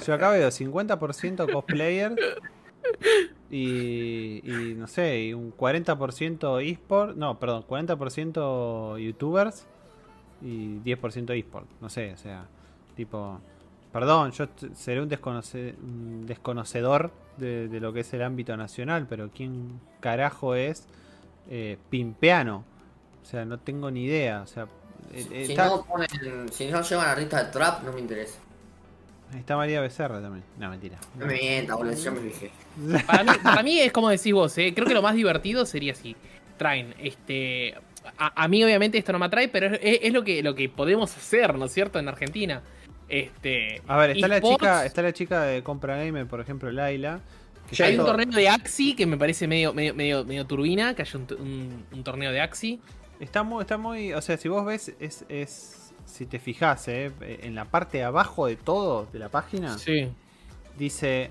Yo 0.06 0.14
acá 0.14 0.30
veo 0.30 0.48
50% 0.48 1.52
cosplayers 1.52 2.16
y, 3.50 4.40
y 4.44 4.74
no 4.76 4.86
sé, 4.86 5.20
y 5.24 5.34
un 5.34 5.52
40% 5.56 6.62
eSport, 6.70 7.16
no, 7.16 7.38
perdón, 7.38 7.64
40% 7.68 8.98
youtubers 8.98 9.66
y 10.42 10.78
10% 10.80 11.36
eSport, 11.38 11.66
no 11.80 11.88
sé, 11.88 12.12
o 12.12 12.16
sea, 12.16 12.46
tipo, 12.96 13.40
perdón, 13.92 14.32
yo 14.32 14.46
seré 14.74 15.00
un, 15.00 15.08
desconoce- 15.08 15.74
un 15.82 16.26
desconocedor 16.26 17.12
de, 17.36 17.68
de 17.68 17.80
lo 17.80 17.92
que 17.92 18.00
es 18.00 18.12
el 18.14 18.22
ámbito 18.22 18.56
nacional, 18.56 19.06
pero 19.08 19.30
¿quién 19.34 19.80
carajo 20.00 20.54
es 20.54 20.86
eh, 21.50 21.78
Pimpeano? 21.90 22.64
O 23.24 23.26
sea, 23.26 23.44
no 23.46 23.58
tengo 23.58 23.90
ni 23.90 24.04
idea, 24.04 24.42
o 24.42 24.46
sea, 24.46 24.64
eh, 25.12 25.26
eh, 25.32 25.46
Si 25.46 25.52
está, 25.52 25.66
no 25.66 25.84
ponen, 25.84 26.06
si 26.52 26.66
no 26.66 26.82
llevan 26.82 27.08
a 27.08 27.14
Rita 27.14 27.42
de 27.42 27.50
Trap, 27.50 27.82
no 27.84 27.92
me 27.92 28.00
interesa. 28.00 28.38
está 29.36 29.56
María 29.56 29.80
Becerra 29.80 30.20
también, 30.20 30.44
no, 30.58 30.68
mentira. 30.70 30.98
No 31.18 31.26
me 31.26 31.34
mientas, 31.34 31.76
boludo, 31.76 31.94
yo 31.94 32.12
me 32.12 32.20
fijé. 32.30 32.50
Para 33.06 33.24
mí, 33.24 33.30
para 33.42 33.62
mí 33.62 33.80
es 33.80 33.92
como 33.92 34.08
decís 34.10 34.32
vos, 34.32 34.56
¿eh? 34.58 34.72
creo 34.74 34.86
que 34.86 34.94
lo 34.94 35.02
más 35.02 35.14
divertido 35.14 35.64
sería 35.66 35.94
si 35.94 36.14
traen 36.58 36.94
este. 36.98 37.74
A, 38.18 38.44
a 38.44 38.48
mí, 38.48 38.62
obviamente, 38.62 38.98
esto 38.98 39.12
no 39.12 39.18
me 39.18 39.26
atrae, 39.26 39.48
pero 39.48 39.74
es, 39.74 39.80
es 40.02 40.12
lo, 40.12 40.22
que, 40.22 40.42
lo 40.42 40.54
que 40.54 40.68
podemos 40.68 41.16
hacer, 41.16 41.54
¿no 41.56 41.64
es 41.64 41.72
cierto? 41.72 41.98
En 41.98 42.06
Argentina. 42.08 42.62
Este. 43.08 43.80
A 43.88 43.96
ver, 43.96 44.10
está 44.10 44.28
la 44.28 44.40
chica, 44.42 44.84
está 44.84 45.02
la 45.02 45.12
chica 45.14 45.42
de 45.44 45.62
compra 45.62 45.96
gamer, 45.96 46.26
por 46.26 46.40
ejemplo, 46.40 46.70
Laila. 46.70 47.20
que 47.70 47.82
Hay 47.82 47.92
un 47.94 47.98
todo- 48.04 48.08
torneo 48.08 48.36
de 48.38 48.48
Axi 48.50 48.94
que 48.94 49.06
me 49.06 49.16
parece 49.16 49.46
medio, 49.48 49.72
medio, 49.72 49.94
medio, 49.94 50.24
medio 50.26 50.46
turbina, 50.46 50.94
que 50.94 51.02
haya 51.02 51.18
un, 51.18 51.26
un- 51.38 51.84
un 51.92 52.04
torneo 52.04 52.30
de 52.30 52.40
Axi. 52.42 52.80
Está 53.20 53.42
muy, 53.42 53.62
está 53.62 53.78
muy, 53.78 54.12
o 54.12 54.20
sea, 54.20 54.36
si 54.36 54.48
vos 54.48 54.64
ves, 54.64 54.92
es, 54.98 55.24
es 55.28 55.92
si 56.04 56.26
te 56.26 56.38
fijas, 56.38 56.86
eh, 56.88 57.12
en 57.20 57.54
la 57.54 57.64
parte 57.66 57.98
de 57.98 58.04
abajo 58.04 58.46
de 58.46 58.56
todo 58.56 59.06
de 59.12 59.18
la 59.18 59.28
página, 59.28 59.78
Sí. 59.78 60.12
dice 60.78 61.30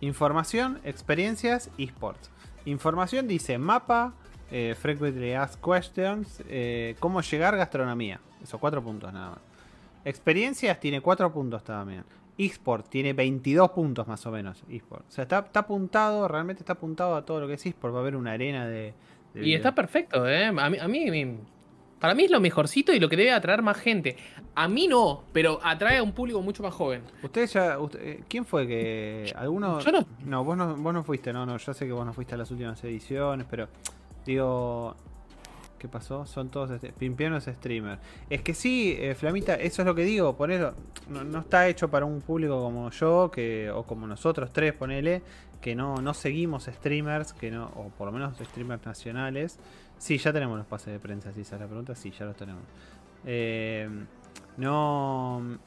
información, 0.00 0.80
experiencias, 0.84 1.70
esports. 1.78 2.30
Información 2.64 3.28
dice 3.28 3.58
mapa, 3.58 4.14
eh, 4.50 4.74
frequently 4.80 5.32
asked 5.32 5.60
questions, 5.60 6.42
eh, 6.48 6.96
cómo 7.00 7.20
llegar, 7.20 7.56
gastronomía. 7.56 8.20
Esos 8.42 8.60
cuatro 8.60 8.82
puntos 8.82 9.12
nada 9.12 9.30
más. 9.30 9.38
Experiencias 10.04 10.78
tiene 10.78 11.00
cuatro 11.00 11.32
puntos 11.32 11.64
también. 11.64 12.04
eSport 12.38 12.86
tiene 12.90 13.14
22 13.14 13.70
puntos 13.70 14.06
más 14.06 14.24
o 14.26 14.30
menos. 14.30 14.62
eSport. 14.68 15.04
O 15.08 15.10
sea, 15.10 15.22
está, 15.22 15.38
está 15.40 15.60
apuntado, 15.60 16.28
realmente 16.28 16.62
está 16.62 16.74
apuntado 16.74 17.16
a 17.16 17.24
todo 17.24 17.40
lo 17.40 17.48
que 17.48 17.54
es 17.54 17.64
eSport. 17.66 17.94
Va 17.94 17.98
a 17.98 18.00
haber 18.02 18.14
una 18.16 18.32
arena 18.32 18.66
de. 18.66 18.92
Y 19.42 19.54
está 19.54 19.74
perfecto, 19.74 20.28
¿eh? 20.28 20.44
A 20.46 20.70
mí, 20.70 20.78
a 20.78 20.88
mí 20.88 21.38
para 22.00 22.14
mí 22.14 22.24
es 22.24 22.30
lo 22.30 22.40
mejorcito 22.40 22.92
y 22.92 23.00
lo 23.00 23.08
que 23.08 23.16
debe 23.16 23.32
atraer 23.32 23.62
más 23.62 23.78
gente. 23.78 24.16
A 24.54 24.68
mí 24.68 24.86
no, 24.86 25.24
pero 25.32 25.58
atrae 25.62 25.96
a 25.98 26.02
un 26.02 26.12
público 26.12 26.40
mucho 26.42 26.62
más 26.62 26.74
joven. 26.74 27.02
Ustedes 27.22 27.52
ya. 27.54 27.78
usted- 27.78 28.00
eh, 28.02 28.20
¿Quién 28.28 28.44
fue 28.44 28.66
que.? 28.66 29.32
¿Alguno.? 29.36 29.80
Yo 29.80 29.92
no. 29.92 30.06
No, 30.24 30.44
vos 30.44 30.56
no, 30.56 30.76
vos 30.76 30.92
no 30.94 31.02
fuiste, 31.02 31.32
no, 31.32 31.46
no. 31.46 31.56
Yo 31.56 31.72
sé 31.74 31.86
que 31.86 31.92
vos 31.92 32.04
no 32.04 32.12
fuiste 32.12 32.34
a 32.34 32.38
las 32.38 32.50
últimas 32.50 32.82
ediciones, 32.84 33.46
pero. 33.50 33.68
Digo. 34.24 34.94
¿Qué 35.78 35.88
pasó? 35.88 36.24
Son 36.24 36.48
todos. 36.48 36.70
Este, 36.70 36.90
Pimpiano 36.92 37.36
es 37.36 37.44
streamer. 37.44 37.98
Es 38.30 38.40
que 38.40 38.54
sí, 38.54 38.96
eh, 38.98 39.14
Flamita, 39.14 39.54
eso 39.56 39.82
es 39.82 39.86
lo 39.86 39.94
que 39.94 40.04
digo. 40.04 40.34
Ponelo. 40.34 40.74
No, 41.08 41.22
no 41.22 41.40
está 41.40 41.68
hecho 41.68 41.90
para 41.90 42.06
un 42.06 42.22
público 42.22 42.58
como 42.62 42.90
yo, 42.90 43.30
que 43.30 43.70
o 43.70 43.82
como 43.84 44.06
nosotros 44.06 44.50
tres, 44.52 44.72
ponele. 44.72 45.22
Que 45.60 45.74
no, 45.74 45.96
no 45.96 46.14
seguimos 46.14 46.64
streamers, 46.64 47.32
que 47.32 47.50
no, 47.50 47.66
o 47.74 47.88
por 47.90 48.06
lo 48.06 48.12
menos 48.12 48.36
streamers 48.38 48.84
nacionales. 48.84 49.58
Sí, 49.98 50.18
ya 50.18 50.32
tenemos 50.32 50.58
los 50.58 50.66
pases 50.66 50.92
de 50.92 51.00
prensa, 51.00 51.32
si 51.32 51.40
esa 51.40 51.56
es 51.56 51.60
la 51.62 51.66
pregunta. 51.66 51.94
Sí, 51.94 52.10
ya 52.10 52.24
los 52.26 52.36
tenemos. 52.36 52.62
Eh, 53.24 53.88
no. 54.56 55.58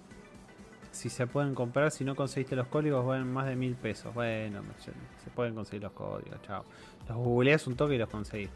Si 0.92 1.10
se 1.10 1.28
pueden 1.28 1.54
comprar, 1.54 1.92
si 1.92 2.04
no 2.04 2.16
conseguiste 2.16 2.56
los 2.56 2.68
códigos, 2.68 3.06
valen 3.06 3.32
más 3.32 3.46
de 3.46 3.56
mil 3.56 3.76
pesos. 3.76 4.14
Bueno, 4.14 4.62
se, 4.80 4.92
pueden 5.32 5.54
conseguir 5.54 5.84
los 5.84 5.92
códigos, 5.92 6.42
chao. 6.42 6.66
Los 7.08 7.18
googleas 7.18 7.68
un 7.68 7.76
toque 7.76 7.96
y 7.96 7.98
los 7.98 8.10
conseguís. 8.10 8.50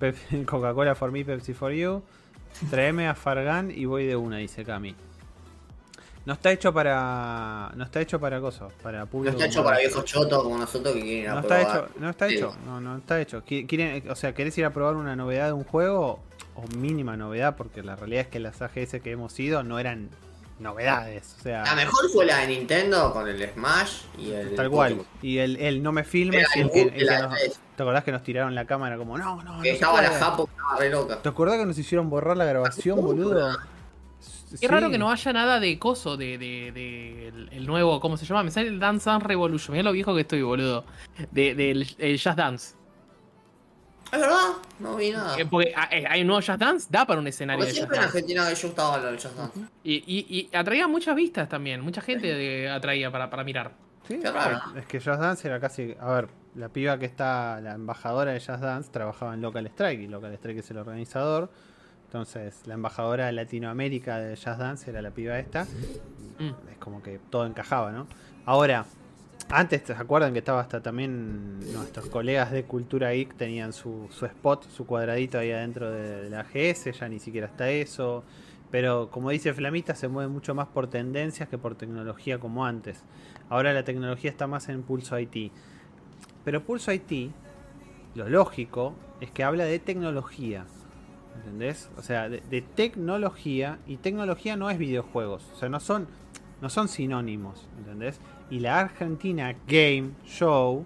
Coca-Cola 0.46 0.94
for 0.94 1.10
me, 1.10 1.24
Pepsi 1.24 1.54
for 1.54 1.72
you. 1.72 2.02
Tráeme 2.70 3.08
a 3.08 3.14
Fargan 3.14 3.70
y 3.70 3.86
voy 3.86 4.06
de 4.06 4.16
una, 4.16 4.36
dice 4.38 4.64
Cami. 4.64 4.94
No 6.24 6.34
está 6.34 6.52
hecho 6.52 6.72
para. 6.72 7.72
No 7.74 7.82
está 7.84 8.00
hecho 8.00 8.20
para 8.20 8.40
cosas, 8.40 8.72
para 8.82 9.00
No 9.00 9.06
público. 9.06 9.32
está 9.36 9.46
hecho 9.46 9.64
para 9.64 9.78
viejos 9.78 10.04
chotos 10.04 10.42
como 10.42 10.56
nosotros 10.58 10.94
que 10.94 11.00
quieren 11.00 11.22
ir 11.24 11.28
a 11.28 11.34
no 11.34 11.40
está 11.40 11.60
hecho, 11.60 11.88
no 11.98 12.10
está 12.10 12.28
Sí. 12.28 12.34
hecho, 12.36 12.56
no, 12.64 12.80
no 12.80 12.96
está 12.98 13.20
hecho. 13.20 13.44
Qui- 13.44 13.66
Quieren, 13.66 14.08
o 14.10 14.14
sea, 14.14 14.32
querés 14.34 14.56
ir 14.58 14.64
a 14.64 14.70
probar 14.70 14.94
una 14.94 15.16
novedad 15.16 15.46
de 15.46 15.52
un 15.52 15.64
juego 15.64 16.20
o 16.54 16.62
mínima 16.76 17.16
novedad, 17.16 17.56
porque 17.56 17.82
la 17.82 17.96
realidad 17.96 18.22
es 18.22 18.28
que 18.28 18.38
las 18.38 18.62
AGS 18.62 19.00
que 19.00 19.10
hemos 19.10 19.38
ido 19.40 19.62
no 19.64 19.78
eran 19.80 20.10
novedades, 20.60 21.34
o 21.40 21.42
sea, 21.42 21.64
La 21.64 21.74
mejor 21.74 22.08
fue 22.12 22.24
la 22.24 22.38
de 22.38 22.46
Nintendo 22.48 23.12
con 23.12 23.26
el 23.28 23.50
Smash 23.52 24.02
y 24.16 24.30
el. 24.30 24.54
tal 24.54 24.70
cual. 24.70 24.92
Pokémon. 24.98 25.12
Y 25.22 25.38
el, 25.38 25.56
el 25.56 25.82
no 25.82 25.90
me 25.90 26.04
filmes, 26.04 26.46
el 26.54 26.62
el 26.62 26.70
que, 26.70 26.90
que 26.92 27.04
nos-. 27.04 27.34
¿te 27.76 27.82
acordás 27.82 28.04
que 28.04 28.12
nos 28.12 28.22
tiraron 28.22 28.54
la 28.54 28.64
cámara 28.64 28.96
como 28.96 29.18
no, 29.18 29.42
no, 29.42 29.56
no 29.56 29.62
Que 29.62 29.70
se 29.70 29.74
estaba 29.74 30.00
la 30.00 30.08
puede"? 30.10 30.20
Japo 30.20 30.48
estaba 30.48 30.76
re 30.78 30.90
loca. 30.90 31.20
¿Te 31.20 31.28
acordás 31.28 31.58
que 31.58 31.66
nos 31.66 31.76
hicieron 31.78 32.08
borrar 32.08 32.36
la 32.36 32.44
grabación, 32.44 33.00
boludo? 33.00 33.56
Qué 34.60 34.68
raro 34.68 34.90
que 34.90 34.98
no 34.98 35.10
haya 35.10 35.32
nada 35.32 35.60
de 35.60 35.78
coso, 35.78 36.16
de, 36.16 36.38
de, 36.38 36.72
de 36.72 37.28
el, 37.28 37.48
el 37.52 37.66
nuevo, 37.66 37.98
¿cómo 38.00 38.16
se 38.16 38.24
llama? 38.26 38.42
Me 38.42 38.50
sale 38.50 38.68
el 38.68 38.78
Dance 38.80 39.08
Dance 39.08 39.26
Revolution. 39.26 39.72
Mirá 39.72 39.84
lo 39.84 39.92
viejo 39.92 40.14
que 40.14 40.22
estoy, 40.22 40.42
boludo. 40.42 40.84
De, 41.30 41.54
del 41.54 41.86
el 41.98 42.20
Just 42.20 42.36
Dance. 42.36 42.74
Es 44.12 44.20
verdad, 44.20 44.50
no 44.78 44.96
vi 44.96 45.10
nada. 45.10 45.38
Eh, 45.38 45.46
porque 45.46 45.72
ah, 45.74 45.88
eh, 45.90 46.04
hay 46.06 46.20
un 46.20 46.26
nuevo 46.26 46.42
Just 46.42 46.58
Dance, 46.60 46.86
da 46.90 47.06
para 47.06 47.18
un 47.18 47.26
escenario 47.26 47.64
Porque 47.64 47.72
de 47.72 47.80
Just 47.80 47.92
siempre 47.92 47.96
en 47.96 48.02
Dance. 48.02 48.18
Argentina 48.18 48.48
que 48.48 48.54
yo 48.54 48.68
estaba 48.68 48.98
lo 48.98 49.04
del 49.06 49.14
Just 49.14 49.36
Dance. 49.36 49.60
Y, 49.84 49.94
y, 50.06 50.48
y 50.52 50.56
atraía 50.56 50.86
muchas 50.86 51.16
vistas 51.16 51.48
también. 51.48 51.80
Mucha 51.80 52.02
gente 52.02 52.26
de- 52.34 52.68
atraía 52.68 53.10
para, 53.10 53.30
para 53.30 53.42
mirar. 53.42 53.72
Sí, 54.06 54.18
Qué 54.20 54.30
raro. 54.30 54.60
Es 54.76 54.84
que 54.86 54.98
Just 55.00 55.18
Dance 55.20 55.48
era 55.48 55.58
casi. 55.60 55.94
A 55.98 56.12
ver, 56.12 56.28
la 56.56 56.68
piba 56.68 56.98
que 56.98 57.06
está, 57.06 57.58
la 57.62 57.72
embajadora 57.72 58.32
de 58.32 58.40
Just 58.40 58.60
Dance, 58.60 58.90
trabajaba 58.90 59.32
en 59.32 59.40
Local 59.40 59.64
Strike. 59.68 60.00
Y 60.02 60.08
Local 60.08 60.34
Strike 60.34 60.58
es 60.58 60.70
el 60.72 60.76
organizador. 60.78 61.50
Entonces, 62.12 62.60
la 62.66 62.74
embajadora 62.74 63.24
de 63.24 63.32
Latinoamérica 63.32 64.18
de 64.18 64.36
Just 64.36 64.58
Dance 64.58 64.90
era 64.90 65.00
la 65.00 65.12
piba 65.12 65.38
esta. 65.38 65.64
Mm. 65.64 66.70
Es 66.70 66.76
como 66.78 67.02
que 67.02 67.18
todo 67.30 67.46
encajaba, 67.46 67.90
¿no? 67.90 68.06
Ahora, 68.44 68.84
antes, 69.48 69.84
¿se 69.86 69.94
acuerdan 69.94 70.34
que 70.34 70.40
estaba 70.40 70.60
hasta 70.60 70.82
también 70.82 71.58
nuestros 71.72 72.10
colegas 72.10 72.52
de 72.52 72.64
Cultura 72.64 73.12
Geek 73.12 73.34
tenían 73.38 73.72
su, 73.72 74.08
su 74.10 74.26
spot, 74.26 74.68
su 74.68 74.84
cuadradito 74.84 75.38
ahí 75.38 75.52
adentro 75.52 75.90
de, 75.90 76.24
de 76.24 76.28
la 76.28 76.40
AGS? 76.40 77.00
Ya 77.00 77.08
ni 77.08 77.18
siquiera 77.18 77.46
está 77.46 77.70
eso. 77.70 78.24
Pero 78.70 79.08
como 79.10 79.30
dice 79.30 79.54
Flamita, 79.54 79.94
se 79.94 80.08
mueve 80.08 80.30
mucho 80.30 80.54
más 80.54 80.68
por 80.68 80.88
tendencias 80.88 81.48
que 81.48 81.56
por 81.56 81.76
tecnología 81.76 82.38
como 82.38 82.66
antes. 82.66 83.04
Ahora 83.48 83.72
la 83.72 83.84
tecnología 83.84 84.30
está 84.30 84.46
más 84.46 84.68
en 84.68 84.82
Pulso 84.82 85.18
IT. 85.18 85.50
Pero 86.44 86.62
Pulso 86.62 86.92
IT, 86.92 87.30
lo 88.14 88.28
lógico, 88.28 88.92
es 89.22 89.30
que 89.30 89.44
habla 89.44 89.64
de 89.64 89.78
tecnología. 89.78 90.66
¿Entendés? 91.36 91.88
O 91.96 92.02
sea, 92.02 92.28
de, 92.28 92.62
tecnología. 92.62 93.78
Y 93.86 93.96
tecnología 93.96 94.56
no 94.56 94.70
es 94.70 94.78
videojuegos. 94.78 95.44
O 95.54 95.56
sea, 95.56 95.68
no 95.68 95.80
son, 95.80 96.06
no 96.60 96.68
son 96.68 96.88
sinónimos. 96.88 97.66
¿Entendés? 97.78 98.20
Y 98.50 98.60
la 98.60 98.80
Argentina 98.80 99.54
Game 99.66 100.10
Show 100.26 100.84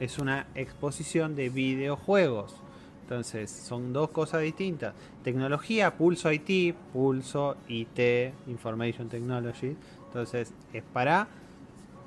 es 0.00 0.18
una 0.18 0.46
exposición 0.54 1.34
de 1.34 1.48
videojuegos. 1.48 2.54
Entonces, 3.02 3.50
son 3.50 3.92
dos 3.92 4.10
cosas 4.10 4.42
distintas. 4.42 4.94
Tecnología, 5.24 5.96
Pulso 5.96 6.30
IT, 6.30 6.74
Pulso 6.92 7.56
IT, 7.66 7.98
Information 8.46 9.08
Technology. 9.08 9.76
Entonces, 10.06 10.52
es 10.72 10.82
para 10.92 11.26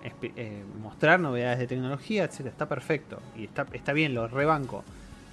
eh, 0.04 0.64
mostrar 0.82 1.20
novedades 1.20 1.60
de 1.60 1.68
tecnología, 1.68 2.24
etcétera. 2.24 2.52
Está 2.52 2.70
perfecto. 2.70 3.20
Y 3.36 3.46
está, 3.46 3.66
está 3.74 3.94
bien, 3.94 4.14
lo 4.14 4.28
rebanco. 4.28 4.84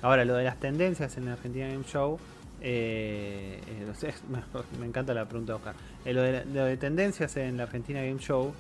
Ahora, 0.03 0.25
lo 0.25 0.35
de 0.35 0.45
las 0.45 0.59
tendencias 0.59 1.17
en 1.17 1.27
la 1.27 1.35
Argentina 1.35 1.69
Game 1.69 1.85
Show. 1.85 2.19
Eh, 2.61 3.61
eh, 3.67 3.85
no 3.87 3.95
sé, 3.95 4.15
me, 4.31 4.41
me 4.81 4.87
encanta 4.87 5.15
la 5.15 5.27
pregunta 5.27 5.53
de 5.53 5.57
Oscar. 5.57 5.75
Eh, 6.05 6.13
lo, 6.13 6.23
de, 6.23 6.33
la- 6.33 6.45
lo 6.45 6.65
de 6.65 6.77
tendencias 6.77 7.37
en 7.37 7.57
la 7.57 7.65
Argentina 7.65 8.01
Game 8.01 8.19
Show 8.19 8.53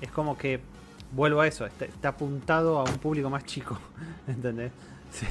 es 0.00 0.10
como 0.10 0.36
que 0.36 0.60
vuelvo 1.12 1.40
a 1.40 1.46
eso, 1.46 1.64
está, 1.66 1.84
está 1.84 2.08
apuntado 2.08 2.78
a 2.78 2.84
un 2.84 2.98
público 2.98 3.30
más 3.30 3.44
chico. 3.44 3.78
¿Entendés? 4.28 4.72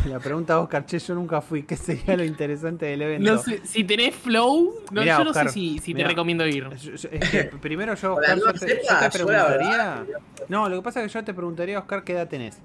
La 0.08 0.20
pregunta 0.20 0.54
a 0.56 0.60
Oscar, 0.62 0.84
che, 0.86 0.98
yo 0.98 1.14
nunca 1.14 1.42
fui, 1.42 1.62
¿qué 1.64 1.76
sería 1.76 2.16
lo 2.18 2.24
interesante 2.24 2.88
del 2.88 3.02
evento? 3.04 3.34
No 3.36 3.38
sé, 3.38 3.62
si 3.66 3.84
tenés 3.84 4.16
flow, 4.16 4.74
no, 4.90 5.02
Mirá, 5.02 5.18
yo 5.20 5.24
no 5.26 5.30
Oscar, 5.30 5.48
sé 5.48 5.54
si, 5.54 5.78
si 5.80 5.94
te 5.94 6.04
recomiendo 6.04 6.48
ir. 6.48 6.68
Yo- 6.78 6.94
yo- 6.96 7.10
es 7.12 7.30
que 7.30 7.44
primero 7.44 7.94
yo, 7.94 8.14
Oscar, 8.16 8.38
yo 8.40 8.54
te, 8.54 8.68
yo 8.90 9.00
te 9.00 9.10
preguntaría. 9.12 10.06
No, 10.48 10.70
lo 10.70 10.78
que 10.78 10.82
pasa 10.82 11.04
es 11.04 11.12
que 11.12 11.20
yo 11.20 11.24
te 11.26 11.34
preguntaría, 11.36 11.78
Oscar, 11.78 12.04
qué 12.04 12.14
edad 12.14 12.28
tenés. 12.28 12.58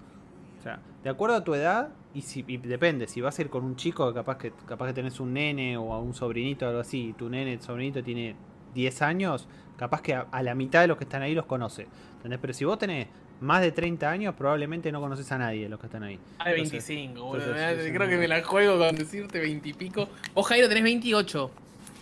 O 0.61 0.63
sea, 0.63 0.79
de 1.03 1.11
acuerdo 1.11 1.37
a 1.37 1.43
tu 1.45 1.55
edad, 1.55 1.89
y 2.15 2.21
si 2.23 2.45
y 2.47 2.59
depende, 2.59 3.07
si 3.09 3.21
vas 3.21 3.39
a 3.39 3.43
ir 3.43 3.49
con 3.51 3.65
un 3.65 3.77
chico, 3.77 4.13
capaz 4.13 4.37
que 4.39 4.53
capaz 4.67 4.89
que 4.89 4.93
tenés 4.93 5.19
un 5.21 5.33
nene 5.33 5.77
o 5.79 5.93
a 5.95 5.99
un 6.01 6.13
sobrinito 6.15 6.67
o 6.67 6.69
algo 6.69 6.81
así, 6.81 7.09
y 7.09 7.13
tu 7.15 7.29
nene, 7.31 7.57
tu 7.57 7.65
sobrinito 7.65 8.03
tiene 8.03 8.37
10 8.75 9.03
años, 9.03 9.49
capaz 9.77 10.03
que 10.03 10.15
a, 10.15 10.27
a 10.31 10.43
la 10.43 10.55
mitad 10.55 10.83
de 10.83 10.89
los 10.89 10.99
que 10.99 11.05
están 11.05 11.23
ahí 11.23 11.35
los 11.35 11.47
conoce. 11.47 11.87
¿Entendés? 12.17 12.39
Pero 12.43 12.53
si 12.53 12.65
vos 12.67 12.79
tenés 12.79 13.07
más 13.41 13.63
de 13.63 13.73
30 13.73 14.11
años, 14.11 14.35
probablemente 14.35 14.93
no 14.93 15.01
conoces 15.01 15.33
a 15.33 15.39
nadie 15.39 15.63
de 15.63 15.69
los 15.71 15.81
que 15.81 15.87
están 15.87 16.03
ahí. 16.03 16.19
Ah, 16.39 16.51
de 16.51 16.57
Entonces- 16.57 16.87
25, 16.89 17.25
boludo. 17.25 17.55
Creo 17.55 18.09
que 18.09 18.17
me 18.19 18.29
la 18.29 18.45
juego 18.45 18.79
con 18.79 18.95
decirte 18.97 19.41
20 19.41 19.67
y 19.71 19.73
pico. 19.73 20.09
Vos, 20.35 20.47
Jairo, 20.47 20.69
tenés 20.69 20.85
28. 20.85 21.51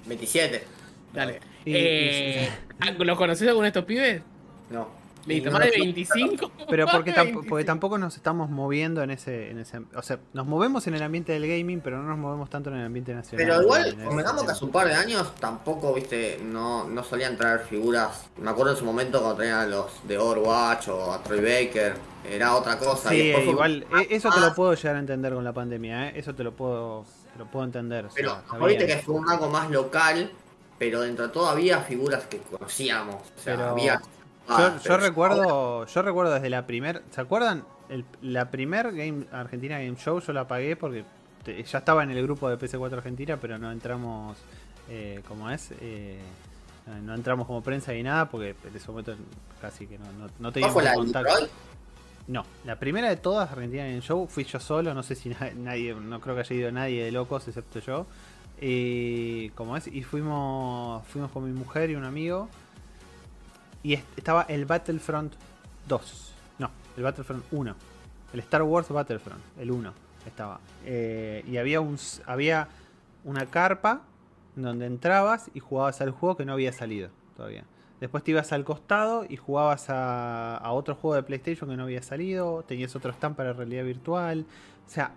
27. 0.07 0.65
Dale. 1.15 1.39
Y- 1.65 1.73
eh, 1.77 2.49
ah, 2.81 2.91
¿Los 2.91 3.17
conocés 3.17 3.47
alguno 3.47 3.63
de 3.65 3.69
estos 3.69 3.85
pibes? 3.85 4.21
No. 4.71 4.98
Listo, 5.35 5.51
más 5.51 5.61
de 5.63 5.79
lo- 5.79 5.85
25. 5.85 6.53
Pero 6.71 6.87
porque, 6.87 7.13
25. 7.13 7.45
porque 7.49 7.65
tampoco 7.65 7.99
nos 7.99 8.17
estamos 8.17 8.51
moviendo 8.51 9.03
en 9.03 9.11
ese, 9.11 9.51
en 9.51 9.59
ese... 9.59 9.81
O 9.95 10.03
sea, 10.03 10.19
nos 10.33 10.47
movemos 10.47 10.87
en 10.87 10.95
el 10.95 11.03
ambiente 11.03 11.33
del 11.33 11.47
gaming, 11.47 11.81
pero 11.81 11.99
no 12.03 12.09
nos 12.09 12.19
movemos 12.19 12.51
tanto 12.51 12.71
en 12.71 12.77
el 12.77 12.87
ambiente 12.87 13.15
nacional. 13.15 13.47
Pero 13.47 13.63
igual, 13.63 13.97
convengamos 14.05 14.45
que 14.45 14.51
hace 14.51 14.65
un 14.65 14.71
par 14.71 14.87
de 14.89 14.95
años 14.95 15.35
tampoco, 15.37 15.95
viste, 15.95 16.41
no, 16.45 16.89
no 16.89 17.03
solían 17.05 17.37
traer 17.37 17.61
figuras. 17.61 18.29
Me 18.37 18.51
acuerdo 18.51 18.73
en 18.73 18.79
su 18.79 18.85
momento 18.85 19.19
cuando 19.21 19.37
traían 19.37 19.61
a 19.61 19.67
los 19.67 20.07
de 20.07 20.19
Overwatch 20.19 20.89
o 20.89 21.13
a 21.13 21.23
Troy 21.23 21.41
Baker, 21.41 21.95
era 22.31 22.55
otra 22.55 22.79
cosa. 22.79 23.15
y 23.15 23.19
Sí, 23.21 23.27
después 23.29 23.47
igual, 23.49 23.87
como- 23.89 24.01
eh, 24.03 24.09
eso 24.11 24.31
te 24.31 24.41
lo 24.41 24.47
Ah, 24.47 24.55
puedo 24.55 24.75
llegar 24.75 24.97
a 24.97 24.99
entender 24.99 25.33
con 25.33 25.45
la 25.45 25.53
pandemia, 25.53 26.09
¿eh? 26.09 26.13
Eso 26.17 26.35
te 26.35 26.45
lo 26.45 26.53
puedo, 26.55 27.05
te 27.33 27.39
lo 27.39 27.47
puedo 27.51 27.65
entender. 27.65 28.05
o 28.07 28.11
sea, 28.11 28.17
Pero 28.17 28.37
ahorita 28.61 28.87
que 28.87 28.97
fue 28.99 29.15
un 29.15 29.29
algo 29.31 29.49
más 29.49 29.71
local, 29.71 30.31
pero 30.79 31.01
dentro 31.01 31.27
de 31.29 31.33
todo 31.33 31.49
había 31.49 31.81
figuras 31.81 32.25
que 32.27 32.39
conocíamos. 32.39 33.17
O 33.17 33.41
sea, 33.43 33.57
Pero 33.57 33.69
había. 33.71 34.01
Yo, 34.49 34.55
Ah, 34.57 34.79
yo 34.83 34.97
recuerdo, 34.97 35.87
yo 35.87 36.03
recuerdo 36.03 36.33
desde 36.35 36.49
la 36.51 36.67
primer, 36.67 37.03
¿se 37.11 37.21
acuerdan? 37.21 37.65
El- 37.89 38.05
la 38.23 38.51
primer 38.51 38.93
game 38.95 39.27
Argentina 39.31 39.79
Game 39.79 39.97
Show 39.97 40.21
yo 40.21 40.33
la 40.33 40.49
pagué 40.49 40.75
porque 40.77 41.05
te- 41.45 41.63
ya 41.63 41.79
estaba 41.79 42.03
en 42.03 42.11
el 42.11 42.23
grupo 42.23 42.49
de 42.49 42.57
PC4 42.59 42.95
Argentina, 42.99 43.37
pero 43.41 43.59
no 43.59 43.71
entramos, 43.71 44.37
eh, 44.89 45.21
como 45.29 45.51
es, 45.51 45.73
eh, 45.81 46.19
no 47.03 47.15
entramos 47.15 47.47
como 47.47 47.63
prensa 47.63 47.93
ni 47.93 48.03
nada 48.03 48.29
porque 48.31 48.55
en 48.65 48.75
ese 48.77 48.89
momento 48.91 49.15
casi 49.61 49.87
que 49.87 49.99
no, 49.99 50.07
no, 50.13 50.25
no 50.27 50.31
¿Cuál 50.39 50.53
teníamos 50.53 50.83
la 50.83 50.95
contacto. 50.95 51.31
Detroit? 51.31 51.53
No, 52.29 52.45
la 52.65 52.77
primera 52.77 53.09
de 53.09 53.17
todas, 53.17 53.51
Argentina 53.51 53.85
Game 53.85 54.01
Show, 54.01 54.27
fui 54.29 54.45
yo 54.45 54.61
solo, 54.61 54.93
no 54.95 55.03
sé 55.03 55.15
si 55.15 55.29
na- 55.31 55.51
nadie, 55.57 55.95
no 55.95 56.21
creo 56.21 56.35
que 56.35 56.41
haya 56.43 56.57
ido 56.57 56.73
nadie 56.73 57.05
de 57.05 57.13
locos 57.13 57.47
excepto 57.49 57.81
yo. 57.81 58.07
Y 58.61 59.51
como 59.51 59.77
es, 59.77 59.87
y 59.87 60.03
fuimos, 60.03 61.07
fuimos 61.07 61.31
con 61.31 61.45
mi 61.45 61.53
mujer 61.59 61.91
y 61.91 61.95
un 61.95 62.05
amigo. 62.05 62.49
Y 63.83 63.95
est- 63.95 64.07
estaba 64.19 64.43
el 64.43 64.65
Battlefront 64.67 65.35
2. 65.89 66.33
No, 66.59 66.71
el 66.97 67.03
Battlefront 67.03 67.45
1. 67.53 67.75
El 68.35 68.41
Star 68.41 68.63
Wars 68.63 68.89
Battlefront, 68.89 69.41
el 69.59 69.71
1 69.71 69.93
estaba. 70.27 70.61
Eh, 70.85 71.45
y 71.47 71.57
había 71.57 71.81
un 71.81 71.97
había 72.27 72.69
una 73.25 73.47
carpa 73.47 74.03
donde 74.57 74.87
entrabas 74.87 75.51
y 75.55 75.61
jugabas 75.61 76.01
al 76.01 76.11
juego 76.11 76.37
que 76.37 76.45
no 76.45 76.53
había 76.53 76.73
salido 76.73 77.11
todavía. 77.37 77.65
Después 78.01 78.23
te 78.23 78.31
ibas 78.33 78.53
al 78.53 78.65
costado 78.65 79.25
y 79.29 79.37
jugabas 79.37 79.89
a, 79.91 80.57
a 80.57 80.73
otro 80.73 80.95
juego 80.95 81.17
de 81.17 81.23
PlayStation 81.23 81.69
que 81.71 81.77
no 81.77 81.85
había 81.85 82.03
salido. 82.03 82.63
Tenías 82.65 82.95
otro 82.95 83.11
stand 83.13 83.35
para 83.35 83.53
realidad 83.53 83.85
virtual. 83.85 84.45
O 84.87 84.91
sea, 84.91 85.13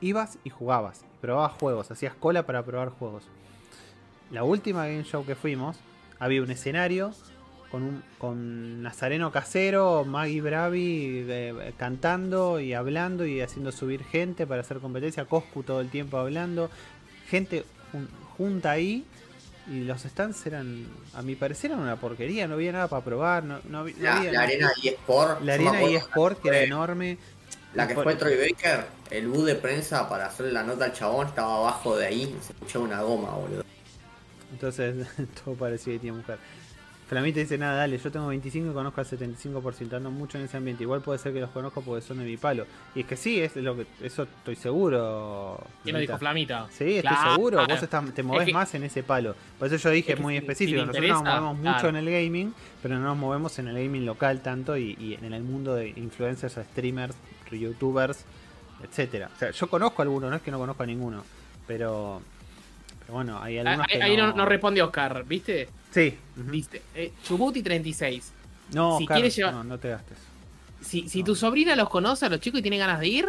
ibas 0.00 0.38
y 0.44 0.50
jugabas. 0.50 1.04
Probabas 1.20 1.52
juegos, 1.52 1.90
hacías 1.90 2.14
cola 2.14 2.44
para 2.46 2.62
probar 2.64 2.90
juegos. 2.90 3.24
La 4.30 4.44
última 4.44 4.86
game 4.86 5.04
show 5.04 5.24
que 5.26 5.34
fuimos, 5.34 5.78
había 6.18 6.42
un 6.42 6.50
escenario 6.50 7.12
con, 7.70 7.82
un, 7.82 8.02
con 8.18 8.82
Nazareno 8.82 9.30
Casero, 9.30 10.04
Maggie 10.04 10.40
Bravi 10.40 11.24
eh, 11.28 11.72
cantando 11.76 12.60
y 12.60 12.72
hablando 12.74 13.26
y 13.26 13.40
haciendo 13.40 13.72
subir 13.72 14.04
gente 14.04 14.46
para 14.46 14.62
hacer 14.62 14.78
competencia. 14.78 15.24
Coscu 15.26 15.62
todo 15.62 15.80
el 15.80 15.90
tiempo 15.90 16.16
hablando. 16.18 16.70
Gente 17.28 17.64
jun- 17.92 18.08
junta 18.36 18.70
ahí. 18.72 19.04
Y 19.70 19.80
los 19.84 20.00
stands 20.02 20.46
eran, 20.46 20.86
a 21.12 21.20
mi 21.20 21.34
parecer, 21.36 21.70
eran 21.72 21.82
una 21.82 21.96
porquería. 21.96 22.48
No 22.48 22.54
había 22.54 22.72
nada 22.72 22.88
para 22.88 23.04
probar. 23.04 23.44
No, 23.44 23.58
no 23.68 23.80
había- 23.80 23.96
no 23.96 24.02
La, 24.02 24.16
había- 24.16 24.32
la 24.32 24.40
arena 24.42 24.70
eSport. 24.82 25.42
la 25.42 25.54
arena 25.54 25.82
eSport, 25.82 26.40
que 26.40 26.48
era 26.48 26.62
enorme. 26.62 27.18
La 27.74 27.86
que 27.86 27.94
fue 27.94 28.16
Troy 28.16 28.34
Baker, 28.34 28.86
el 29.10 29.28
bus 29.28 29.44
de 29.44 29.54
prensa 29.54 30.08
para 30.08 30.24
hacer 30.26 30.46
la 30.54 30.62
nota 30.62 30.86
al 30.86 30.94
chabón 30.94 31.26
estaba 31.26 31.58
abajo 31.58 31.98
de 31.98 32.06
ahí 32.06 32.34
se 32.40 32.54
escuchaba 32.54 32.86
una 32.86 33.02
goma, 33.02 33.28
boludo. 33.32 33.62
Entonces, 34.52 35.06
todo 35.44 35.54
parecía 35.54 35.92
que 35.92 35.98
tenía 35.98 36.14
mujer. 36.14 36.38
Flamita 37.08 37.40
dice, 37.40 37.56
nada, 37.56 37.74
dale, 37.78 37.96
yo 37.96 38.12
tengo 38.12 38.26
25 38.26 38.70
y 38.70 38.74
conozco 38.74 39.00
al 39.00 39.06
75%, 39.06 39.94
ando 39.94 40.10
mucho 40.10 40.36
en 40.36 40.44
ese 40.44 40.58
ambiente. 40.58 40.82
Igual 40.82 41.00
puede 41.00 41.18
ser 41.18 41.32
que 41.32 41.40
los 41.40 41.48
conozco 41.50 41.80
porque 41.80 42.02
son 42.06 42.18
de 42.18 42.24
mi 42.24 42.36
palo. 42.36 42.66
Y 42.94 43.00
es 43.00 43.06
que 43.06 43.16
sí, 43.16 43.40
es 43.40 43.56
lo 43.56 43.74
que 43.76 43.86
eso 44.02 44.24
estoy 44.24 44.56
seguro. 44.56 45.58
¿Quién 45.82 45.94
lo 45.94 46.00
dijo 46.00 46.18
Flamita. 46.18 46.66
Sí, 46.70 46.98
estoy 46.98 47.16
seguro, 47.32 47.66
vos 47.66 47.82
estás- 47.82 48.12
te 48.14 48.22
movés 48.22 48.46
que- 48.46 48.52
más 48.52 48.74
en 48.74 48.84
ese 48.84 49.02
palo. 49.02 49.34
Por 49.58 49.68
eso 49.68 49.76
yo 49.76 49.90
dije 49.90 50.12
es 50.12 50.20
muy 50.20 50.34
si- 50.34 50.38
específico, 50.38 50.80
nosotros 50.84 51.08
nos 51.08 51.22
movemos 51.22 51.58
claro. 51.60 51.76
mucho 51.76 51.88
en 51.88 51.96
el 51.96 52.10
gaming, 52.10 52.54
pero 52.82 52.94
no 52.98 53.04
nos 53.04 53.16
movemos 53.16 53.58
en 53.58 53.68
el 53.68 53.74
gaming 53.82 54.04
local 54.04 54.40
tanto 54.42 54.76
y, 54.76 54.94
y 55.00 55.14
en 55.24 55.32
el 55.32 55.42
mundo 55.42 55.74
de 55.74 55.88
influencers, 55.88 56.58
streamers, 56.72 57.16
youtubers, 57.50 58.24
etcétera. 58.82 59.30
O 59.34 59.38
sea, 59.38 59.50
yo 59.50 59.66
conozco 59.68 60.02
a 60.02 60.04
algunos, 60.04 60.28
no 60.30 60.36
es 60.36 60.42
que 60.42 60.50
no 60.50 60.58
conozco 60.58 60.82
a 60.82 60.86
ninguno, 60.86 61.24
pero 61.66 62.20
bueno, 63.08 63.40
hay 63.42 63.58
algunos 63.58 63.86
Ahí, 63.88 63.98
que 63.98 64.02
ahí 64.02 64.16
no, 64.16 64.32
no 64.32 64.44
responde 64.46 64.82
Oscar, 64.82 65.24
¿viste? 65.26 65.68
Sí. 65.92 66.14
Viste. 66.36 66.82
Eh, 66.94 67.12
Chumuti 67.24 67.62
36. 67.62 68.32
No, 68.72 68.98
Si 68.98 69.04
Oscar, 69.04 69.16
quieres 69.16 69.36
llevar- 69.36 69.54
no, 69.54 69.64
no 69.64 69.78
te 69.78 69.88
gastes. 69.90 70.18
Si, 70.80 71.08
si 71.08 71.22
tu 71.24 71.34
sobrina 71.34 71.74
los 71.74 71.88
conoce 71.88 72.26
a 72.26 72.28
los 72.28 72.40
chicos 72.40 72.60
y 72.60 72.62
tiene 72.62 72.78
ganas 72.78 73.00
de 73.00 73.08
ir, 73.08 73.26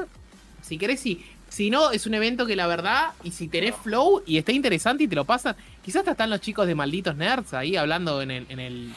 si 0.61 0.77
querés, 0.77 0.99
sí. 0.99 1.25
Si 1.49 1.71
no, 1.71 1.89
es 1.91 2.05
un 2.05 2.13
evento 2.13 2.45
que 2.45 2.55
la 2.55 2.67
verdad, 2.67 3.07
y 3.23 3.31
si 3.31 3.47
tenés 3.47 3.73
flow 3.75 4.21
y 4.25 4.37
está 4.37 4.51
interesante 4.51 5.05
y 5.05 5.07
te 5.07 5.15
lo 5.15 5.25
pasan, 5.25 5.55
quizás 5.83 6.01
hasta 6.01 6.11
están 6.11 6.29
los 6.29 6.41
chicos 6.41 6.67
de 6.67 6.75
malditos 6.75 7.15
nerds 7.15 7.53
ahí 7.55 7.75
hablando 7.75 8.21
en 8.21 8.29
el, 8.31 8.45
en 8.49 8.59
el 8.59 8.93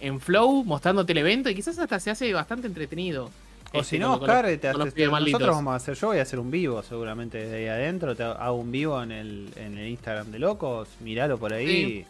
en 0.00 0.20
flow, 0.20 0.64
mostrándote 0.64 1.12
el 1.12 1.18
evento, 1.18 1.48
y 1.48 1.54
quizás 1.54 1.78
hasta 1.78 2.00
se 2.00 2.10
hace 2.10 2.32
bastante 2.32 2.66
entretenido. 2.66 3.30
O 3.74 3.78
Este, 3.80 3.96
si 3.96 3.98
no, 3.98 4.14
Oscar, 4.14 4.44
los- 4.76 4.92
te- 4.94 5.08
malditos. 5.08 5.40
nosotros 5.40 5.56
vamos 5.56 5.72
a 5.72 5.76
hacer, 5.76 5.94
yo 5.94 6.06
voy 6.08 6.18
a 6.18 6.22
hacer 6.22 6.38
un 6.38 6.50
vivo 6.50 6.82
seguramente 6.82 7.38
desde 7.38 7.56
ahí 7.56 7.66
adentro, 7.68 8.14
te 8.14 8.22
hago 8.22 8.54
un 8.56 8.70
vivo 8.70 9.02
en 9.02 9.12
el, 9.12 9.48
en 9.56 9.78
el 9.78 9.88
Instagram 9.88 10.30
de 10.30 10.38
Locos, 10.38 10.88
miralo 11.00 11.38
por 11.38 11.52
ahí, 11.52 12.04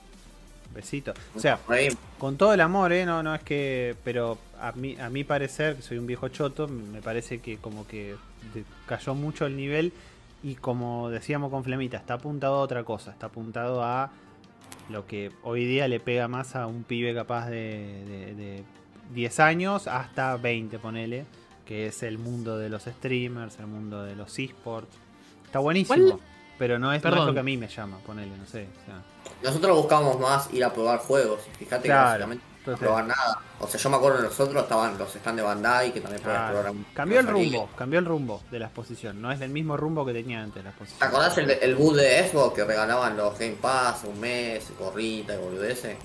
besito. 0.75 1.13
O 1.37 1.39
sea, 1.41 1.59
ahí, 1.69 1.89
con 2.19 2.37
todo 2.37 2.53
el 2.55 2.61
amor, 2.61 2.93
¿eh? 2.93 3.05
No, 3.07 3.23
no 3.23 3.35
es 3.35 3.43
que, 3.43 3.95
pero 4.05 4.39
a 4.61 4.73
mí, 4.73 4.97
a 4.99 5.09
mi 5.11 5.23
parecer, 5.25 5.77
que 5.77 5.83
soy 5.83 5.99
un 5.99 6.07
viejo 6.07 6.29
choto, 6.29 6.67
me 6.67 7.01
parece 7.03 7.41
que 7.41 7.59
como 7.59 7.87
que 7.87 8.17
cayó 8.87 9.15
mucho 9.15 9.47
el 9.47 9.57
nivel 9.57 9.93
y 10.43 10.57
como 10.57 11.11
decíamos 11.11 11.51
con 11.51 11.63
Flemita, 11.63 11.97
está 11.99 12.15
apuntado 12.15 12.55
a 12.57 12.61
otra 12.61 12.83
cosa, 12.85 13.13
está 13.13 13.27
apuntado 13.27 13.85
a 13.85 14.11
lo 14.91 15.07
que 15.07 15.31
hoy 15.45 15.65
día 15.65 15.87
le 15.87 16.01
pega 16.01 16.27
más 16.27 16.57
a 16.57 16.67
un 16.67 16.83
pibe 16.83 17.15
capaz 17.15 17.49
de, 17.49 18.05
de- 18.09 18.35
de 18.35 18.65
10 19.15 19.41
años 19.41 19.87
hasta 19.87 20.37
20, 20.39 20.79
ponele, 20.79 21.25
que 21.67 21.87
es 21.87 22.03
el 22.03 22.19
mundo 22.19 22.59
de 22.59 22.69
los 22.69 22.83
streamers, 22.85 23.59
el 23.59 23.67
mundo 23.67 24.03
de 24.03 24.17
los 24.17 24.39
esports. 24.39 24.95
Está 25.45 25.59
buenísimo, 25.59 26.11
¿Cuál? 26.11 26.21
pero 26.59 26.79
no 26.79 26.93
es, 26.93 27.03
no 27.03 27.11
es 27.11 27.25
lo 27.27 27.35
que 27.35 27.41
a 27.41 27.43
mí 27.43 27.57
me 27.57 27.69
llama, 27.69 27.99
ponele, 28.07 28.37
no 28.37 28.47
sé. 28.47 28.69
o 28.83 28.87
sea. 28.87 29.03
Nosotros 29.43 29.77
buscamos 29.77 30.19
más 30.21 30.53
ir 30.53 30.65
a 30.65 30.73
probar 30.73 30.99
juegos. 31.01 31.41
Fíjate 31.59 31.85
Claro, 31.89 32.03
que 32.03 32.09
básicamente 32.09 32.45
no 32.45 32.59
entonces- 32.59 32.79
probar 32.87 33.07
nada. 33.07 33.39
O 33.61 33.67
sea, 33.69 33.79
yo 33.81 33.91
me 33.91 33.97
acuerdo 33.97 34.19
de 34.19 34.25
nosotros 34.25 34.63
estaban 34.63 34.99
los 34.99 35.11
stands 35.13 35.37
de 35.37 35.43
Bandai 35.43 35.93
que 35.93 36.01
también 36.01 36.23
podías 36.23 36.39
Claro. 36.39 36.55
probar. 36.55 36.71
un- 36.73 36.87
Cambió 36.95 37.21
el 37.21 37.27
rumbo, 37.29 37.69
cambió 37.77 37.99
el 38.01 38.05
rumbo 38.05 38.43
de 38.51 38.59
la 38.59 38.67
exposición. 38.67 39.21
No 39.23 39.31
es 39.31 39.41
el 39.41 39.51
mismo 39.51 39.77
rumbo 39.77 40.05
que 40.07 40.13
tenía 40.13 40.43
antes 40.43 40.63
la 40.65 40.71
exposición. 40.71 40.99
¿Te 41.01 41.05
acordás 41.07 41.39
el, 41.39 41.51
el 41.51 41.75
boot 41.77 41.97
de 41.97 42.29
Xbox 42.29 42.55
que 42.55 42.65
regalaban 42.65 43.17
los 43.17 43.39
Game 43.39 43.57
Pass 43.61 44.03
un 44.05 44.19
mes, 44.21 44.73
gorrita 44.79 45.35
y 45.35 45.39
boludeces? 45.39 45.97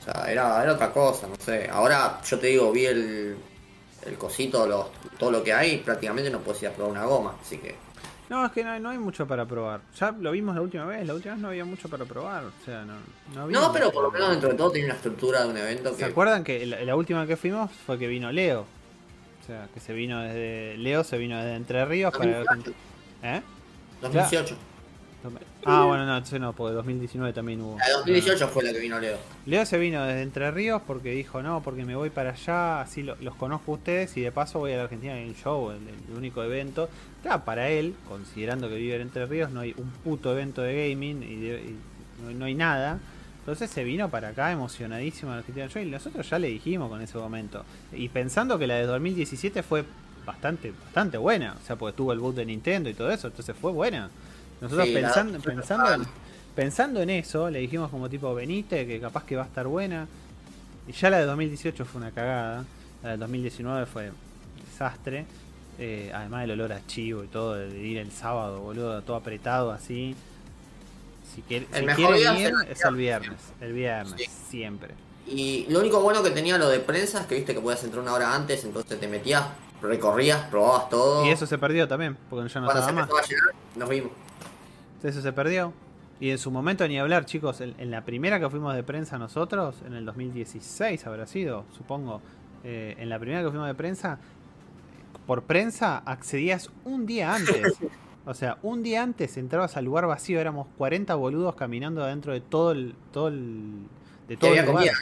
O 0.00 0.04
sea, 0.04 0.30
era, 0.30 0.62
era 0.62 0.72
otra 0.74 0.92
cosa, 0.92 1.26
no 1.26 1.34
sé. 1.36 1.68
Ahora 1.70 2.20
yo 2.24 2.38
te 2.38 2.46
digo, 2.48 2.70
vi 2.72 2.86
el, 2.86 3.36
el 4.06 4.16
cosito, 4.16 4.66
los, 4.66 4.86
todo 5.18 5.30
lo 5.30 5.42
que 5.42 5.52
hay, 5.52 5.78
prácticamente 5.78 6.30
no 6.30 6.40
puedes 6.40 6.62
ir 6.62 6.68
a 6.68 6.72
probar 6.72 6.92
una 6.92 7.04
goma. 7.04 7.34
Así 7.40 7.58
que 7.58 7.74
No, 8.28 8.44
es 8.46 8.52
que 8.52 8.64
no 8.64 8.70
hay, 8.70 8.80
no 8.80 8.90
hay 8.90 8.98
mucho 8.98 9.26
para 9.26 9.44
probar. 9.46 9.80
Ya 9.98 10.12
lo 10.12 10.30
vimos 10.32 10.54
la 10.54 10.62
última 10.62 10.84
vez, 10.86 11.06
la 11.06 11.14
última 11.14 11.34
vez 11.34 11.42
no 11.42 11.48
había 11.48 11.64
mucho 11.64 11.88
para 11.88 12.04
probar. 12.04 12.44
O 12.44 12.64
sea, 12.64 12.84
no, 12.84 12.94
no 13.34 13.42
había 13.42 13.60
No, 13.60 13.72
pero 13.72 13.92
por 13.92 14.02
lo 14.04 14.10
para 14.10 14.24
menos 14.24 14.30
dentro 14.34 14.50
de 14.50 14.56
todo 14.56 14.70
tiene 14.70 14.86
una 14.86 14.94
estructura 14.96 15.42
de 15.44 15.50
un 15.50 15.56
evento 15.56 15.90
¿Se 15.92 15.96
que. 15.98 16.04
acuerdan 16.06 16.42
que 16.44 16.66
la, 16.66 16.80
la 16.82 16.96
última 16.96 17.26
que 17.26 17.36
fuimos 17.36 17.70
fue 17.72 17.98
que 17.98 18.06
vino 18.06 18.30
Leo? 18.32 18.62
O 18.62 19.46
sea, 19.46 19.68
que 19.72 19.80
se 19.80 19.92
vino 19.92 20.20
desde. 20.22 20.76
Leo 20.78 21.04
se 21.04 21.18
vino 21.18 21.36
desde 21.36 21.54
Entre 21.54 21.84
Ríos 21.84 22.12
para. 22.16 22.38
2018. 22.38 22.74
¿Eh? 23.22 23.42
2018. 24.02 24.56
Ah, 25.68 25.84
bueno, 25.84 26.06
no, 26.06 26.16
entonces 26.16 26.40
no, 26.40 26.52
porque 26.52 26.74
2019 26.74 27.32
también 27.32 27.60
hubo. 27.60 27.76
La 27.78 27.86
de 27.86 27.92
2018 27.92 28.48
fue 28.48 28.62
la 28.64 28.72
que 28.72 28.78
vino 28.78 29.00
Leo. 29.00 29.18
Leo 29.46 29.66
se 29.66 29.78
vino 29.78 30.04
desde 30.04 30.22
Entre 30.22 30.50
Ríos 30.50 30.80
porque 30.86 31.10
dijo, 31.10 31.42
no, 31.42 31.62
porque 31.62 31.84
me 31.84 31.96
voy 31.96 32.10
para 32.10 32.30
allá, 32.30 32.80
así 32.80 33.02
lo- 33.02 33.16
los 33.20 33.34
conozco 33.34 33.72
a 33.72 33.74
ustedes 33.74 34.16
y 34.16 34.20
de 34.20 34.30
paso 34.32 34.58
voy 34.60 34.72
a 34.72 34.76
la 34.76 34.82
Argentina 34.84 35.18
en 35.18 35.28
un 35.28 35.34
show, 35.34 35.70
el, 35.72 35.78
el 36.10 36.16
único 36.16 36.42
evento. 36.42 36.88
Claro, 37.22 37.44
para 37.44 37.68
él, 37.68 37.94
considerando 38.08 38.68
que 38.68 38.76
vive 38.76 38.94
en 38.96 39.02
Entre 39.02 39.26
Ríos, 39.26 39.50
no 39.50 39.60
hay 39.60 39.74
un 39.76 39.90
puto 40.04 40.32
evento 40.32 40.62
de 40.62 40.88
gaming 40.90 41.22
y, 41.22 41.36
de- 41.36 41.60
y 41.60 41.76
no, 42.22 42.30
no 42.30 42.44
hay 42.44 42.54
nada. 42.54 42.98
Entonces 43.40 43.70
se 43.70 43.84
vino 43.84 44.08
para 44.08 44.28
acá 44.28 44.50
emocionadísimo 44.52 45.30
a 45.30 45.34
la 45.34 45.38
Argentina 45.40 45.68
Show 45.68 45.82
y 45.82 45.86
nosotros 45.86 46.28
ya 46.28 46.38
le 46.38 46.48
dijimos 46.48 46.88
con 46.88 47.00
ese 47.00 47.16
momento. 47.18 47.64
Y 47.92 48.08
pensando 48.08 48.58
que 48.58 48.66
la 48.66 48.74
de 48.76 48.86
2017 48.86 49.62
fue 49.62 49.84
bastante, 50.24 50.72
bastante 50.84 51.16
buena, 51.18 51.54
o 51.62 51.64
sea, 51.66 51.76
porque 51.76 51.96
tuvo 51.96 52.12
el 52.12 52.18
boot 52.18 52.34
de 52.34 52.44
Nintendo 52.44 52.90
y 52.90 52.94
todo 52.94 53.10
eso, 53.12 53.28
entonces 53.28 53.54
fue 53.60 53.70
buena. 53.70 54.10
Nosotros 54.60 54.86
Sí, 54.86 54.94
la- 54.94 55.00
pensando, 55.00 55.38
pensando, 55.40 55.92
en, 55.94 56.02
pensando 56.54 57.02
en 57.02 57.10
eso, 57.10 57.50
le 57.50 57.58
dijimos 57.60 57.90
como 57.90 58.08
tipo, 58.08 58.34
venite, 58.34 58.86
que 58.86 59.00
capaz 59.00 59.24
que 59.24 59.36
va 59.36 59.42
a 59.42 59.46
estar 59.46 59.66
buena. 59.66 60.06
Y 60.88 60.92
ya 60.92 61.10
la 61.10 61.18
de 61.18 61.26
2018 61.26 61.84
fue 61.84 62.00
una 62.00 62.10
cagada. 62.12 62.64
La 63.02 63.10
de 63.10 63.16
2019 63.18 63.86
fue 63.86 64.08
un 64.10 64.16
desastre. 64.70 65.26
Eh, 65.78 66.10
además 66.14 66.40
del 66.42 66.52
olor 66.52 66.72
a 66.72 66.86
chivo 66.86 67.22
y 67.22 67.26
todo, 67.26 67.54
de 67.54 67.78
ir 67.78 67.98
el 67.98 68.10
sábado, 68.10 68.60
boludo, 68.60 69.02
todo 69.02 69.16
apretado 69.16 69.70
así. 69.72 70.14
Si, 71.34 71.42
quiere- 71.42 71.66
El 71.72 71.80
si 71.80 71.84
mejor 71.86 72.14
día 72.16 72.38
ir, 72.38 72.52
es 72.70 72.82
el 72.84 72.94
viernes. 72.96 73.38
El 73.60 73.72
viernes, 73.74 74.14
Sí. 74.18 74.30
siempre. 74.48 74.94
Y 75.26 75.66
lo 75.68 75.80
único 75.80 76.00
bueno 76.00 76.22
que 76.22 76.30
tenía 76.30 76.56
lo 76.56 76.68
de 76.68 76.78
prensa 76.78 77.20
es 77.20 77.26
que 77.26 77.34
viste 77.34 77.52
que 77.52 77.60
podías 77.60 77.82
entrar 77.84 78.00
una 78.02 78.14
hora 78.14 78.34
antes, 78.34 78.64
entonces 78.64 78.98
te 78.98 79.08
metías, 79.08 79.44
recorrías, 79.82 80.44
probabas 80.50 80.88
todo. 80.88 81.26
Y 81.26 81.30
eso 81.30 81.46
se 81.46 81.58
perdió 81.58 81.86
también, 81.86 82.16
porque 82.30 82.48
ya 82.48 82.60
no 82.60 82.66
Cuando 82.66 82.86
se 82.86 82.92
más. 82.92 83.10
a 83.10 83.22
llenar, 83.28 83.54
nos 83.74 83.88
vimos. 83.88 84.12
Eso 85.02 85.20
se 85.20 85.32
perdió. 85.32 85.72
Y 86.18 86.30
en 86.30 86.38
su 86.38 86.50
momento 86.50 86.86
ni 86.88 86.98
hablar, 86.98 87.26
chicos. 87.26 87.60
En, 87.60 87.74
en 87.78 87.90
la 87.90 88.04
primera 88.04 88.40
que 88.40 88.48
fuimos 88.48 88.74
de 88.74 88.82
prensa 88.82 89.18
nosotros, 89.18 89.76
en 89.86 89.92
el 89.94 90.04
2016 90.06 91.06
habrá 91.06 91.26
sido, 91.26 91.64
supongo. 91.76 92.20
eh, 92.64 92.96
en 92.98 93.08
la 93.08 93.18
primera 93.18 93.42
que 93.42 93.50
fuimos 93.50 93.66
de 93.68 93.74
prensa, 93.74 94.18
por 95.26 95.42
prensa 95.42 95.98
accedías 95.98 96.70
un 96.84 97.06
día 97.06 97.34
antes. 97.34 97.74
O 98.24 98.34
sea, 98.34 98.58
un 98.62 98.82
día 98.82 99.02
antes 99.04 99.36
entrabas 99.36 99.76
al 99.76 99.84
lugar 99.84 100.06
vacío, 100.06 100.40
éramos 100.40 100.66
40 100.78 101.14
boludos 101.14 101.54
caminando 101.54 102.02
adentro 102.02 102.32
de 102.32 102.40
todo 102.40 102.72
el. 102.72 102.94
Todo 103.12 103.28
el 103.28 103.86
de 104.28 104.36
todo 104.36 104.52
el 104.54 104.66
lugar. 104.66 104.74
comida. 104.74 104.92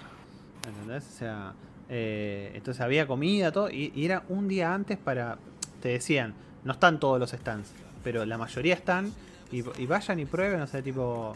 ¿Entendés? 0.68 1.04
O 1.06 1.18
sea, 1.18 1.52
eh, 1.88 2.52
entonces 2.54 2.80
había 2.82 3.06
comida, 3.06 3.52
todo, 3.52 3.70
y, 3.70 3.92
y 3.94 4.04
era 4.04 4.24
un 4.28 4.48
día 4.48 4.74
antes 4.74 4.98
para. 4.98 5.38
Te 5.80 5.90
decían, 5.90 6.34
no 6.64 6.72
están 6.72 6.98
todos 7.00 7.18
los 7.20 7.30
stands, 7.30 7.72
pero 8.02 8.24
la 8.26 8.36
mayoría 8.36 8.74
están, 8.74 9.12
y, 9.50 9.64
y 9.80 9.86
vayan 9.86 10.20
y 10.20 10.24
prueben, 10.24 10.60
o 10.60 10.66
sea, 10.66 10.82
tipo, 10.82 11.34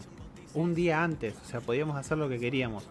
un 0.53 0.73
día 0.73 1.03
antes, 1.03 1.35
o 1.45 1.49
sea, 1.49 1.61
podíamos 1.61 1.97
hacer 1.97 2.17
lo 2.17 2.29
que 2.29 2.39
queríamos. 2.39 2.85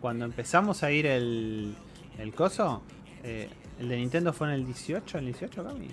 Cuando 0.00 0.24
empezamos 0.24 0.82
a 0.82 0.90
ir 0.90 1.06
el, 1.06 1.76
el 2.18 2.34
coso, 2.34 2.82
eh, 3.22 3.48
el 3.78 3.88
de 3.88 3.96
Nintendo 3.96 4.32
fue 4.32 4.48
en 4.48 4.54
el 4.54 4.66
18, 4.66 5.18
¿en 5.18 5.26
el 5.26 5.32
18, 5.32 5.64
Cami? 5.64 5.88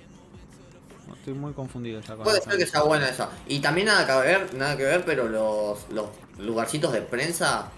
Estoy 1.18 1.34
muy 1.34 1.54
confundido 1.54 2.02
ya 2.02 2.16
con 2.16 2.24
Puede 2.24 2.41
ser 2.41 2.58
que 2.58 2.66
sea 2.66 2.84
buena 2.84 3.10
esa. 3.10 3.30
Y 3.48 3.60
también 3.60 3.88
nada 3.88 4.06
que 4.06 4.28
ver, 4.28 4.54
nada 4.54 4.78
que 4.78 4.84
ver, 4.84 5.04
pero 5.06 5.28
los, 5.28 5.90
los 5.90 6.08
lugarcitos 6.38 6.94
de 6.94 7.02
prensa 7.02 7.70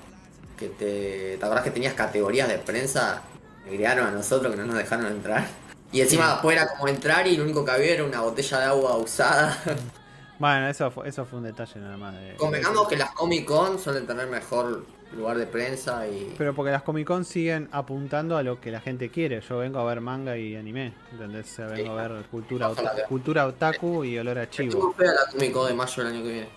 que 0.57 0.67
te. 0.67 1.37
¿Te 1.37 1.45
acordás 1.45 1.63
que 1.63 1.71
tenías 1.71 1.93
categorías 1.93 2.47
de 2.49 2.57
prensa? 2.57 3.21
Negrearon 3.65 4.07
a 4.07 4.11
nosotros 4.11 4.51
que 4.51 4.57
no 4.59 4.65
nos 4.65 4.75
dejaron 4.75 5.07
entrar. 5.07 5.47
Y 5.91 6.01
encima 6.01 6.31
después 6.31 6.55
era 6.55 6.67
como 6.67 6.87
entrar 6.87 7.27
y 7.27 7.37
lo 7.37 7.43
único 7.43 7.65
que 7.65 7.71
había 7.71 7.93
era 7.93 8.03
una 8.03 8.21
botella 8.21 8.59
de 8.59 8.65
agua 8.65 8.97
usada. 8.97 9.57
Bueno, 10.41 10.67
eso 10.69 10.89
fue, 10.89 11.07
eso 11.07 11.23
fue 11.25 11.37
un 11.37 11.45
detalle 11.45 11.79
nada 11.79 11.97
más. 11.97 12.15
De, 12.15 12.33
Convengamos 12.35 12.87
que 12.87 12.97
las 12.97 13.11
Comic 13.11 13.45
Con 13.45 13.77
suelen 13.77 14.07
tener 14.07 14.27
mejor 14.27 14.83
lugar 15.15 15.37
de 15.37 15.45
prensa 15.45 16.07
y. 16.07 16.33
Pero 16.37 16.55
porque 16.55 16.71
las 16.71 16.81
Comic 16.81 17.05
Con 17.05 17.23
siguen 17.25 17.69
apuntando 17.71 18.35
a 18.37 18.41
lo 18.43 18.59
que 18.59 18.71
la 18.71 18.81
gente 18.81 19.09
quiere. 19.09 19.39
Yo 19.41 19.59
vengo 19.59 19.77
a 19.79 19.83
ver 19.85 20.01
manga 20.01 20.35
y 20.37 20.55
anime. 20.55 20.93
¿Entendés? 21.11 21.51
O 21.51 21.55
sea, 21.57 21.67
vengo 21.67 21.91
a 21.97 22.07
ver 22.07 22.23
cultura, 22.25 22.69
Ojalá 22.69 22.91
ota- 22.91 23.01
que- 23.03 23.07
cultura 23.07 23.45
otaku 23.45 24.03
y 24.03 24.17
olor 24.17 24.39
a 24.39 24.49
chivo. 24.49 24.93
Fea 24.97 25.11
la 25.11 25.31
Comic 25.31 25.51
Con 25.53 25.67
de 25.67 25.73
mayo 25.75 26.03
del 26.03 26.13
año 26.13 26.23
que 26.23 26.31
viene. 26.31 26.49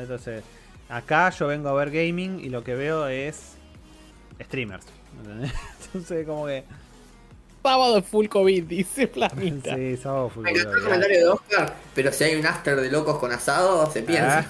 Entonces, 0.00 0.44
acá 0.90 1.30
yo 1.30 1.46
vengo 1.46 1.70
a 1.70 1.72
ver 1.72 1.90
gaming 1.90 2.38
y 2.38 2.50
lo 2.50 2.62
que 2.62 2.74
veo 2.74 3.08
es 3.08 3.54
streamers. 4.42 4.84
¿entendés? 5.18 5.52
Entonces, 5.86 6.26
como 6.26 6.46
que. 6.46 6.64
Sábado 7.66 8.00
full 8.02 8.26
COVID, 8.28 8.62
dice 8.64 9.08
Planita. 9.08 9.74
Sí, 9.74 9.96
sábado 9.96 10.28
fue 10.28 10.44
Me 10.44 10.50
encantó 10.50 10.76
el 10.76 10.84
comentario 10.84 11.18
de 11.18 11.28
Oscar, 11.28 11.74
pero 11.96 12.12
si 12.12 12.22
hay 12.24 12.36
un 12.36 12.46
after 12.46 12.80
de 12.80 12.90
locos 12.92 13.18
con 13.18 13.32
asado, 13.32 13.90
se 13.90 14.02
piensa. 14.02 14.38
Ah, 14.40 14.46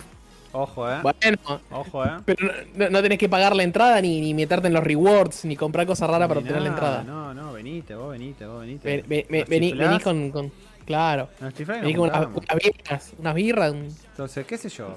Ojo, 0.53 0.91
eh. 0.91 0.99
Bueno, 1.03 1.61
Ojo, 1.71 2.05
eh. 2.05 2.11
pero 2.27 2.51
no, 2.75 2.91
no 2.91 3.01
tenés 3.03 3.19
que 3.19 3.29
pagar 3.31 3.57
la 3.57 3.63
entrada 3.63 4.01
ni, 4.03 4.21
ni 4.21 4.35
meterte 4.35 4.69
en 4.69 4.75
los 4.75 4.85
rewards, 4.85 5.47
ni 5.47 5.57
comprar 5.57 5.87
cosas 5.87 6.11
raras 6.11 6.29
para 6.29 6.41
obtener 6.41 6.61
la 6.61 6.69
entrada. 6.69 7.03
No, 7.05 7.33
no, 7.33 7.53
venite, 7.55 7.95
vos 7.95 8.11
venite, 8.13 8.45
vos 8.47 8.61
venite. 8.61 8.87
Ven- 8.87 9.05
ven- 9.09 9.27
ven- 9.31 9.41
Nos 9.41 9.49
vení, 9.49 9.69
chiflás, 9.71 9.89
vení 9.91 10.01
con, 10.03 10.31
con- 10.31 10.53
Claro. 10.85 11.29
nos 11.41 11.55
chiflás 11.55 11.79
y 11.79 11.81
nos 11.81 11.87
Vení 11.87 11.95
con 11.99 12.09
unas, 12.11 12.29
birras, 12.63 13.13
unas 13.19 13.35
birras. 13.35 13.73
un- 13.73 13.97
Entonces, 14.11 14.47
qué 14.47 14.59
sé 14.59 14.69
yo. 14.69 14.95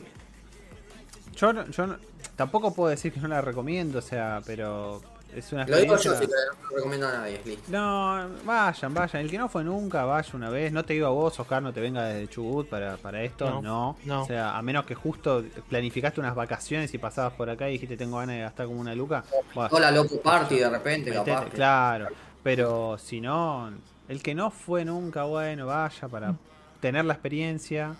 Yo, 1.37 1.53
no- 1.53 1.67
yo 1.69 1.87
no- 1.87 1.97
tampoco 2.35 2.73
puedo 2.73 2.89
decir 2.89 3.13
que 3.13 3.19
no 3.21 3.29
la 3.29 3.39
recomiendo, 3.41 3.99
o 3.99 4.01
sea, 4.01 4.41
pero 4.45 5.01
es 5.35 5.51
una 5.53 5.65
Lo 5.67 5.77
digo 5.77 5.95
yo, 5.97 6.13
sí 6.15 6.21
que 6.25 6.27
no 6.27 6.69
lo 6.69 6.75
recomiendo 6.77 7.07
a 7.07 7.11
nadie, 7.13 7.41
listo. 7.45 7.63
No, 7.71 8.27
vayan, 8.45 8.93
vayan. 8.93 9.21
El 9.21 9.29
que 9.31 9.37
no 9.37 9.47
fue 9.49 9.63
nunca, 9.63 10.03
vaya 10.05 10.29
una 10.33 10.49
vez. 10.49 10.71
No 10.71 10.83
te 10.83 10.93
digo 10.93 11.07
a 11.07 11.11
vos, 11.11 11.39
Oscar, 11.39 11.61
no 11.61 11.71
te 11.71 11.79
venga 11.81 12.03
desde 12.03 12.27
Chubut 12.29 12.67
para, 12.67 12.97
para 12.97 13.21
esto. 13.23 13.49
No, 13.49 13.61
No, 13.61 13.97
no. 14.05 14.21
O 14.23 14.25
sea, 14.25 14.57
a 14.57 14.61
menos 14.61 14.85
que 14.85 14.95
justo 14.95 15.43
planificaste 15.69 16.19
unas 16.19 16.35
vacaciones 16.35 16.93
y 16.93 16.97
pasabas 16.97 17.33
por 17.33 17.49
acá 17.49 17.69
y 17.69 17.73
dijiste 17.73 17.95
tengo 17.97 18.17
ganas 18.17 18.35
de 18.35 18.41
gastar 18.41 18.65
como 18.67 18.79
una 18.81 18.95
luca. 18.95 19.23
bueno, 19.53 19.69
Hola, 19.71 19.91
loco 19.91 20.19
party 20.21 20.57
de 20.59 20.69
repente, 20.69 21.09
metete, 21.11 21.31
capaz. 21.31 21.45
que- 21.45 21.51
claro. 21.55 22.07
Pero 22.41 22.97
si 22.97 23.19
no, 23.21 23.71
el 24.07 24.23
que 24.23 24.33
no 24.33 24.49
fue 24.49 24.85
nunca, 24.85 25.23
bueno, 25.25 25.67
vaya 25.67 26.07
para 26.07 26.33
tener 26.79 27.05
la 27.05 27.13
experiencia 27.13 27.95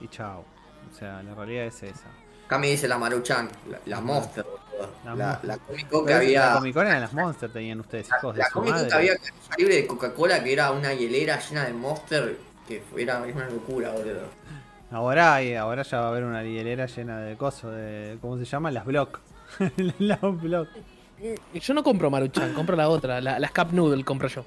y 0.00 0.08
chao. 0.08 0.44
O 0.92 0.96
sea, 0.96 1.22
la 1.22 1.34
realidad 1.34 1.64
es 1.66 1.82
esa. 1.82 2.06
Acá 2.46 2.58
me 2.58 2.68
dice 2.68 2.86
la 2.88 2.98
Maruchan, 2.98 3.48
la, 3.70 3.78
la 3.86 4.00
Monster. 4.00 4.44
La 5.04 5.14
La, 5.14 5.26
Monster. 5.26 5.48
la 5.48 5.58
Comic 5.58 5.88
Con 5.88 6.00
que 6.00 6.06
Pero 6.06 6.18
había. 6.18 6.46
La 6.46 6.54
Comic 6.54 6.74
Con 6.74 6.86
eran 6.86 7.00
las 7.00 7.12
Monsters 7.12 7.52
tenían 7.52 7.80
ustedes, 7.80 8.08
hijos 8.08 8.34
de 8.34 8.40
La 8.40 8.46
su 8.48 8.52
Comic 8.54 8.70
Con 8.72 8.76
madre. 8.82 8.88
que 8.88 8.94
había 8.94 9.12
libre 9.58 9.74
de 9.76 9.86
Coca-Cola, 9.86 10.42
que 10.42 10.52
era 10.52 10.70
una 10.72 10.92
hielera 10.94 11.38
llena 11.40 11.64
de 11.64 11.72
Monster. 11.72 12.36
Que 12.66 12.76
es 12.76 12.82
una 13.34 13.48
locura, 13.50 13.90
boludo. 13.92 14.28
Ahora, 14.90 15.34
hay- 15.34 15.54
ahora 15.54 15.82
ya 15.82 16.00
va 16.00 16.06
a 16.06 16.08
haber 16.10 16.24
una 16.24 16.42
hielera 16.42 16.86
llena 16.86 17.18
de 17.20 17.36
cosas, 17.36 17.72
de. 17.72 18.16
¿Cómo 18.20 18.38
se 18.38 18.44
llama? 18.44 18.70
Las 18.70 18.84
block. 18.86 19.20
Las 19.98 20.20
block. 20.20 20.68
Yo 21.54 21.74
no 21.74 21.82
compro 21.82 22.10
Maruchan, 22.10 22.52
compro 22.54 22.76
la 22.76 22.88
otra, 22.88 23.20
la- 23.20 23.38
las 23.38 23.50
Cup 23.52 23.72
Noodle 23.72 24.04
compro 24.04 24.28
yo. 24.28 24.44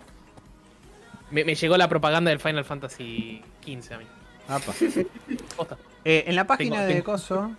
Me, 1.32 1.44
me 1.44 1.56
llegó 1.56 1.76
la 1.78 1.88
propaganda 1.90 2.30
del 2.30 2.40
Final 2.40 2.64
Fantasy 2.66 3.41
XV 3.66 3.94
a 3.94 3.98
mí. 3.98 4.06
Apa. 4.48 4.74
Eh, 6.06 6.24
en 6.28 6.36
la 6.36 6.45
página 6.48 6.76
Tengo- 6.78 6.88
de 6.88 6.94
tengo- 6.94 7.06
Coso, 7.06 7.52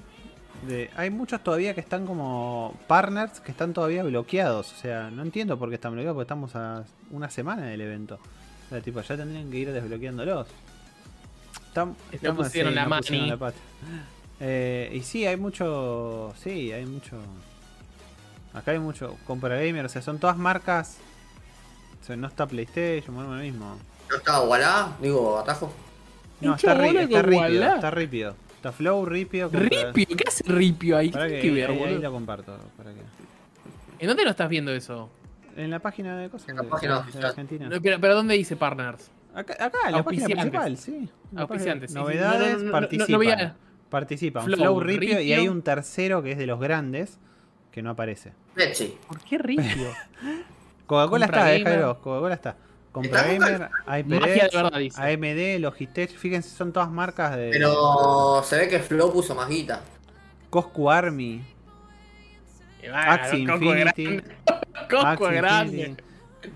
de, 0.66 0.90
hay 0.96 1.10
muchos 1.10 1.42
todavía 1.42 1.74
que 1.74 1.80
están 1.80 2.06
como 2.06 2.74
partners 2.86 3.40
que 3.40 3.50
están 3.52 3.72
todavía 3.72 4.02
bloqueados. 4.02 4.72
O 4.72 4.76
sea, 4.76 5.10
no 5.10 5.22
entiendo 5.22 5.58
por 5.58 5.68
qué 5.68 5.76
están 5.76 5.92
bloqueados, 5.92 6.14
porque 6.16 6.24
estamos 6.24 6.54
a 6.56 6.84
una 7.10 7.30
semana 7.30 7.66
del 7.66 7.80
evento. 7.80 8.18
O 8.66 8.68
sea, 8.70 8.80
tipo, 8.80 9.00
ya 9.00 9.16
tendrían 9.16 9.50
que 9.50 9.56
ir 9.58 9.72
desbloqueándolos. 9.72 10.46
Están, 11.68 11.96
estamos- 12.12 12.46
pusieron 12.46 12.74
la 12.74 12.86
mani. 12.86 13.32
pata. 13.38 13.56
Eh, 14.40 14.90
y 14.94 15.00
sí, 15.02 15.26
hay 15.26 15.36
mucho. 15.36 16.34
Sí, 16.42 16.72
hay 16.72 16.86
mucho. 16.86 17.16
Acá 18.54 18.72
hay 18.72 18.78
mucho. 18.78 19.16
Compra 19.26 19.56
Gamer, 19.56 19.86
o 19.86 19.88
sea, 19.88 20.02
son 20.02 20.18
todas 20.18 20.36
marcas. 20.36 20.98
O 22.02 22.04
sea, 22.06 22.16
no 22.16 22.26
está 22.28 22.46
PlayStation, 22.46 23.14
bueno, 23.14 23.34
lo 23.36 23.42
mismo. 23.42 23.76
¿No 24.10 24.16
estaba 24.16 24.42
Wallah? 24.44 24.88
Digo, 25.00 25.38
atajo. 25.38 25.72
No, 26.40 26.54
está, 26.54 26.74
ri- 26.74 26.98
está 27.12 27.28
Wallah. 27.28 27.74
está 27.74 27.90
Ripio. 27.90 28.34
Está 28.68 28.72
Flow, 28.76 29.06
Ripio. 29.06 29.48
Ripio, 29.52 30.16
¿qué 30.16 30.24
hace 30.26 30.44
Ripio 30.46 30.96
ahí? 30.96 31.10
¿Qué 31.10 31.18
que 31.28 31.40
que 31.40 31.50
ver, 31.50 31.70
ahí, 31.70 31.82
ahí 31.84 31.98
lo 31.98 32.12
comparto. 32.12 32.56
para 32.76 32.92
que- 32.92 33.00
¿En 33.98 34.06
dónde 34.08 34.24
lo 34.24 34.30
estás 34.30 34.48
viendo 34.48 34.72
eso? 34.72 35.08
En 35.56 35.70
la 35.70 35.78
página 35.80 36.16
de 36.18 36.28
cosas 36.28 36.48
En 36.50 36.56
la 36.56 36.62
de, 36.62 36.68
página 36.68 36.94
de 36.94 37.00
oficial. 37.00 37.24
Argentina. 37.24 37.68
No, 37.68 37.80
Pero, 37.80 38.00
pero 38.00 38.14
¿dónde 38.14 38.34
dice 38.34 38.56
partners? 38.56 39.10
Acá, 39.34 39.54
acá, 39.58 39.78
en 39.86 39.92
la 39.92 40.02
página 40.04 40.26
principal, 40.26 40.76
sí. 40.76 41.08
Auspiciantes, 41.36 41.90
sí. 41.90 41.96
Novedades, 41.96 42.40
No, 42.40 42.58
no, 42.58 42.58
no, 42.58 42.64
no, 42.66 42.72
participan. 42.72 43.10
no 43.12 43.18
veía- 43.18 43.56
Participan. 43.90 44.44
Flow, 44.44 44.56
Flow, 44.58 44.80
Ripio, 44.80 45.12
y 45.12 45.16
Ripio. 45.22 45.36
hay 45.36 45.48
un 45.48 45.62
tercero 45.62 46.22
que 46.22 46.32
es 46.32 46.38
de 46.38 46.46
los 46.46 46.60
grandes 46.60 47.18
que 47.72 47.80
no 47.82 47.90
aparece. 47.90 48.32
Leche. 48.54 48.94
¿Por 49.08 49.18
qué 49.20 49.38
Ripio? 49.38 49.88
Coca-Cola 50.86 51.24
está, 51.26 51.54
eh. 51.54 51.62
Jairo. 51.64 51.98
Coca-Cola 52.00 52.34
está. 52.34 52.56
Compra 52.92 53.20
¿Está 53.20 53.32
Gamer, 53.32 53.70
Magia 53.86 53.92
de 53.92 54.00
IPDX, 54.40 54.54
verdad, 54.54 54.78
dice. 54.78 55.02
AMD, 55.02 55.60
Logitech. 55.60 56.16
Fíjense, 56.16 56.50
son 56.50 56.72
todas 56.72 56.90
marcas 56.90 57.36
de 57.36 57.50
Pero 57.50 58.42
se 58.44 58.56
ve 58.56 58.68
que 58.68 58.78
Flow 58.80 59.12
puso 59.12 59.34
más 59.34 59.48
guita. 59.48 59.82
Coscu 60.50 60.90
Army, 60.90 61.42
Eh, 62.82 62.90
bueno, 62.90 62.96
Axie 63.12 63.46
Coco 63.46 63.64
Infinity. 63.76 64.22
Axie 65.04 65.30
grande. 65.32 65.76
Infinity. 65.78 66.02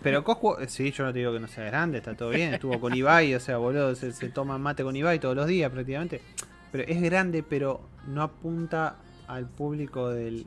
Pero 0.03 0.25
Coscu, 0.25 0.57
sí, 0.69 0.91
yo 0.93 1.05
no 1.05 1.13
te 1.13 1.19
digo 1.19 1.33
que 1.33 1.41
no 1.41 1.49
sea 1.49 1.65
grande, 1.65 1.99
está 1.99 2.17
todo 2.17 2.31
bien. 2.31 2.55
Estuvo 2.55 2.81
con 2.81 2.95
Ibai, 2.95 3.35
o 3.35 3.41
sea, 3.41 3.59
boludo, 3.59 3.95
se, 3.95 4.13
se 4.13 4.29
toma 4.29 4.57
mate 4.57 4.83
con 4.85 4.97
Ibai 4.97 5.19
todos 5.19 5.37
los 5.37 5.47
días 5.47 5.71
prácticamente. 5.71 6.23
Pero 6.71 6.85
es 6.85 7.03
grande, 7.03 7.43
pero 7.43 7.83
no 8.07 8.23
apunta 8.23 8.97
al 9.29 9.47
público 9.47 10.09
del 10.09 10.47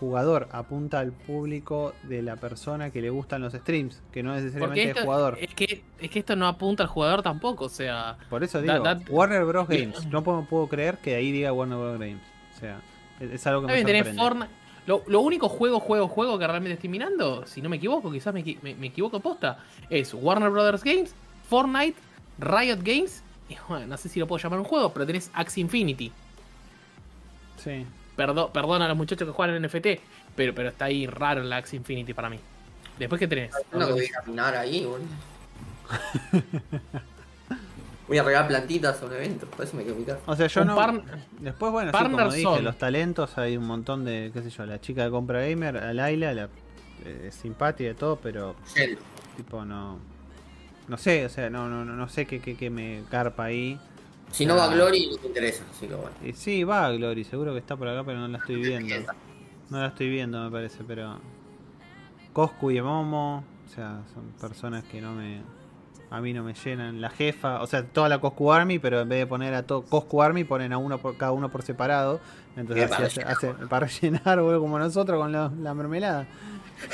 jugador, 0.00 0.48
apunta 0.50 0.98
al 0.98 1.12
público 1.12 1.92
de 2.04 2.22
la 2.22 2.36
persona 2.36 2.90
que 2.90 3.00
le 3.02 3.10
gustan 3.10 3.42
los 3.42 3.52
streams, 3.52 4.00
que 4.10 4.22
no 4.22 4.34
necesariamente 4.34 4.82
esto, 4.88 5.00
el 5.00 5.04
jugador. 5.04 5.38
es, 5.40 5.54
que, 5.54 5.82
es 6.00 6.10
que 6.10 6.18
esto 6.18 6.34
no 6.34 6.48
apunta 6.48 6.82
al 6.82 6.88
jugador 6.88 7.22
tampoco, 7.22 7.66
o 7.66 7.68
sea... 7.68 8.16
Por 8.28 8.42
eso 8.42 8.60
digo, 8.60 8.82
Warner 9.10 9.44
Bros. 9.44 9.68
Games. 9.68 10.06
No 10.06 10.24
puedo, 10.24 10.44
puedo 10.46 10.66
creer 10.66 10.98
que 10.98 11.14
ahí 11.14 11.30
diga 11.30 11.52
Warner 11.52 11.78
Bros. 11.78 11.98
Games. 12.00 12.20
O 12.56 12.58
sea, 12.58 12.80
es, 13.20 13.30
es 13.30 13.46
algo 13.46 13.66
que 13.66 13.78
Está 13.78 13.92
me 13.92 14.04
sorprende. 14.16 14.46
Lo, 14.86 15.04
lo 15.06 15.20
único 15.20 15.48
juego, 15.48 15.78
juego, 15.78 16.08
juego 16.08 16.38
que 16.38 16.46
realmente 16.46 16.74
estoy 16.74 16.88
mirando, 16.88 17.46
si 17.46 17.60
no 17.60 17.68
me 17.68 17.76
equivoco, 17.76 18.10
quizás 18.10 18.32
me, 18.34 18.42
me- 18.62 18.74
me 18.74 18.86
equivoco 18.88 19.20
posta, 19.20 19.58
es 19.90 20.14
Warner 20.14 20.50
Brothers 20.50 20.82
Games, 20.82 21.14
Fortnite, 21.48 21.96
Riot 22.38 22.78
Games, 22.82 23.22
y 23.50 23.56
bueno, 23.68 23.86
no 23.86 23.96
sé 23.98 24.08
si 24.08 24.18
lo 24.18 24.26
puedo 24.26 24.42
llamar 24.42 24.58
un 24.58 24.64
juego, 24.64 24.92
pero 24.92 25.06
tenés 25.06 25.30
Axie 25.34 25.60
Infinity. 25.60 26.10
Sí. 27.62 27.84
Perdo- 28.26 28.50
perdón 28.52 28.82
a 28.82 28.88
los 28.88 28.96
muchachos 28.96 29.26
que 29.26 29.32
juegan 29.32 29.56
en 29.56 29.62
NFT, 29.62 29.86
pero, 30.36 30.54
pero 30.54 30.68
está 30.68 30.84
ahí 30.86 31.06
raro 31.06 31.42
la 31.42 31.56
Axie 31.56 31.76
Infinity 31.78 32.12
para 32.14 32.28
mí. 32.28 32.38
Después, 32.98 33.18
¿qué 33.18 33.26
tenés? 33.26 33.50
No 33.72 33.86
que 33.86 33.92
voy 33.92 34.06
a 34.06 34.20
caminar 34.20 34.54
ahí, 34.56 34.84
boludo. 34.84 35.06
Voy 38.08 38.18
a 38.18 38.24
regar 38.24 38.48
plantitas 38.48 39.00
a 39.00 39.06
un 39.06 39.12
evento, 39.12 39.46
por 39.46 39.64
eso 39.64 39.76
me 39.76 39.84
quedo 39.84 40.04
casa. 40.04 40.18
O 40.26 40.34
sea, 40.34 40.48
yo 40.48 40.62
Un 40.62 40.66
no. 40.66 40.74
par- 40.74 41.00
Después, 41.38 41.70
bueno, 41.70 41.90
sí, 41.90 41.92
partner 41.92 42.18
como 42.22 42.32
dije, 42.32 42.42
son- 42.42 42.64
los 42.64 42.76
talentos, 42.76 43.38
hay 43.38 43.56
un 43.56 43.64
montón 43.64 44.04
de, 44.04 44.32
qué 44.34 44.42
sé 44.42 44.50
yo, 44.50 44.66
la 44.66 44.80
chica 44.80 45.04
de 45.04 45.10
compra 45.10 45.46
gamer, 45.46 45.76
a 45.76 45.94
Laila, 45.94 46.34
la 46.34 46.48
eh, 47.04 47.30
simpática 47.30 47.88
y 47.90 47.94
todo, 47.94 48.16
pero 48.16 48.56
Shell. 48.74 48.98
tipo 49.36 49.64
no. 49.64 49.98
No 50.88 50.96
sé, 50.98 51.24
o 51.24 51.28
sea, 51.28 51.50
no, 51.50 51.68
no, 51.68 51.84
no, 51.84 51.94
no 51.94 52.08
sé 52.08 52.26
qué, 52.26 52.40
qué, 52.40 52.56
qué 52.56 52.68
me 52.68 53.04
carpa 53.12 53.44
ahí. 53.44 53.78
Si 54.32 54.46
no 54.46 54.56
va. 54.56 54.68
Glory, 54.68 55.08
no 55.10 55.16
te 55.16 55.26
interesa, 55.28 55.64
así 55.70 55.86
que 55.86 55.94
bueno. 55.94 56.10
Y 56.24 56.32
sí, 56.32 56.64
va 56.64 56.90
Glory, 56.92 57.24
seguro 57.24 57.52
que 57.52 57.58
está 57.58 57.76
por 57.76 57.88
acá, 57.88 58.04
pero 58.04 58.18
no 58.18 58.28
la 58.28 58.38
estoy 58.38 58.56
viendo. 58.62 58.94
No 59.70 59.80
la 59.80 59.88
estoy 59.88 60.08
viendo, 60.10 60.42
me 60.44 60.50
parece, 60.50 60.82
pero. 60.86 61.18
Coscu 62.32 62.70
y 62.70 62.80
Momo, 62.80 63.44
o 63.66 63.74
sea, 63.74 64.02
son 64.14 64.24
personas 64.40 64.84
que 64.84 65.00
no 65.00 65.12
me. 65.14 65.42
A 66.10 66.20
mí 66.20 66.32
no 66.32 66.42
me 66.42 66.54
llenan. 66.54 67.00
La 67.00 67.10
jefa, 67.10 67.60
o 67.62 67.66
sea, 67.66 67.84
toda 67.86 68.08
la 68.08 68.20
Coscu 68.20 68.52
Army, 68.52 68.78
pero 68.80 69.00
en 69.00 69.08
vez 69.08 69.20
de 69.20 69.26
poner 69.26 69.54
a 69.54 69.64
todo 69.64 69.82
Coscu 69.82 70.22
Army, 70.22 70.42
ponen 70.44 70.72
a 70.72 70.78
uno 70.78 70.98
por 70.98 71.16
cada 71.16 71.32
uno 71.32 71.50
por 71.50 71.62
separado. 71.62 72.20
Entonces, 72.56 72.88
para 72.90 73.06
hace, 73.06 73.22
hace- 73.22 73.52
para 73.68 73.86
rellenar, 73.86 74.40
boludo, 74.40 74.60
como 74.60 74.78
nosotros 74.78 75.20
con 75.20 75.30
la, 75.32 75.50
la 75.60 75.72
mermelada. 75.74 76.26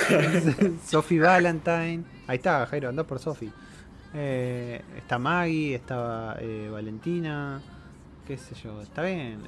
Sophie 0.86 1.20
Valentine. 1.20 2.04
Ahí 2.26 2.36
está, 2.36 2.66
Jairo, 2.66 2.88
andá 2.90 3.04
por 3.04 3.18
Sophie. 3.18 3.50
Eh, 4.18 4.80
está 4.96 5.18
Maggie, 5.18 5.74
está 5.74 6.36
eh, 6.40 6.68
Valentina. 6.72 7.60
Qué 8.26 8.38
sé 8.38 8.54
yo, 8.54 8.80
está 8.80 9.02
bien. 9.02 9.40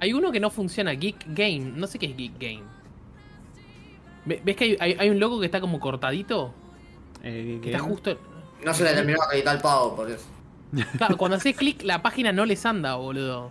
Hay 0.00 0.12
uno 0.14 0.32
que 0.32 0.40
no 0.40 0.48
funciona, 0.50 0.92
Geek 0.92 1.26
Game. 1.28 1.72
No 1.76 1.86
sé 1.86 1.98
qué 1.98 2.06
es 2.06 2.16
Geek 2.16 2.32
Game. 2.40 2.62
Ve- 4.24 4.40
¿Ves 4.44 4.56
que 4.56 4.64
hay, 4.64 4.76
hay- 4.80 4.96
hay 4.98 5.10
un 5.10 5.20
logo 5.20 5.38
que 5.40 5.46
está 5.46 5.60
como 5.60 5.78
cortadito? 5.80 6.52
Eh, 7.22 7.58
Que 7.62 7.70
está 7.72 7.82
justo. 7.82 8.16
No 8.64 8.72
se 8.74 8.84
le 8.84 8.94
terminó 8.94 9.18
de 9.18 9.24
acreditar 9.26 9.56
el 9.56 9.62
pago 9.62 9.94
por 9.94 10.10
eso. 10.10 10.24
Claro, 10.98 11.16
cuando 11.16 11.36
haces 11.36 11.56
clic, 11.56 11.82
la 11.82 12.02
página 12.02 12.32
no 12.32 12.44
les 12.44 12.64
anda, 12.66 12.94
boludo. 12.96 13.50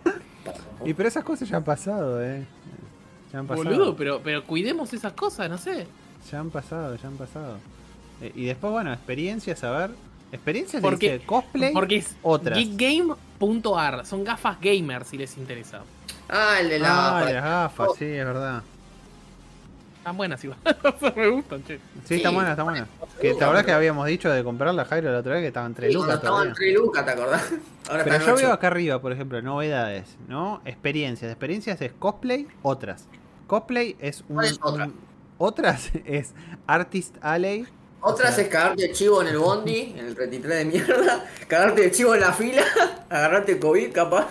Y 0.84 0.94
pero 0.94 1.08
esas 1.08 1.24
cosas 1.24 1.48
ya 1.48 1.56
han 1.58 1.64
pasado, 1.64 2.22
eh. 2.24 2.44
Ya 3.32 3.40
han 3.40 3.46
pasado. 3.46 3.64
Boludo, 3.68 3.96
pero, 3.96 4.20
pero 4.22 4.44
cuidemos 4.44 4.92
esas 4.94 5.12
cosas, 5.12 5.48
no 5.50 5.58
sé. 5.58 5.86
Ya 6.30 6.40
han 6.40 6.50
pasado, 6.50 6.96
ya 6.96 7.08
han 7.08 7.16
pasado. 7.16 7.58
Eh, 8.22 8.32
y 8.34 8.44
después, 8.46 8.72
bueno, 8.72 8.92
experiencias, 8.92 9.62
a 9.64 9.70
ver. 9.70 9.90
Experiencias 10.32 10.82
Porque- 10.82 11.14
dice 11.14 11.26
cosplay. 11.26 11.72
Porque 11.72 11.96
es 11.96 12.16
otras. 12.22 12.58
geekgame.ar. 12.58 14.04
Son 14.06 14.24
gafas 14.24 14.60
gamer 14.60 15.04
si 15.04 15.16
les 15.16 15.36
interesa. 15.38 15.80
Ah, 16.28 16.56
el 16.60 16.68
de 16.68 16.78
la. 16.78 17.18
Ah, 17.18 17.24
de 17.24 17.34
las 17.34 17.44
gafas, 17.44 17.88
sí, 17.98 18.04
es 18.04 18.24
verdad. 18.24 18.62
Están 19.98 20.16
buenas 20.16 20.42
igual. 20.44 20.58
me 21.16 21.28
gustan, 21.28 21.64
che. 21.64 21.80
Sí, 22.04 22.14
está 22.16 22.28
Sí. 22.30 22.34
buena, 22.34 22.50
está 22.52 22.62
buena. 22.62 22.86
Que 23.20 23.34
la 23.34 23.46
verdad 23.48 23.64
que 23.64 23.72
habíamos 23.72 24.06
dicho 24.06 24.30
de 24.30 24.42
comprarla 24.44 24.84
Jairo 24.84 25.10
la 25.12 25.18
otra 25.18 25.32
vez 25.34 25.42
que 25.42 25.48
estaban 25.48 25.74
3 25.74 25.90
Sí, 25.92 25.94
lucas 25.98 26.14
estaban. 26.16 26.52
3 26.54 26.74
lucas, 26.74 27.04
¿te 27.04 27.10
acordás? 27.10 27.42
Ahora 27.90 28.04
Pero 28.04 28.16
están 28.16 28.28
yo 28.28 28.36
veo 28.36 28.52
acá 28.52 28.66
arriba, 28.68 29.00
por 29.00 29.12
ejemplo, 29.12 29.40
novedades, 29.42 30.16
¿no? 30.28 30.60
Experiencias. 30.64 31.30
Experiencias 31.30 31.80
es 31.82 31.92
cosplay, 31.98 32.46
otras. 32.62 33.06
Cosplay 33.46 33.96
es 33.98 34.20
un. 34.28 34.36
¿Cuál 34.36 34.46
es 34.46 34.58
otra? 34.62 34.84
un- 34.86 34.94
otras 35.38 35.90
es 36.04 36.32
Artist 36.66 37.16
Alley. 37.22 37.66
Otras 38.00 38.30
O 38.30 38.34
sea- 38.34 38.44
es 38.44 38.48
cagarte 38.50 38.84
el 38.86 38.92
chivo 38.94 39.20
en 39.22 39.28
el 39.28 39.38
bondi, 39.38 39.94
en 39.96 40.06
el 40.06 40.14
33 40.14 40.58
de 40.58 40.64
mierda, 40.64 41.24
cagarte 41.48 41.84
el 41.86 41.90
chivo 41.90 42.14
en 42.14 42.20
la 42.20 42.32
fila, 42.32 42.62
agarrarte 43.10 43.58
COVID 43.58 43.92
capaz. 43.92 44.28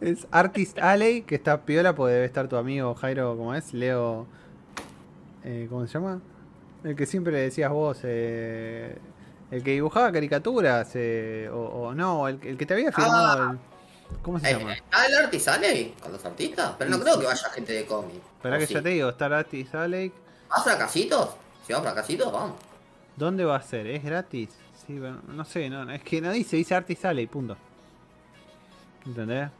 Es 0.00 0.26
Artist 0.30 0.78
Alley, 0.78 1.22
que 1.22 1.34
está 1.36 1.62
piola, 1.64 1.94
porque 1.94 2.14
debe 2.14 2.26
estar 2.26 2.48
tu 2.48 2.56
amigo 2.56 2.94
Jairo, 2.94 3.36
¿cómo 3.36 3.54
es? 3.54 3.72
Leo. 3.72 4.26
eh, 5.44 5.66
¿Cómo 5.70 5.86
se 5.86 5.94
llama? 5.94 6.20
El 6.84 6.94
que 6.96 7.06
siempre 7.06 7.32
le 7.32 7.40
decías 7.40 7.70
vos, 7.70 7.98
eh, 8.04 8.96
el 9.50 9.62
que 9.62 9.72
dibujaba 9.72 10.12
caricaturas, 10.12 10.90
eh, 10.94 11.48
o, 11.52 11.56
o 11.58 11.94
no, 11.94 12.28
el, 12.28 12.38
el 12.42 12.56
que 12.56 12.66
te 12.66 12.74
había 12.74 12.92
firmado. 12.92 13.42
Ah. 13.42 13.50
el- 13.52 13.58
¿Cómo 14.22 14.38
se 14.38 14.52
llama? 14.52 14.72
¿Está 14.74 15.06
el 15.06 15.14
arte 15.16 15.40
sale 15.40 15.94
con 16.00 16.12
los 16.12 16.24
artistas? 16.24 16.72
Pero 16.78 16.90
no 16.90 16.96
Sí, 16.98 17.02
creo 17.02 17.14
sí. 17.14 17.20
que 17.20 17.26
vaya 17.26 17.50
gente 17.50 17.72
de 17.72 17.86
cómic. 17.86 18.20
¿O 18.38 18.42
que 18.58 18.66
sí? 18.66 18.74
ya 18.74 18.82
te 18.82 18.88
digo, 18.90 19.08
está 19.08 19.26
Artist 19.26 19.74
Alley. 19.74 20.12
¿Vas 20.48 20.66
a 20.68 20.78
casitos? 20.78 21.30
Si 21.66 21.72
vas 21.72 21.84
a 21.84 21.94
casitos, 21.94 22.32
vamos. 22.32 22.56
¿Dónde 23.16 23.44
va 23.44 23.56
a 23.56 23.62
ser? 23.62 23.88
¿Es 23.88 24.04
gratis? 24.04 24.56
No 24.88 25.44
sé, 25.44 25.68
no, 25.68 25.90
es 25.90 26.02
que 26.02 26.20
no 26.20 26.30
dice, 26.30 26.56
dice 26.56 26.76
Artist 26.76 27.04
Alley, 27.06 27.26
punto. 27.26 27.56
¿Entendés? 29.04 29.50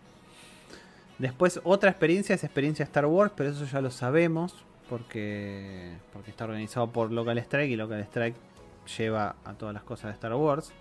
Después, 1.18 1.60
otra 1.64 1.90
experiencia 1.90 2.34
es 2.34 2.44
experiencia 2.44 2.84
Star 2.84 3.06
Wars, 3.06 3.32
pero 3.34 3.50
eso 3.50 3.64
ya 3.64 3.80
lo 3.80 3.90
sabemos, 3.90 4.54
porque, 4.88 5.96
porque 6.12 6.30
está 6.30 6.44
organizado 6.44 6.92
por 6.92 7.10
Local 7.10 7.38
Strike 7.38 7.70
y 7.70 7.76
Local 7.76 8.00
Strike 8.02 8.36
lleva 8.98 9.34
a 9.44 9.54
todas 9.54 9.74
las 9.74 9.82
cosas 9.82 10.10
de 10.10 10.12
Star 10.12 10.34
Wars, 10.34 10.72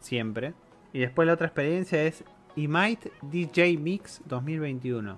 siempre. 0.00 0.52
Y 0.92 0.98
después 0.98 1.26
la 1.26 1.34
otra 1.34 1.46
experiencia 1.46 2.02
es 2.02 2.22
Imite 2.56 3.12
DJ 3.22 3.78
Mix 3.78 4.20
2021. 4.26 5.16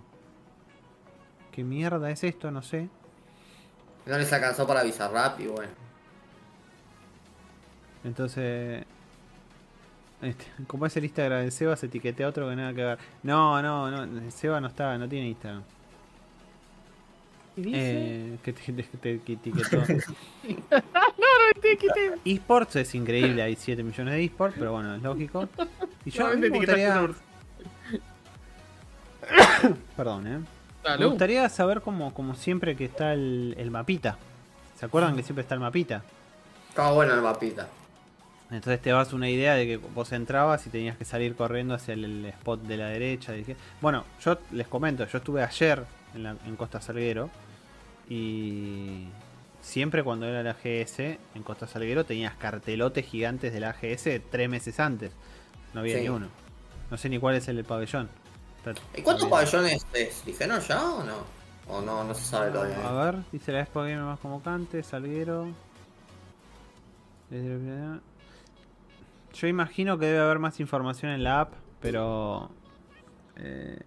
¿Qué 1.50 1.64
mierda 1.64 2.10
es 2.10 2.22
esto? 2.22 2.52
No 2.52 2.62
sé. 2.62 2.88
No 4.06 4.16
les 4.18 4.32
alcanzó 4.32 4.66
para 4.66 4.82
Bizarrap 4.82 5.40
y 5.40 5.46
bueno. 5.46 5.72
Entonces. 8.04 8.84
Este, 10.22 10.46
como 10.66 10.86
es 10.86 10.96
el 10.96 11.04
Instagram 11.04 11.44
de 11.44 11.50
Seba, 11.50 11.76
se 11.76 11.86
etiqueté 11.86 12.24
a 12.24 12.28
otro 12.28 12.48
que 12.48 12.56
nada 12.56 12.72
que 12.72 12.82
ver. 12.84 12.98
No, 13.22 13.60
no, 13.60 13.90
no. 14.06 14.30
Seba 14.30 14.60
no 14.60 14.68
está, 14.68 14.96
no 14.96 15.08
tiene 15.08 15.28
Instagram. 15.28 15.62
¿Qué 17.56 17.62
dice? 17.62 17.78
Eh, 17.80 18.38
que 18.42 18.52
te, 18.52 18.72
te- 18.72 18.82
te- 18.98 19.20
que 19.20 19.32
etiquetó. 19.34 19.82
Te 21.62 21.76
quité. 21.78 22.12
eSports 22.24 22.76
es 22.76 22.94
increíble, 22.94 23.40
hay 23.40 23.56
7 23.56 23.82
millones 23.82 24.14
de 24.14 24.24
eSports, 24.24 24.56
pero 24.58 24.72
bueno, 24.72 24.94
es 24.96 25.02
lógico. 25.02 25.48
Y 26.04 26.10
yo 26.10 26.22
Solamente 26.22 26.50
me 26.50 26.56
gustaría. 26.58 27.08
Perdón, 29.96 30.26
eh. 30.26 30.40
Me 30.86 30.96
Salud. 30.96 31.08
gustaría 31.10 31.48
saber 31.48 31.80
como, 31.80 32.14
como 32.14 32.34
siempre 32.34 32.76
que 32.76 32.84
está 32.84 33.12
el, 33.12 33.54
el 33.58 33.70
mapita. 33.70 34.16
¿Se 34.78 34.86
acuerdan 34.86 35.16
que 35.16 35.22
siempre 35.22 35.42
está 35.42 35.54
el 35.54 35.60
mapita? 35.60 36.02
Estaba 36.68 36.92
bueno 36.92 37.14
el 37.14 37.22
mapita. 37.22 37.68
Entonces 38.50 38.80
te 38.80 38.92
vas 38.92 39.12
una 39.12 39.28
idea 39.28 39.54
de 39.54 39.66
que 39.66 39.76
vos 39.78 40.12
entrabas 40.12 40.64
y 40.66 40.70
tenías 40.70 40.96
que 40.96 41.04
salir 41.04 41.34
corriendo 41.34 41.74
hacia 41.74 41.94
el, 41.94 42.26
spot 42.26 42.62
de 42.62 42.76
la 42.76 42.86
derecha. 42.88 43.32
Dije, 43.32 43.56
bueno, 43.80 44.04
yo 44.24 44.38
les 44.52 44.68
comento, 44.68 45.04
yo 45.06 45.18
estuve 45.18 45.42
ayer 45.42 45.82
en, 46.14 46.22
la- 46.22 46.36
en 46.46 46.54
Costa 46.56 46.80
Salguero 46.80 47.28
y 48.08 49.06
siempre 49.62 50.04
cuando 50.04 50.26
era 50.26 50.42
la 50.42 50.50
AGS 50.50 51.00
en 51.00 51.42
Costa 51.42 51.66
Salguero 51.66 52.04
tenías 52.04 52.34
cartelotes 52.36 53.04
gigantes 53.06 53.52
de 53.52 53.60
la 53.60 53.70
AGS 53.70 54.20
tres 54.30 54.48
meses 54.48 54.78
antes. 54.78 55.10
No 55.74 55.80
había 55.80 55.96
Sí. 55.96 56.02
ni 56.02 56.08
uno. 56.08 56.28
No 56.90 56.96
sé 56.96 57.08
ni 57.08 57.18
cuál 57.18 57.34
es 57.34 57.48
el 57.48 57.56
del 57.56 57.64
pabellón. 57.64 58.08
Está- 58.70 58.82
¿Y 58.98 59.02
cuántos 59.02 59.28
pabellones 59.28 59.86
es? 59.92 60.24
¿Dijeron 60.24 60.60
ya 60.60 60.82
o 60.90 61.04
no? 61.04 61.14
O 61.68 61.80
no, 61.80 62.04
no 62.04 62.14
se 62.14 62.24
sabe 62.24 62.50
todavía. 62.50 62.88
A 62.88 62.92
ver, 62.92 63.22
dice 63.32 63.50
la 63.52 63.60
Expo 63.60 63.80
Game 63.80 63.96
más 64.02 64.18
convocante, 64.20 64.82
Salguero. 64.82 65.48
Yo 69.34 69.46
imagino 69.48 69.98
que 69.98 70.06
debe 70.06 70.20
haber 70.20 70.38
más 70.38 70.60
información 70.60 71.12
en 71.12 71.24
la 71.24 71.40
app, 71.40 71.52
pero. 71.80 72.50
eh, 73.36 73.78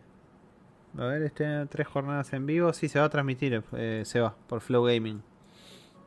a 0.97 1.05
ver, 1.05 1.21
este 1.23 1.65
tres 1.67 1.87
jornadas 1.87 2.33
en 2.33 2.45
vivo. 2.45 2.73
Sí, 2.73 2.87
se 2.89 2.99
va 2.99 3.05
a 3.05 3.09
transmitir, 3.09 3.63
eh, 3.73 4.03
se 4.05 4.19
va, 4.19 4.35
por 4.47 4.61
Flow 4.61 4.83
Gaming. 4.83 5.21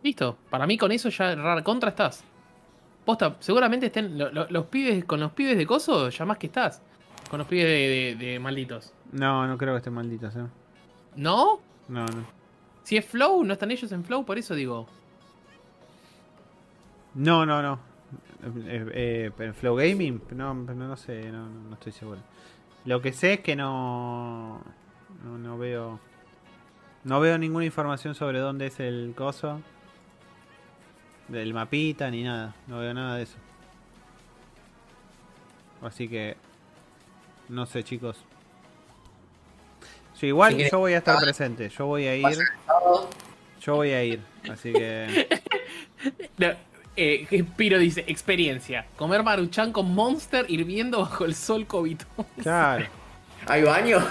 Listo. 0.03 0.37
Para 0.51 0.67
mí 0.67 0.77
con 0.77 0.93
eso 0.93 1.09
ya 1.09 1.35
rara 1.35 1.63
contra 1.63 1.91
estás. 1.91 2.25
Posta, 3.05 3.37
seguramente 3.41 3.87
estén 3.87 4.17
lo- 4.19 4.31
lo- 4.31 4.47
los 4.51 4.67
pibes 4.67 5.05
con 5.05 5.19
los 5.21 5.33
pibes 5.33 5.57
de 5.57 5.67
coso, 5.67 6.09
ya 6.09 6.25
más 6.25 6.39
que 6.39 6.47
estás. 6.49 6.83
Con 7.33 7.39
los 7.39 7.49
pibes 7.49 7.65
de, 7.65 8.15
de- 8.19 8.27
de 8.33 8.39
malditos. 8.39 8.93
No, 9.11 9.47
no 9.47 9.57
creo 9.57 9.73
que 9.73 9.79
estén 9.79 9.95
malditos, 9.95 10.37
eh. 10.37 10.45
¿No? 11.17 11.61
No, 11.89 12.05
no. 12.05 12.27
Si 12.83 12.99
es 12.99 13.07
Flow, 13.07 13.43
no 13.43 13.55
están 13.55 13.71
ellos 13.71 13.91
en 13.91 14.05
Flow, 14.05 14.27
por 14.27 14.37
eso 14.37 14.55
digo. 14.55 14.87
No, 17.15 17.47
no, 17.47 17.63
no. 17.63 17.79
Eh, 18.67 18.87
eh, 18.93 19.33
en 19.39 19.55
Flow 19.55 19.77
Gaming, 19.77 20.21
no, 20.33 20.53
no, 20.53 20.75
no 20.75 20.97
sé, 20.99 21.33
no, 21.33 21.49
no- 21.49 21.69
no 21.71 21.75
estoy 21.75 21.93
seguro. 21.93 22.21
Lo 22.85 23.01
que 23.01 23.15
sé 23.15 23.33
es 23.33 23.41
que 23.41 23.57
no, 23.57 24.61
no, 25.25 25.39
no 25.39 25.57
veo, 25.57 26.01
no 27.05 27.19
veo 27.19 27.39
ninguna 27.39 27.65
información 27.65 28.15
sobre 28.15 28.41
dónde 28.41 28.67
es 28.67 28.79
el 28.79 29.15
coso, 29.17 29.63
del 31.29 31.55
mapita 31.55 32.11
ni 32.11 32.25
nada. 32.25 32.55
No 32.67 32.79
veo 32.81 32.93
nada 32.93 33.17
de 33.17 33.23
eso. 33.23 33.39
Así 35.81 36.09
que, 36.11 36.37
no 37.53 37.67
sé, 37.67 37.85
chicos. 37.85 38.17
Yo 40.21 40.27
igual 40.27 40.57
yo 40.57 40.79
voy 40.79 40.93
a 40.95 40.99
estar 40.99 41.19
presente. 41.21 41.69
Yo 41.69 41.87
voy 41.87 42.07
a 42.07 42.15
ir, 42.17 42.39
yo 43.61 43.75
voy 43.77 43.91
a 43.91 44.05
ir. 44.05 44.21
Así 44.51 44.73
que. 44.73 45.29
No, 46.37 46.49
eh, 46.97 47.45
Piro 47.57 47.79
dice, 47.79 48.05
experiencia. 48.09 48.87
Comer 48.97 49.23
maruchan 49.23 49.71
con 49.73 49.95
Monster 49.95 50.45
hirviendo 50.49 50.99
bajo 51.01 51.25
el 51.25 51.35
sol 51.37 51.67
cobito. 51.67 52.07
Claro. 52.43 52.87
¿Hay 53.47 53.63
baño? 53.63 53.99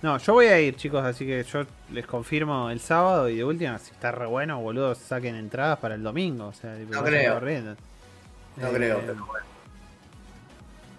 No, 0.00 0.16
yo 0.18 0.32
voy 0.34 0.46
a 0.46 0.60
ir, 0.60 0.76
chicos, 0.76 1.04
así 1.04 1.26
que 1.26 1.42
yo 1.42 1.66
les 1.90 2.06
confirmo 2.06 2.70
el 2.70 2.78
sábado 2.78 3.28
y 3.28 3.34
de 3.36 3.44
última, 3.44 3.76
si 3.80 3.90
está 3.90 4.12
re 4.12 4.26
bueno, 4.26 4.60
boludo, 4.60 4.94
saquen 4.94 5.34
entradas 5.34 5.80
para 5.80 5.96
el 5.96 6.04
domingo. 6.04 6.46
O 6.46 6.52
sea, 6.52 6.76
No 6.88 7.02
creo. 7.02 7.40
No 7.40 8.68
Eh, 8.68 8.72
creo, 8.72 9.00
pero 9.00 9.26
bueno. 9.26 9.46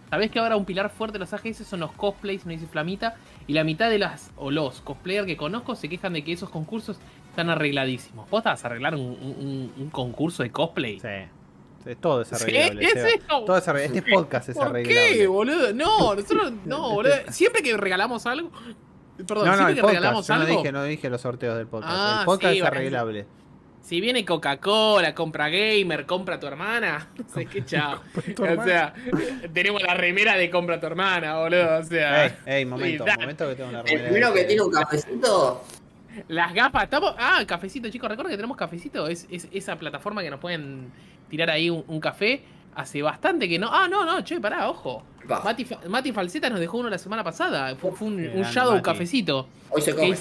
Sabés 0.09 0.31
que 0.31 0.39
ahora 0.39 0.55
un 0.57 0.65
pilar 0.65 0.89
fuerte 0.89 1.13
de 1.13 1.19
los 1.19 1.33
AGS 1.33 1.57
son 1.67 1.79
los 1.81 1.91
cosplays, 1.91 2.45
no 2.45 2.51
dice 2.51 2.65
Flamita, 2.67 3.15
y 3.47 3.53
la 3.53 3.63
mitad 3.63 3.89
de 3.89 3.99
las 3.99 4.31
o 4.37 4.49
los 4.51 4.81
cosplayers 4.81 5.27
que 5.27 5.37
conozco 5.37 5.75
se 5.75 5.87
quejan 5.89 6.13
de 6.13 6.23
que 6.23 6.31
esos 6.33 6.49
concursos 6.49 6.99
están 7.29 7.49
arregladísimos. 7.49 8.29
¿Vos 8.29 8.43
vas 8.43 8.63
a 8.63 8.67
arreglar 8.67 8.95
un, 8.95 9.01
un- 9.01 9.73
un 9.77 9.89
concurso 9.91 10.41
de 10.43 10.51
cosplay? 10.51 10.99
Sí. 10.99 11.07
Todo 12.01 12.21
es 12.21 12.27
¿Sí? 12.27 12.35
arreglable. 12.35 12.83
¿Es 12.85 12.91
Seba. 12.93 13.07
eso? 13.09 13.43
Todo 13.45 13.57
es 13.57 13.67
arreglable. 13.67 13.97
Este 13.99 14.11
podcast 14.11 14.49
es 14.49 14.55
¿Por 14.55 14.67
arreglable. 14.67 15.17
qué, 15.17 15.27
boludo? 15.27 15.73
No, 15.73 16.13
nosotros 16.15 16.53
no, 16.65 16.89
boludo. 16.93 17.13
Siempre 17.29 17.61
que 17.63 17.77
regalamos 17.77 18.25
algo. 18.25 18.51
Perdón, 19.27 19.45
no, 19.45 19.51
no, 19.51 19.55
siempre 19.57 19.75
que 19.75 19.81
podcast. 19.81 19.95
regalamos 19.97 20.27
Yo 20.27 20.35
no 20.35 20.41
algo. 20.41 20.57
dije, 20.57 20.71
no 20.71 20.83
dije 20.83 21.09
los 21.09 21.21
sorteos 21.21 21.57
del 21.57 21.67
podcast. 21.67 21.93
Ah, 21.95 22.17
el 22.21 22.25
podcast 22.25 22.53
sí, 22.53 22.59
es 22.59 22.63
bueno. 22.69 23.25
Si 23.81 23.99
viene 24.01 24.23
Coca-Cola, 24.23 25.15
compra 25.15 25.49
gamer, 25.49 26.05
compra 26.05 26.35
a 26.35 26.39
tu 26.39 26.45
hermana. 26.47 27.07
No 27.17 27.25
sé 27.33 27.45
qué 27.47 27.65
chao. 27.65 27.99
tu 28.35 28.43
O 28.43 28.63
sea, 28.63 28.93
tenemos 29.53 29.81
la 29.81 29.95
remera 29.95 30.35
de 30.35 30.49
compra 30.51 30.75
a 30.75 30.79
tu 30.79 30.85
hermana, 30.85 31.37
boludo. 31.39 31.79
O 31.79 31.83
sea. 31.83 32.25
Ey, 32.25 32.31
ey, 32.45 32.65
momento, 32.65 33.05
momento 33.19 33.49
que 33.49 33.55
tengo 33.55 33.69
una 33.69 33.79
El 33.81 33.85
remera 33.87 34.03
primero 34.09 34.31
de- 34.31 34.39
que 34.41 34.45
tiene 34.45 34.61
un 34.61 34.71
cafecito. 34.71 35.63
Las 36.27 36.53
gafas, 36.53 36.83
estamos. 36.83 37.15
Ah, 37.17 37.41
cafecito, 37.47 37.89
chicos. 37.89 38.09
Recuerden 38.09 38.31
que 38.31 38.37
tenemos 38.37 38.57
cafecito. 38.57 39.07
Es, 39.07 39.25
es 39.31 39.47
esa 39.51 39.75
plataforma 39.77 40.21
que 40.21 40.29
nos 40.29 40.39
pueden 40.39 40.91
tirar 41.29 41.49
ahí 41.49 41.69
un, 41.69 41.83
un 41.87 41.99
café. 41.99 42.43
Hace 42.75 43.01
bastante 43.01 43.49
que 43.49 43.57
no. 43.57 43.69
Ah, 43.71 43.87
no, 43.89 44.05
no, 44.05 44.23
che, 44.23 44.39
pará, 44.39 44.69
ojo. 44.69 45.03
Va, 45.29 45.41
Mati, 45.43 45.65
Mati 45.87 46.11
Falseta 46.11 46.49
nos 46.49 46.59
dejó 46.59 46.77
uno 46.77 46.89
la 46.89 46.97
semana 46.99 47.23
pasada. 47.23 47.75
Fue, 47.75 47.91
fue 47.91 48.07
un, 48.07 48.19
un 48.19 48.43
Shadow 48.43 48.73
Mati. 48.73 48.83
cafecito. 48.83 49.47
Hoy 49.69 49.81
se 49.81 49.95
come. 49.95 50.15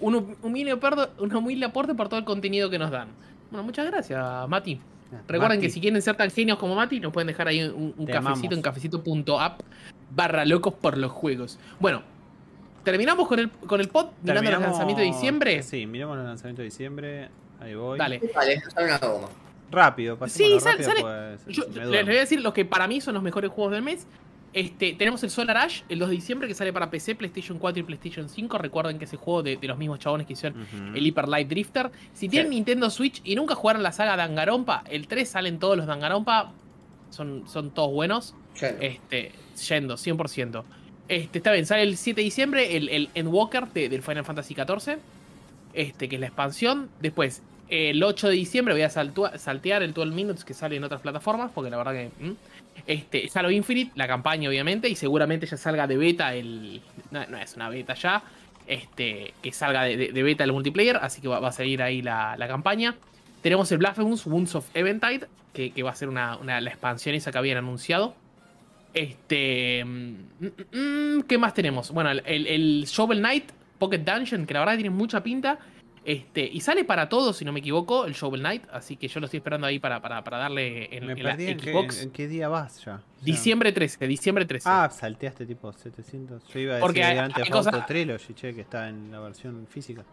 Un, 0.00 0.36
humilde 0.42 0.72
aporte, 0.72 1.02
un 1.22 1.34
humilde 1.34 1.66
aporte 1.66 1.94
por 1.94 2.08
todo 2.08 2.18
el 2.18 2.24
contenido 2.26 2.68
que 2.70 2.78
nos 2.78 2.90
dan. 2.90 3.08
Bueno, 3.50 3.64
muchas 3.64 3.86
gracias, 3.86 4.48
Mati. 4.48 4.80
Recuerden 5.28 5.58
Mati. 5.58 5.60
que 5.66 5.70
si 5.70 5.80
quieren 5.80 6.02
ser 6.02 6.16
tan 6.16 6.30
genios 6.30 6.58
como 6.58 6.74
Mati, 6.74 7.00
nos 7.00 7.12
pueden 7.12 7.28
dejar 7.28 7.48
ahí 7.48 7.62
un, 7.62 7.94
un 7.96 8.06
cafecito 8.06 8.18
amamos. 8.18 8.52
en 8.52 8.62
cafecito.app 8.62 9.60
barra 10.10 10.44
locos 10.44 10.74
por 10.74 10.98
los 10.98 11.12
juegos. 11.12 11.58
Bueno, 11.80 12.02
terminamos 12.84 13.26
con 13.28 13.38
el, 13.38 13.50
con 13.50 13.80
el 13.80 13.88
pod 13.88 14.06
mirando 14.22 14.42
los 14.42 14.42
Terminamos- 14.52 14.66
lanzamientos 14.68 15.00
de 15.00 15.06
diciembre. 15.12 15.62
Sí, 15.62 15.86
miramos 15.86 16.16
los 16.16 16.26
lanzamientos 16.26 16.58
de 16.62 16.64
diciembre. 16.64 17.28
Ahí 17.60 17.74
voy. 17.74 17.98
Dale. 17.98 18.20
Vale, 18.34 18.60
sale 18.68 18.86
una 18.86 18.98
goma. 18.98 19.28
Rápido, 19.70 20.16
Sí, 20.28 20.60
sale- 20.60 20.72
rápido, 20.84 20.90
sale- 20.90 21.00
pues, 21.44 21.56
Yo 21.56 21.64
les 21.68 22.04
voy 22.06 22.16
a 22.16 22.20
decir 22.20 22.40
los 22.40 22.52
que 22.52 22.64
para 22.64 22.86
mí 22.86 23.00
son 23.00 23.14
los 23.14 23.22
mejores 23.22 23.50
juegos 23.50 23.72
del 23.72 23.82
mes. 23.82 24.06
Este, 24.56 24.94
tenemos 24.94 25.22
el 25.22 25.28
Solar 25.28 25.58
Ash 25.58 25.82
el 25.90 25.98
2 25.98 26.08
de 26.08 26.14
diciembre 26.14 26.48
que 26.48 26.54
sale 26.54 26.72
para 26.72 26.88
PC, 26.90 27.14
PlayStation 27.14 27.58
4 27.58 27.80
y 27.80 27.82
PlayStation 27.82 28.26
5. 28.28 28.56
Recuerden 28.56 28.98
que 28.98 29.04
ese 29.04 29.18
juego 29.18 29.42
de, 29.42 29.58
de 29.58 29.68
los 29.68 29.76
mismos 29.76 29.98
chabones 29.98 30.26
que 30.26 30.32
hicieron 30.32 30.66
el 30.96 31.06
Hyper 31.06 31.28
Light 31.28 31.46
Drifter. 31.46 31.90
Si 32.14 32.26
tienen 32.30 32.50
Nintendo 32.50 32.88
Switch 32.88 33.20
y 33.22 33.34
nunca 33.36 33.54
jugaron 33.54 33.82
la 33.82 33.92
saga 33.92 34.16
Danganronpa, 34.16 34.82
el 34.88 35.08
3 35.08 35.28
salen 35.28 35.58
todos 35.58 35.76
los 35.76 35.86
Danganronpa. 35.86 36.52
Son, 37.10 37.46
son 37.46 37.70
todos 37.70 37.92
buenos. 37.92 38.34
Este, 38.80 39.32
yendo, 39.68 39.94
100%. 39.96 40.64
Este, 41.08 41.38
está 41.38 41.52
bien, 41.52 41.66
sale 41.66 41.82
el 41.82 41.98
7 41.98 42.20
de 42.20 42.24
diciembre 42.24 42.76
el, 42.78 42.88
el 42.88 43.10
Endwalker 43.14 43.66
de- 43.68 43.90
del 43.90 44.00
Final 44.02 44.24
Fantasy 44.24 44.54
XIV. 44.54 44.96
Este, 45.74 46.08
que 46.08 46.16
es 46.16 46.20
la 46.20 46.28
expansión. 46.28 46.88
Después, 47.00 47.42
el 47.68 48.02
8 48.02 48.28
de 48.28 48.34
diciembre 48.34 48.72
voy 48.72 48.82
a 48.82 48.88
saltua- 48.88 49.36
saltear 49.36 49.82
el 49.82 49.92
12 49.92 50.12
Minutes 50.12 50.44
que 50.46 50.54
sale 50.54 50.76
en 50.76 50.84
otras 50.84 51.02
plataformas. 51.02 51.50
Porque 51.54 51.68
la 51.70 51.76
verdad 51.76 51.92
que. 51.92 52.10
mm. 52.24 52.32
Este, 52.86 53.28
Halo 53.34 53.50
Infinite, 53.50 53.92
la 53.94 54.06
campaña, 54.06 54.48
obviamente. 54.48 54.88
Y 54.88 54.96
seguramente 54.96 55.46
ya 55.46 55.56
salga 55.56 55.86
de 55.86 55.96
beta 55.96 56.34
el. 56.34 56.80
No, 57.10 57.26
no 57.26 57.38
es 57.38 57.54
una 57.56 57.68
beta 57.68 57.94
ya. 57.94 58.22
Este, 58.66 59.32
que 59.42 59.52
salga 59.52 59.84
de, 59.84 59.96
de- 59.96 60.22
beta 60.22 60.44
el 60.44 60.52
multiplayer. 60.52 60.96
Así 60.96 61.20
que 61.20 61.28
va, 61.28 61.46
a 61.46 61.52
salir 61.52 61.82
ahí 61.82 62.02
la, 62.02 62.36
la 62.36 62.48
campaña. 62.48 62.94
Tenemos 63.42 63.70
el 63.72 63.78
Blasphemous 63.78 64.26
Wounds 64.26 64.54
of 64.54 64.68
Eventide. 64.74 65.26
Que, 65.52 65.70
que 65.70 65.82
va 65.82 65.90
a 65.90 65.94
ser 65.94 66.08
una, 66.08 66.36
una- 66.36 66.60
la 66.60 66.70
expansión 66.70 67.14
esa 67.14 67.32
que 67.32 67.38
habían 67.38 67.58
anunciado. 67.58 68.14
Este. 68.94 69.84
mm, 69.84 70.14
mm, 70.40 70.76
mm, 71.18 71.22
¿Qué 71.22 71.38
más 71.38 71.54
tenemos? 71.54 71.90
Bueno, 71.90 72.10
el- 72.10 72.46
el 72.46 72.84
Shovel 72.86 73.18
Knight 73.18 73.50
Pocket 73.78 73.98
Dungeon, 73.98 74.46
que 74.46 74.54
la 74.54 74.60
verdad 74.60 74.74
tiene 74.74 74.90
mucha 74.90 75.22
pinta. 75.22 75.58
Este, 76.06 76.42
y 76.46 76.60
sale 76.60 76.84
para 76.84 77.08
todos, 77.08 77.36
si 77.36 77.44
no 77.44 77.52
me 77.52 77.58
equivoco, 77.58 78.04
el 78.06 78.12
Shovel 78.14 78.40
Knight. 78.40 78.62
Así 78.72 78.96
que 78.96 79.08
yo 79.08 79.18
lo 79.18 79.26
estoy 79.26 79.38
esperando 79.38 79.66
ahí 79.66 79.80
para, 79.80 80.00
para, 80.00 80.22
para 80.22 80.38
darle 80.38 80.96
en, 80.96 81.04
Me 81.04 81.14
en 81.14 81.18
perdí 81.18 81.46
en 81.48 81.58
qué, 81.58 81.72
Xbox. 81.72 82.02
en 82.02 82.10
qué 82.12 82.28
día 82.28 82.48
vas 82.48 82.84
ya. 82.84 82.94
O 82.94 82.98
sea, 82.98 83.02
Diciembre 83.22 83.72
13, 83.72 84.06
diciembre 84.06 84.44
13. 84.46 84.68
Ah, 84.70 84.88
salteaste 84.88 85.44
tipo 85.46 85.72
700. 85.72 86.46
Yo 86.46 86.60
iba 86.60 86.72
a 86.72 86.74
decir 86.76 86.86
Porque 86.86 87.02
hay- 87.02 87.14
delante 87.16 87.40
de 87.40 87.42
hay 87.42 87.50
Auto 87.52 87.64
cosas- 87.70 87.86
Trilogy, 87.86 88.34
che, 88.34 88.54
que 88.54 88.60
está 88.60 88.88
en 88.88 89.10
la 89.10 89.18
versión 89.18 89.66
física. 89.68 90.04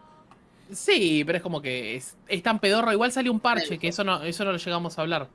Sí, 0.72 1.22
pero 1.24 1.36
es 1.36 1.42
como 1.42 1.60
que 1.62 1.94
es, 1.96 2.16
es 2.26 2.42
tan 2.42 2.58
pedorro. 2.58 2.90
Igual 2.92 3.12
salió 3.12 3.30
un 3.30 3.38
parche, 3.40 3.78
que 3.78 3.88
eso 3.88 4.02
no, 4.02 4.22
eso 4.24 4.44
no 4.44 4.52
lo 4.52 4.58
llegamos 4.58 4.98
a 4.98 5.02
hablar. 5.02 5.28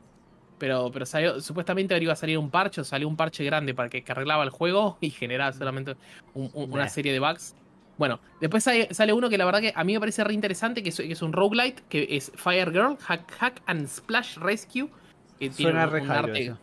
Pero, 0.57 0.91
pero 0.91 1.05
salió, 1.05 1.39
supuestamente 1.39 1.97
iba 2.01 2.11
a 2.11 2.15
salir 2.17 2.37
un 2.37 2.49
parche, 2.49 2.81
o 2.81 2.83
salió 2.83 3.07
un 3.07 3.15
parche 3.15 3.45
grande 3.45 3.73
para 3.73 3.87
que, 3.87 4.03
que 4.03 4.11
arreglaba 4.11 4.43
el 4.43 4.49
juego 4.49 4.97
y 4.99 5.09
generaba 5.11 5.53
solamente 5.53 5.95
un- 6.33 6.49
un- 6.53 6.73
una 6.73 6.89
serie 6.89 7.13
de 7.13 7.19
bugs. 7.19 7.55
Bueno, 7.99 8.21
después 8.39 8.63
sale, 8.63 9.13
uno 9.13 9.29
que 9.29 9.37
la 9.37 9.43
verdad 9.43 9.59
que 9.59 9.73
a 9.75 9.83
mí 9.83 9.91
me 9.91 9.99
parece 9.99 10.23
re 10.23 10.33
interesante, 10.33 10.81
que 10.81 10.87
es, 10.89 10.95
que 10.95 11.11
es 11.11 11.21
un 11.21 11.33
roguelite, 11.33 11.83
que 11.89 12.07
es 12.11 12.31
Fire 12.33 12.71
Girl, 12.71 12.95
Hack, 12.97 13.29
Hack 13.37 13.61
and 13.65 13.87
Splash 13.87 14.37
Rescue. 14.37 14.87
Que 15.37 15.49
tiene 15.49 15.71
Suena 15.71 15.83
un- 15.85 15.91
re 15.91 16.01
un 16.01 16.11
arte-. 16.11 16.55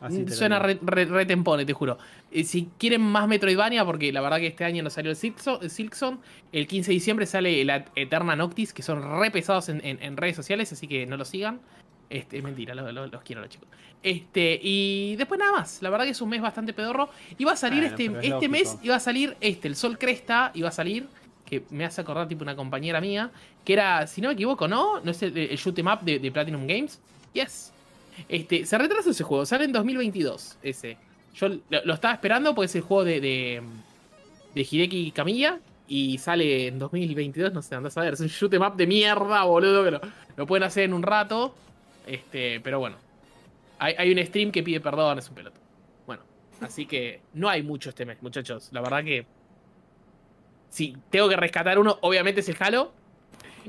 Así 0.00 0.24
te 0.24 0.32
Suena 0.32 0.58
re, 0.58 0.78
re- 0.82 1.04
re 1.04 1.26
tempone, 1.26 1.64
te 1.66 1.74
juro. 1.74 1.98
Eh, 2.32 2.44
si 2.44 2.70
quieren 2.78 3.02
más 3.02 3.28
Metroidvania, 3.28 3.84
porque 3.84 4.10
la 4.10 4.22
verdad 4.22 4.38
que 4.38 4.46
este 4.48 4.64
año 4.64 4.82
no 4.82 4.88
salió 4.88 5.10
el 5.10 5.16
Silkson, 5.16 5.58
el, 5.60 5.68
Silksong, 5.70 6.18
el 6.50 6.66
15 6.66 6.88
de 6.90 6.94
diciembre 6.94 7.26
sale 7.26 7.62
la 7.66 7.84
Eterna 7.94 8.34
Noctis, 8.34 8.72
que 8.72 8.82
son 8.82 9.20
re 9.20 9.30
pesados 9.30 9.68
en, 9.68 9.84
en- 9.84 10.02
en 10.02 10.16
redes 10.16 10.34
sociales, 10.34 10.72
así 10.72 10.88
que 10.88 11.04
no 11.06 11.18
lo 11.18 11.26
sigan. 11.26 11.60
Este, 12.12 12.38
es 12.38 12.44
mentira, 12.44 12.74
lo- 12.74 12.90
lo- 12.92 13.06
los 13.06 13.22
quiero 13.22 13.40
los 13.40 13.50
chicos. 13.50 13.68
Este, 14.02 14.58
y 14.62 15.16
después 15.16 15.38
nada 15.38 15.52
más. 15.52 15.80
La 15.80 15.90
verdad 15.90 16.04
que 16.04 16.10
es 16.10 16.20
un 16.20 16.28
mes 16.28 16.40
bastante 16.42 16.72
pedorro. 16.72 17.08
Iba 17.38 17.52
a 17.52 17.56
salir 17.56 17.80
Bueno, 17.80 17.96
este, 17.96 18.26
es 18.28 18.32
este 18.34 18.48
mes, 18.48 18.76
iba 18.82 18.96
a 18.96 19.00
salir 19.00 19.36
este, 19.40 19.68
el 19.68 19.76
Sol 19.76 19.96
Cresta, 19.98 20.50
iba 20.54 20.68
a 20.68 20.72
salir, 20.72 21.06
que 21.46 21.62
me 21.70 21.84
hace 21.84 22.00
acordar 22.00 22.26
tipo 22.28 22.42
una 22.42 22.56
compañera 22.56 23.00
mía, 23.00 23.30
que 23.64 23.74
era, 23.74 24.06
si 24.06 24.20
no 24.20 24.28
me 24.28 24.34
equivoco, 24.34 24.66
¿no? 24.68 25.00
¿No 25.00 25.10
es 25.10 25.22
el, 25.22 25.36
el 25.36 25.56
shoot 25.56 25.78
'em 25.78 25.86
up 25.86 26.00
de, 26.02 26.18
de 26.18 26.32
Platinum 26.32 26.66
Games? 26.66 27.00
Yes. 27.32 27.72
Este, 28.28 28.66
se 28.66 28.76
retrasó 28.76 29.10
ese 29.10 29.22
juego, 29.24 29.46
sale 29.46 29.64
en 29.64 29.72
2022 29.72 30.58
ese. 30.62 30.96
Yo 31.34 31.48
lo, 31.48 31.60
lo 31.84 31.94
estaba 31.94 32.12
esperando 32.14 32.54
porque 32.54 32.66
es 32.66 32.74
el 32.74 32.82
juego 32.82 33.04
de, 33.04 33.20
de, 33.20 33.62
de 34.54 34.68
Hideki 34.70 35.12
Kamiya 35.12 35.60
y 35.88 36.18
sale 36.18 36.66
en 36.68 36.78
2022, 36.78 37.52
no 37.52 37.62
sé, 37.62 37.74
andás 37.74 37.96
a 37.96 38.02
ver, 38.02 38.14
es 38.14 38.20
un 38.20 38.26
shoot 38.28 38.52
'em 38.52 38.62
up 38.62 38.76
de 38.76 38.86
mierda, 38.86 39.44
boludo, 39.44 39.84
que 39.84 39.90
lo, 39.92 40.00
lo 40.36 40.46
pueden 40.46 40.64
hacer 40.64 40.84
en 40.84 40.92
un 40.94 41.02
rato. 41.02 41.54
Este, 42.06 42.60
pero 42.60 42.78
bueno. 42.78 42.96
Hay, 43.78 43.94
hay 43.98 44.12
un 44.12 44.24
stream 44.26 44.50
que 44.52 44.62
pide 44.62 44.80
perdón, 44.80 45.18
es 45.18 45.28
un 45.28 45.34
peloto. 45.34 45.60
Bueno, 46.06 46.22
así 46.60 46.86
que 46.86 47.20
no 47.34 47.48
hay 47.48 47.62
mucho 47.62 47.88
este 47.90 48.04
mes, 48.06 48.22
muchachos. 48.22 48.68
La 48.72 48.80
verdad 48.80 49.02
que. 49.04 49.26
Si 50.68 50.96
tengo 51.10 51.28
que 51.28 51.36
rescatar 51.36 51.78
uno, 51.78 51.98
obviamente 52.02 52.40
es 52.40 52.48
el 52.48 52.56
Halo. 52.58 52.92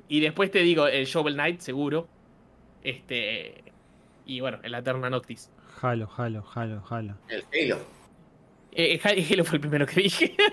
Y 0.07 0.19
después 0.21 0.49
te 0.51 0.59
digo 0.59 0.87
el 0.87 1.05
Shovel 1.05 1.33
Knight, 1.33 1.59
seguro. 1.59 2.07
Este. 2.83 3.63
Y 4.25 4.39
bueno, 4.39 4.59
el 4.63 4.73
Eterna 4.73 5.09
Noctis. 5.09 5.49
Jalo, 5.81 6.07
jalo, 6.07 6.43
jalo, 6.43 6.81
jalo. 6.81 7.15
El 7.27 7.43
Halo. 7.53 7.79
Eh, 8.71 8.99
Halo 9.03 9.43
fue 9.43 9.55
el 9.57 9.61
primero 9.61 9.85
que 9.85 10.01
dije. 10.01 10.35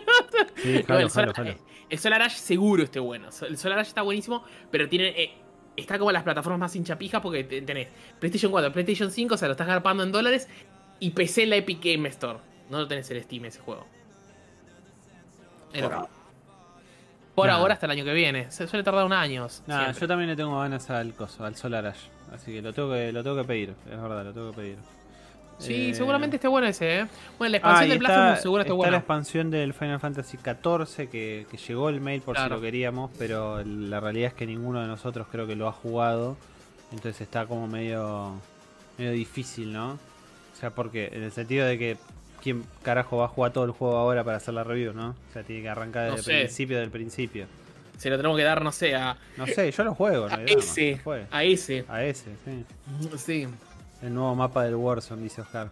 Sí, 0.57 0.85
No, 0.89 0.99
el, 0.99 1.09
Solar, 1.09 1.33
jalo. 1.35 1.55
el 1.89 1.99
Solar 1.99 2.21
Ash 2.23 2.35
seguro 2.37 2.83
esté 2.83 3.01
bueno. 3.01 3.29
El 3.49 3.57
Solar 3.57 3.79
Ash 3.79 3.87
está 3.89 4.03
buenísimo, 4.03 4.45
pero 4.71 4.89
tiene. 4.89 5.09
eh, 5.09 5.33
está 5.77 5.99
como 5.99 6.11
en 6.11 6.15
las 6.15 6.23
plataformas 6.23 6.61
más 6.61 6.77
hinchapijas 6.77 7.21
porque 7.23 7.45
te- 7.45 7.63
tenés 7.63 7.89
PlayStation 8.19 8.51
4, 8.53 8.73
PlayStation 8.73 9.11
5, 9.11 9.35
o 9.35 9.39
sea, 9.39 9.49
lo 9.49 9.53
estás 9.53 9.67
garpando 9.67 10.03
en 10.03 10.13
dólares. 10.13 10.49
Y 10.99 11.11
PC 11.11 11.45
en 11.45 11.51
la 11.51 11.57
Epic 11.57 11.83
Game 11.83 12.09
Store. 12.11 12.39
No 12.69 12.79
lo 12.79 12.87
tenés 12.89 13.11
en 13.11 13.23
Steam 13.23 13.45
ese 13.47 13.61
juego. 13.61 13.87
Por 15.73 15.83
ahora. 15.85 16.09
Por 17.35 17.47
Nada. 17.47 17.59
ahora 17.59 17.75
hasta 17.75 17.87
el 17.87 17.93
año 17.93 18.05
que 18.05 18.13
viene. 18.13 18.51
Se 18.51 18.67
suele 18.69 18.83
tardar 18.83 19.07
un 19.07 19.13
año. 19.13 19.47
Nah, 19.67 19.93
yo 19.93 20.07
también 20.09 20.29
le 20.29 20.37
tengo 20.37 20.59
ganas 20.61 20.91
al 20.91 21.15
coso, 21.15 21.45
al 21.45 21.57
Solar 21.57 21.87
Ash. 21.87 22.01
Así 22.33 22.53
que 22.53 22.61
lo 22.61 22.73
tengo 22.73 22.93
que, 22.93 23.13
lo 23.13 23.23
tengo 23.23 23.37
que 23.37 23.45
pedir, 23.45 23.71
es 23.91 24.01
verdad, 24.03 24.25
lo 24.25 24.33
tengo 24.33 24.51
que 24.51 24.57
pedir. 24.57 24.79
Sí, 25.61 25.91
Eh, 25.91 25.95
seguramente 25.95 26.37
esté 26.37 26.49
bueno 26.49 26.67
ese, 26.67 27.01
¿eh? 27.01 27.07
Bueno, 27.39 27.53
la 27.53 27.57
Ah, 27.59 27.59
expansión 27.59 27.85
y 27.85 27.89
del 27.91 27.97
está, 27.99 28.09
Blasphemous 28.09 28.41
seguro 28.43 28.61
está 28.63 28.69
está 28.69 28.77
buena. 28.77 28.91
la 28.93 28.97
expansión 28.99 29.51
del 29.51 29.75
Final 29.75 30.01
Fantasy 30.01 30.39
XIV 30.39 31.09
que, 31.11 31.47
que 31.51 31.57
llegó 31.57 31.89
el 31.91 32.01
mail 32.01 32.23
por 32.23 32.35
Claro. 32.35 32.49
si 32.49 32.55
lo 32.57 32.63
queríamos, 32.63 33.11
pero 33.19 33.63
la 33.65 34.01
realidad 34.01 34.29
es 34.29 34.35
que 34.35 34.47
ninguno 34.47 34.81
de 34.81 34.87
nosotros 34.89 35.27
creo 35.31 35.47
que 35.47 35.55
lo 35.57 35.69
ha 35.69 35.73
jugado. 35.73 36.37
Entonces 36.93 37.21
está 37.21 37.47
como 37.47 37.69
medio, 37.69 38.33
medio 38.99 39.13
difícil, 39.13 39.73
¿no? 39.73 39.93
O 39.93 40.57
sea, 40.59 40.71
porque 40.71 41.11
en 41.13 41.23
el 41.23 41.31
sentido 41.33 41.67
de 41.67 41.79
que 41.79 41.97
quién 42.43 42.65
carajo 42.83 43.19
va 43.19 43.27
a 43.27 43.29
jugar 43.29 43.53
todo 43.53 43.65
el 43.65 43.71
juego 43.71 43.97
ahora 43.99 44.25
para 44.25 44.39
hacer 44.39 44.55
la 44.55 44.65
review, 44.65 44.93
¿no? 44.95 45.11
O 45.11 45.33
sea, 45.33 45.43
tiene 45.43 45.63
que 45.63 45.69
arrancar 45.69 46.09
No 46.09 46.17
desde 46.17 46.33
el 46.33 46.39
principio 46.47 46.79
del 46.81 46.91
principio. 46.91 47.47
Se 47.99 48.09
lo 48.09 48.17
tenemos 48.17 48.39
que 48.39 48.45
dar, 48.45 48.63
no 48.65 48.73
sé, 48.73 48.95
a, 48.97 49.15
No 49.37 49.47
sé, 49.47 49.71
yo 49.71 49.85
lo 49.85 49.95
juego, 49.95 50.27
no 50.27 50.35
a 50.37 50.43
ese. 50.45 50.99
A 51.31 51.45
ese. 51.45 51.85
A 51.87 52.03
ese, 52.03 52.31
sí. 52.47 52.65
Sí. 53.19 53.47
El 54.03 54.15
nuevo 54.15 54.35
mapa 54.35 54.65
del 54.65 54.77
Warzone, 54.77 55.23
dice 55.23 55.43
Oscar. 55.43 55.71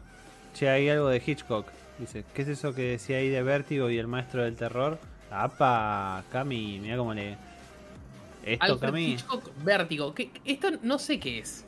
Che, 0.55 0.69
hay 0.69 0.89
algo 0.89 1.09
de 1.09 1.23
Hitchcock. 1.25 1.67
Dice, 1.99 2.25
¿qué 2.35 2.43
es 2.43 2.49
eso 2.49 2.75
que 2.75 2.83
decía 2.83 3.17
ahí 3.19 3.29
de 3.29 3.43
Vértigo 3.43 3.91
y 3.91 3.99
el 3.99 4.07
maestro 4.07 4.43
del 4.43 4.55
terror? 4.57 4.99
¡Apa! 5.31 6.23
Cami, 6.31 6.79
mira 6.81 6.97
cómo 6.97 7.13
le. 7.15 7.37
Esto, 8.45 8.65
Alfred 8.65 8.89
Cami. 8.89 9.05
Hitchcock 9.13 9.51
Vértigo. 9.65 10.15
¿Qué- 10.15 10.31
esto 10.45 10.69
no 10.83 10.99
sé 10.99 11.19
qué 11.19 11.39
es. 11.41 11.65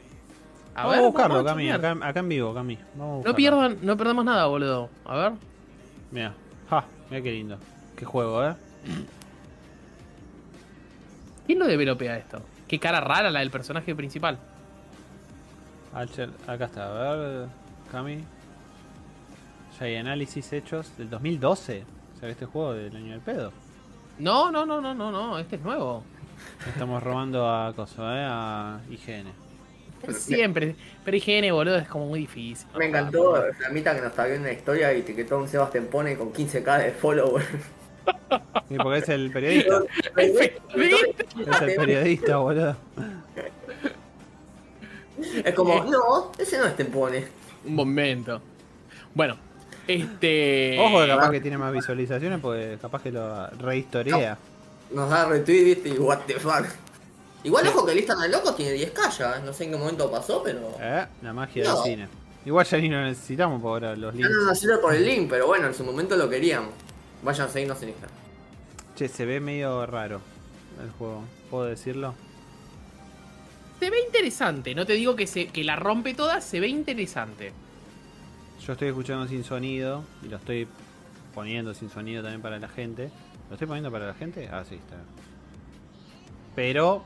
A 0.74 0.82
Vamos 0.82 0.92
ver, 0.92 1.00
a 1.04 1.06
buscarlo, 1.08 1.34
vamos 1.36 1.50
a 1.50 1.54
Cami. 1.54 1.70
Acá, 1.70 1.96
acá 2.08 2.20
en 2.20 2.28
vivo, 2.28 2.54
Cami. 2.54 2.78
Vamos 2.94 3.24
a 3.24 3.28
No 3.28 3.34
pierdan, 3.34 3.78
no 3.82 3.96
perdamos 3.96 4.24
nada, 4.24 4.46
boludo. 4.46 4.88
A 5.04 5.16
ver. 5.16 5.32
Mira, 6.10 6.34
ja, 6.68 6.84
mira 7.10 7.22
qué 7.22 7.32
lindo. 7.32 7.58
Qué 7.96 8.04
juego, 8.04 8.44
eh. 8.44 8.54
¿Quién 11.46 11.58
lo 11.58 11.66
developea 11.66 12.16
esto? 12.16 12.40
Qué 12.68 12.78
cara 12.78 13.00
rara 13.00 13.30
la 13.30 13.40
del 13.40 13.50
personaje 13.50 13.94
principal. 13.94 14.38
Acá 15.92 16.66
está, 16.66 17.12
a 17.12 17.16
ver. 17.16 17.48
Cami. 17.90 18.24
Ya 19.78 19.86
hay 19.86 19.96
análisis 19.96 20.52
hechos 20.52 20.96
del 20.96 21.10
2012. 21.10 21.84
O 22.16 22.20
sea, 22.20 22.28
este 22.28 22.46
juego 22.46 22.74
del 22.74 22.94
año 22.94 23.12
del 23.12 23.20
pedo. 23.20 23.52
No, 24.18 24.50
no, 24.52 24.66
no, 24.66 24.80
no, 24.80 24.94
no, 24.94 25.10
no. 25.10 25.38
Este 25.38 25.56
es 25.56 25.62
nuevo. 25.62 26.04
Estamos 26.66 27.02
robando 27.02 27.48
a 27.48 27.72
Coso, 27.74 28.02
eh. 28.04 28.26
A 28.28 28.80
IGN. 28.90 29.32
Siempre. 30.12 30.76
Pero 31.04 31.16
IGN, 31.16 31.52
boludo, 31.52 31.76
es 31.76 31.88
como 31.88 32.06
muy 32.06 32.20
difícil. 32.20 32.66
Me 32.76 32.86
encantó 32.86 33.36
la 33.36 33.68
mitad 33.70 33.94
que 33.94 34.00
nos 34.00 34.10
está 34.10 34.24
viendo 34.26 34.48
una 34.48 34.52
historia 34.52 34.92
y 34.94 35.00
etiquetó 35.00 35.36
a 35.36 35.38
un 35.38 35.48
Sebastián 35.48 35.86
Pone 35.90 36.16
con 36.16 36.32
15k 36.32 36.84
de 36.84 36.90
followers. 36.92 37.46
Sí, 38.68 38.76
porque 38.78 38.98
es 38.98 39.08
el 39.08 39.30
periodista. 39.30 39.82
periodista. 40.14 40.62
Es 41.50 41.62
el 41.62 41.76
periodista, 41.76 42.36
boludo. 42.38 42.76
Es 45.44 45.54
como, 45.54 45.84
no, 45.84 46.32
ese 46.38 46.58
no 46.58 46.66
es 46.66 46.76
Tempone. 46.76 47.26
Un 47.66 47.74
momento. 47.74 48.40
Bueno, 49.14 49.36
este. 49.86 50.78
Ojo 50.78 51.00
que 51.00 51.06
capaz 51.08 51.30
que 51.30 51.40
tiene 51.40 51.58
más 51.58 51.72
visualizaciones 51.72 52.40
porque 52.40 52.78
capaz 52.80 53.02
que 53.02 53.10
lo 53.12 53.48
rehistorea. 53.50 54.38
Nos 54.92 55.08
da 55.10 55.26
retweet, 55.26 55.64
viste, 55.64 55.88
y 55.90 55.98
what 55.98 56.20
the 56.26 56.34
fuck. 56.34 56.66
Igual, 57.42 57.66
ojo 57.68 57.86
que 57.86 57.94
Lista 57.94 58.14
de 58.16 58.28
Locos 58.28 58.54
tiene 58.56 58.76
10k 58.76 59.10
ya, 59.18 59.38
no 59.40 59.52
sé 59.52 59.64
en 59.64 59.70
qué 59.72 59.76
momento 59.78 60.10
pasó, 60.10 60.42
pero. 60.42 60.74
Eh, 60.80 61.06
la 61.22 61.32
magia 61.32 61.64
No. 61.64 61.74
del 61.76 61.84
cine. 61.84 62.08
Igual 62.44 62.66
ya 62.66 62.78
ni 62.78 62.88
lo 62.88 63.00
necesitamos 63.02 63.60
por 63.62 63.84
ahora 63.84 63.96
los 63.96 64.14
links. 64.14 64.30
no 64.30 64.44
nos 64.46 64.58
sirve 64.58 64.78
por 64.78 64.94
el 64.94 65.04
link, 65.04 65.28
pero 65.30 65.46
bueno, 65.46 65.66
en 65.66 65.74
su 65.74 65.84
momento 65.84 66.16
lo 66.16 66.28
queríamos. 66.28 66.70
Vayan 67.22 67.48
a 67.48 67.50
seguirnos 67.50 67.82
en 67.82 67.90
Instagram. 67.90 68.16
Che, 68.96 69.08
se 69.08 69.24
ve 69.26 69.40
medio 69.40 69.84
raro 69.86 70.20
el 70.82 70.90
juego. 70.92 71.22
¿Puedo 71.50 71.64
decirlo? 71.66 72.14
Se 73.80 73.88
ve 73.88 73.96
interesante. 74.06 74.74
No 74.74 74.84
te 74.84 74.92
digo 74.92 75.16
que, 75.16 75.26
se, 75.26 75.46
que 75.48 75.64
la 75.64 75.74
rompe 75.74 76.12
toda, 76.12 76.42
se 76.42 76.60
ve 76.60 76.68
interesante. 76.68 77.52
Yo 78.64 78.74
estoy 78.74 78.88
escuchando 78.88 79.26
sin 79.26 79.42
sonido 79.42 80.04
y 80.22 80.28
lo 80.28 80.36
estoy 80.36 80.68
poniendo 81.34 81.72
sin 81.72 81.88
sonido 81.88 82.22
también 82.22 82.42
para 82.42 82.58
la 82.58 82.68
gente. 82.68 83.10
¿Lo 83.48 83.54
estoy 83.54 83.66
poniendo 83.66 83.90
para 83.90 84.06
la 84.06 84.14
gente? 84.14 84.50
Ah, 84.52 84.64
sí, 84.68 84.74
está. 84.74 84.96
Pero, 86.54 87.02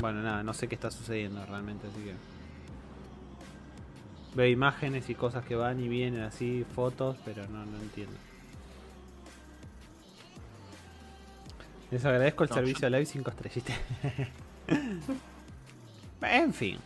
bueno, 0.00 0.20
nada, 0.20 0.42
no 0.42 0.52
sé 0.54 0.66
qué 0.66 0.74
está 0.74 0.90
sucediendo 0.90 1.46
realmente, 1.46 1.86
así 1.86 2.02
que. 2.02 2.14
Veo 4.34 4.46
imágenes 4.46 5.08
y 5.08 5.14
cosas 5.14 5.44
que 5.44 5.54
van 5.54 5.78
y 5.78 5.88
vienen 5.88 6.22
así, 6.22 6.66
fotos, 6.74 7.16
pero 7.24 7.46
no, 7.46 7.64
no 7.64 7.78
entiendo. 7.78 8.16
Les 11.92 12.04
agradezco 12.04 12.42
el 12.42 12.50
No, 12.50 12.56
servicio 12.56 12.90
live 12.90 13.06
5 13.06 13.30
estrellitas. 13.30 13.76
en 16.22 16.52
fin. 16.54 16.78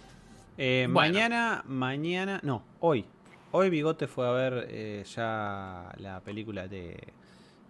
Eh, 0.59 0.87
Bueno. 0.91 1.13
Mañana, 1.15 1.63
mañana, 1.67 2.41
no, 2.43 2.63
hoy. 2.81 3.05
Hoy 3.53 3.69
Bigote 3.71 4.07
fue 4.07 4.27
a 4.27 4.31
ver 4.33 4.67
eh, 4.71 5.05
ya 5.15 5.93
la 5.99 6.21
película 6.21 6.69
de 6.69 6.97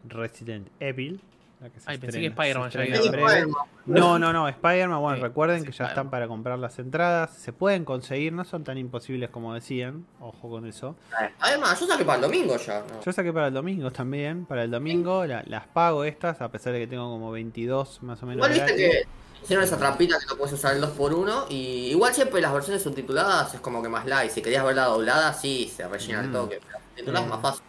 Resident 0.09 0.69
Evil. 0.81 1.21
la 1.61 1.71
que 1.71 1.81
se 1.81 1.91
Ay, 1.91 1.99
pensé 1.99 2.21
que 2.21 2.27
Spider-Man 2.27 2.71
ya. 2.71 3.47
No, 3.87 4.19
no, 4.19 4.33
no, 4.33 4.49
Spider-Man, 4.49 5.01
bueno, 5.01 5.17
Sí, 5.17 5.23
recuerden 5.23 5.61
sí, 5.61 5.67
que 5.67 5.73
ya 5.73 5.87
están 5.87 6.09
para 6.11 6.29
comprar 6.29 6.59
las 6.59 6.79
entradas. 6.79 7.31
Se 7.37 7.53
pueden 7.53 7.85
conseguir, 7.85 8.33
no 8.33 8.45
son 8.45 8.63
tan 8.65 8.79
imposibles 8.79 9.31
como 9.31 9.55
decían. 9.55 10.05
Ojo 10.21 10.49
con 10.51 10.67
eso. 10.67 10.95
Además, 11.41 11.79
yo 11.81 11.87
saqué 11.87 12.05
para 12.05 12.17
el 12.17 12.23
domingo 12.23 12.57
ya. 12.57 12.81
¿no? 12.81 13.03
Yo 13.05 13.13
saqué 13.13 13.33
para 13.33 13.49
el 13.49 13.55
domingo 13.55 13.91
también. 13.91 14.45
Para 14.47 14.63
el 14.65 14.71
domingo 14.71 15.25
la- 15.27 15.43
las 15.47 15.67
pago 15.69 16.05
estas, 16.05 16.41
a 16.41 16.49
pesar 16.51 16.73
de 16.75 16.81
que 16.81 16.87
tengo 16.87 17.11
como 17.11 17.31
22 17.33 18.03
más 18.03 18.23
o 18.23 18.27
menos. 18.27 18.47
Igual 18.49 18.53
viste 18.69 18.83
gratis. 18.89 19.07
que 19.07 19.22
hicieron 19.43 19.64
esa 19.64 19.77
trampita 19.78 20.19
que 20.19 20.27
no 20.27 20.36
puedes 20.36 20.52
usar 20.55 20.77
el 20.77 20.82
2x1 20.82 21.47
y 21.51 21.90
igual 21.90 22.14
siempre 22.14 22.40
las 22.40 22.52
versiones 22.52 22.82
subtituladas 22.82 23.55
es 23.55 23.60
como 23.60 23.82
que 23.82 23.89
más 23.89 24.06
light. 24.06 24.31
Si 24.31 24.43
querías 24.43 24.64
verla 24.64 24.85
doblada, 24.86 25.32
sí, 25.32 25.70
se 25.74 25.86
rellena 25.89 26.20
el 26.20 26.28
Mm. 26.28 26.32
toque. 26.32 26.60
Pero 26.64 26.78
subtitulada 26.89 27.24
es 27.24 27.31
más 27.31 27.40
fácil. 27.43 27.62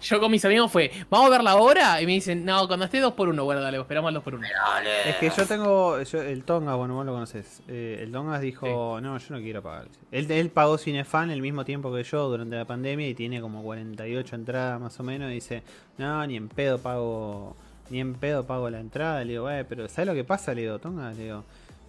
Yo 0.00 0.18
con 0.18 0.32
mis 0.32 0.44
amigos 0.44 0.72
fue, 0.72 0.90
¿vamos 1.08 1.28
a 1.28 1.30
verla 1.30 1.52
ahora? 1.52 2.02
Y 2.02 2.06
me 2.06 2.10
dicen, 2.10 2.44
no, 2.44 2.66
cuando 2.66 2.86
esté 2.86 2.98
2 2.98 3.12
por 3.12 3.28
1 3.28 3.44
Bueno, 3.44 3.60
dale, 3.60 3.78
esperamos 3.78 4.08
al 4.08 4.14
2 4.14 4.24
por 4.24 4.34
1 4.34 4.44
Dale. 4.74 5.10
Es 5.10 5.16
que 5.18 5.30
yo 5.30 5.46
tengo. 5.46 6.02
yo- 6.02 6.22
el 6.22 6.42
Tonga, 6.42 6.74
bueno, 6.74 6.94
vos 6.96 7.06
lo 7.06 7.12
conoces. 7.12 7.62
Eh, 7.68 8.00
el 8.02 8.10
Tonga 8.10 8.40
dijo: 8.40 9.00
No, 9.00 9.16
yo 9.18 9.26
no 9.32 9.38
quiero 9.40 9.62
pagar. 9.62 9.86
Él, 10.10 10.28
él 10.28 10.50
pagó 10.50 10.76
Cinefan 10.76 11.30
el 11.30 11.40
mismo 11.40 11.64
tiempo 11.64 11.94
que 11.94 12.02
yo 12.02 12.28
durante 12.28 12.56
la 12.56 12.64
pandemia 12.64 13.06
y 13.06 13.14
tiene 13.14 13.40
como 13.40 13.62
48 13.62 14.34
entradas 14.34 14.80
más 14.80 14.98
o 14.98 15.04
menos. 15.04 15.30
Y 15.30 15.34
dice: 15.34 15.62
No, 15.98 16.26
ni 16.26 16.36
en 16.36 16.48
pedo 16.48 16.78
pago. 16.78 17.54
Ni 17.90 18.00
en 18.00 18.14
pedo 18.14 18.46
pago 18.46 18.70
la 18.70 18.80
entrada. 18.80 19.22
Le 19.24 19.32
digo, 19.32 19.44
"Güey, 19.44 19.64
pero 19.64 19.88
¿sabes 19.88 20.06
lo 20.08 20.14
que 20.14 20.24
pasa? 20.24 20.54
Le 20.54 20.62
digo, 20.62 20.78
Tonga, 20.78 21.10
le 21.12 21.24
digo, 21.24 21.44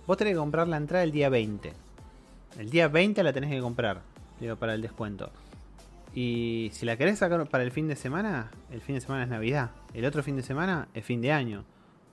vos 0.07 0.17
tenés 0.17 0.33
que 0.33 0.37
comprar 0.39 0.67
la 0.67 0.77
entrada 0.77 1.03
el 1.03 1.11
día 1.11 1.29
20. 1.29 1.73
El 2.59 2.69
día 2.69 2.87
20 2.87 3.23
la 3.23 3.31
tenés 3.33 3.49
que 3.51 3.59
comprar. 3.61 4.01
Le 4.39 4.47
digo, 4.47 4.55
para 4.57 4.73
el 4.73 4.81
descuento. 4.81 5.29
Y 6.13 6.69
si 6.73 6.85
la 6.85 6.97
querés 6.97 7.19
sacar 7.19 7.47
para 7.47 7.63
el 7.63 7.71
fin 7.71 7.87
de 7.87 7.95
semana, 7.95 8.51
el 8.71 8.81
fin 8.81 8.95
de 8.95 9.01
semana 9.01 9.23
es 9.23 9.29
Navidad. 9.29 9.71
El 9.93 10.03
otro 10.05 10.23
fin 10.23 10.35
de 10.35 10.43
semana 10.43 10.87
es 10.93 11.05
fin 11.05 11.21
de 11.21 11.31
año. 11.31 11.63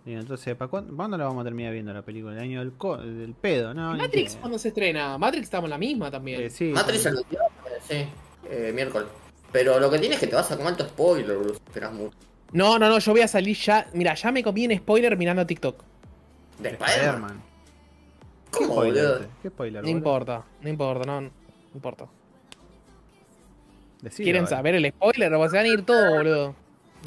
Digo, 0.05 0.21
entonces, 0.21 0.55
¿para 0.55 0.71
cuándo, 0.71 0.95
cuándo 0.95 1.19
la 1.19 1.25
vamos 1.25 1.41
a 1.41 1.45
terminar 1.45 1.73
viendo 1.73 1.93
la 1.93 2.03
película? 2.03 2.35
El 2.35 2.39
año 2.41 2.61
del, 2.61 2.73
co- 2.73 2.97
del 2.99 3.35
pedo, 3.35 3.75
¿no? 3.75 3.95
Matrix, 3.97 4.35
que- 4.35 4.41
cuando 4.41 4.59
se 4.59 4.69
estrena? 4.69 5.19
Matrix 5.19 5.45
estamos 5.45 5.67
en 5.67 5.71
la 5.71 5.79
misma 5.79 6.11
también. 6.11 6.43
eh, 6.43 6.51
sí, 6.51 6.71
Matrix 6.73 7.03
sí. 7.03 7.09
el 7.09 7.17
sí, 7.89 8.09
eh, 8.49 8.73
miércoles. 8.75 9.09
Pero 9.51 9.81
lo 9.81 9.91
que 9.91 9.99
tienes 9.99 10.17
es 10.19 10.21
que 10.21 10.27
te 10.29 10.37
vas 10.37 10.51
a 10.53 10.57
comer 10.57 10.77
tu 10.77 10.85
spoiler, 10.85 11.37
boludo. 11.37 11.55
Esperas 11.55 11.93
mucho. 11.93 12.17
No, 12.53 12.79
no, 12.79 12.89
no, 12.89 12.99
yo 12.99 13.13
voy 13.13 13.21
a 13.21 13.29
salir 13.29 13.57
ya. 13.57 13.87
Mira, 13.93 14.15
ya 14.15 14.33
me 14.33 14.43
comí 14.43 14.67
un 14.67 14.77
spoiler 14.77 15.17
mirando 15.17 15.47
TikTok. 15.47 15.83
De 16.59 16.71
Spider-Man. 16.71 16.99
Spider-Man. 16.99 17.43
¿Qué 18.51 18.59
¿Cómo, 18.59 18.73
spoiler? 18.75 19.05
boludo? 19.07 19.27
¿Qué 19.43 19.49
spoiler? 19.49 19.83
No 19.85 19.89
importa, 19.91 20.45
no 20.63 20.69
importa, 20.69 21.05
no, 21.07 21.21
no 21.21 21.31
importa. 21.75 22.07
Decilo, 24.01 24.25
¿Quieren 24.25 24.45
vale. 24.45 24.57
saber 24.57 24.75
el 24.77 24.89
spoiler? 24.91 25.35
O 25.35 25.49
se 25.49 25.57
van 25.57 25.65
a 25.67 25.69
ir 25.69 25.85
todos, 25.85 26.11
boludo. 26.17 26.55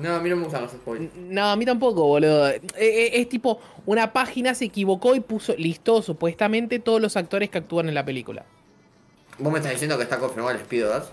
No, 0.01 0.15
a 0.15 0.19
mí 0.21 0.29
no 0.29 0.35
me 0.37 0.43
gustan 0.43 0.61
los 0.63 0.71
spoilers. 0.71 1.13
No, 1.15 1.49
a 1.51 1.55
mí 1.55 1.65
tampoco, 1.65 2.05
boludo. 2.05 2.47
Eh, 2.49 2.61
eh, 2.77 3.09
Es, 3.15 3.27
tipo, 3.29 3.59
una 3.85 4.13
página 4.13 4.53
se 4.53 4.65
equivocó 4.65 5.15
y 5.15 5.19
puso, 5.19 5.53
listó 5.57 6.01
supuestamente 6.01 6.79
todos 6.79 7.01
los 7.01 7.17
actores 7.17 7.49
que 7.49 7.57
actúan 7.57 7.89
en 7.89 7.95
la 7.95 8.05
película. 8.05 8.45
¿Vos 9.39 9.51
me 9.51 9.59
estás 9.59 9.71
diciendo 9.73 9.97
que 9.97 10.03
está 10.03 10.19
confirmado 10.19 10.55
el 10.55 10.59
Speedverse? 10.63 11.09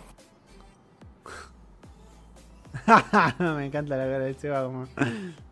me 3.38 3.66
encanta 3.66 3.96
la 3.96 4.04
cara 4.04 4.18
de 4.20 4.34
Seba 4.34 4.64
como, 4.64 4.86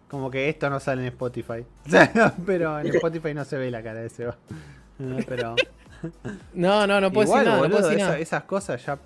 como 0.09 0.31
que 0.31 0.49
esto 0.49 0.69
no 0.71 0.81
sale 0.81 1.03
en 1.03 1.09
Spotify. 1.09 1.65
Pero 2.47 2.79
en 2.81 2.87
Spotify 2.89 3.35
no 3.35 3.45
se 3.45 3.57
ve 3.57 3.71
la 3.71 3.83
cara 3.83 4.01
de 4.01 4.09
Seba. 4.11 4.37
No, 4.99 5.17
Pero 5.27 5.55
No, 6.55 6.87
no, 6.87 7.01
no 7.01 7.13
puedo 7.13 7.27
igual, 7.27 7.45
decir 7.45 7.49
nada, 7.51 7.57
no 7.57 7.63
boludo, 7.63 7.77
puedo 7.79 7.89
decir 7.89 7.99
esa- 8.01 8.09
nada. 8.09 8.19
esas 8.21 8.43
cosas 8.45 8.85
ya. 8.87 8.99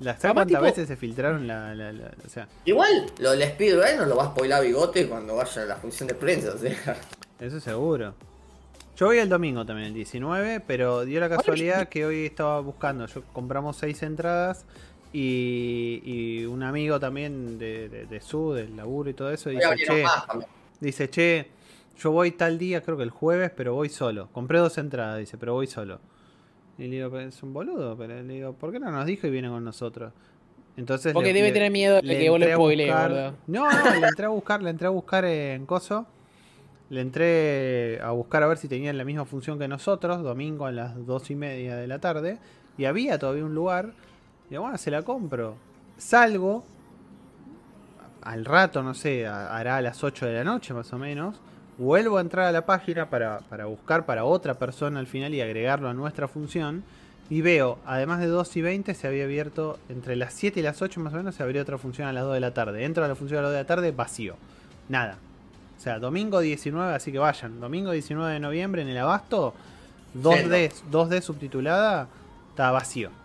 ¿Las 0.00 0.16
Además, 0.16 0.22
¿Sabes 0.22 0.34
cuántas 0.34 0.46
tipo- 0.48 0.62
veces 0.62 0.88
se 0.88 0.96
filtraron 0.96 1.46
la, 1.46 1.74
la- 1.74 1.92
la- 1.92 2.10
o 2.26 2.28
sea, 2.28 2.48
Igual, 2.64 3.06
lo 3.20 3.30
del 3.30 3.42
Speedverse 3.50 3.96
no 3.96 4.06
lo 4.06 4.16
va 4.16 4.24
a 4.24 4.26
spoilar 4.28 4.62
Bigote 4.64 5.08
cuando 5.08 5.36
vaya 5.36 5.62
a 5.62 5.66
la 5.66 5.76
función 5.76 6.08
de 6.08 6.14
prensa, 6.14 6.52
o 6.54 6.58
sea. 6.58 6.96
eso 7.40 7.60
seguro. 7.60 8.14
Yo 8.96 9.06
voy 9.06 9.18
el 9.18 9.28
domingo 9.28 9.64
también, 9.64 9.88
el 9.88 9.94
19, 9.94 10.60
pero 10.66 11.04
dio 11.04 11.20
la 11.20 11.28
casualidad 11.28 11.88
que 11.88 12.06
hoy 12.06 12.26
estaba 12.26 12.60
buscando. 12.60 13.06
Yo 13.06 13.22
compramos 13.32 13.76
seis 13.76 14.02
entradas 14.02 14.64
y, 15.14 16.02
y 16.04 16.44
un 16.44 16.62
amigo 16.64 16.98
también 17.00 17.56
de, 17.58 17.88
de, 17.88 18.06
de 18.06 18.20
su, 18.20 18.52
del 18.52 18.76
laburo 18.76 19.08
y 19.08 19.14
todo 19.14 19.30
eso, 19.30 19.48
dice, 19.48 19.62
che. 19.86 20.02
Dice, 20.80 21.08
che, 21.08 21.48
yo 21.96 22.10
voy 22.10 22.32
tal 22.32 22.58
día, 22.58 22.82
creo 22.82 22.96
que 22.96 23.04
el 23.04 23.10
jueves, 23.10 23.50
pero 23.56 23.74
voy 23.74 23.88
solo. 23.88 24.28
Compré 24.32 24.58
dos 24.58 24.76
entradas, 24.76 25.18
dice, 25.20 25.38
pero 25.38 25.54
voy 25.54 25.66
solo. 25.68 26.00
Y 26.76 26.82
le 26.88 26.96
digo, 26.96 27.10
"Pero 27.10 27.28
es 27.28 27.40
un 27.44 27.52
boludo, 27.52 27.96
pero 27.96 28.20
le 28.20 28.34
digo, 28.34 28.52
¿por 28.54 28.72
qué 28.72 28.80
no 28.80 28.90
nos 28.90 29.06
dijo 29.06 29.28
y 29.28 29.30
viene 29.30 29.48
con 29.48 29.64
nosotros? 29.64 30.12
Entonces 30.76 31.12
Porque 31.12 31.28
le- 31.28 31.34
debe 31.34 31.48
le- 31.48 31.54
tener 31.54 31.70
miedo 31.70 31.94
de 31.96 32.02
le 32.02 32.18
que 32.18 32.28
vos 32.28 32.40
a 32.42 32.54
spoilees. 32.54 33.32
No, 33.46 33.70
no, 33.70 34.00
le 34.00 34.06
entré 34.08 34.26
a 34.26 34.30
buscar, 34.30 34.60
le 34.62 34.70
entré 34.70 34.88
a 34.88 34.90
buscar 34.90 35.24
en 35.24 35.64
Coso. 35.66 36.06
Le 36.90 37.00
entré 37.00 38.00
a 38.02 38.10
buscar 38.10 38.42
a 38.42 38.48
ver 38.48 38.58
si 38.58 38.66
tenían 38.68 38.98
la 38.98 39.04
misma 39.04 39.24
función 39.24 39.58
que 39.58 39.68
nosotros, 39.68 40.22
domingo 40.22 40.66
a 40.66 40.72
las 40.72 41.06
dos 41.06 41.30
y 41.30 41.36
media 41.36 41.76
de 41.76 41.86
la 41.86 42.00
tarde. 42.00 42.38
Y 42.76 42.84
había 42.86 43.18
todavía 43.20 43.44
un 43.44 43.54
lugar. 43.54 43.92
Digo, 44.54 44.62
bueno, 44.62 44.78
se 44.78 44.92
la 44.92 45.02
compro. 45.02 45.56
Salgo. 45.98 46.64
Al 48.22 48.44
rato, 48.44 48.84
no 48.84 48.94
sé, 48.94 49.26
hará 49.26 49.78
a 49.78 49.82
las 49.82 50.04
8 50.04 50.26
de 50.26 50.32
la 50.32 50.44
noche 50.44 50.72
más 50.72 50.92
o 50.92 50.98
menos. 50.98 51.40
Vuelvo 51.76 52.18
a 52.18 52.20
entrar 52.20 52.46
a 52.46 52.52
la 52.52 52.64
página 52.64 53.10
para, 53.10 53.40
para 53.40 53.64
buscar 53.64 54.06
para 54.06 54.24
otra 54.24 54.54
persona 54.54 55.00
al 55.00 55.08
final 55.08 55.34
y 55.34 55.40
agregarlo 55.40 55.88
a 55.88 55.92
nuestra 55.92 56.28
función. 56.28 56.84
Y 57.28 57.40
veo, 57.40 57.80
además 57.84 58.20
de 58.20 58.28
2 58.28 58.56
y 58.56 58.62
20, 58.62 58.94
se 58.94 59.08
había 59.08 59.24
abierto 59.24 59.80
entre 59.88 60.14
las 60.14 60.32
7 60.34 60.60
y 60.60 60.62
las 60.62 60.80
8 60.80 61.00
más 61.00 61.12
o 61.14 61.16
menos, 61.16 61.34
se 61.34 61.42
abrió 61.42 61.60
otra 61.60 61.76
función 61.76 62.06
a 62.06 62.12
las 62.12 62.22
2 62.22 62.34
de 62.34 62.40
la 62.40 62.54
tarde. 62.54 62.84
Entro 62.84 63.04
a 63.04 63.08
la 63.08 63.16
función 63.16 63.40
a 63.40 63.42
las 63.42 63.50
2 63.50 63.56
de 63.56 63.62
la 63.62 63.66
tarde, 63.66 63.90
vacío. 63.90 64.36
Nada. 64.88 65.18
O 65.76 65.80
sea, 65.80 65.98
domingo 65.98 66.38
19, 66.38 66.94
así 66.94 67.10
que 67.10 67.18
vayan. 67.18 67.58
Domingo 67.58 67.90
19 67.90 68.34
de 68.34 68.38
noviembre 68.38 68.82
en 68.82 68.88
el 68.88 68.98
Abasto, 68.98 69.52
2D, 70.16 70.70
2D 70.92 71.22
subtitulada, 71.22 72.06
está 72.50 72.70
vacío. 72.70 73.23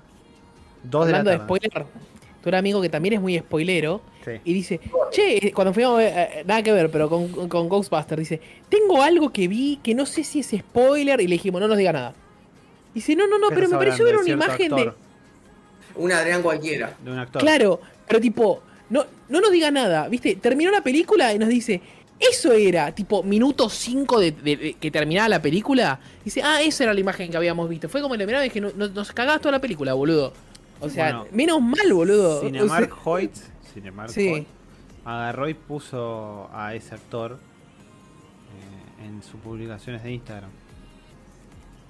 2 0.84 1.06
de 1.08 1.12
la 1.12 1.18
Hablando 1.20 1.32
de 1.32 1.46
spoiler, 1.46 1.86
tu 2.44 2.56
amigo 2.56 2.82
que 2.82 2.90
también 2.90 3.14
es 3.16 3.22
muy 3.22 3.38
spoilero 3.38 4.02
Sí. 4.26 4.32
y 4.44 4.54
dice, 4.54 4.80
che, 5.12 5.52
cuando 5.54 5.74
fuimos 5.74 5.98
ver, 5.98 6.14
eh, 6.16 6.44
nada 6.46 6.62
que 6.62 6.72
ver, 6.72 6.90
pero 6.92 7.10
con, 7.10 7.48
con 7.50 7.70
Ghostbusters, 7.70 8.20
dice, 8.20 8.42
tengo 8.70 9.02
algo 9.02 9.32
que 9.32 9.48
vi 9.48 9.80
que 9.82 9.94
no 9.96 10.06
sé 10.06 10.24
si 10.24 10.40
es 10.42 10.48
spoiler 10.58 11.20
y 11.22 11.28
le 11.28 11.34
dijimos, 11.36 11.62
no 11.62 11.68
nos 11.68 11.78
diga 11.78 11.94
nada. 11.94 12.14
Dice, 12.94 13.16
no, 13.16 13.28
no, 13.28 13.38
no, 13.40 13.50
¿Qué 13.50 13.56
pero 13.56 13.70
me 13.70 13.78
pareció 13.78 14.04
ver 14.06 14.16
una 14.16 14.24
¿De 14.24 14.26
cierto 14.26 14.46
imagen 14.46 14.76
de... 14.76 14.92
Un 15.96 16.12
Adrián 16.12 16.42
cualquiera. 16.42 16.96
De 17.04 17.12
un 17.12 17.20
actor. 17.20 17.42
Claro, 17.42 17.80
pero 18.08 18.20
tipo, 18.20 18.62
no, 18.90 19.06
no 19.30 19.42
nos 19.42 19.52
diga 19.52 19.70
nada, 19.72 20.08
¿viste? 20.10 20.36
Terminó 20.36 20.72
la 20.72 20.82
película 20.82 21.34
y 21.34 21.40
nos 21.40 21.50
dice, 21.50 21.82
eso 22.20 22.52
era, 22.52 22.94
tipo, 22.94 23.24
minuto 23.24 23.70
5 23.70 24.20
de, 24.20 24.32
de- 24.32 24.58
de 24.58 24.74
que 24.74 24.92
terminaba 24.92 25.30
la 25.30 25.42
película. 25.42 26.00
Dice, 26.26 26.42
ah, 26.44 26.62
esa 26.62 26.84
era 26.86 26.94
la 26.94 27.00
imagen 27.00 27.32
que 27.32 27.38
habíamos 27.38 27.68
visto. 27.70 27.90
Fue 27.90 28.02
como 28.02 28.16
la 28.16 28.20
primera 28.20 28.40
vez 28.40 28.52
que 28.52 28.60
no- 28.62 28.72
no- 28.76 28.88
nos 28.90 29.12
cagabas 29.12 29.42
toda 29.42 29.54
la 29.54 29.60
película, 29.62 29.94
boludo. 29.94 30.34
O 30.82 30.90
sea, 30.90 31.18
Bueno. 31.18 31.26
menos 31.32 31.62
mal, 31.62 31.94
boludo. 31.94 32.42
Cinemark 32.42 32.92
O 32.92 32.96
sea, 32.96 33.04
Hoyt, 33.12 33.36
Cinemark 33.74 34.10
Sí. 34.10 34.30
Hoyt, 34.30 34.48
agarró 35.06 35.50
y 35.50 35.54
puso 35.54 36.50
a 36.54 36.74
ese 36.76 36.96
actor 36.96 37.34
eh, 39.02 39.06
en 39.06 39.22
sus 39.24 39.40
publicaciones 39.42 40.04
de 40.04 40.12
Instagram. 40.12 40.50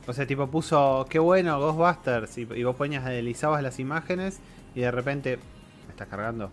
O 0.07 0.13
sea, 0.13 0.25
tipo 0.25 0.47
puso, 0.47 1.05
qué 1.09 1.19
bueno, 1.19 1.59
Ghostbusters, 1.59 2.37
y, 2.39 2.41
y 2.55 2.63
vos 2.63 2.75
ponías, 2.75 3.05
deslizabas 3.05 3.61
las 3.61 3.79
imágenes 3.79 4.39
y 4.73 4.79
de 4.81 4.89
repente, 4.91 5.37
¿me 5.85 5.91
estás 5.91 6.07
cargando? 6.07 6.49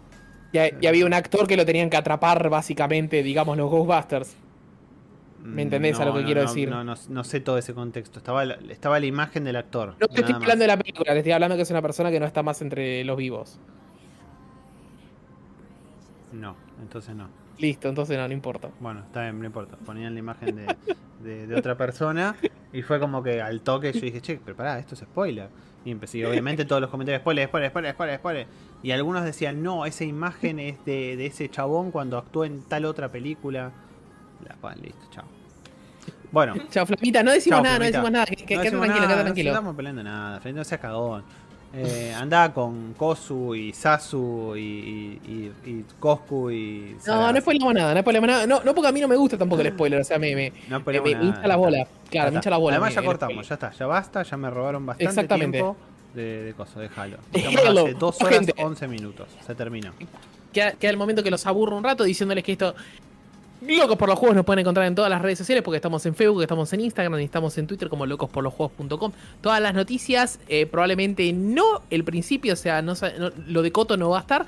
ya, 0.53 0.79
ya 0.81 0.89
había 0.91 1.05
un 1.07 1.13
actor 1.15 1.47
que 1.47 1.57
lo 1.57 1.65
tenían 1.67 1.91
que 1.91 1.97
atrapar, 1.97 2.49
básicamente, 2.49 3.23
digamos, 3.23 3.57
los 3.57 3.71
Ghostbusters. 3.71 4.35
¿Me 5.47 5.63
entendés 5.63 5.99
a 6.01 6.05
lo 6.05 6.15
que 6.15 6.25
quiero 6.25 6.43
no, 6.43 6.49
decir? 6.49 6.69
No, 6.69 6.83
no, 6.85 6.95
no 7.09 7.25
sé 7.25 7.41
todo 7.41 7.57
ese 7.59 7.73
contexto. 7.75 8.19
Estaba 8.19 8.45
la, 8.45 8.55
estaba 8.69 8.99
la 9.01 9.07
imagen 9.07 9.45
del 9.45 9.57
actor. 9.57 9.95
No 10.01 10.09
te 10.09 10.21
estoy 10.21 10.35
más. 10.35 10.43
hablando 10.43 10.63
de 10.63 10.69
la 10.69 10.77
película, 10.77 11.13
te 11.13 11.19
estoy 11.19 11.33
hablando 11.33 11.57
que 11.57 11.63
es 11.63 11.71
una 11.71 11.83
persona 11.83 12.11
que 12.11 12.21
no 12.21 12.27
está 12.27 12.43
más 12.43 12.61
entre 12.63 13.05
los 13.05 13.17
vivos. 13.17 13.59
No, 16.33 16.57
entonces 16.83 17.15
no. 17.15 17.29
Listo, 17.59 17.89
entonces 17.89 18.19
no, 18.19 18.27
no 18.29 18.35
importa. 18.35 18.69
Bueno, 18.81 19.01
está 19.01 19.23
bien, 19.23 19.39
no 19.39 19.47
importa. 19.47 19.77
Ponían 19.77 20.13
la 20.13 20.19
imagen 20.21 20.57
de, 20.57 20.77
de- 21.25 21.47
de 21.47 21.55
otra 21.55 21.77
persona 21.77 22.37
y 22.73 22.83
fue 22.83 23.01
como 23.01 23.23
que 23.23 23.41
al 23.41 23.63
toque 23.63 23.93
yo 23.93 24.01
dije, 24.01 24.21
che, 24.21 24.39
pero 24.45 24.57
pará, 24.57 24.79
esto 24.79 24.95
es 24.95 25.01
spoiler. 25.01 25.49
Y 25.85 25.93
empecé, 25.93 26.19
y 26.19 26.25
obviamente 26.25 26.65
todos 26.65 26.83
los 26.83 26.91
comentarios, 26.91 27.23
spoiler, 27.23 27.47
spoiler, 27.49 27.71
spoiler, 27.71 27.95
spoiler, 27.95 28.19
spoiler. 28.19 28.47
Y 28.83 28.91
algunos 28.91 29.25
decían, 29.25 29.63
no, 29.63 29.87
esa 29.87 30.05
imagen 30.05 30.59
es 30.59 30.85
de, 30.85 31.17
de 31.17 31.27
ese 31.27 31.49
chabón 31.49 31.93
cuando 31.93 32.19
actuó 32.19 32.45
en 32.45 32.61
tal 32.63 32.85
otra 32.85 33.11
película. 33.11 33.73
La, 34.45 34.75
listo, 34.75 34.99
chao. 35.11 35.25
Bueno, 36.33 36.55
Chao, 36.71 36.87
Flamita, 36.87 37.23
no 37.23 37.33
decimos 37.33 37.59
Chao, 37.59 37.65
nada, 37.65 37.77
Flamita. 37.77 37.99
no 37.99 38.05
decimos 38.05 38.13
nada. 38.13 38.27
Que, 38.27 38.37
que- 38.37 38.43
no 38.43 38.47
quédate 38.47 38.65
decimos 38.65 38.85
tranquilo, 38.87 38.95
nada, 38.95 39.07
quédate 39.09 39.19
no 39.19 39.25
tranquilo. 39.25 39.51
estamos 39.51 39.77
peleando 39.77 40.03
nada, 40.03 40.41
no 40.53 40.65
seas 40.65 40.81
cagón. 40.81 41.25
Eh, 41.75 42.15
andá 42.17 42.55
con 42.55 42.95
Kosu 42.95 43.55
y 43.55 43.73
Sasu 43.73 44.55
y, 44.57 44.61
y, 44.61 45.53
y, 45.67 45.71
y 45.71 45.85
Coscu 46.01 46.51
y. 46.51 46.95
No, 46.99 47.03
Sarasa. 47.03 47.33
no 47.33 47.41
spoilamos 47.41 47.75
nada, 47.75 47.95
no 47.95 48.01
spoilamos 48.01 48.29
nada. 48.29 48.47
No, 48.47 48.63
no 48.65 48.75
porque 48.75 48.89
a 48.89 48.93
mí 48.93 49.01
no 49.01 49.09
me 49.09 49.17
gusta 49.17 49.37
tampoco 49.37 49.61
el 49.63 49.69
spoiler, 49.73 50.01
o 50.01 50.05
sea, 50.05 50.19
me, 50.19 50.35
me, 50.35 50.53
No 50.69 50.81
me, 50.81 51.01
me 51.01 51.11
hincha 51.11 51.43
está. 51.43 51.57
bolas. 51.57 51.89
Claro, 52.11 52.31
me 52.31 52.37
hincha 52.37 52.51
las 52.51 52.59
bolas. 52.61 52.77
Además 52.79 52.95
me- 52.97 53.03
ya 53.03 53.07
cortamos, 53.07 53.49
ya 53.49 53.55
está, 53.55 53.73
ya 53.73 53.87
basta, 53.87 54.23
ya 54.23 54.37
me 54.37 54.49
robaron 54.49 54.87
bastante 54.87 55.11
Exactamente. 55.11 55.59
tiempo 55.59 55.77
de, 56.15 56.43
de 56.45 56.55
coso, 56.55 56.81
de 56.81 56.89
Halo. 56.97 57.19
Estamos 57.33 57.83
hace 57.85 57.95
2 57.95 58.23
horas 58.23 58.35
Gente. 58.39 58.55
11 58.57 58.89
minutos, 58.89 59.29
se 59.47 59.55
terminó. 59.55 59.93
Queda, 60.53 60.73
queda 60.73 60.91
el 60.93 60.97
momento 60.97 61.23
que 61.23 61.31
los 61.31 61.45
aburro 61.47 61.77
un 61.77 61.85
rato 61.85 62.05
diciéndoles 62.05 62.43
que 62.43 62.53
esto. 62.53 62.75
Locos 63.63 63.97
por 63.97 64.09
los 64.09 64.19
Juegos 64.19 64.37
nos 64.37 64.45
pueden 64.45 64.61
encontrar 64.61 64.87
en 64.87 64.95
todas 64.95 65.11
las 65.11 65.23
redes 65.23 65.39
sociales 65.39 65.63
porque 65.63 65.77
estamos 65.77 66.05
en 66.07 66.15
Facebook, 66.15 66.43
estamos 66.43 66.73
en 66.73 66.81
Instagram 66.81 67.21
y 67.21 67.25
estamos 67.25 67.57
en 67.59 67.67
Twitter 67.67 67.89
como 67.89 68.05
locosporlosjuegos.com. 68.07 69.13
Todas 69.41 69.61
las 69.61 69.75
noticias, 69.75 70.39
eh, 70.49 70.67
probablemente 70.67 71.33
no 71.33 71.83
el 71.91 72.05
principio, 72.05 72.53
o 72.53 72.57
sea, 72.57 72.83
no, 72.83 72.95
lo 73.49 73.63
de 73.63 73.73
Coto 73.73 73.97
no 73.97 74.11
va 74.11 74.19
a 74.19 74.21
estar, 74.21 74.47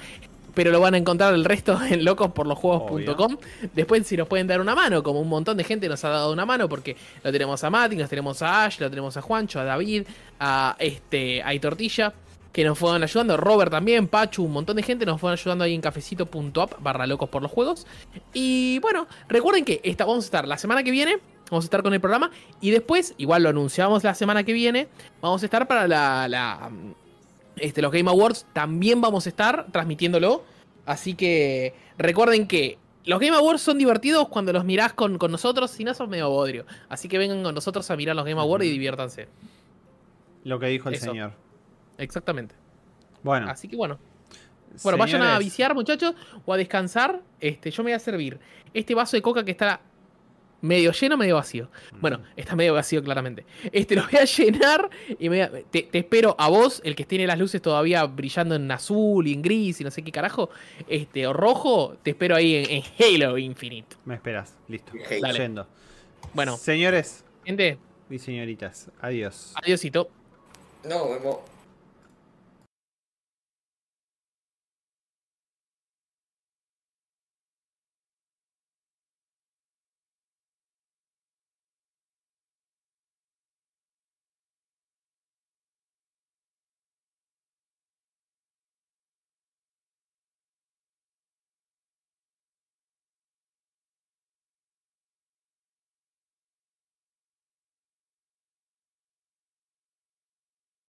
pero 0.55 0.71
lo 0.71 0.81
van 0.81 0.95
a 0.95 0.99
encontrar 0.99 1.33
el 1.33 1.45
resto 1.45 1.79
en 1.91 2.05
locosporlosjuegos.com. 2.05 3.39
Después 3.75 4.07
si 4.07 4.17
nos 4.17 4.29
pueden 4.29 4.47
dar 4.47 4.61
una 4.61 4.75
mano, 4.75 5.03
como 5.03 5.21
un 5.21 5.29
montón 5.29 5.57
de 5.57 5.65
gente 5.65 5.89
nos 5.89 6.05
ha 6.05 6.11
dado 6.11 6.33
una 6.33 6.45
mano 6.45 6.69
porque 6.69 6.97
lo 7.25 7.33
tenemos 7.33 7.65
a 7.65 7.71
Mati, 7.71 7.97
nos 7.97 8.11
tenemos 8.11 8.43
a 8.43 8.65
Ash, 8.65 8.79
lo 8.79 8.91
tenemos 8.91 9.17
a 9.17 9.23
Juancho, 9.23 9.59
a 9.59 9.65
David, 9.65 10.05
a 10.39 10.77
este, 10.79 11.43
a 11.43 11.59
Tortilla 11.61 12.13
que 12.53 12.65
nos 12.65 12.79
fueron 12.79 13.03
ayudando, 13.03 13.37
Robert 13.37 13.71
también, 13.71 14.09
Pachu, 14.09 14.45
un 14.45 14.53
montón 14.53 14.77
de 14.77 14.83
gente 14.83 15.05
nos 15.05 15.21
fueron 15.21 15.39
ayudando 15.39 15.65
ahí 15.65 15.75
en 15.75 15.81
cafecito.app 15.81 16.81
barra 16.81 17.07
locos 17.07 17.29
por 17.29 17.43
los 17.43 17.51
juegos. 17.51 17.87
Y 18.33 18.79
bueno, 18.81 19.07
recuerden 19.29 19.65
que 19.65 19.81
esta, 19.85 20.05
vamos 20.05 20.25
a 20.25 20.27
estar 20.27 20.49
la 20.49 20.59
semana 20.59 20.83
que 20.83 20.91
viene, 20.91 21.19
vamos 21.51 21.65
a 21.65 21.67
estar 21.67 21.83
con 21.83 21.95
el 21.95 22.01
programa 22.01 22.31
y 22.61 22.71
después, 22.71 23.15
igual 23.19 23.43
lo 23.43 23.51
anunciamos 23.51 24.03
la 24.03 24.15
semana 24.15 24.45
que 24.45 24.53
viene, 24.53 24.89
vamos 25.21 25.43
a 25.43 25.47
estar 25.47 25.69
para 25.69 25.87
la, 25.87 26.27
la, 26.29 26.71
este, 27.57 27.83
los 27.83 27.93
Game 27.93 28.11
Awards, 28.11 28.47
también 28.53 29.01
vamos 29.01 29.27
a 29.27 29.29
estar 29.29 29.67
transmitiéndolo. 29.71 30.43
Así 30.87 31.15
que 31.15 31.75
recuerden 31.99 32.47
que 32.49 32.79
los 33.05 33.21
Game 33.21 33.37
Awards 33.37 33.61
son 33.61 33.79
divertidos 33.79 34.29
cuando 34.29 34.53
los 34.53 34.65
mirás 34.65 34.95
con, 34.95 35.19
con 35.19 35.31
nosotros, 35.31 35.71
si 35.71 35.85
no 35.85 35.93
son 35.95 36.09
medio 36.09 36.31
bodrio. 36.31 36.65
Así 36.89 37.09
que 37.09 37.19
vengan 37.19 37.43
con 37.43 37.55
nosotros 37.55 37.91
a 37.91 37.97
mirar 37.97 38.17
los 38.17 38.25
Game 38.25 38.41
Awards 38.41 38.65
y 38.65 38.71
diviértanse. 38.71 39.29
Lo 40.45 40.59
que 40.59 40.67
dijo 40.67 40.89
el 40.89 40.95
Eso. 40.95 41.07
señor. 41.07 41.33
Exactamente. 41.99 42.55
Bueno, 43.23 43.49
Así 43.51 43.69
que 43.69 43.77
bueno. 43.77 43.99
Bueno, 44.83 44.99
vayan 44.99 45.23
a 45.23 45.39
viciar, 45.39 45.75
muchachos, 45.75 46.15
o 46.45 46.53
a 46.53 46.57
descansar. 46.57 47.21
Este, 47.41 47.71
yo 47.71 47.83
me 47.83 47.91
voy 47.91 47.95
a 47.95 47.99
servir 47.99 48.39
este 48.75 48.95
vaso 48.95 49.17
de 49.17 49.23
coca 49.23 49.45
que 49.45 49.51
está 49.51 49.81
medio 50.61 50.93
lleno, 50.93 51.17
medio 51.17 51.37
vacío. 51.37 51.71
Bueno, 52.01 52.21
está 52.37 52.55
medio 52.55 52.75
vacío 52.75 53.03
claramente. 53.03 53.47
Este 53.73 53.97
lo 53.97 54.03
voy 54.05 54.21
a 54.21 54.25
llenar 54.25 54.91
y 55.19 55.29
me 55.31 55.47
voy 55.49 55.61
a- 55.61 55.63
te, 55.71 55.83
te 55.85 55.99
espero 55.99 56.37
a 56.39 56.49
vos, 56.49 56.81
el 56.85 56.95
que 56.95 57.05
tiene 57.07 57.27
las 57.27 57.39
luces 57.39 57.63
todavía 57.63 58.05
brillando 58.05 58.55
en 58.57 58.71
azul 58.71 59.27
y 59.27 59.33
en 59.33 59.41
gris 59.43 59.81
y 59.81 59.85
no 59.85 59.91
sé 59.91 60.03
qué 60.03 60.13
carajo, 60.13 60.51
este, 60.87 61.27
o 61.27 61.33
rojo, 61.33 61.97
te 62.03 62.11
espero 62.11 62.37
ahí 62.37 62.57
en, 62.57 62.71
en 62.71 62.83
Halo 63.23 63.39
Infinite. 63.39 63.97
Me 64.05 64.17
esperas, 64.17 64.55
listo. 64.69 64.93
Dale. 65.21 65.39
Yendo. 65.39 65.67
Bueno, 66.35 66.57
Señores 66.57 67.25
gente, 67.45 67.79
y 68.11 68.19
señoritas, 68.19 68.91
adiós. 69.01 69.55
adiósito. 69.63 70.11
No, 70.85 71.09
vemos. 71.11 71.37